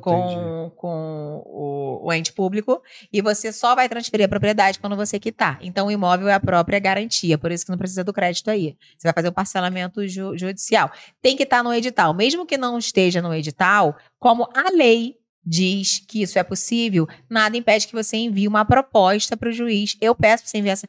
com, 0.00 0.72
com 0.76 1.42
o, 1.46 2.06
o 2.06 2.12
ente 2.12 2.32
público 2.32 2.82
e 3.12 3.20
você 3.22 3.52
só 3.52 3.74
vai 3.74 3.88
transferir 3.88 4.26
a 4.26 4.28
propriedade 4.28 4.78
quando 4.78 4.96
você 4.96 5.18
quitar. 5.18 5.58
Então, 5.62 5.86
o 5.86 5.90
imóvel 5.90 6.28
é 6.28 6.34
a 6.34 6.40
própria 6.40 6.78
garantia, 6.78 7.38
por 7.38 7.50
isso 7.52 7.64
que 7.64 7.70
não 7.70 7.78
precisa 7.78 8.04
do 8.04 8.12
crédito 8.12 8.50
aí. 8.50 8.76
Você 8.98 9.08
vai 9.08 9.12
fazer 9.14 9.28
um 9.28 9.32
parcelamento 9.32 10.06
ju- 10.06 10.36
judicial. 10.36 10.90
Tem 11.22 11.36
que 11.36 11.44
estar 11.44 11.62
no 11.62 11.72
edital. 11.72 12.12
Mesmo 12.14 12.44
que 12.46 12.56
não 12.58 12.78
esteja 12.78 13.22
no 13.22 13.34
edital, 13.34 13.96
como 14.18 14.48
a 14.54 14.70
lei 14.72 15.14
diz 15.50 16.02
que 16.06 16.20
isso 16.20 16.38
é 16.38 16.42
possível, 16.42 17.08
nada 17.30 17.56
impede 17.56 17.86
que 17.86 17.94
você 17.94 18.18
envie 18.18 18.46
uma 18.46 18.66
proposta 18.66 19.34
para 19.34 19.48
o 19.48 19.52
juiz. 19.52 19.96
Eu 19.98 20.14
peço 20.14 20.42
para 20.42 20.50
você 20.50 20.58
enviar 20.58 20.72
essa. 20.74 20.86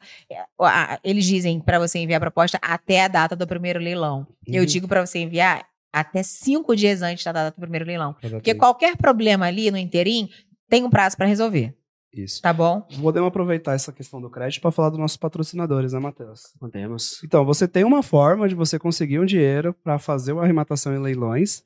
Eles 1.02 1.24
dizem 1.24 1.58
para 1.60 1.78
você 1.78 1.98
enviar 1.98 2.18
a 2.18 2.20
proposta 2.20 2.58
até 2.60 3.04
a 3.04 3.08
data 3.08 3.34
do 3.34 3.46
primeiro 3.46 3.78
leilão. 3.80 4.26
Eu 4.46 4.60
Uhum. 4.60 4.66
digo 4.66 4.86
para 4.88 5.04
você 5.06 5.18
enviar 5.20 5.64
até 5.92 6.22
cinco 6.22 6.74
dias 6.76 7.02
antes 7.02 7.24
da 7.24 7.32
data 7.32 7.56
do 7.56 7.60
primeiro 7.60 7.86
leilão. 7.86 8.14
Porque 8.20 8.54
qualquer 8.54 8.96
problema 8.96 9.46
ali 9.46 9.70
no 9.70 9.78
interim 9.78 10.28
tem 10.68 10.84
um 10.84 10.90
prazo 10.90 11.16
para 11.16 11.26
resolver, 11.26 11.74
Isso. 12.12 12.40
tá 12.40 12.52
bom? 12.52 12.82
Podemos 13.00 13.28
aproveitar 13.28 13.74
essa 13.74 13.92
questão 13.92 14.20
do 14.20 14.30
crédito 14.30 14.62
para 14.62 14.70
falar 14.70 14.90
dos 14.90 14.98
nossos 14.98 15.16
patrocinadores, 15.16 15.92
né, 15.92 15.98
Matheus? 15.98 16.42
Podemos. 16.58 17.20
Então, 17.24 17.44
você 17.44 17.66
tem 17.66 17.84
uma 17.84 18.02
forma 18.02 18.48
de 18.48 18.54
você 18.54 18.78
conseguir 18.78 19.18
um 19.18 19.26
dinheiro 19.26 19.74
para 19.82 19.98
fazer 19.98 20.32
uma 20.32 20.44
arrematação 20.44 20.94
em 20.94 20.98
leilões. 20.98 21.62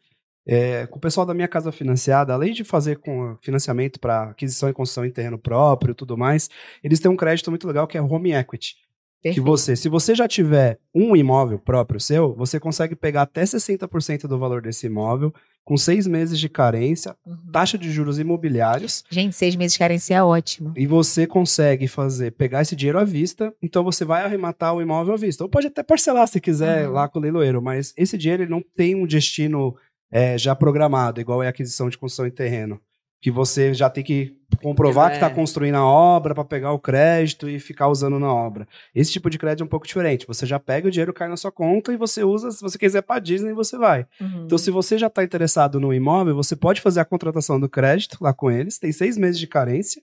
É, 0.46 0.86
com 0.88 0.98
o 0.98 1.00
pessoal 1.00 1.24
da 1.24 1.32
minha 1.32 1.48
casa 1.48 1.72
financiada, 1.72 2.34
além 2.34 2.52
de 2.52 2.64
fazer 2.64 2.98
com 2.98 3.34
financiamento 3.40 3.98
para 3.98 4.24
aquisição 4.24 4.68
e 4.68 4.74
construção 4.74 5.04
em 5.06 5.10
terreno 5.10 5.38
próprio 5.38 5.92
e 5.92 5.94
tudo 5.94 6.18
mais, 6.18 6.50
eles 6.82 7.00
têm 7.00 7.10
um 7.10 7.16
crédito 7.16 7.50
muito 7.50 7.66
legal 7.66 7.86
que 7.86 7.96
é 7.96 8.02
Home 8.02 8.32
Equity. 8.32 8.76
Que 9.24 9.28
Perfeito. 9.30 9.46
você, 9.46 9.74
se 9.74 9.88
você 9.88 10.14
já 10.14 10.28
tiver 10.28 10.78
um 10.94 11.16
imóvel 11.16 11.58
próprio 11.58 11.98
seu, 11.98 12.34
você 12.34 12.60
consegue 12.60 12.94
pegar 12.94 13.22
até 13.22 13.42
60% 13.42 14.26
do 14.28 14.38
valor 14.38 14.60
desse 14.60 14.84
imóvel, 14.86 15.32
com 15.64 15.78
seis 15.78 16.06
meses 16.06 16.38
de 16.38 16.46
carência, 16.46 17.16
Uhum. 17.24 17.38
taxa 17.50 17.78
de 17.78 17.90
juros 17.90 18.18
imobiliários, 18.18 19.02
Gente, 19.10 19.34
seis 19.34 19.56
meses 19.56 19.72
de 19.72 19.78
carência 19.78 20.14
é 20.16 20.22
ótimo. 20.22 20.74
e 20.76 20.86
você 20.86 21.26
consegue 21.26 21.88
fazer, 21.88 22.32
pegar 22.32 22.60
esse 22.60 22.76
dinheiro 22.76 22.98
à 22.98 23.04
vista, 23.04 23.50
então 23.62 23.82
você 23.82 24.04
vai 24.04 24.22
arrematar 24.22 24.74
o 24.74 24.82
imóvel 24.82 25.14
à 25.14 25.16
vista. 25.16 25.42
Ou 25.42 25.48
pode 25.48 25.68
até 25.68 25.82
parcelar 25.82 26.28
se 26.28 26.38
quiser 26.38 26.86
Uhum. 26.86 26.92
lá 26.92 27.08
com 27.08 27.18
o 27.18 27.22
leiloeiro, 27.22 27.62
mas 27.62 27.94
esse 27.96 28.18
dinheiro 28.18 28.42
ele 28.42 28.50
não 28.50 28.62
tem 28.76 28.94
um 28.94 29.06
destino 29.06 29.74
é, 30.12 30.36
já 30.36 30.54
programado, 30.54 31.18
igual 31.18 31.42
é 31.42 31.46
a 31.46 31.50
aquisição 31.50 31.88
de 31.88 31.96
construção 31.96 32.26
em 32.26 32.30
terreno. 32.30 32.78
Que 33.24 33.30
você 33.30 33.72
já 33.72 33.88
tem 33.88 34.04
que 34.04 34.36
comprovar 34.62 35.06
que 35.08 35.14
É. 35.14 35.16
está 35.16 35.30
construindo 35.30 35.76
a 35.76 35.84
obra 35.84 36.34
para 36.34 36.44
pegar 36.44 36.72
o 36.72 36.78
crédito 36.78 37.48
e 37.48 37.58
ficar 37.58 37.88
usando 37.88 38.18
na 38.18 38.30
obra. 38.30 38.68
Esse 38.94 39.12
tipo 39.12 39.30
de 39.30 39.38
crédito 39.38 39.62
é 39.62 39.64
um 39.64 39.68
pouco 39.68 39.86
diferente. 39.86 40.26
Você 40.26 40.44
já 40.44 40.60
pega 40.60 40.88
o 40.88 40.90
dinheiro, 40.90 41.10
cai 41.14 41.26
na 41.26 41.36
sua 41.38 41.50
conta 41.50 41.90
e 41.90 41.96
você 41.96 42.22
usa, 42.22 42.50
se 42.50 42.60
você 42.60 42.76
quiser 42.76 43.00
para 43.00 43.18
Disney, 43.20 43.54
você 43.54 43.78
vai. 43.78 44.06
Uhum. 44.20 44.44
Então, 44.44 44.58
se 44.58 44.70
você 44.70 44.98
já 44.98 45.06
está 45.06 45.24
interessado 45.24 45.80
no 45.80 45.92
imóvel, 45.94 46.34
você 46.34 46.54
pode 46.54 46.82
fazer 46.82 47.00
a 47.00 47.04
contratação 47.06 47.58
do 47.58 47.66
crédito 47.68 48.18
lá 48.20 48.34
com 48.34 48.50
eles. 48.50 48.78
Tem 48.78 48.92
seis 48.92 49.16
meses 49.16 49.38
de 49.40 49.46
carência. 49.46 50.02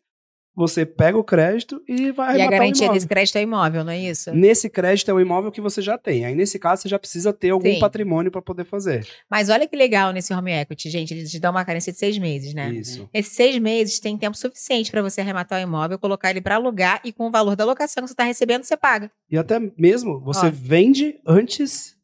Você 0.56 0.86
pega 0.86 1.18
o 1.18 1.24
crédito 1.24 1.82
e 1.88 2.12
vai 2.12 2.38
e 2.38 2.42
a 2.42 2.50
garantia 2.50 2.90
desse 2.90 3.08
crédito 3.08 3.38
é 3.38 3.42
imóvel, 3.42 3.86
não 3.86 3.92
é 3.92 4.00
isso? 4.00 4.34
Nesse 4.34 4.70
crédito 4.70 5.10
é 5.10 5.14
o 5.14 5.20
imóvel 5.20 5.52
que 5.52 5.62
você 5.62 5.82
já 5.82 5.98
tem. 5.98 6.26
Aí, 6.26 6.36
nesse 6.36 6.60
caso, 6.60 6.82
você 6.82 6.90
já 6.90 7.00
precisa 7.00 7.32
ter 7.32 7.52
algum 7.52 7.72
Sim. 7.72 7.80
patrimônio 7.80 8.30
para 8.30 8.42
poder 8.42 8.66
fazer. 8.66 9.08
Mas 9.30 9.50
olha 9.50 9.66
que 9.66 9.76
legal 9.76 10.12
nesse 10.12 10.34
home 10.34 10.52
equity, 10.52 10.90
gente. 10.90 11.14
Eles 11.14 11.32
te 11.32 11.40
dão 11.40 11.52
uma 11.52 11.64
carência 11.64 11.94
de 11.94 11.98
seis 11.98 12.18
meses, 12.18 12.54
né? 12.54 12.70
Isso. 12.74 13.10
Esses 13.14 13.34
seis 13.34 13.58
meses 13.60 14.00
tem 14.00 14.18
tempo 14.18 14.36
suficiente 14.36 14.92
para 14.92 15.02
você 15.02 15.22
arrematar 15.22 15.60
o 15.60 15.64
imóvel, 15.64 15.98
colocar 15.98 16.30
ele 16.30 16.42
para 16.42 16.56
alugar 16.56 17.00
e 17.04 17.14
com 17.14 17.28
o 17.28 17.32
valor 17.32 17.56
da 17.56 17.64
locação 17.64 18.04
que 18.04 18.10
você 18.10 18.14
está 18.14 18.26
recebendo, 18.26 18.64
você 18.64 18.76
paga. 18.76 19.10
E 19.30 19.38
até 19.38 19.60
mesmo 19.78 20.20
você 20.20 20.48
Ó. 20.48 20.52
vende 20.52 21.16
antes 21.26 21.96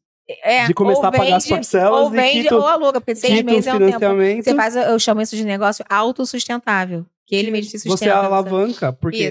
É, 0.42 0.66
de 0.66 0.74
começar 0.74 1.08
a 1.08 1.12
pagar 1.12 1.36
as 1.36 1.46
parcelas 1.46 2.02
Ou 2.02 2.12
e 2.12 2.16
vende 2.16 2.42
quita, 2.42 2.56
ou 2.56 2.66
aluga, 2.66 3.00
porque 3.00 3.14
seis 3.14 3.42
meses 3.42 3.66
é 3.66 3.74
um 3.74 3.78
tempo. 3.78 4.42
Você 4.42 4.54
faz, 4.54 4.76
eu 4.76 4.98
chamo 4.98 5.22
isso 5.22 5.34
de 5.34 5.44
negócio 5.44 5.84
autossustentável. 5.88 7.06
Que 7.26 7.34
ele 7.34 7.50
mesmo 7.50 7.70
se 7.70 7.78
sustenta. 7.78 7.96
Você 7.96 8.10
alavanca, 8.10 8.92
porque 8.92 9.30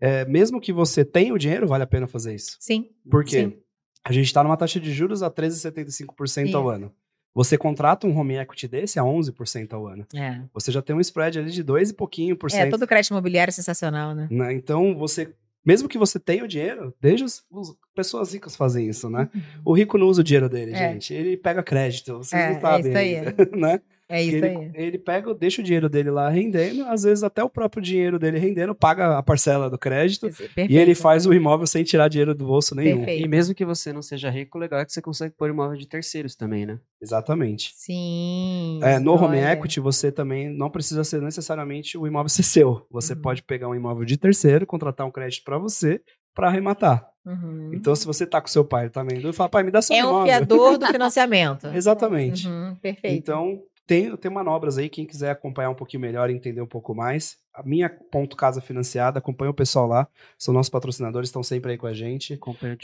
é, 0.00 0.24
mesmo 0.24 0.60
que 0.60 0.72
você 0.72 1.04
tenha 1.04 1.34
o 1.34 1.38
dinheiro, 1.38 1.66
vale 1.66 1.84
a 1.84 1.86
pena 1.86 2.06
fazer 2.06 2.34
isso. 2.34 2.56
Sim. 2.60 2.88
Por 3.10 3.24
quê? 3.24 3.44
Sim. 3.44 3.58
A 4.04 4.12
gente 4.12 4.26
está 4.26 4.42
numa 4.42 4.56
taxa 4.56 4.80
de 4.80 4.92
juros 4.92 5.22
a 5.22 5.30
13,75% 5.30 6.54
ao 6.54 6.62
Isso. 6.62 6.68
ano. 6.70 6.92
Você 7.34 7.58
contrata 7.58 8.06
um 8.06 8.16
home 8.18 8.36
equity 8.36 8.66
desse 8.66 8.98
a 8.98 9.02
11% 9.02 9.72
ao 9.72 9.86
ano. 9.86 10.06
É. 10.14 10.40
Você 10.54 10.72
já 10.72 10.80
tem 10.80 10.96
um 10.96 11.00
spread 11.00 11.38
ali 11.38 11.50
de 11.50 11.62
2 11.62 11.90
e 11.90 11.94
pouquinho 11.94 12.36
por 12.36 12.46
É, 12.46 12.54
cento. 12.54 12.70
todo 12.70 12.86
crédito 12.86 13.10
imobiliário 13.10 13.50
é 13.50 13.52
sensacional, 13.52 14.14
né? 14.14 14.26
né? 14.30 14.52
Então, 14.52 14.96
você, 14.96 15.32
mesmo 15.64 15.88
que 15.88 15.98
você 15.98 16.18
tenha 16.18 16.44
o 16.44 16.48
dinheiro, 16.48 16.94
desde 17.00 17.24
os, 17.24 17.44
os- 17.50 17.76
pessoas 17.94 18.32
ricas 18.32 18.54
fazem 18.56 18.88
isso, 18.88 19.10
né? 19.10 19.28
O 19.64 19.72
rico 19.72 19.98
não 19.98 20.06
usa 20.06 20.20
o 20.20 20.24
dinheiro 20.24 20.48
dele, 20.48 20.72
É. 20.72 20.92
gente. 20.92 21.12
Ele 21.12 21.36
pega 21.36 21.62
crédito, 21.62 22.18
vocês 22.18 22.40
É, 22.40 22.52
não 22.54 22.60
sabem. 22.60 22.86
é 22.86 22.88
isso 22.88 22.98
aí. 22.98 23.34
né? 23.58 23.80
É 24.10 24.22
isso 24.22 24.36
ele, 24.36 24.46
aí. 24.46 24.70
ele 24.74 24.98
pega, 24.98 25.34
deixa 25.34 25.60
o 25.60 25.64
dinheiro 25.64 25.88
dele 25.88 26.10
lá 26.10 26.28
rendendo, 26.30 26.84
às 26.86 27.02
vezes 27.02 27.22
até 27.22 27.44
o 27.44 27.48
próprio 27.50 27.82
dinheiro 27.82 28.18
dele 28.18 28.38
rendendo, 28.38 28.74
paga 28.74 29.18
a 29.18 29.22
parcela 29.22 29.68
do 29.68 29.76
crédito 29.78 30.28
Perfeito. 30.34 30.72
e 30.72 30.78
ele 30.78 30.94
faz 30.94 31.26
o 31.26 31.34
imóvel 31.34 31.66
sem 31.66 31.84
tirar 31.84 32.08
dinheiro 32.08 32.34
do 32.34 32.46
bolso 32.46 32.74
nenhum. 32.74 32.98
Perfeito. 32.98 33.24
E 33.24 33.28
mesmo 33.28 33.54
que 33.54 33.64
você 33.66 33.92
não 33.92 34.00
seja 34.00 34.30
rico, 34.30 34.56
o 34.56 34.60
legal 34.60 34.80
é 34.80 34.84
que 34.86 34.92
você 34.92 35.02
consegue 35.02 35.34
pôr 35.36 35.50
imóvel 35.50 35.76
de 35.76 35.86
terceiros 35.86 36.34
também, 36.34 36.64
né? 36.64 36.78
Exatamente. 37.02 37.70
Sim. 37.74 38.80
É, 38.82 38.98
no 38.98 39.12
home 39.14 39.36
olha. 39.38 39.52
equity, 39.52 39.80
você 39.80 40.10
também 40.10 40.48
não 40.48 40.70
precisa 40.70 41.04
ser 41.04 41.20
necessariamente 41.20 41.98
o 41.98 42.06
imóvel 42.06 42.28
ser 42.28 42.42
seu. 42.44 42.86
Você 42.90 43.12
Uhum. 43.12 43.20
pode 43.20 43.42
pegar 43.42 43.68
um 43.68 43.74
imóvel 43.74 44.04
de 44.04 44.16
terceiro, 44.16 44.66
contratar 44.66 45.06
um 45.06 45.10
crédito 45.10 45.44
para 45.44 45.58
você 45.58 46.00
para 46.34 46.48
arrematar. 46.48 47.06
Uhum. 47.26 47.72
Então, 47.74 47.94
se 47.96 48.06
você 48.06 48.24
tá 48.24 48.40
com 48.40 48.46
seu 48.46 48.64
pai 48.64 48.88
também, 48.88 49.18
ele 49.18 49.32
fala, 49.32 49.48
pai, 49.50 49.62
me 49.64 49.70
dá 49.70 49.82
seu 49.82 49.94
é 49.96 50.04
um 50.04 50.08
imóvel. 50.08 50.26
fiador 50.26 50.78
do 50.78 50.86
financiamento. 50.88 51.66
Exatamente. 51.74 52.46
Uhum, 52.48 52.76
perfeito. 52.80 53.16
Então, 53.16 53.60
tem, 53.88 54.14
tem 54.18 54.30
manobras 54.30 54.76
aí, 54.76 54.86
quem 54.90 55.06
quiser 55.06 55.30
acompanhar 55.30 55.70
um 55.70 55.74
pouquinho 55.74 56.02
melhor 56.02 56.28
e 56.28 56.34
entender 56.34 56.60
um 56.60 56.66
pouco 56.66 56.94
mais. 56.94 57.38
A 57.54 57.62
minha 57.62 57.88
ponto 57.88 58.36
casa 58.36 58.60
financiada, 58.60 59.18
acompanha 59.18 59.50
o 59.50 59.54
pessoal 59.54 59.86
lá, 59.86 60.06
são 60.36 60.52
nossos 60.52 60.68
patrocinadores, 60.68 61.30
estão 61.30 61.42
sempre 61.42 61.72
aí 61.72 61.78
com 61.78 61.86
a 61.86 61.94
gente. 61.94 62.36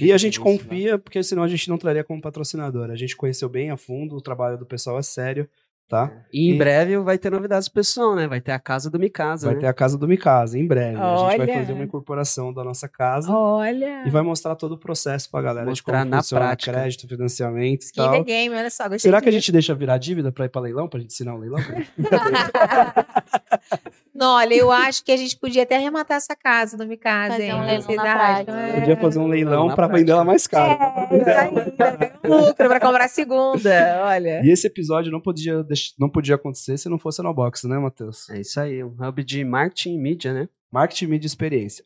E 0.02 0.10
a 0.10 0.16
gente 0.16 0.38
né? 0.38 0.44
confia, 0.44 0.98
porque 0.98 1.22
senão 1.22 1.42
a 1.42 1.48
gente 1.48 1.68
não 1.68 1.76
traria 1.76 2.02
como 2.02 2.22
patrocinador. 2.22 2.90
A 2.90 2.96
gente 2.96 3.14
conheceu 3.18 3.50
bem 3.50 3.70
a 3.70 3.76
fundo, 3.76 4.16
o 4.16 4.20
trabalho 4.22 4.56
do 4.56 4.64
pessoal 4.64 4.98
é 4.98 5.02
sério, 5.02 5.46
tá? 5.88 6.10
E 6.32 6.50
em 6.50 6.54
E- 6.54 6.58
breve 6.58 6.98
vai 6.98 7.18
ter 7.18 7.30
novidades 7.30 7.68
pro 7.68 7.80
pessoal, 7.80 8.14
né? 8.16 8.26
Vai 8.26 8.40
ter 8.40 8.52
a 8.52 8.58
casa 8.58 8.90
do 8.90 8.98
Micasa, 8.98 9.46
Vai 9.46 9.54
né? 9.56 9.60
ter 9.60 9.66
a 9.66 9.72
casa 9.74 9.96
do 9.98 10.08
Micasa, 10.08 10.58
em 10.58 10.66
breve. 10.66 10.96
A 10.96 11.16
gente 11.16 11.36
vai 11.36 11.40
Olha! 11.46 11.58
fazer 11.60 11.72
uma 11.72 11.84
incorporação 11.84 12.52
da 12.52 12.64
nossa 12.64 12.88
casa 12.88 13.30
Olha. 13.32 14.06
e 14.06 14.10
vai 14.10 14.22
mostrar 14.22 14.56
todo 14.56 14.72
o 14.72 14.78
processo 14.78 15.30
pra 15.30 15.42
galera 15.42 15.66
Mostrar 15.66 15.98
de 15.98 16.02
como 16.02 16.10
na 16.10 16.16
funciona 16.22 16.44
prática. 16.46 16.72
crédito, 16.72 17.08
financiamento 17.08 17.82
e 17.82 17.84
Skin 17.84 18.00
tal. 18.02 18.12
the 18.12 18.22
game, 18.24 18.54
olha 18.54 18.70
só. 18.70 18.84
Gostei 18.84 18.98
Será 19.10 19.20
que 19.20 19.28
a 19.28 19.32
gente 19.32 19.52
deixa 19.52 19.74
virar 19.74 19.98
dívida 19.98 20.32
pra 20.32 20.46
ir 20.46 20.48
pra 20.48 20.62
leilão, 20.62 20.88
pra 20.88 20.98
gente 21.00 21.12
ensinar 21.12 21.34
o 21.34 21.38
leilão? 21.38 21.60
Não, 24.14 24.36
olha, 24.36 24.54
eu 24.54 24.70
acho 24.70 25.04
que 25.04 25.10
a 25.10 25.16
gente 25.16 25.36
podia 25.36 25.64
até 25.64 25.76
arrematar 25.76 26.16
essa 26.16 26.36
casa 26.36 26.76
no 26.76 26.86
Micasa, 26.86 27.32
Fazer 27.32 27.46
hein? 27.46 27.54
um 27.54 27.60
que 27.60 27.66
leilão 27.66 28.04
na. 28.04 28.38
É. 28.40 28.80
Podia 28.80 28.96
fazer 28.96 29.18
um 29.18 29.26
leilão 29.26 29.74
prática. 29.74 29.98
vender 29.98 30.12
ela 30.12 30.24
mais 30.24 30.46
cara. 30.46 30.78
É, 31.10 32.28
um 32.28 32.46
lucro 32.46 32.68
pra 32.68 32.78
comprar 32.78 33.06
a 33.06 33.08
segunda, 33.08 34.02
olha. 34.04 34.40
E 34.44 34.50
esse 34.50 34.68
episódio 34.68 35.10
não 35.10 35.20
podia, 35.20 35.66
não 35.98 36.08
podia 36.08 36.36
acontecer 36.36 36.78
se 36.78 36.88
não 36.88 36.98
fosse 36.98 37.20
a 37.20 37.24
Nobox, 37.24 37.64
né, 37.64 37.76
Matheus? 37.76 38.30
É 38.30 38.40
isso 38.40 38.60
aí, 38.60 38.84
um 38.84 38.94
hub 39.00 39.24
de 39.24 39.44
marketing 39.44 39.94
e 39.94 39.98
mídia, 39.98 40.32
né? 40.32 40.48
Marketing, 40.70 41.06
mídia 41.06 41.26
e 41.26 41.28
experiência. 41.28 41.84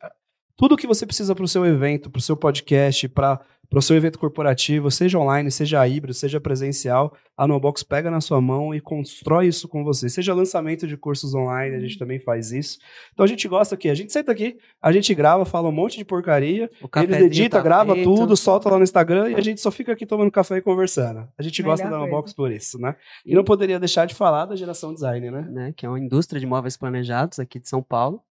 Tudo 0.55 0.77
que 0.77 0.85
você 0.85 1.05
precisa 1.05 1.33
para 1.33 1.45
o 1.45 1.47
seu 1.47 1.65
evento, 1.65 2.11
para 2.11 2.19
o 2.19 2.21
seu 2.21 2.37
podcast, 2.37 3.07
para 3.07 3.39
o 3.77 3.81
seu 3.81 3.95
evento 3.95 4.17
corporativo, 4.17 4.89
seja 4.89 5.19
online, 5.19 5.51
seja 5.51 5.87
híbrido, 5.87 6.13
seja 6.13 6.41
presencial, 6.41 7.15
a 7.37 7.47
Nobox 7.47 7.83
pega 7.83 8.09
na 8.09 8.19
sua 8.19 8.41
mão 8.41 8.73
e 8.73 8.81
constrói 8.81 9.47
isso 9.47 9.67
com 9.67 9.83
você. 9.83 10.09
Seja 10.09 10.33
lançamento 10.33 10.87
de 10.87 10.97
cursos 10.97 11.35
online, 11.35 11.75
a 11.75 11.79
gente 11.79 11.97
também 11.99 12.19
faz 12.19 12.51
isso. 12.51 12.79
Então 13.13 13.23
a 13.23 13.27
gente 13.27 13.47
gosta 13.47 13.75
aqui, 13.75 13.89
a 13.89 13.93
gente 13.93 14.11
senta 14.11 14.31
aqui, 14.31 14.57
a 14.81 14.91
gente 14.91 15.13
grava, 15.13 15.45
fala 15.45 15.69
um 15.69 15.71
monte 15.71 15.97
de 15.97 16.03
porcaria, 16.05 16.69
eles 16.97 17.17
editam, 17.17 17.59
tá 17.59 17.63
grava 17.63 17.93
feito. 17.93 18.13
tudo, 18.13 18.35
solta 18.35 18.69
lá 18.69 18.77
no 18.77 18.83
Instagram 18.83 19.29
e 19.29 19.35
a 19.35 19.41
gente 19.41 19.61
só 19.61 19.69
fica 19.69 19.93
aqui 19.93 20.05
tomando 20.05 20.31
café 20.31 20.57
e 20.57 20.61
conversando. 20.61 21.27
A 21.37 21.43
gente 21.43 21.61
gosta 21.61 21.85
Melhor 21.85 21.97
da 21.97 22.01
coisa. 22.01 22.15
Nobox 22.15 22.33
por 22.33 22.51
isso, 22.51 22.79
né? 22.79 22.95
E 23.25 23.35
não 23.35 23.43
poderia 23.43 23.79
deixar 23.79 24.05
de 24.05 24.15
falar 24.15 24.45
da 24.45 24.55
geração 24.55 24.93
design, 24.93 25.29
né? 25.29 25.41
né, 25.49 25.73
que 25.75 25.85
é 25.85 25.89
uma 25.89 25.99
indústria 25.99 26.39
de 26.39 26.47
móveis 26.47 26.75
planejados 26.75 27.39
aqui 27.39 27.59
de 27.59 27.69
São 27.69 27.83
Paulo. 27.83 28.21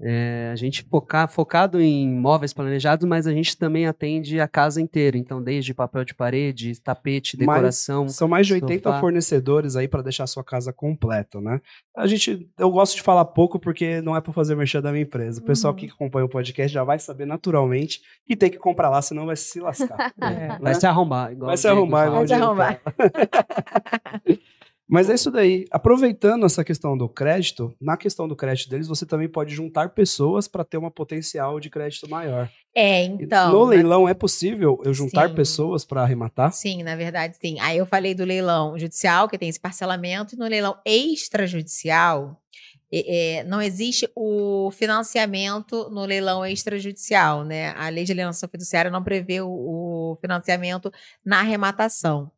É, 0.00 0.50
a 0.52 0.56
gente 0.56 0.84
foca, 0.88 1.26
focado 1.26 1.80
em 1.80 2.08
móveis 2.08 2.52
planejados, 2.52 3.04
mas 3.08 3.26
a 3.26 3.32
gente 3.32 3.56
também 3.56 3.86
atende 3.86 4.38
a 4.40 4.46
casa 4.46 4.80
inteira. 4.80 5.18
Então, 5.18 5.42
desde 5.42 5.74
papel 5.74 6.04
de 6.04 6.14
parede, 6.14 6.80
tapete, 6.80 7.36
Mas 7.36 7.46
decoração. 7.48 8.08
São 8.08 8.28
mais 8.28 8.46
de 8.46 8.54
80 8.54 8.88
sofá. 8.90 9.00
fornecedores 9.00 9.74
aí 9.74 9.88
para 9.88 10.02
deixar 10.02 10.22
a 10.24 10.28
sua 10.28 10.44
casa 10.44 10.72
completa, 10.72 11.40
né? 11.40 11.60
A 11.96 12.06
gente, 12.06 12.48
eu 12.56 12.70
gosto 12.70 12.94
de 12.94 13.02
falar 13.02 13.24
pouco 13.24 13.58
porque 13.58 14.00
não 14.00 14.14
é 14.16 14.20
para 14.20 14.32
fazer 14.32 14.54
merchan 14.54 14.80
da 14.80 14.92
minha 14.92 15.02
empresa. 15.02 15.40
O 15.40 15.44
pessoal 15.44 15.72
Uhum. 15.72 15.78
que 15.80 15.86
acompanha 15.86 16.26
o 16.26 16.28
podcast 16.28 16.72
já 16.72 16.84
vai 16.84 17.00
saber 17.00 17.26
naturalmente 17.26 18.00
que 18.24 18.36
tem 18.36 18.50
que 18.50 18.58
comprar 18.58 18.88
lá, 18.90 19.02
senão 19.02 19.26
vai 19.26 19.34
se 19.36 19.58
lascar. 19.60 20.12
É. 20.22 20.58
Vai 20.60 20.74
se 20.74 20.86
arrombar. 20.86 21.32
Igual 21.32 21.48
Vai 21.48 21.56
se 21.56 21.66
arrombar, 21.66 22.10
Vai 22.10 22.26
se 22.28 22.34
arrombar. 22.34 22.80
Mas 24.88 25.10
é 25.10 25.14
isso 25.14 25.30
daí. 25.30 25.66
Aproveitando 25.70 26.46
essa 26.46 26.64
questão 26.64 26.96
do 26.96 27.08
crédito, 27.08 27.74
na 27.78 27.96
questão 27.96 28.26
do 28.26 28.34
crédito 28.34 28.70
deles, 28.70 28.88
você 28.88 29.04
também 29.04 29.28
pode 29.28 29.54
juntar 29.54 29.90
pessoas 29.90 30.48
para 30.48 30.64
ter 30.64 30.78
uma 30.78 30.90
potencial 30.90 31.60
de 31.60 31.68
crédito 31.68 32.08
maior. 32.08 32.50
É, 32.74 33.04
então. 33.04 33.52
no 33.52 33.64
leilão 33.64 34.08
é 34.08 34.14
possível 34.14 34.80
eu 34.84 34.94
juntar 34.94 35.28
Sim. 35.28 35.34
pessoas 35.34 35.84
para 35.84 36.02
arrematar? 36.02 36.52
Sim, 36.52 36.82
na 36.82 36.96
verdade, 36.96 37.36
sim. 37.36 37.58
Aí 37.60 37.76
eu 37.76 37.84
falei 37.84 38.14
do 38.14 38.24
leilão 38.24 38.78
judicial, 38.78 39.28
que 39.28 39.36
tem 39.36 39.48
esse 39.48 39.60
parcelamento, 39.60 40.34
e 40.34 40.38
no 40.38 40.46
leilão 40.46 40.76
extrajudicial, 40.86 42.40
é, 42.90 43.44
não 43.44 43.60
existe 43.60 44.08
o 44.14 44.70
financiamento 44.70 45.90
no 45.90 46.06
leilão 46.06 46.44
extrajudicial, 46.46 47.44
né? 47.44 47.74
A 47.76 47.88
lei 47.90 48.04
de 48.04 48.12
alienação 48.12 48.48
fiduciária 48.48 48.90
não 48.90 49.04
prevê 49.04 49.42
o, 49.42 49.48
o 49.50 50.16
financiamento 50.20 50.90
na 51.24 51.40
arrematação. 51.40 52.30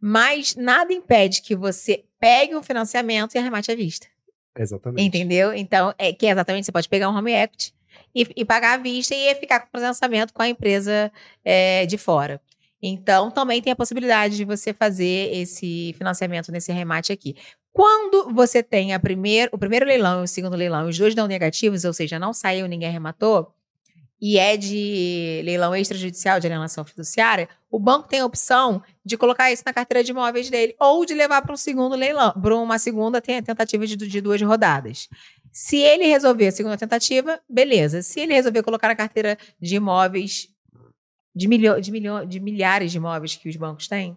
Mas 0.00 0.54
nada 0.54 0.92
impede 0.92 1.42
que 1.42 1.56
você 1.56 2.04
pegue 2.18 2.54
o 2.54 2.62
financiamento 2.62 3.34
e 3.34 3.38
arremate 3.38 3.70
à 3.70 3.74
vista. 3.74 4.06
Exatamente. 4.58 5.06
Entendeu? 5.06 5.52
Então, 5.52 5.94
é 5.98 6.12
que 6.12 6.26
é 6.26 6.30
exatamente, 6.30 6.64
você 6.64 6.72
pode 6.72 6.88
pegar 6.88 7.10
um 7.10 7.16
home 7.16 7.32
equity 7.32 7.74
e, 8.14 8.26
e 8.36 8.44
pagar 8.44 8.74
à 8.74 8.82
vista 8.82 9.14
e 9.14 9.34
ficar 9.34 9.60
com 9.60 9.68
o 9.76 9.80
financiamento 9.80 10.32
com 10.32 10.42
a 10.42 10.48
empresa 10.48 11.12
é, 11.44 11.84
de 11.86 11.98
fora. 11.98 12.40
Então, 12.82 13.30
também 13.30 13.60
tem 13.60 13.72
a 13.72 13.76
possibilidade 13.76 14.36
de 14.36 14.44
você 14.44 14.72
fazer 14.72 15.34
esse 15.34 15.94
financiamento 15.98 16.52
nesse 16.52 16.72
remate 16.72 17.12
aqui. 17.12 17.34
Quando 17.72 18.32
você 18.32 18.62
tem 18.62 18.94
a 18.94 19.00
primeiro, 19.00 19.50
o 19.52 19.58
primeiro 19.58 19.84
leilão 19.84 20.20
e 20.20 20.24
o 20.24 20.28
segundo 20.28 20.56
leilão, 20.56 20.88
os 20.88 20.96
dois 20.96 21.14
dão 21.14 21.26
negativos, 21.26 21.84
ou 21.84 21.92
seja, 21.92 22.18
não 22.18 22.32
saiu, 22.32 22.66
ninguém 22.66 22.88
arrematou, 22.88 23.52
e 24.20 24.38
é 24.38 24.56
de 24.56 25.42
leilão 25.44 25.74
extrajudicial 25.76 26.40
de 26.40 26.46
alienação 26.46 26.84
fiduciária, 26.84 27.48
o 27.70 27.78
banco 27.78 28.08
tem 28.08 28.20
a 28.20 28.24
opção 28.26 28.82
de 29.04 29.16
colocar 29.16 29.52
isso 29.52 29.62
na 29.66 29.72
carteira 29.72 30.02
de 30.02 30.10
imóveis 30.10 30.48
dele 30.48 30.74
ou 30.80 31.04
de 31.04 31.12
levar 31.14 31.42
para 31.42 31.52
um 31.52 31.56
segundo 31.56 31.94
leilão, 31.94 32.32
para 32.32 32.56
uma 32.56 32.78
segunda 32.78 33.20
te- 33.20 33.42
tentativa 33.42 33.86
de, 33.86 33.96
de 33.96 34.20
duas 34.20 34.40
rodadas. 34.40 35.08
Se 35.52 35.76
ele 35.76 36.06
resolver 36.06 36.48
a 36.48 36.52
segunda 36.52 36.76
tentativa, 36.76 37.40
beleza. 37.48 38.02
Se 38.02 38.20
ele 38.20 38.34
resolver 38.34 38.62
colocar 38.62 38.88
na 38.88 38.96
carteira 38.96 39.38
de 39.60 39.76
imóveis 39.76 40.48
de, 41.34 41.48
milho, 41.48 41.80
de, 41.80 41.90
milho, 41.90 42.26
de 42.26 42.40
milhares 42.40 42.90
de 42.90 42.96
imóveis 42.98 43.36
que 43.36 43.48
os 43.48 43.56
bancos 43.56 43.88
têm, 43.88 44.16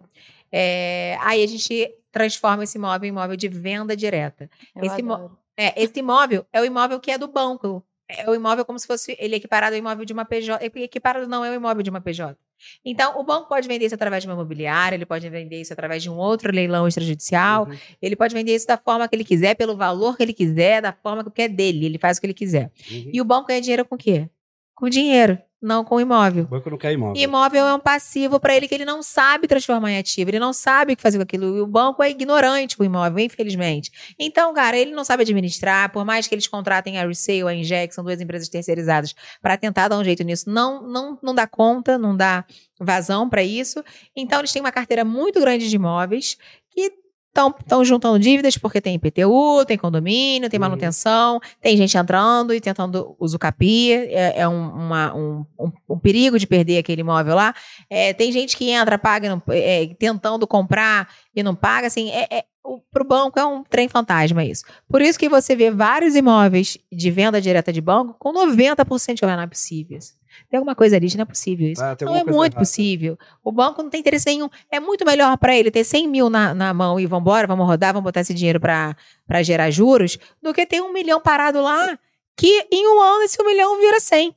é, 0.52 1.18
aí 1.22 1.44
a 1.44 1.48
gente 1.48 1.94
transforma 2.12 2.64
esse 2.64 2.78
imóvel 2.78 3.06
em 3.06 3.10
imóvel 3.10 3.36
de 3.36 3.48
venda 3.48 3.96
direta. 3.96 4.50
Esse 4.76 5.02
adoro. 5.02 5.38
É, 5.58 5.82
esse 5.82 6.00
imóvel 6.00 6.46
é 6.54 6.62
o 6.62 6.66
imóvel 6.66 7.00
que 7.00 7.12
é 7.12 7.18
do 7.18 7.28
banco. 7.28 7.84
É 8.10 8.28
o 8.28 8.34
imóvel 8.34 8.66
como 8.66 8.80
se 8.80 8.88
fosse 8.88 9.16
ele 9.20 9.36
é 9.36 9.38
equiparado 9.38 9.76
ao 9.76 9.80
imóvel 9.80 10.04
de 10.04 10.12
uma 10.14 10.26
PJ. 10.26 10.66
Equiparado 10.76 11.28
não 11.28 11.46
é 11.46 11.52
o 11.52 11.54
imóvel 11.54 11.84
de 11.84 11.92
uma 11.92 12.02
PJ. 12.02 12.36
Então, 12.84 13.20
o 13.20 13.24
banco 13.24 13.48
pode 13.48 13.68
vender 13.68 13.86
isso 13.86 13.96
através 13.96 14.24
de 14.24 14.28
uma 14.28 14.34
imobiliária, 14.34 14.96
ele 14.96 15.06
pode 15.06 15.30
vender 15.30 15.62
isso 15.62 15.72
através 15.72 16.02
de 16.04 16.10
um 16.10 16.18
outro 16.18 16.52
leilão 16.52 16.88
extrajudicial, 16.88 17.66
Uhum. 17.68 17.78
ele 18.02 18.16
pode 18.16 18.34
vender 18.34 18.54
isso 18.56 18.68
da 18.68 18.78
forma 18.78 19.08
que 19.08 19.16
ele 19.16 19.24
quiser, 19.24 19.56
pelo 19.56 19.78
valor 19.78 20.18
que 20.18 20.24
ele 20.24 20.34
quiser, 20.34 20.82
da 20.82 20.92
forma 20.92 21.24
que 21.30 21.42
é 21.42 21.48
dele, 21.48 21.86
ele 21.86 21.98
faz 21.98 22.18
o 22.18 22.22
que 22.22 22.26
ele 22.28 22.34
quiser. 22.34 22.72
Uhum. 22.92 23.10
E 23.14 23.22
o 23.22 23.24
banco 23.24 23.48
ganha 23.48 23.62
dinheiro 23.62 23.86
com 23.86 23.96
o 23.96 23.98
quê? 23.98 24.28
Com 24.76 24.90
dinheiro, 24.90 25.38
não 25.62 25.84
com 25.84 26.00
imóvel. 26.00 26.46
O 26.46 26.48
banco 26.48 26.70
não 26.70 26.78
quer 26.78 26.94
imóvel. 26.94 27.22
Imóvel 27.22 27.68
é 27.68 27.74
um 27.74 27.80
passivo 27.80 28.40
para 28.40 28.56
ele 28.56 28.68
que 28.68 28.74
ele 28.74 28.86
não 28.86 29.04
sabe 29.04 29.48
transformar 29.48 29.92
em 29.92 29.98
ativo, 29.98 30.30
ele 30.30 30.40
não 30.40 30.54
sabe 30.54 30.94
o 30.94 30.96
que 30.96 31.02
fazer 31.02 31.18
com 31.18 31.24
aquilo. 31.24 31.58
E 31.58 31.62
o 31.62 31.68
banco 31.68 32.02
é 32.02 32.10
ignorante 32.10 32.78
com 32.78 32.84
o 32.84 32.86
imóvel, 32.86 33.20
infelizmente. 33.20 33.92
Então, 34.18 34.54
cara, 34.54 34.78
ele 34.78 34.92
não 34.92 35.04
sabe 35.04 35.24
administrar, 35.24 35.92
por 35.92 36.06
mais 36.06 36.28
que 36.28 36.36
eles 36.36 36.48
contratem 36.48 36.98
a 36.98 37.06
Resale, 37.06 37.44
a 37.44 37.54
Inject, 37.54 37.94
são 37.94 38.04
duas 38.04 38.22
empresas 38.22 38.48
terceirizadas, 38.48 39.14
para 39.42 39.58
tentar 39.58 39.88
dar 39.90 39.98
um 39.98 40.04
jeito 40.04 40.24
nisso, 40.24 40.50
não, 40.50 40.82
não, 40.88 41.20
não 41.22 41.36
dá 41.36 41.46
conta, 41.46 41.98
não 41.98 42.16
dá 42.16 42.46
vazão 42.80 43.30
para 43.30 43.44
isso. 43.44 43.84
Então, 44.16 44.40
eles 44.40 44.52
têm 44.52 44.62
uma 44.62 44.72
carteira 44.72 45.04
muito 45.04 45.40
grande 45.40 45.70
de 45.70 45.76
imóveis 45.76 46.38
que 46.72 46.94
estão 47.48 47.84
juntando 47.86 48.20
dívidas 48.20 48.58
porque 48.58 48.82
tem 48.82 48.96
IPTU, 48.96 49.64
tem 49.66 49.78
condomínio, 49.78 50.50
tem 50.50 50.60
Uhum. 50.60 50.66
manutenção, 50.66 51.40
tem 51.62 51.78
gente 51.78 51.98
entrando 51.98 52.54
e 52.54 52.60
tentando 52.60 53.16
usucapia, 53.20 54.06
é, 54.12 54.42
é 54.42 54.48
um, 54.48 54.70
uma- 54.70 55.16
um, 55.16 55.46
um- 55.60 55.72
um 55.90 55.98
perigo 56.00 56.38
de 56.38 56.46
perder 56.46 56.80
aquele 56.80 57.02
imóvel 57.02 57.36
lá. 57.36 57.54
É, 57.90 58.14
tem 58.14 58.32
gente 58.32 58.58
que 58.58 58.70
entra, 58.70 58.98
paga, 59.00 59.30
não- 59.30 59.42
é, 59.50 59.88
tentando 59.98 60.46
comprar 60.46 61.08
e 61.36 61.42
não 61.42 61.56
paga, 61.56 61.88
assim, 61.88 62.10
é, 62.12 62.28
é, 62.30 62.44
o, 62.64 62.80
banco 63.06 63.40
é 63.40 63.46
um 63.46 63.64
trem 63.64 63.88
fantasma 63.88 64.44
isso. 64.44 64.64
Por 64.88 65.02
isso 65.02 65.18
que 65.18 65.30
você 65.30 65.56
vê 65.56 65.72
vários 65.72 66.16
imóveis 66.16 66.78
de 66.92 67.10
venda 67.10 67.40
direta 67.42 67.72
de 67.74 67.82
banco 67.82 68.16
com 68.20 68.32
90% 68.34 69.16
de 69.16 69.22
não 69.38 69.44
é 69.44 69.48
possível. 69.48 69.98
Tem 70.50 70.58
alguma 70.58 70.74
coisa 70.76 70.96
ali, 70.96 71.08
não 71.16 71.22
é 71.22 71.26
possível 71.26 71.70
isso. 71.72 71.82
Ah, 71.84 71.96
não 72.02 72.16
é 72.16 72.24
muito 72.24 72.54
errada. 72.54 72.56
possível. 72.60 73.18
O 73.44 73.52
banco 73.52 73.84
não 73.84 73.90
tem 73.90 74.00
interesse 74.00 74.26
nenhum. 74.26 74.50
É 74.72 74.80
muito 74.80 75.06
melhor 75.06 75.38
para 75.38 75.56
ele 75.56 75.70
ter 75.70 75.84
100 75.84 76.08
mil 76.08 76.30
na, 76.30 76.54
na 76.56 76.74
mão 76.74 77.00
e 77.00 77.06
vambora, 77.06 77.46
vamos 77.46 77.68
rodar, 77.68 77.94
vamos 77.94 78.04
botar 78.06 78.22
esse 78.22 78.34
dinheiro 78.34 78.60
para 78.60 78.96
gerar 79.44 79.70
juros, 79.70 80.18
do 80.42 80.54
que 80.54 80.66
ter 80.66 80.82
um 80.82 80.92
milhão 80.92 81.22
parado 81.22 81.62
lá, 81.62 81.98
que 82.36 82.68
em 82.72 82.88
um 82.88 83.00
ano 83.02 83.24
esse 83.24 83.40
um 83.42 83.46
milhão 83.46 83.80
vira 83.80 84.00
100. 84.00 84.34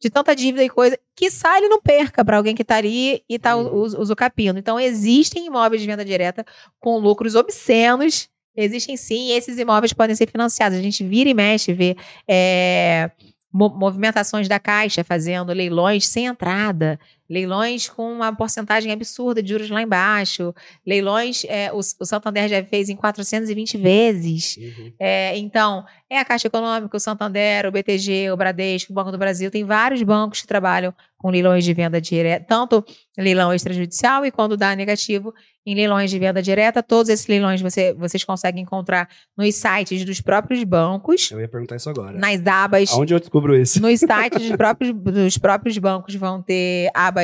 De 0.00 0.08
tanta 0.10 0.36
dívida 0.36 0.62
e 0.62 0.68
coisa, 0.68 0.96
que 1.16 1.28
sai 1.30 1.58
ele 1.58 1.68
não 1.68 1.80
perca 1.80 2.24
para 2.24 2.36
alguém 2.36 2.54
que 2.54 2.62
tá 2.62 2.76
ali 2.76 3.20
e 3.28 3.36
tá 3.38 3.56
Uhum. 3.56 3.80
us- 3.82 3.94
usucapindo. 3.94 4.56
Então, 4.58 4.78
existem 4.78 5.46
imóveis 5.46 5.80
de 5.80 5.88
venda 5.88 6.04
direta 6.04 6.44
com 6.78 6.98
lucros 6.98 7.34
obscenos. 7.34 8.28
Existem 8.56 8.96
sim, 8.96 9.28
e 9.28 9.32
esses 9.32 9.58
imóveis 9.58 9.92
podem 9.92 10.14
ser 10.14 10.28
financiados. 10.30 10.78
A 10.78 10.82
gente 10.82 11.02
vira 11.02 11.28
e 11.30 11.34
mexe, 11.34 11.72
vê 11.72 11.96
é, 12.28 13.10
movimentações 13.58 14.48
da 14.48 14.58
Caixa 14.58 15.02
fazendo 15.02 15.52
leilões 15.52 16.06
sem 16.06 16.26
entrada, 16.26 16.98
leilões 17.28 17.88
com 17.88 18.10
uma 18.12 18.34
porcentagem 18.34 18.90
absurda 18.90 19.42
de 19.42 19.50
juros 19.50 19.68
lá 19.70 19.82
embaixo, 19.82 20.54
leilões, 20.86 21.44
é, 21.44 21.70
o, 21.72 21.78
o 21.78 22.04
Santander 22.06 22.48
já 22.48 22.64
fez 22.64 22.88
em 22.88 22.96
420 22.96 23.76
vezes. 23.76 24.56
Uhum. 24.56 24.92
É, 24.98 25.36
então, 25.36 25.84
é 26.10 26.18
a 26.18 26.24
Caixa 26.24 26.46
Econômica, 26.46 26.96
o 26.96 27.00
Santander, 27.00 27.66
o 27.66 27.72
BTG, 27.72 28.30
o 28.30 28.36
Bradesco, 28.36 28.92
o 28.92 28.94
Banco 28.94 29.12
do 29.12 29.18
Brasil, 29.18 29.50
tem 29.50 29.64
vários 29.64 30.02
bancos 30.02 30.40
que 30.40 30.46
trabalham 30.46 30.94
com 31.18 31.30
leilões 31.30 31.64
de 31.64 31.74
venda 31.74 32.00
direta, 32.00 32.44
tanto 32.48 32.84
leilão 33.18 33.52
extrajudicial 33.52 34.24
e 34.24 34.30
quando 34.30 34.56
dá 34.56 34.74
negativo 34.76 35.34
em 35.66 35.74
leilões 35.74 36.10
de 36.10 36.18
venda 36.18 36.40
direta. 36.40 36.80
Todos 36.80 37.08
esses 37.10 37.26
leilões 37.26 37.60
você, 37.60 37.92
vocês 37.92 38.22
conseguem 38.22 38.62
encontrar 38.62 39.08
nos 39.36 39.52
sites 39.56 40.04
dos 40.04 40.20
próprios 40.20 40.62
bancos, 40.62 41.30
Eu 41.32 41.40
ia 41.40 41.48
perguntar 41.48 41.74
isso 41.76 41.90
agora. 41.90 42.16
nas 42.16 42.46
abas 42.46 42.92
Aonde 42.92 43.12
eu 43.12 43.18
descubro 43.18 43.54
isso? 43.56 43.82
nos 43.82 43.98
sites 43.98 44.46
dos 44.46 44.56
próprios, 44.56 44.94
dos 44.94 45.36
próprios 45.36 45.76
bancos 45.76 46.14
vão 46.14 46.40
ter 46.40 46.88
abas, 46.94 47.17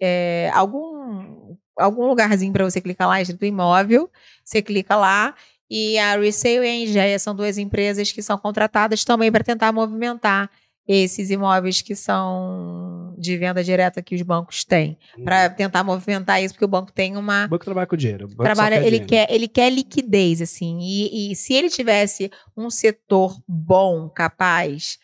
é, 0.00 0.50
algum, 0.54 1.56
algum 1.76 2.06
lugarzinho 2.06 2.52
para 2.52 2.64
você 2.64 2.80
clicar 2.80 3.08
lá, 3.08 3.20
escrito 3.20 3.44
imóvel. 3.44 4.10
Você 4.44 4.62
clica 4.62 4.96
lá. 4.96 5.34
E 5.70 5.98
a 5.98 6.16
Resale 6.16 6.64
e 6.64 6.68
a 6.68 6.74
Engeia 6.76 7.18
são 7.18 7.34
duas 7.34 7.58
empresas 7.58 8.10
que 8.10 8.22
são 8.22 8.38
contratadas 8.38 9.04
também 9.04 9.30
para 9.30 9.44
tentar 9.44 9.70
movimentar 9.72 10.50
esses 10.88 11.28
imóveis 11.28 11.82
que 11.82 11.94
são 11.94 13.14
de 13.18 13.36
venda 13.36 13.62
direta 13.62 14.00
que 14.00 14.14
os 14.14 14.22
bancos 14.22 14.64
têm, 14.64 14.96
para 15.22 15.50
tentar 15.50 15.84
movimentar 15.84 16.42
isso, 16.42 16.54
porque 16.54 16.64
o 16.64 16.68
banco 16.68 16.90
tem 16.90 17.14
uma 17.18 17.44
O 17.44 17.48
banco 17.50 17.64
trabalha 17.66 17.86
com 17.86 17.96
dinheiro. 17.96 18.24
o 18.24 18.28
banco 18.28 18.42
trabalha, 18.42 18.76
ele 18.76 19.00
dinheiro. 19.00 19.06
quer, 19.06 19.26
ele 19.30 19.46
quer 19.46 19.70
liquidez, 19.70 20.40
assim. 20.40 20.78
E, 20.80 21.32
e 21.32 21.36
se 21.36 21.52
ele 21.52 21.68
tivesse 21.68 22.30
um 22.56 22.70
setor 22.70 23.38
bom, 23.46 24.08
capaz 24.08 24.98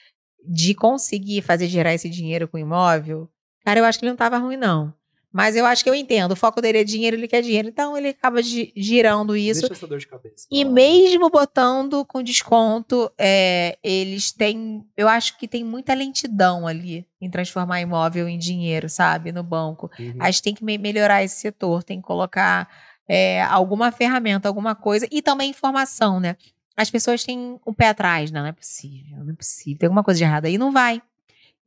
de 0.46 0.74
conseguir 0.74 1.42
fazer 1.42 1.66
gerar 1.66 1.92
esse 1.92 2.08
dinheiro 2.08 2.48
com 2.48 2.56
imóvel, 2.56 3.28
cara, 3.64 3.80
eu 3.80 3.84
acho 3.84 3.98
que 3.98 4.04
ele 4.04 4.10
não 4.12 4.16
tava 4.16 4.38
ruim, 4.38 4.56
não. 4.56 4.92
Mas 5.36 5.56
eu 5.56 5.66
acho 5.66 5.82
que 5.82 5.90
eu 5.90 5.94
entendo. 5.96 6.30
O 6.30 6.36
foco 6.36 6.60
dele 6.62 6.78
é 6.78 6.84
dinheiro, 6.84 7.16
ele 7.16 7.26
quer 7.26 7.42
dinheiro. 7.42 7.66
Então 7.66 7.96
ele 7.98 8.10
acaba 8.10 8.40
gi- 8.40 8.72
girando 8.76 9.36
isso. 9.36 9.62
Deixa 9.62 9.74
essa 9.74 9.86
dor 9.88 9.98
de 9.98 10.06
cabeça. 10.06 10.46
E 10.48 10.64
mesmo 10.64 11.28
botando 11.28 12.04
com 12.04 12.22
desconto, 12.22 13.10
é, 13.18 13.76
eles 13.82 14.30
têm. 14.30 14.86
Eu 14.96 15.08
acho 15.08 15.36
que 15.36 15.48
tem 15.48 15.64
muita 15.64 15.92
lentidão 15.92 16.68
ali 16.68 17.04
em 17.20 17.28
transformar 17.28 17.80
imóvel 17.80 18.28
em 18.28 18.38
dinheiro, 18.38 18.88
sabe? 18.88 19.32
No 19.32 19.42
banco. 19.42 19.90
Uhum. 19.98 20.14
A 20.20 20.30
gente 20.30 20.42
tem 20.42 20.54
que 20.54 20.64
me- 20.64 20.78
melhorar 20.78 21.24
esse 21.24 21.34
setor, 21.40 21.82
tem 21.82 22.00
que 22.00 22.06
colocar 22.06 22.68
é, 23.08 23.42
alguma 23.42 23.90
ferramenta, 23.90 24.46
alguma 24.46 24.76
coisa, 24.76 25.08
e 25.10 25.20
também 25.20 25.50
informação, 25.50 26.20
né? 26.20 26.36
As 26.76 26.90
pessoas 26.90 27.24
têm 27.24 27.58
o 27.66 27.74
pé 27.74 27.88
atrás, 27.88 28.30
não, 28.30 28.42
não 28.42 28.46
é 28.48 28.52
possível, 28.52 29.18
não 29.24 29.32
é 29.32 29.36
possível, 29.36 29.78
tem 29.80 29.86
alguma 29.88 30.04
coisa 30.04 30.18
de 30.18 30.24
errado 30.24 30.44
aí, 30.46 30.56
não 30.56 30.70
vai. 30.70 31.02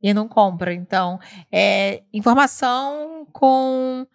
E 0.02 0.14
não 0.14 0.28
compra. 0.28 0.72
Então, 0.72 1.18
é, 1.50 2.02
informação 2.12 3.26
com, 3.32 4.06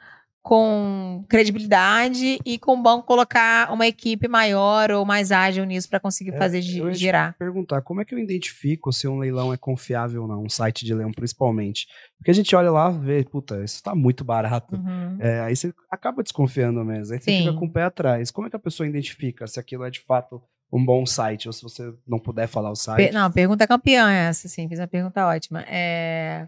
com 0.41 1.25
credibilidade 1.29 2.39
e 2.45 2.57
com 2.57 2.73
o 2.73 2.81
banco 2.81 3.05
colocar 3.05 3.71
uma 3.71 3.85
equipe 3.85 4.27
maior 4.27 4.91
ou 4.91 5.05
mais 5.05 5.31
ágil 5.31 5.65
nisso 5.65 5.89
para 5.89 5.99
conseguir 5.99 6.31
É, 6.33 6.37
fazer 6.37 6.59
eu 6.77 6.93
girar. 6.93 7.35
perguntar 7.37 7.81
como 7.81 8.01
é 8.01 8.05
que 8.05 8.15
eu 8.15 8.19
identifico 8.19 8.91
se 8.93 9.07
um 9.07 9.17
leilão 9.19 9.53
é 9.53 9.57
confiável 9.57 10.21
ou 10.23 10.27
não, 10.27 10.43
um 10.43 10.49
site 10.49 10.85
de 10.85 10.93
leilão 10.93 11.11
principalmente. 11.11 11.85
Porque 12.17 12.31
a 12.31 12.33
gente 12.33 12.55
olha 12.55 12.71
lá 12.71 12.89
e 12.89 12.97
vê, 12.99 13.23
puta, 13.25 13.61
isso 13.63 13.83
tá 13.83 13.93
muito 13.93 14.23
barato. 14.23 14.75
Uhum. 14.75 15.17
É, 15.19 15.41
aí 15.41 15.55
você 15.55 15.73
acaba 15.91 16.23
desconfiando 16.23 16.83
mesmo. 16.85 17.13
Aí 17.13 17.19
você 17.19 17.31
Sim. 17.31 17.39
fica 17.39 17.53
com 17.53 17.65
o 17.65 17.71
pé 17.71 17.83
atrás. 17.83 18.31
Como 18.31 18.47
é 18.47 18.49
que 18.49 18.55
a 18.55 18.59
pessoa 18.59 18.87
identifica 18.87 19.45
se 19.47 19.59
aquilo 19.59 19.83
é 19.83 19.89
de 19.89 19.99
fato 19.99 20.41
um 20.73 20.83
bom 20.83 21.05
site? 21.05 21.47
Ou 21.47 21.53
se 21.53 21.61
você 21.61 21.93
não 22.07 22.17
puder 22.17 22.47
falar 22.47 22.71
o 22.71 22.75
site? 22.75 22.97
Per- 22.97 23.13
não, 23.13 23.31
pergunta 23.31 23.67
campeã 23.67 24.09
essa, 24.09 24.47
sim. 24.47 24.67
Fiz 24.67 24.79
uma 24.79 24.87
pergunta 24.87 25.25
ótima. 25.27 25.61
É, 25.67 26.47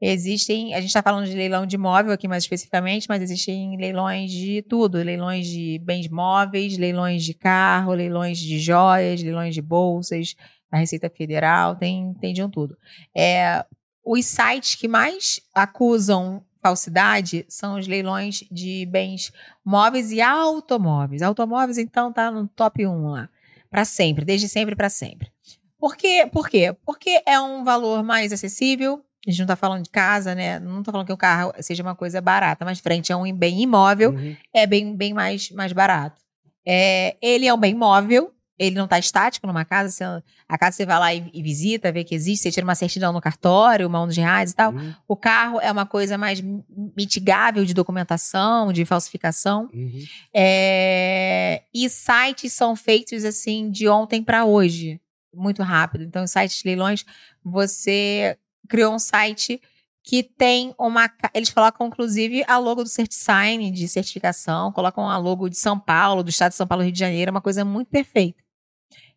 existem, 0.00 0.74
a 0.74 0.80
gente 0.80 0.88
está 0.88 1.02
falando 1.02 1.26
de 1.26 1.34
leilão 1.34 1.66
de 1.66 1.74
imóvel 1.74 2.12
aqui 2.12 2.28
mais 2.28 2.44
especificamente, 2.44 3.08
mas 3.08 3.20
existem 3.20 3.76
leilões 3.76 4.30
de 4.30 4.62
tudo, 4.62 4.98
leilões 4.98 5.48
de 5.48 5.80
bens 5.82 6.08
móveis, 6.08 6.78
leilões 6.78 7.24
de 7.24 7.34
carro, 7.34 7.92
leilões 7.92 8.38
de 8.38 8.60
joias, 8.60 9.20
leilões 9.20 9.54
de 9.54 9.60
bolsas, 9.60 10.36
da 10.70 10.78
Receita 10.78 11.10
Federal, 11.10 11.74
tem, 11.74 12.14
tem 12.14 12.32
de 12.32 12.42
um 12.42 12.48
tudo. 12.48 12.76
É, 13.14 13.64
os 14.04 14.24
sites 14.24 14.76
que 14.76 14.86
mais 14.86 15.40
acusam 15.52 16.44
falsidade 16.62 17.44
são 17.48 17.76
os 17.76 17.88
leilões 17.88 18.44
de 18.50 18.86
bens 18.86 19.32
móveis 19.64 20.12
e 20.12 20.20
automóveis. 20.20 21.20
Automóveis, 21.20 21.76
então, 21.76 22.12
tá 22.12 22.30
no 22.30 22.46
top 22.46 22.86
1 22.86 23.10
lá. 23.10 23.28
Para 23.72 23.86
sempre, 23.86 24.22
desde 24.24 24.48
sempre 24.50 24.76
para 24.76 24.90
sempre. 24.90 25.32
Por 25.78 25.96
quê? 25.96 26.28
Por 26.30 26.46
quê? 26.48 26.76
Porque 26.84 27.22
é 27.26 27.40
um 27.40 27.64
valor 27.64 28.02
mais 28.04 28.30
acessível. 28.32 29.02
A 29.26 29.30
gente 29.30 29.40
não 29.40 29.46
tá 29.46 29.56
falando 29.56 29.82
de 29.82 29.88
casa, 29.88 30.34
né? 30.34 30.60
Não 30.60 30.82
tô 30.82 30.92
falando 30.92 31.06
que 31.06 31.12
o 31.12 31.16
carro 31.16 31.52
seja 31.60 31.82
uma 31.82 31.94
coisa 31.96 32.20
barata, 32.20 32.64
mas 32.66 32.80
frente 32.80 33.10
a 33.12 33.16
um 33.16 33.32
bem 33.32 33.62
imóvel, 33.62 34.10
Uhum. 34.10 34.36
é 34.52 34.66
bem, 34.66 34.94
bem 34.94 35.14
mais, 35.14 35.50
mais 35.52 35.72
barato. 35.72 36.20
É, 36.66 37.16
ele 37.22 37.46
é 37.46 37.54
um 37.54 37.58
bem 37.58 37.74
móvel, 37.74 38.30
ele 38.62 38.76
não 38.76 38.84
está 38.84 38.98
estático 38.98 39.46
numa 39.46 39.64
casa. 39.64 39.90
Você, 39.90 40.04
a 40.48 40.56
casa 40.56 40.76
você 40.76 40.86
vai 40.86 40.98
lá 40.98 41.14
e, 41.14 41.28
e 41.34 41.42
visita, 41.42 41.90
vê 41.90 42.04
que 42.04 42.14
existe, 42.14 42.42
você 42.44 42.50
tira 42.52 42.64
uma 42.64 42.74
certidão 42.74 43.12
no 43.12 43.20
cartório, 43.20 43.88
uma 43.88 44.00
um 44.02 44.08
de 44.08 44.20
reais 44.20 44.52
e 44.52 44.54
tal. 44.54 44.72
Uhum. 44.72 44.94
O 45.08 45.16
carro 45.16 45.60
é 45.60 45.70
uma 45.70 45.84
coisa 45.84 46.16
mais 46.16 46.40
mi- 46.40 46.64
mitigável 46.96 47.64
de 47.64 47.74
documentação, 47.74 48.72
de 48.72 48.84
falsificação. 48.84 49.68
Uhum. 49.72 50.04
É, 50.32 51.62
e 51.74 51.88
sites 51.88 52.52
são 52.52 52.76
feitos 52.76 53.24
assim 53.24 53.70
de 53.70 53.88
ontem 53.88 54.22
para 54.22 54.44
hoje, 54.44 55.00
muito 55.34 55.62
rápido. 55.62 56.04
Então, 56.04 56.26
sites 56.26 56.62
de 56.62 56.68
leilões, 56.68 57.04
você 57.44 58.38
criou 58.68 58.94
um 58.94 58.98
site 58.98 59.60
que 60.04 60.22
tem 60.22 60.74
uma. 60.78 61.08
Eles 61.32 61.50
colocam, 61.50 61.86
inclusive, 61.86 62.44
a 62.48 62.58
logo 62.58 62.82
do 62.82 62.88
CertiSign 62.88 63.70
de 63.70 63.86
certificação, 63.86 64.72
colocam 64.72 65.08
a 65.08 65.16
logo 65.16 65.48
de 65.48 65.56
São 65.56 65.78
Paulo, 65.78 66.24
do 66.24 66.30
estado 66.30 66.50
de 66.50 66.56
São 66.56 66.66
Paulo, 66.66 66.82
Rio 66.82 66.92
de 66.92 66.98
Janeiro, 66.98 67.28
é 67.28 67.32
uma 67.32 67.40
coisa 67.40 67.64
muito 67.64 67.88
perfeita. 67.88 68.41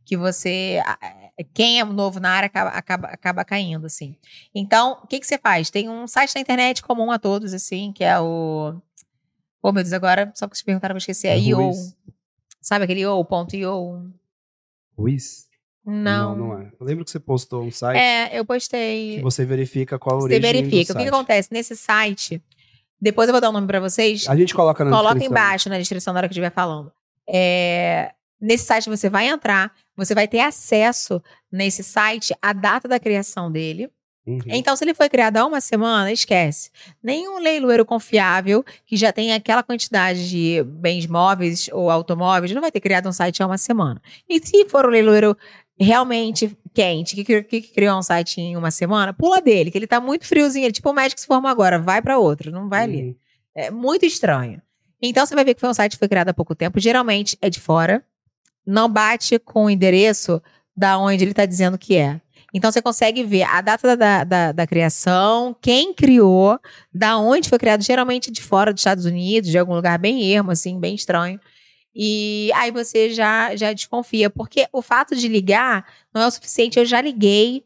Que 0.06 0.16
você. 0.16 0.82
Quem 1.54 1.80
é 1.80 1.84
novo 1.84 2.20
na 2.20 2.30
área 2.30 2.48
acaba, 2.48 2.70
acaba, 2.70 3.08
acaba 3.08 3.44
caindo, 3.44 3.86
assim. 3.88 4.16
Então, 4.54 5.00
o 5.04 5.08
que, 5.08 5.20
que 5.20 5.26
você 5.28 5.38
faz? 5.38 5.70
Tem 5.70 5.90
um 5.90 6.08
site 6.08 6.34
na 6.36 6.42
internet 6.42 6.82
comum 6.84 7.12
a 7.12 7.20
todos, 7.20 7.54
assim, 7.54 7.92
que 7.92 8.04
é 8.04 8.20
o. 8.20 8.76
Pô, 9.62 9.72
meu 9.72 9.84
Deus, 9.84 9.94
agora, 9.94 10.32
só 10.36 10.48
porque 10.48 10.58
vocês 10.58 10.64
perguntaram, 10.66 10.94
eu 10.94 10.98
esqueci. 11.00 11.28
É, 11.28 11.32
É 11.36 11.40
IO. 11.40 11.72
Sabe 12.62 12.86
aquele 12.86 13.02
IO, 13.02 13.26
ponto 13.26 13.56
IO? 13.56 14.10
Ruiz? 14.98 15.46
Não. 15.86 16.36
não, 16.36 16.58
é. 16.60 16.72
Eu 16.80 16.86
lembro 16.86 17.06
que 17.06 17.12
você 17.12 17.20
postou 17.20 17.64
um 17.64 17.70
site 17.72 17.98
É, 18.00 18.38
eu 18.40 18.44
postei. 18.46 19.18
que 19.18 19.22
você 19.22 19.46
verifica 19.46 20.00
qual 20.00 20.16
a 20.16 20.20
Você 20.22 20.24
origem 20.36 20.42
do 20.42 20.44
verifica. 20.70 20.94
O 20.94 20.96
que, 20.96 21.04
que 21.04 21.10
acontece? 21.10 21.50
Nesse 21.52 21.76
site, 21.76 22.42
depois 23.00 23.28
eu 23.28 23.34
vou 23.34 23.42
dar 23.42 23.50
o 23.50 23.52
nome 23.52 23.68
pra 23.68 23.80
vocês. 23.80 24.28
A 24.28 24.36
gente 24.36 24.54
coloca 24.56 24.84
na 24.84 24.90
Coloca 24.90 25.14
descrição. 25.16 25.32
embaixo 25.32 25.70
na 25.70 25.78
descrição 25.78 26.14
na 26.14 26.20
hora 26.22 26.28
que 26.28 26.32
eu 26.32 26.36
estiver 26.36 26.52
falando. 26.52 26.92
É, 27.30 28.14
nesse 28.46 28.66
site 28.66 28.90
você 28.90 29.10
vai 29.10 29.28
entrar, 29.28 29.72
você 29.96 30.14
vai 30.14 30.28
ter 30.28 30.40
acesso 30.40 31.22
nesse 31.52 31.84
site 31.84 32.34
à 32.42 32.54
data 32.54 32.88
da 32.88 33.00
criação 33.00 33.52
dele. 33.52 33.90
Uhum. 34.28 34.40
Então, 34.48 34.76
se 34.76 34.84
ele 34.84 34.96
foi 34.96 35.08
criado 35.08 35.38
há 35.38 35.46
uma 35.46 35.62
semana, 35.62 36.12
esquece. 36.12 36.72
Nenhum 37.04 37.38
leiloeiro 37.38 37.86
confiável 37.86 38.66
que 38.86 38.98
já 38.98 39.12
tem 39.12 39.34
aquela 39.34 39.62
quantidade 39.62 40.28
de 40.28 40.64
bens 40.64 41.06
móveis 41.06 41.70
ou 41.72 41.92
automóveis 41.92 42.52
não 42.52 42.62
vai 42.62 42.72
ter 42.72 42.80
criado 42.80 43.08
um 43.08 43.12
site 43.12 43.44
há 43.44 43.46
uma 43.46 43.58
semana. 43.58 44.02
E 44.28 44.40
se 44.46 44.68
for 44.68 44.86
um 44.86 44.90
leiloeiro 44.90 45.38
realmente 45.80 46.58
quente, 46.74 47.16
que, 47.16 47.24
cri- 47.24 47.44
que 47.44 47.62
criou 47.62 48.00
um 48.00 48.02
site 48.02 48.42
em 48.42 48.58
uma 48.58 48.72
semana, 48.72 49.14
pula 49.14 49.40
dele, 49.42 49.70
que 49.70 49.78
ele 49.78 49.86
tá 49.88 50.02
muito 50.02 50.26
friozinho. 50.26 50.66
Ele, 50.66 50.74
tipo 50.74 50.90
o 50.90 50.94
médico 50.94 51.16
que 51.16 51.22
se 51.22 51.28
formou 51.28 51.52
agora, 51.52 51.78
vai 51.78 52.02
para 52.02 52.18
outro, 52.18 52.52
não 52.52 52.68
vai 52.68 52.84
ali. 52.84 53.02
Uhum. 53.04 53.16
É 53.54 53.70
muito 53.70 54.06
estranho. 54.08 54.60
Então 55.02 55.24
você 55.24 55.36
vai 55.36 55.46
ver 55.46 55.54
que 55.54 55.60
foi 55.60 55.70
um 55.70 55.74
site 55.74 55.92
que 55.92 56.00
foi 56.00 56.08
criado 56.08 56.30
há 56.30 56.34
pouco 56.34 56.56
tempo. 56.56 56.80
Geralmente 56.80 57.38
é 57.42 57.50
de 57.50 57.60
fora. 57.60 58.04
Não 58.66 58.90
bate 58.90 59.38
com 59.40 59.66
o 59.66 59.70
endereço 59.70 60.42
da 60.76 60.98
onde 60.98 61.24
ele 61.24 61.32
está 61.32 61.46
dizendo 61.46 61.78
que 61.78 61.96
é. 61.96 62.20
Então 62.54 62.72
você 62.72 62.82
consegue 62.82 63.22
ver 63.22 63.44
a 63.44 63.60
data 63.60 63.98
da, 63.98 64.24
da, 64.24 64.52
da 64.54 64.66
criação, 64.66 65.54
quem 65.62 65.94
criou, 65.94 66.58
da 66.94 67.18
onde 67.18 67.50
foi 67.50 67.60
criado, 67.60 67.84
geralmente 67.84 68.32
de 68.32 68.42
fora 68.42 68.72
dos 68.72 68.80
Estados 68.80 69.04
Unidos, 69.04 69.50
de 69.50 69.58
algum 69.58 69.76
lugar 69.76 70.00
bem 70.00 70.32
ermo, 70.32 70.52
assim, 70.52 70.80
bem 70.80 70.96
estranho. 70.96 71.38
E 71.94 72.52
aí 72.56 72.72
você 72.72 73.10
já, 73.10 73.56
já 73.56 73.74
desconfia, 73.74 74.30
porque 74.30 74.68
o 74.72 74.82
fato 74.82 75.16
de 75.16 75.28
ligar 75.28 75.86
não 76.14 76.22
é 76.22 76.28
o 76.28 76.32
suficiente. 76.32 76.80
Eu 76.80 76.86
já 76.86 77.02
liguei 77.02 77.64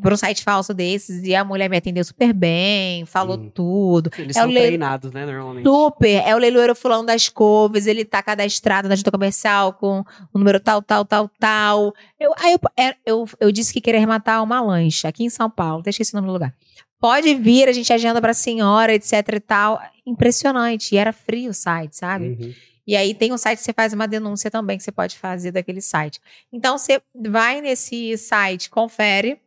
para 0.00 0.14
um 0.14 0.16
site 0.16 0.42
falso 0.42 0.72
desses 0.74 1.22
e 1.24 1.34
a 1.34 1.44
mulher 1.44 1.68
me 1.68 1.76
atendeu 1.76 2.04
super 2.04 2.32
bem, 2.32 3.04
falou 3.06 3.36
Hum. 3.38 3.50
tudo. 3.52 4.10
Eles 4.18 4.36
É 4.36 4.40
são 4.40 4.50
treinados, 4.50 5.12
né, 5.12 5.24
normalmente. 5.26 5.64
Super. 5.64 6.22
É 6.26 6.34
o 6.34 6.38
leiloeiro 6.38 6.74
fulano 6.74 7.04
das 7.06 7.28
couves, 7.28 7.86
ele 7.86 8.04
tá 8.04 8.22
cadastrado 8.22 8.88
na 8.88 8.96
junta 8.96 9.10
comercial 9.10 9.72
com 9.72 10.00
o 10.32 10.38
número 10.38 10.58
tal, 10.60 10.80
tal, 10.82 11.04
tal, 11.04 11.30
tal. 11.38 11.94
Eu, 12.18 12.32
aí 12.38 12.52
eu, 12.52 12.58
é, 12.76 12.94
eu, 13.04 13.28
eu 13.40 13.52
disse 13.52 13.72
que 13.72 13.80
queria 13.80 13.98
arrematar 13.98 14.42
uma 14.42 14.60
lancha 14.60 15.08
aqui 15.08 15.24
em 15.24 15.30
São 15.30 15.48
Paulo, 15.50 15.80
até 15.80 15.90
esqueci 15.90 16.12
o 16.12 16.16
nome 16.16 16.28
do 16.28 16.32
lugar. 16.32 16.54
Pode 17.00 17.34
vir, 17.34 17.68
a 17.68 17.72
gente 17.72 17.92
agenda 17.92 18.20
pra 18.20 18.32
senhora, 18.32 18.94
etc 18.94 19.12
e 19.34 19.40
tal. 19.40 19.80
Impressionante. 20.06 20.94
E 20.94 20.98
era 20.98 21.12
frio 21.12 21.50
o 21.50 21.54
site, 21.54 21.96
sabe? 21.96 22.36
Uhum. 22.40 22.54
E 22.86 22.94
aí 22.96 23.12
tem 23.12 23.32
um 23.32 23.36
site 23.38 23.58
que 23.58 23.64
você 23.64 23.72
faz 23.72 23.92
uma 23.92 24.06
denúncia 24.06 24.50
também 24.50 24.76
que 24.78 24.84
você 24.84 24.92
pode 24.92 25.18
fazer 25.18 25.50
daquele 25.50 25.80
site. 25.80 26.20
Então 26.52 26.78
você 26.78 27.00
vai 27.28 27.60
nesse 27.60 28.16
site, 28.16 28.70
confere 28.70 29.38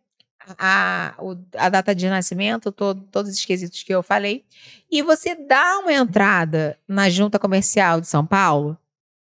a, 0.58 1.16
a 1.58 1.70
data 1.70 1.94
de 1.96 2.08
nascimento, 2.10 2.72
todo- 2.72 3.02
todos 3.12 3.32
os 3.32 3.46
quesitos 3.46 3.84
que 3.84 3.94
eu 3.94 4.04
falei, 4.04 4.44
e 4.92 5.02
você 5.02 5.36
dá 5.36 5.80
uma 5.80 5.94
entrada 5.94 6.78
na 6.88 7.10
junta 7.10 7.40
comercial 7.40 8.00
de 8.02 8.08
São 8.08 8.26
Paulo 8.26 8.78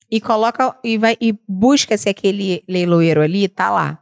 e 0.10 0.22
coloca 0.22 0.78
e 0.84 0.98
vai 0.98 1.18
e 1.20 1.38
busca 1.48 1.98
se 1.98 2.08
aquele 2.10 2.64
leiloeiro 2.68 3.22
ali 3.22 3.48
tá 3.48 3.70
lá. 3.70 4.02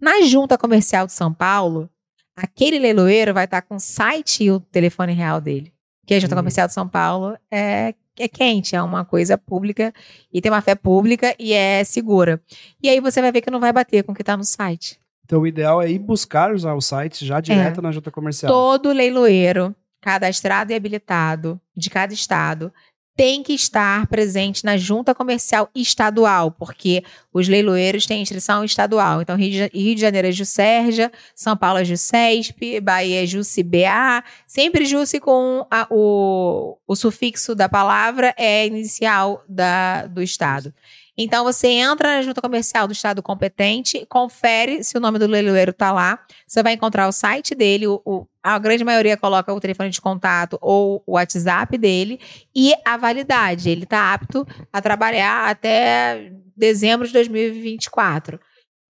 Na 0.00 0.22
junta 0.22 0.56
comercial 0.58 1.06
de 1.06 1.12
São 1.12 1.32
Paulo, 1.32 1.88
aquele 2.36 2.78
leiloeiro 2.78 3.34
vai 3.34 3.44
estar 3.44 3.62
com 3.62 3.76
o 3.76 3.80
site 3.80 4.44
e 4.44 4.50
o 4.50 4.60
telefone 4.60 5.12
real 5.12 5.40
dele. 5.40 5.72
Porque 6.00 6.14
a 6.14 6.20
junta 6.20 6.34
Uhum. 6.34 6.40
comercial 6.40 6.66
de 6.68 6.74
São 6.74 6.88
Paulo 6.88 7.36
é 7.50 7.94
é 8.16 8.28
quente, 8.28 8.76
é 8.76 8.80
uma 8.82 9.04
coisa 9.04 9.36
pública 9.36 9.92
e 10.32 10.40
tem 10.40 10.52
uma 10.52 10.60
fé 10.60 10.76
pública 10.76 11.34
e 11.36 11.52
é 11.52 11.82
segura. 11.82 12.40
E 12.80 12.88
aí 12.88 13.00
você 13.00 13.20
vai 13.20 13.32
ver 13.32 13.40
que 13.40 13.50
não 13.50 13.58
vai 13.58 13.72
bater 13.72 14.04
com 14.04 14.12
o 14.12 14.14
que 14.14 14.22
está 14.22 14.36
no 14.36 14.44
site. 14.44 15.00
Então 15.24 15.40
o 15.40 15.46
ideal 15.46 15.80
é 15.80 15.90
ir 15.90 15.98
buscar 15.98 16.52
usar 16.52 16.74
o 16.74 16.80
site 16.80 17.24
já 17.24 17.40
direto 17.40 17.80
na 17.80 17.92
junta 17.92 18.10
comercial. 18.10 18.52
Todo 18.52 18.92
leiloeiro 18.92 19.74
cadastrado 20.00 20.70
e 20.70 20.74
habilitado 20.74 21.58
de 21.74 21.88
cada 21.88 22.12
estado 22.12 22.72
tem 23.16 23.44
que 23.44 23.52
estar 23.52 24.06
presente 24.08 24.64
na 24.64 24.76
junta 24.76 25.14
comercial 25.14 25.70
estadual, 25.74 26.50
porque 26.50 27.04
os 27.32 27.46
leiloeiros 27.46 28.06
têm 28.06 28.20
inscrição 28.20 28.64
estadual. 28.64 29.22
Então, 29.22 29.36
Rio 29.36 29.68
de, 29.70 30.00
Janeiro 30.00 30.28
é 30.28 30.32
Juscerja, 30.32 31.12
São 31.34 31.56
Paulo 31.56 31.78
é 31.78 31.84
Juscesp, 31.84 32.80
Bahia 32.82 33.22
é 33.22 33.26
JuSBA, 33.26 34.24
sempre 34.46 34.84
Jusce 34.84 35.20
com 35.20 35.64
a, 35.70 35.86
o, 35.90 36.76
o 36.86 36.96
sufixo 36.96 37.54
da 37.54 37.68
palavra 37.68 38.34
é 38.36 38.66
inicial 38.66 39.44
da, 39.48 40.06
do 40.06 40.20
estado. 40.20 40.74
Então 41.16 41.44
você 41.44 41.68
entra 41.68 42.16
na 42.16 42.22
junta 42.22 42.40
comercial 42.40 42.86
do 42.86 42.92
estado 42.92 43.22
competente, 43.22 44.04
confere 44.06 44.82
se 44.82 44.96
o 44.96 45.00
nome 45.00 45.18
do 45.18 45.26
leiloeiro 45.26 45.70
está 45.70 45.92
lá. 45.92 46.18
Você 46.46 46.62
vai 46.62 46.72
encontrar 46.72 47.06
o 47.08 47.12
site 47.12 47.54
dele, 47.54 47.86
o, 47.86 48.02
o, 48.04 48.26
a 48.42 48.58
grande 48.58 48.84
maioria 48.84 49.16
coloca 49.16 49.52
o 49.52 49.60
telefone 49.60 49.90
de 49.90 50.00
contato 50.00 50.58
ou 50.60 51.02
o 51.06 51.12
WhatsApp 51.12 51.78
dele 51.78 52.20
e 52.54 52.74
a 52.84 52.96
validade. 52.96 53.70
Ele 53.70 53.84
está 53.84 54.12
apto 54.12 54.46
a 54.72 54.80
trabalhar 54.82 55.48
até 55.48 56.32
dezembro 56.56 57.06
de 57.06 57.12
2024. 57.12 58.40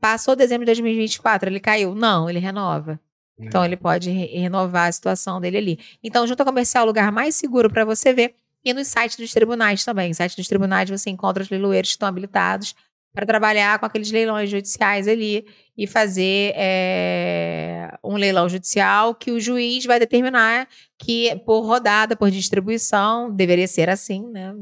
Passou 0.01 0.35
dezembro 0.35 0.65
de 0.65 0.73
2024, 0.73 1.49
ele 1.49 1.61
caiu? 1.61 1.95
Não, 1.95 2.29
ele 2.29 2.39
renova. 2.39 2.99
Então 3.39 3.65
ele 3.65 3.77
pode 3.77 4.11
re 4.11 4.27
renovar 4.39 4.89
a 4.89 4.93
situação 4.93 5.41
dele 5.41 5.57
ali. 5.57 5.79
Então, 6.03 6.27
junta 6.27 6.45
comercial 6.45 6.83
é 6.83 6.85
o 6.85 6.87
lugar 6.87 7.11
mais 7.11 7.35
seguro 7.35 7.69
para 7.69 7.85
você 7.85 8.13
ver 8.13 8.37
e 8.65 8.73
nos 8.73 8.89
sites 8.89 9.17
dos 9.17 9.33
tribunais 9.33 9.85
também. 9.85 10.09
No 10.09 10.15
site 10.15 10.37
dos 10.37 10.49
tribunais 10.49 10.89
você 10.89 11.11
encontra 11.11 11.43
os 11.43 11.51
leiloeiros 11.51 11.91
que 11.91 11.97
estão 11.97 12.09
habilitados 12.09 12.75
para 13.15 13.25
trabalhar 13.25 13.79
com 13.79 13.87
aqueles 13.87 14.11
leilões 14.11 14.51
judiciais 14.51 15.07
ali 15.07 15.47
e 15.79 15.87
fazer 15.87 16.53
é, 16.57 17.97
um 18.03 18.17
leilão 18.17 18.49
judicial 18.49 19.15
que 19.15 19.31
o 19.31 19.39
juiz 19.39 19.85
vai 19.85 20.01
determinar 20.01 20.69
que 20.99 21.37
por 21.47 21.61
rodada, 21.61 22.17
por 22.17 22.29
distribuição, 22.29 23.31
deveria 23.31 23.69
ser 23.69 23.89
assim, 23.89 24.27
né? 24.31 24.53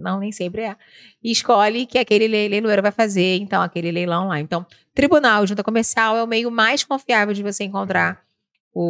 Não, 0.00 0.20
nem 0.20 0.30
sempre 0.30 0.62
é. 0.62 0.76
E 1.22 1.32
escolhe 1.32 1.84
que 1.84 1.98
aquele 1.98 2.28
leiloeiro 2.28 2.82
vai 2.82 2.92
fazer, 2.92 3.38
então, 3.38 3.60
aquele 3.60 3.90
leilão 3.90 4.28
lá. 4.28 4.38
Então, 4.38 4.64
tribunal, 4.94 5.44
junta 5.46 5.64
comercial, 5.64 6.16
é 6.16 6.22
o 6.22 6.28
meio 6.28 6.50
mais 6.50 6.84
confiável 6.84 7.34
de 7.34 7.42
você 7.42 7.64
encontrar 7.64 8.22
o, 8.72 8.82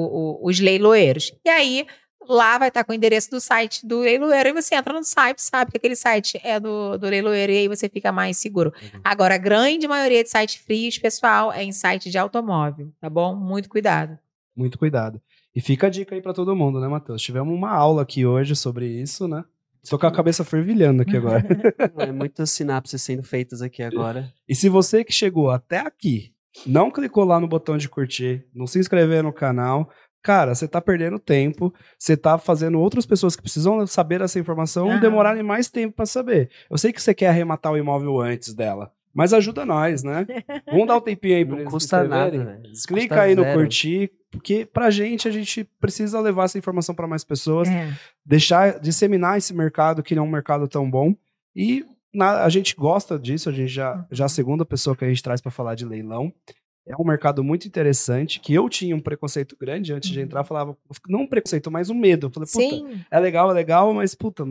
o, 0.44 0.48
os 0.48 0.60
leiloeiros. 0.60 1.32
E 1.44 1.48
aí, 1.48 1.86
Lá 2.28 2.58
vai 2.58 2.68
estar 2.68 2.84
com 2.84 2.92
o 2.92 2.94
endereço 2.94 3.30
do 3.30 3.40
site 3.40 3.86
do 3.86 4.00
leiloeiro 4.00 4.48
e 4.48 4.52
você 4.52 4.74
entra 4.74 4.92
no 4.92 5.04
site, 5.04 5.42
sabe 5.42 5.70
que 5.70 5.76
aquele 5.76 5.96
site 5.96 6.40
é 6.42 6.58
do, 6.58 6.98
do 6.98 7.06
leiloeiro 7.06 7.52
e 7.52 7.58
aí 7.58 7.68
você 7.68 7.88
fica 7.88 8.10
mais 8.10 8.38
seguro. 8.38 8.72
Uhum. 8.82 9.00
Agora, 9.04 9.34
a 9.34 9.38
grande 9.38 9.86
maioria 9.86 10.22
de 10.22 10.30
sites 10.30 10.56
frios, 10.56 10.98
pessoal, 10.98 11.52
é 11.52 11.62
em 11.62 11.72
site 11.72 12.10
de 12.10 12.18
automóvel, 12.18 12.92
tá 13.00 13.08
bom? 13.08 13.34
Muito 13.34 13.68
cuidado. 13.68 14.18
Muito 14.56 14.78
cuidado. 14.78 15.20
E 15.54 15.60
fica 15.60 15.86
a 15.86 15.90
dica 15.90 16.14
aí 16.14 16.20
para 16.20 16.34
todo 16.34 16.56
mundo, 16.56 16.80
né, 16.80 16.88
Matheus? 16.88 17.22
Tivemos 17.22 17.54
uma 17.54 17.70
aula 17.70 18.02
aqui 18.02 18.26
hoje 18.26 18.54
sobre 18.54 18.86
isso, 18.86 19.26
né? 19.26 19.44
Estou 19.82 19.98
com 19.98 20.06
a 20.06 20.12
cabeça 20.12 20.44
fervilhando 20.44 21.02
aqui 21.02 21.16
agora. 21.16 21.44
é 21.98 22.10
muitas 22.10 22.50
sinapses 22.50 23.00
sendo 23.00 23.22
feitas 23.22 23.62
aqui 23.62 23.82
agora. 23.82 24.32
E 24.48 24.54
se 24.54 24.68
você 24.68 25.04
que 25.04 25.12
chegou 25.12 25.50
até 25.50 25.78
aqui 25.78 26.34
não 26.64 26.90
clicou 26.90 27.24
lá 27.24 27.38
no 27.38 27.48
botão 27.48 27.76
de 27.76 27.88
curtir, 27.88 28.46
não 28.54 28.66
se 28.66 28.78
inscrever 28.78 29.22
no 29.22 29.32
canal, 29.32 29.90
cara, 30.26 30.56
você 30.56 30.66
tá 30.66 30.80
perdendo 30.80 31.20
tempo, 31.20 31.72
você 31.96 32.16
tá 32.16 32.36
fazendo 32.36 32.80
outras 32.80 33.06
pessoas 33.06 33.36
que 33.36 33.42
precisam 33.42 33.86
saber 33.86 34.20
essa 34.20 34.40
informação 34.40 34.88
uhum. 34.88 34.98
demorarem 34.98 35.40
mais 35.40 35.70
tempo 35.70 35.94
para 35.94 36.04
saber. 36.04 36.50
Eu 36.68 36.76
sei 36.76 36.92
que 36.92 37.00
você 37.00 37.14
quer 37.14 37.28
arrematar 37.28 37.72
o 37.72 37.78
imóvel 37.78 38.20
antes 38.20 38.52
dela, 38.52 38.90
mas 39.14 39.32
ajuda 39.32 39.64
nós, 39.64 40.02
né? 40.02 40.26
Vamos 40.66 40.88
dar 40.88 40.96
um 40.96 41.00
tempinho 41.00 41.36
aí 41.36 41.44
pra 41.44 41.58
Não 41.58 41.66
custa 41.66 42.02
nada, 42.02 42.42
né? 42.42 42.60
Clica 42.88 43.22
aí 43.22 43.36
zero. 43.36 43.46
no 43.46 43.54
curtir, 43.54 44.10
porque 44.28 44.66
pra 44.66 44.90
gente, 44.90 45.28
a 45.28 45.30
gente 45.30 45.62
precisa 45.80 46.20
levar 46.20 46.46
essa 46.46 46.58
informação 46.58 46.92
para 46.92 47.06
mais 47.06 47.22
pessoas, 47.22 47.68
é. 47.68 47.88
deixar, 48.24 48.80
disseminar 48.80 49.38
esse 49.38 49.54
mercado, 49.54 50.02
que 50.02 50.16
não 50.16 50.24
é 50.24 50.26
um 50.26 50.30
mercado 50.30 50.66
tão 50.66 50.90
bom, 50.90 51.14
e 51.54 51.86
na, 52.12 52.42
a 52.42 52.48
gente 52.48 52.74
gosta 52.74 53.16
disso, 53.16 53.48
a 53.48 53.52
gente 53.52 53.72
já, 53.72 54.04
já 54.10 54.24
a 54.24 54.28
segunda 54.28 54.64
pessoa 54.64 54.96
que 54.96 55.04
a 55.04 55.08
gente 55.08 55.22
traz 55.22 55.40
para 55.40 55.52
falar 55.52 55.76
de 55.76 55.84
leilão. 55.84 56.32
É 56.88 56.94
um 56.96 57.04
mercado 57.04 57.42
muito 57.42 57.66
interessante, 57.66 58.38
que 58.38 58.54
eu 58.54 58.68
tinha 58.68 58.94
um 58.94 59.00
preconceito 59.00 59.56
grande 59.60 59.92
antes 59.92 60.08
uhum. 60.08 60.14
de 60.14 60.20
entrar, 60.20 60.44
falava, 60.44 60.76
não 61.08 61.22
um 61.22 61.26
preconceito, 61.26 61.68
mas 61.68 61.90
um 61.90 61.94
medo. 61.94 62.28
Eu 62.28 62.30
falei, 62.30 62.48
puta, 62.48 62.92
Sim. 62.94 63.04
é 63.10 63.18
legal, 63.18 63.50
é 63.50 63.54
legal, 63.54 63.92
mas 63.92 64.14
puta, 64.14 64.44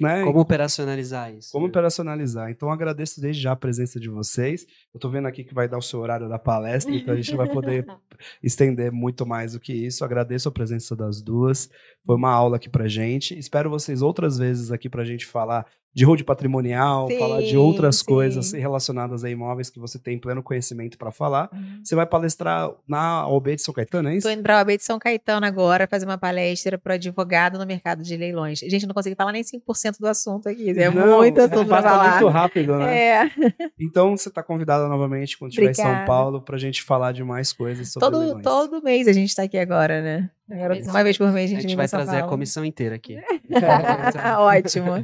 né? 0.00 0.24
Como 0.24 0.40
operacionalizar 0.40 1.34
isso? 1.34 1.52
Como 1.52 1.66
né? 1.66 1.70
operacionalizar. 1.70 2.50
Então 2.50 2.70
agradeço 2.70 3.20
desde 3.20 3.42
já 3.42 3.52
a 3.52 3.56
presença 3.56 4.00
de 4.00 4.08
vocês. 4.08 4.66
Eu 4.94 4.98
tô 4.98 5.10
vendo 5.10 5.28
aqui 5.28 5.44
que 5.44 5.52
vai 5.52 5.68
dar 5.68 5.76
o 5.76 5.82
seu 5.82 6.00
horário 6.00 6.26
da 6.26 6.38
palestra, 6.38 6.94
então 6.94 7.12
a 7.12 7.16
gente 7.16 7.36
vai 7.36 7.50
poder 7.50 7.86
estender 8.42 8.90
muito 8.90 9.26
mais 9.26 9.52
do 9.52 9.60
que 9.60 9.74
isso. 9.74 10.06
Agradeço 10.06 10.48
a 10.48 10.52
presença 10.52 10.96
das 10.96 11.20
duas. 11.20 11.68
Foi 12.06 12.16
uma 12.16 12.30
aula 12.30 12.56
aqui 12.56 12.70
pra 12.70 12.88
gente. 12.88 13.38
Espero 13.38 13.68
vocês 13.68 14.00
outras 14.00 14.38
vezes 14.38 14.72
aqui 14.72 14.88
pra 14.88 15.04
gente 15.04 15.26
falar 15.26 15.66
de 15.94 16.04
road 16.04 16.24
patrimonial, 16.24 17.06
sim, 17.08 17.18
falar 17.18 17.40
de 17.40 17.56
outras 17.56 17.98
sim. 17.98 18.04
coisas 18.04 18.52
relacionadas 18.52 19.22
a 19.22 19.30
imóveis 19.30 19.70
que 19.70 19.78
você 19.78 19.96
tem 19.96 20.18
pleno 20.18 20.42
conhecimento 20.42 20.98
para 20.98 21.12
falar. 21.12 21.48
Uhum. 21.52 21.80
Você 21.84 21.94
vai 21.94 22.04
palestrar 22.04 22.68
na 22.86 23.28
OB 23.28 23.54
de 23.54 23.62
São 23.62 23.72
Caetano, 23.72 24.08
é 24.08 24.12
isso? 24.12 24.26
Estou 24.26 24.32
indo 24.32 24.42
para 24.42 24.58
a 24.58 24.62
OB 24.62 24.76
de 24.76 24.82
São 24.82 24.98
Caetano 24.98 25.46
agora 25.46 25.86
fazer 25.86 26.04
uma 26.04 26.18
palestra 26.18 26.76
para 26.76 26.94
advogado 26.94 27.58
no 27.58 27.64
mercado 27.64 28.02
de 28.02 28.16
leilões. 28.16 28.58
Gente, 28.58 28.86
não 28.86 28.94
consegui 28.94 29.14
falar 29.14 29.30
nem 29.30 29.42
5% 29.42 29.98
do 30.00 30.08
assunto 30.08 30.48
aqui. 30.48 30.70
É 30.70 30.90
não, 30.90 31.18
muito 31.18 31.40
assunto 31.40 31.66
para 31.66 31.82
falar. 31.82 32.10
muito 32.10 32.28
rápido, 32.28 32.76
né? 32.76 32.98
É. 32.98 33.30
Então 33.78 34.16
você 34.16 34.28
está 34.28 34.42
convidada 34.42 34.88
novamente 34.88 35.38
quando 35.38 35.50
estiver 35.50 35.70
em 35.70 35.74
São 35.74 36.04
Paulo 36.06 36.40
para 36.40 36.56
a 36.56 36.58
gente 36.58 36.82
falar 36.82 37.12
de 37.12 37.22
mais 37.22 37.52
coisas 37.52 37.92
sobre 37.92 38.08
todo, 38.08 38.18
leilões. 38.18 38.42
Todo 38.42 38.82
mês 38.82 39.06
a 39.06 39.12
gente 39.12 39.28
está 39.28 39.42
aqui 39.42 39.58
agora, 39.58 40.00
né? 40.00 40.30
Agora, 40.50 40.78
uma 40.84 41.02
vez 41.02 41.16
por 41.16 41.30
mês 41.32 41.50
a 41.50 41.54
gente, 41.54 41.58
a 41.58 41.62
gente 41.62 41.76
vai 41.76 41.88
trazer 41.88 42.16
a 42.16 42.22
comissão 42.24 42.64
inteira 42.64 42.94
aqui. 42.96 43.16
Ótimo. 44.38 45.02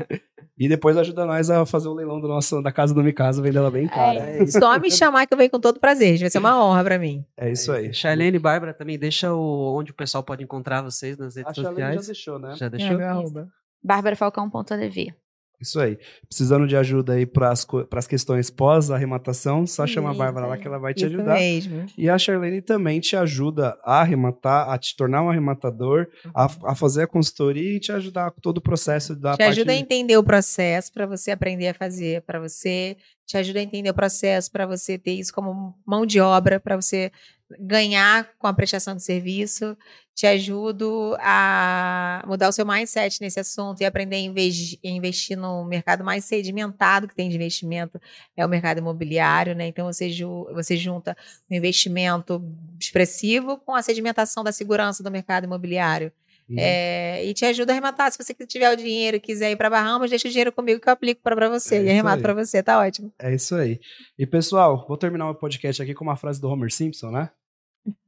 E 0.61 0.69
depois 0.69 0.95
ajuda 0.99 1.25
nós 1.25 1.49
a 1.49 1.65
fazer 1.65 1.89
o 1.89 1.95
leilão 1.95 2.21
do 2.21 2.29
nosso, 2.29 2.61
da 2.61 2.71
casa 2.71 2.93
do 2.93 3.03
Mikasa, 3.03 3.41
vender 3.41 3.57
ela 3.57 3.71
bem 3.71 3.89
cara. 3.89 4.21
É, 4.21 4.47
só 4.47 4.79
me 4.79 4.91
chamar 4.91 5.27
que 5.27 5.33
eu 5.33 5.39
venho 5.39 5.51
com 5.51 5.59
todo 5.59 5.81
prazer, 5.81 6.19
vai 6.19 6.29
ser 6.29 6.37
uma 6.37 6.63
honra 6.63 6.85
para 6.85 6.99
mim. 6.99 7.25
É 7.35 7.51
isso 7.51 7.73
aí. 7.73 7.95
Charlene 7.95 8.37
e 8.37 8.39
Bárbara 8.39 8.75
também 8.75 8.99
deixa 8.99 9.33
o, 9.33 9.79
onde 9.79 9.91
o 9.91 9.95
pessoal 9.95 10.23
pode 10.23 10.45
encontrar 10.45 10.83
vocês 10.83 11.17
nas 11.17 11.35
redes 11.35 11.51
a 11.51 11.55
sociais. 11.55 11.95
já 11.95 12.13
deixou, 12.13 12.39
né? 12.39 12.55
Já 12.57 12.69
deixou? 12.69 13.01
É, 13.01 13.47
bárbarafalcão.tv 13.83 15.15
isso 15.61 15.79
aí. 15.79 15.99
Precisando 16.27 16.67
de 16.67 16.77
ajuda 16.77 17.13
aí 17.13 17.27
para 17.27 17.53
as 17.53 18.07
questões 18.07 18.51
pós-arrematação, 18.51 19.67
só 19.67 19.87
chama 19.87 20.11
a 20.11 20.15
Bárbara 20.15 20.47
lá 20.47 20.57
que 20.57 20.67
ela 20.67 20.79
vai 20.79 20.95
te 20.95 21.05
isso 21.05 21.15
ajudar. 21.15 21.35
Mesmo. 21.35 21.87
E 21.97 22.09
a 22.09 22.19
Charlene 22.19 22.63
também 22.63 23.01
te 23.01 23.17
ajuda 23.17 23.79
a 23.85 24.01
arrematar, 24.01 24.71
a 24.71 24.79
te 24.79 24.97
tornar 24.97 25.23
um 25.23 25.31
arrematador, 25.31 26.07
uhum. 26.25 26.31
a, 26.35 26.45
a, 26.65 26.75
fazer 26.75 27.03
a 27.03 27.07
consultoria 27.07 27.77
e 27.77 27.81
te 27.81 27.93
ajudar 27.93 28.31
com 28.31 28.41
todo 28.41 28.59
o 28.59 28.63
processo 28.63 29.15
da 29.15 29.37
Te 29.37 29.43
ajuda 29.43 29.73
a 29.73 29.77
entender 29.77 30.17
o 30.17 30.25
processo 30.25 30.93
para 30.93 31.07
você 31.07 31.31
aprender 31.31 31.69
a 31.69 31.75
fazer, 31.75 32.23
para 32.23 32.41
você 32.41 32.97
te 33.27 33.37
ajuda 33.37 33.61
a 33.61 33.63
entender 33.63 33.91
o 33.91 33.95
processo, 33.95 34.51
para 34.51 34.67
você 34.67 34.99
ter 34.99 35.13
isso 35.13 35.33
como 35.33 35.75
mão 35.87 36.05
de 36.05 36.19
obra, 36.21 36.59
para 36.59 36.75
você 36.75 37.13
ganhar 37.59 38.31
com 38.39 38.47
a 38.47 38.53
prestação 38.53 38.95
de 38.95 39.03
serviço, 39.03 39.77
te 40.15 40.27
ajudo 40.27 41.17
a 41.19 42.23
mudar 42.27 42.49
o 42.49 42.53
seu 42.53 42.67
mindset 42.67 43.21
nesse 43.21 43.41
assunto 43.41 43.81
e 43.81 43.85
aprender 43.85 44.17
a 44.17 44.89
investir, 44.89 45.37
no 45.37 45.65
mercado 45.65 46.05
mais 46.05 46.25
sedimentado 46.25 47.09
que 47.09 47.15
tem 47.15 47.29
de 47.29 47.37
investimento, 47.37 48.01
é 48.37 48.45
o 48.45 48.49
mercado 48.49 48.79
imobiliário, 48.79 49.55
né? 49.55 49.67
Então 49.67 49.87
você, 49.87 50.11
você 50.53 50.77
junta 50.77 51.17
um 51.51 51.55
investimento 51.55 52.43
expressivo 52.79 53.57
com 53.59 53.75
a 53.75 53.83
sedimentação 53.83 54.45
da 54.45 54.53
segurança 54.53 55.03
do 55.03 55.11
mercado 55.11 55.45
imobiliário. 55.45 56.13
Uhum. 56.51 56.57
É, 56.59 57.25
e 57.25 57.33
te 57.33 57.45
ajuda 57.45 57.73
a 57.73 57.75
arrematar. 57.75 58.11
Se 58.11 58.19
você 58.19 58.35
tiver 58.35 58.71
o 58.73 58.77
dinheiro 58.77 59.17
e 59.17 59.21
quiser 59.21 59.53
ir 59.53 59.57
para 59.57 59.71
Bahamas, 59.71 60.11
deixa 60.11 60.27
o 60.27 60.31
dinheiro 60.31 60.51
comigo 60.51 60.81
que 60.81 60.89
eu 60.89 60.93
aplico 60.93 61.23
para 61.23 61.49
você 61.49 61.77
é 61.77 61.83
e 61.85 61.91
arremato 61.91 62.21
para 62.21 62.35
você, 62.35 62.61
tá 62.61 62.81
ótimo. 62.81 63.13
É 63.21 63.33
isso 63.33 63.55
aí. 63.55 63.81
E 64.19 64.27
pessoal, 64.27 64.85
vou 64.89 64.97
terminar 64.97 65.31
o 65.31 65.35
podcast 65.35 65.81
aqui 65.81 65.95
com 65.95 66.03
uma 66.03 66.17
frase 66.17 66.41
do 66.41 66.49
Homer 66.49 66.73
Simpson, 66.73 67.11
né? 67.13 67.31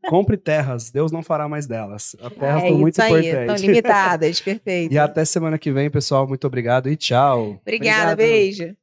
Compre 0.09 0.36
terras, 0.36 0.90
Deus 0.90 1.12
não 1.12 1.23
fará 1.23 1.49
mais 1.49 1.66
delas. 1.66 2.16
As 2.20 2.32
terras 2.32 2.62
é 2.62 2.66
estão 2.66 2.78
muito 2.78 3.01
aí, 3.01 3.11
importantes. 3.11 3.40
Estão 3.40 3.57
limitadas, 3.57 4.40
perfeito. 4.43 4.93
e 4.93 4.99
até 4.99 5.24
semana 5.24 5.59
que 5.59 5.73
vem, 5.73 5.90
pessoal. 5.90 6.27
Muito 6.27 6.47
obrigado 6.47 6.89
e 6.89 6.97
tchau. 6.97 7.61
Obrigada, 7.62 8.12
Obrigado. 8.12 8.16
beijo. 8.16 8.77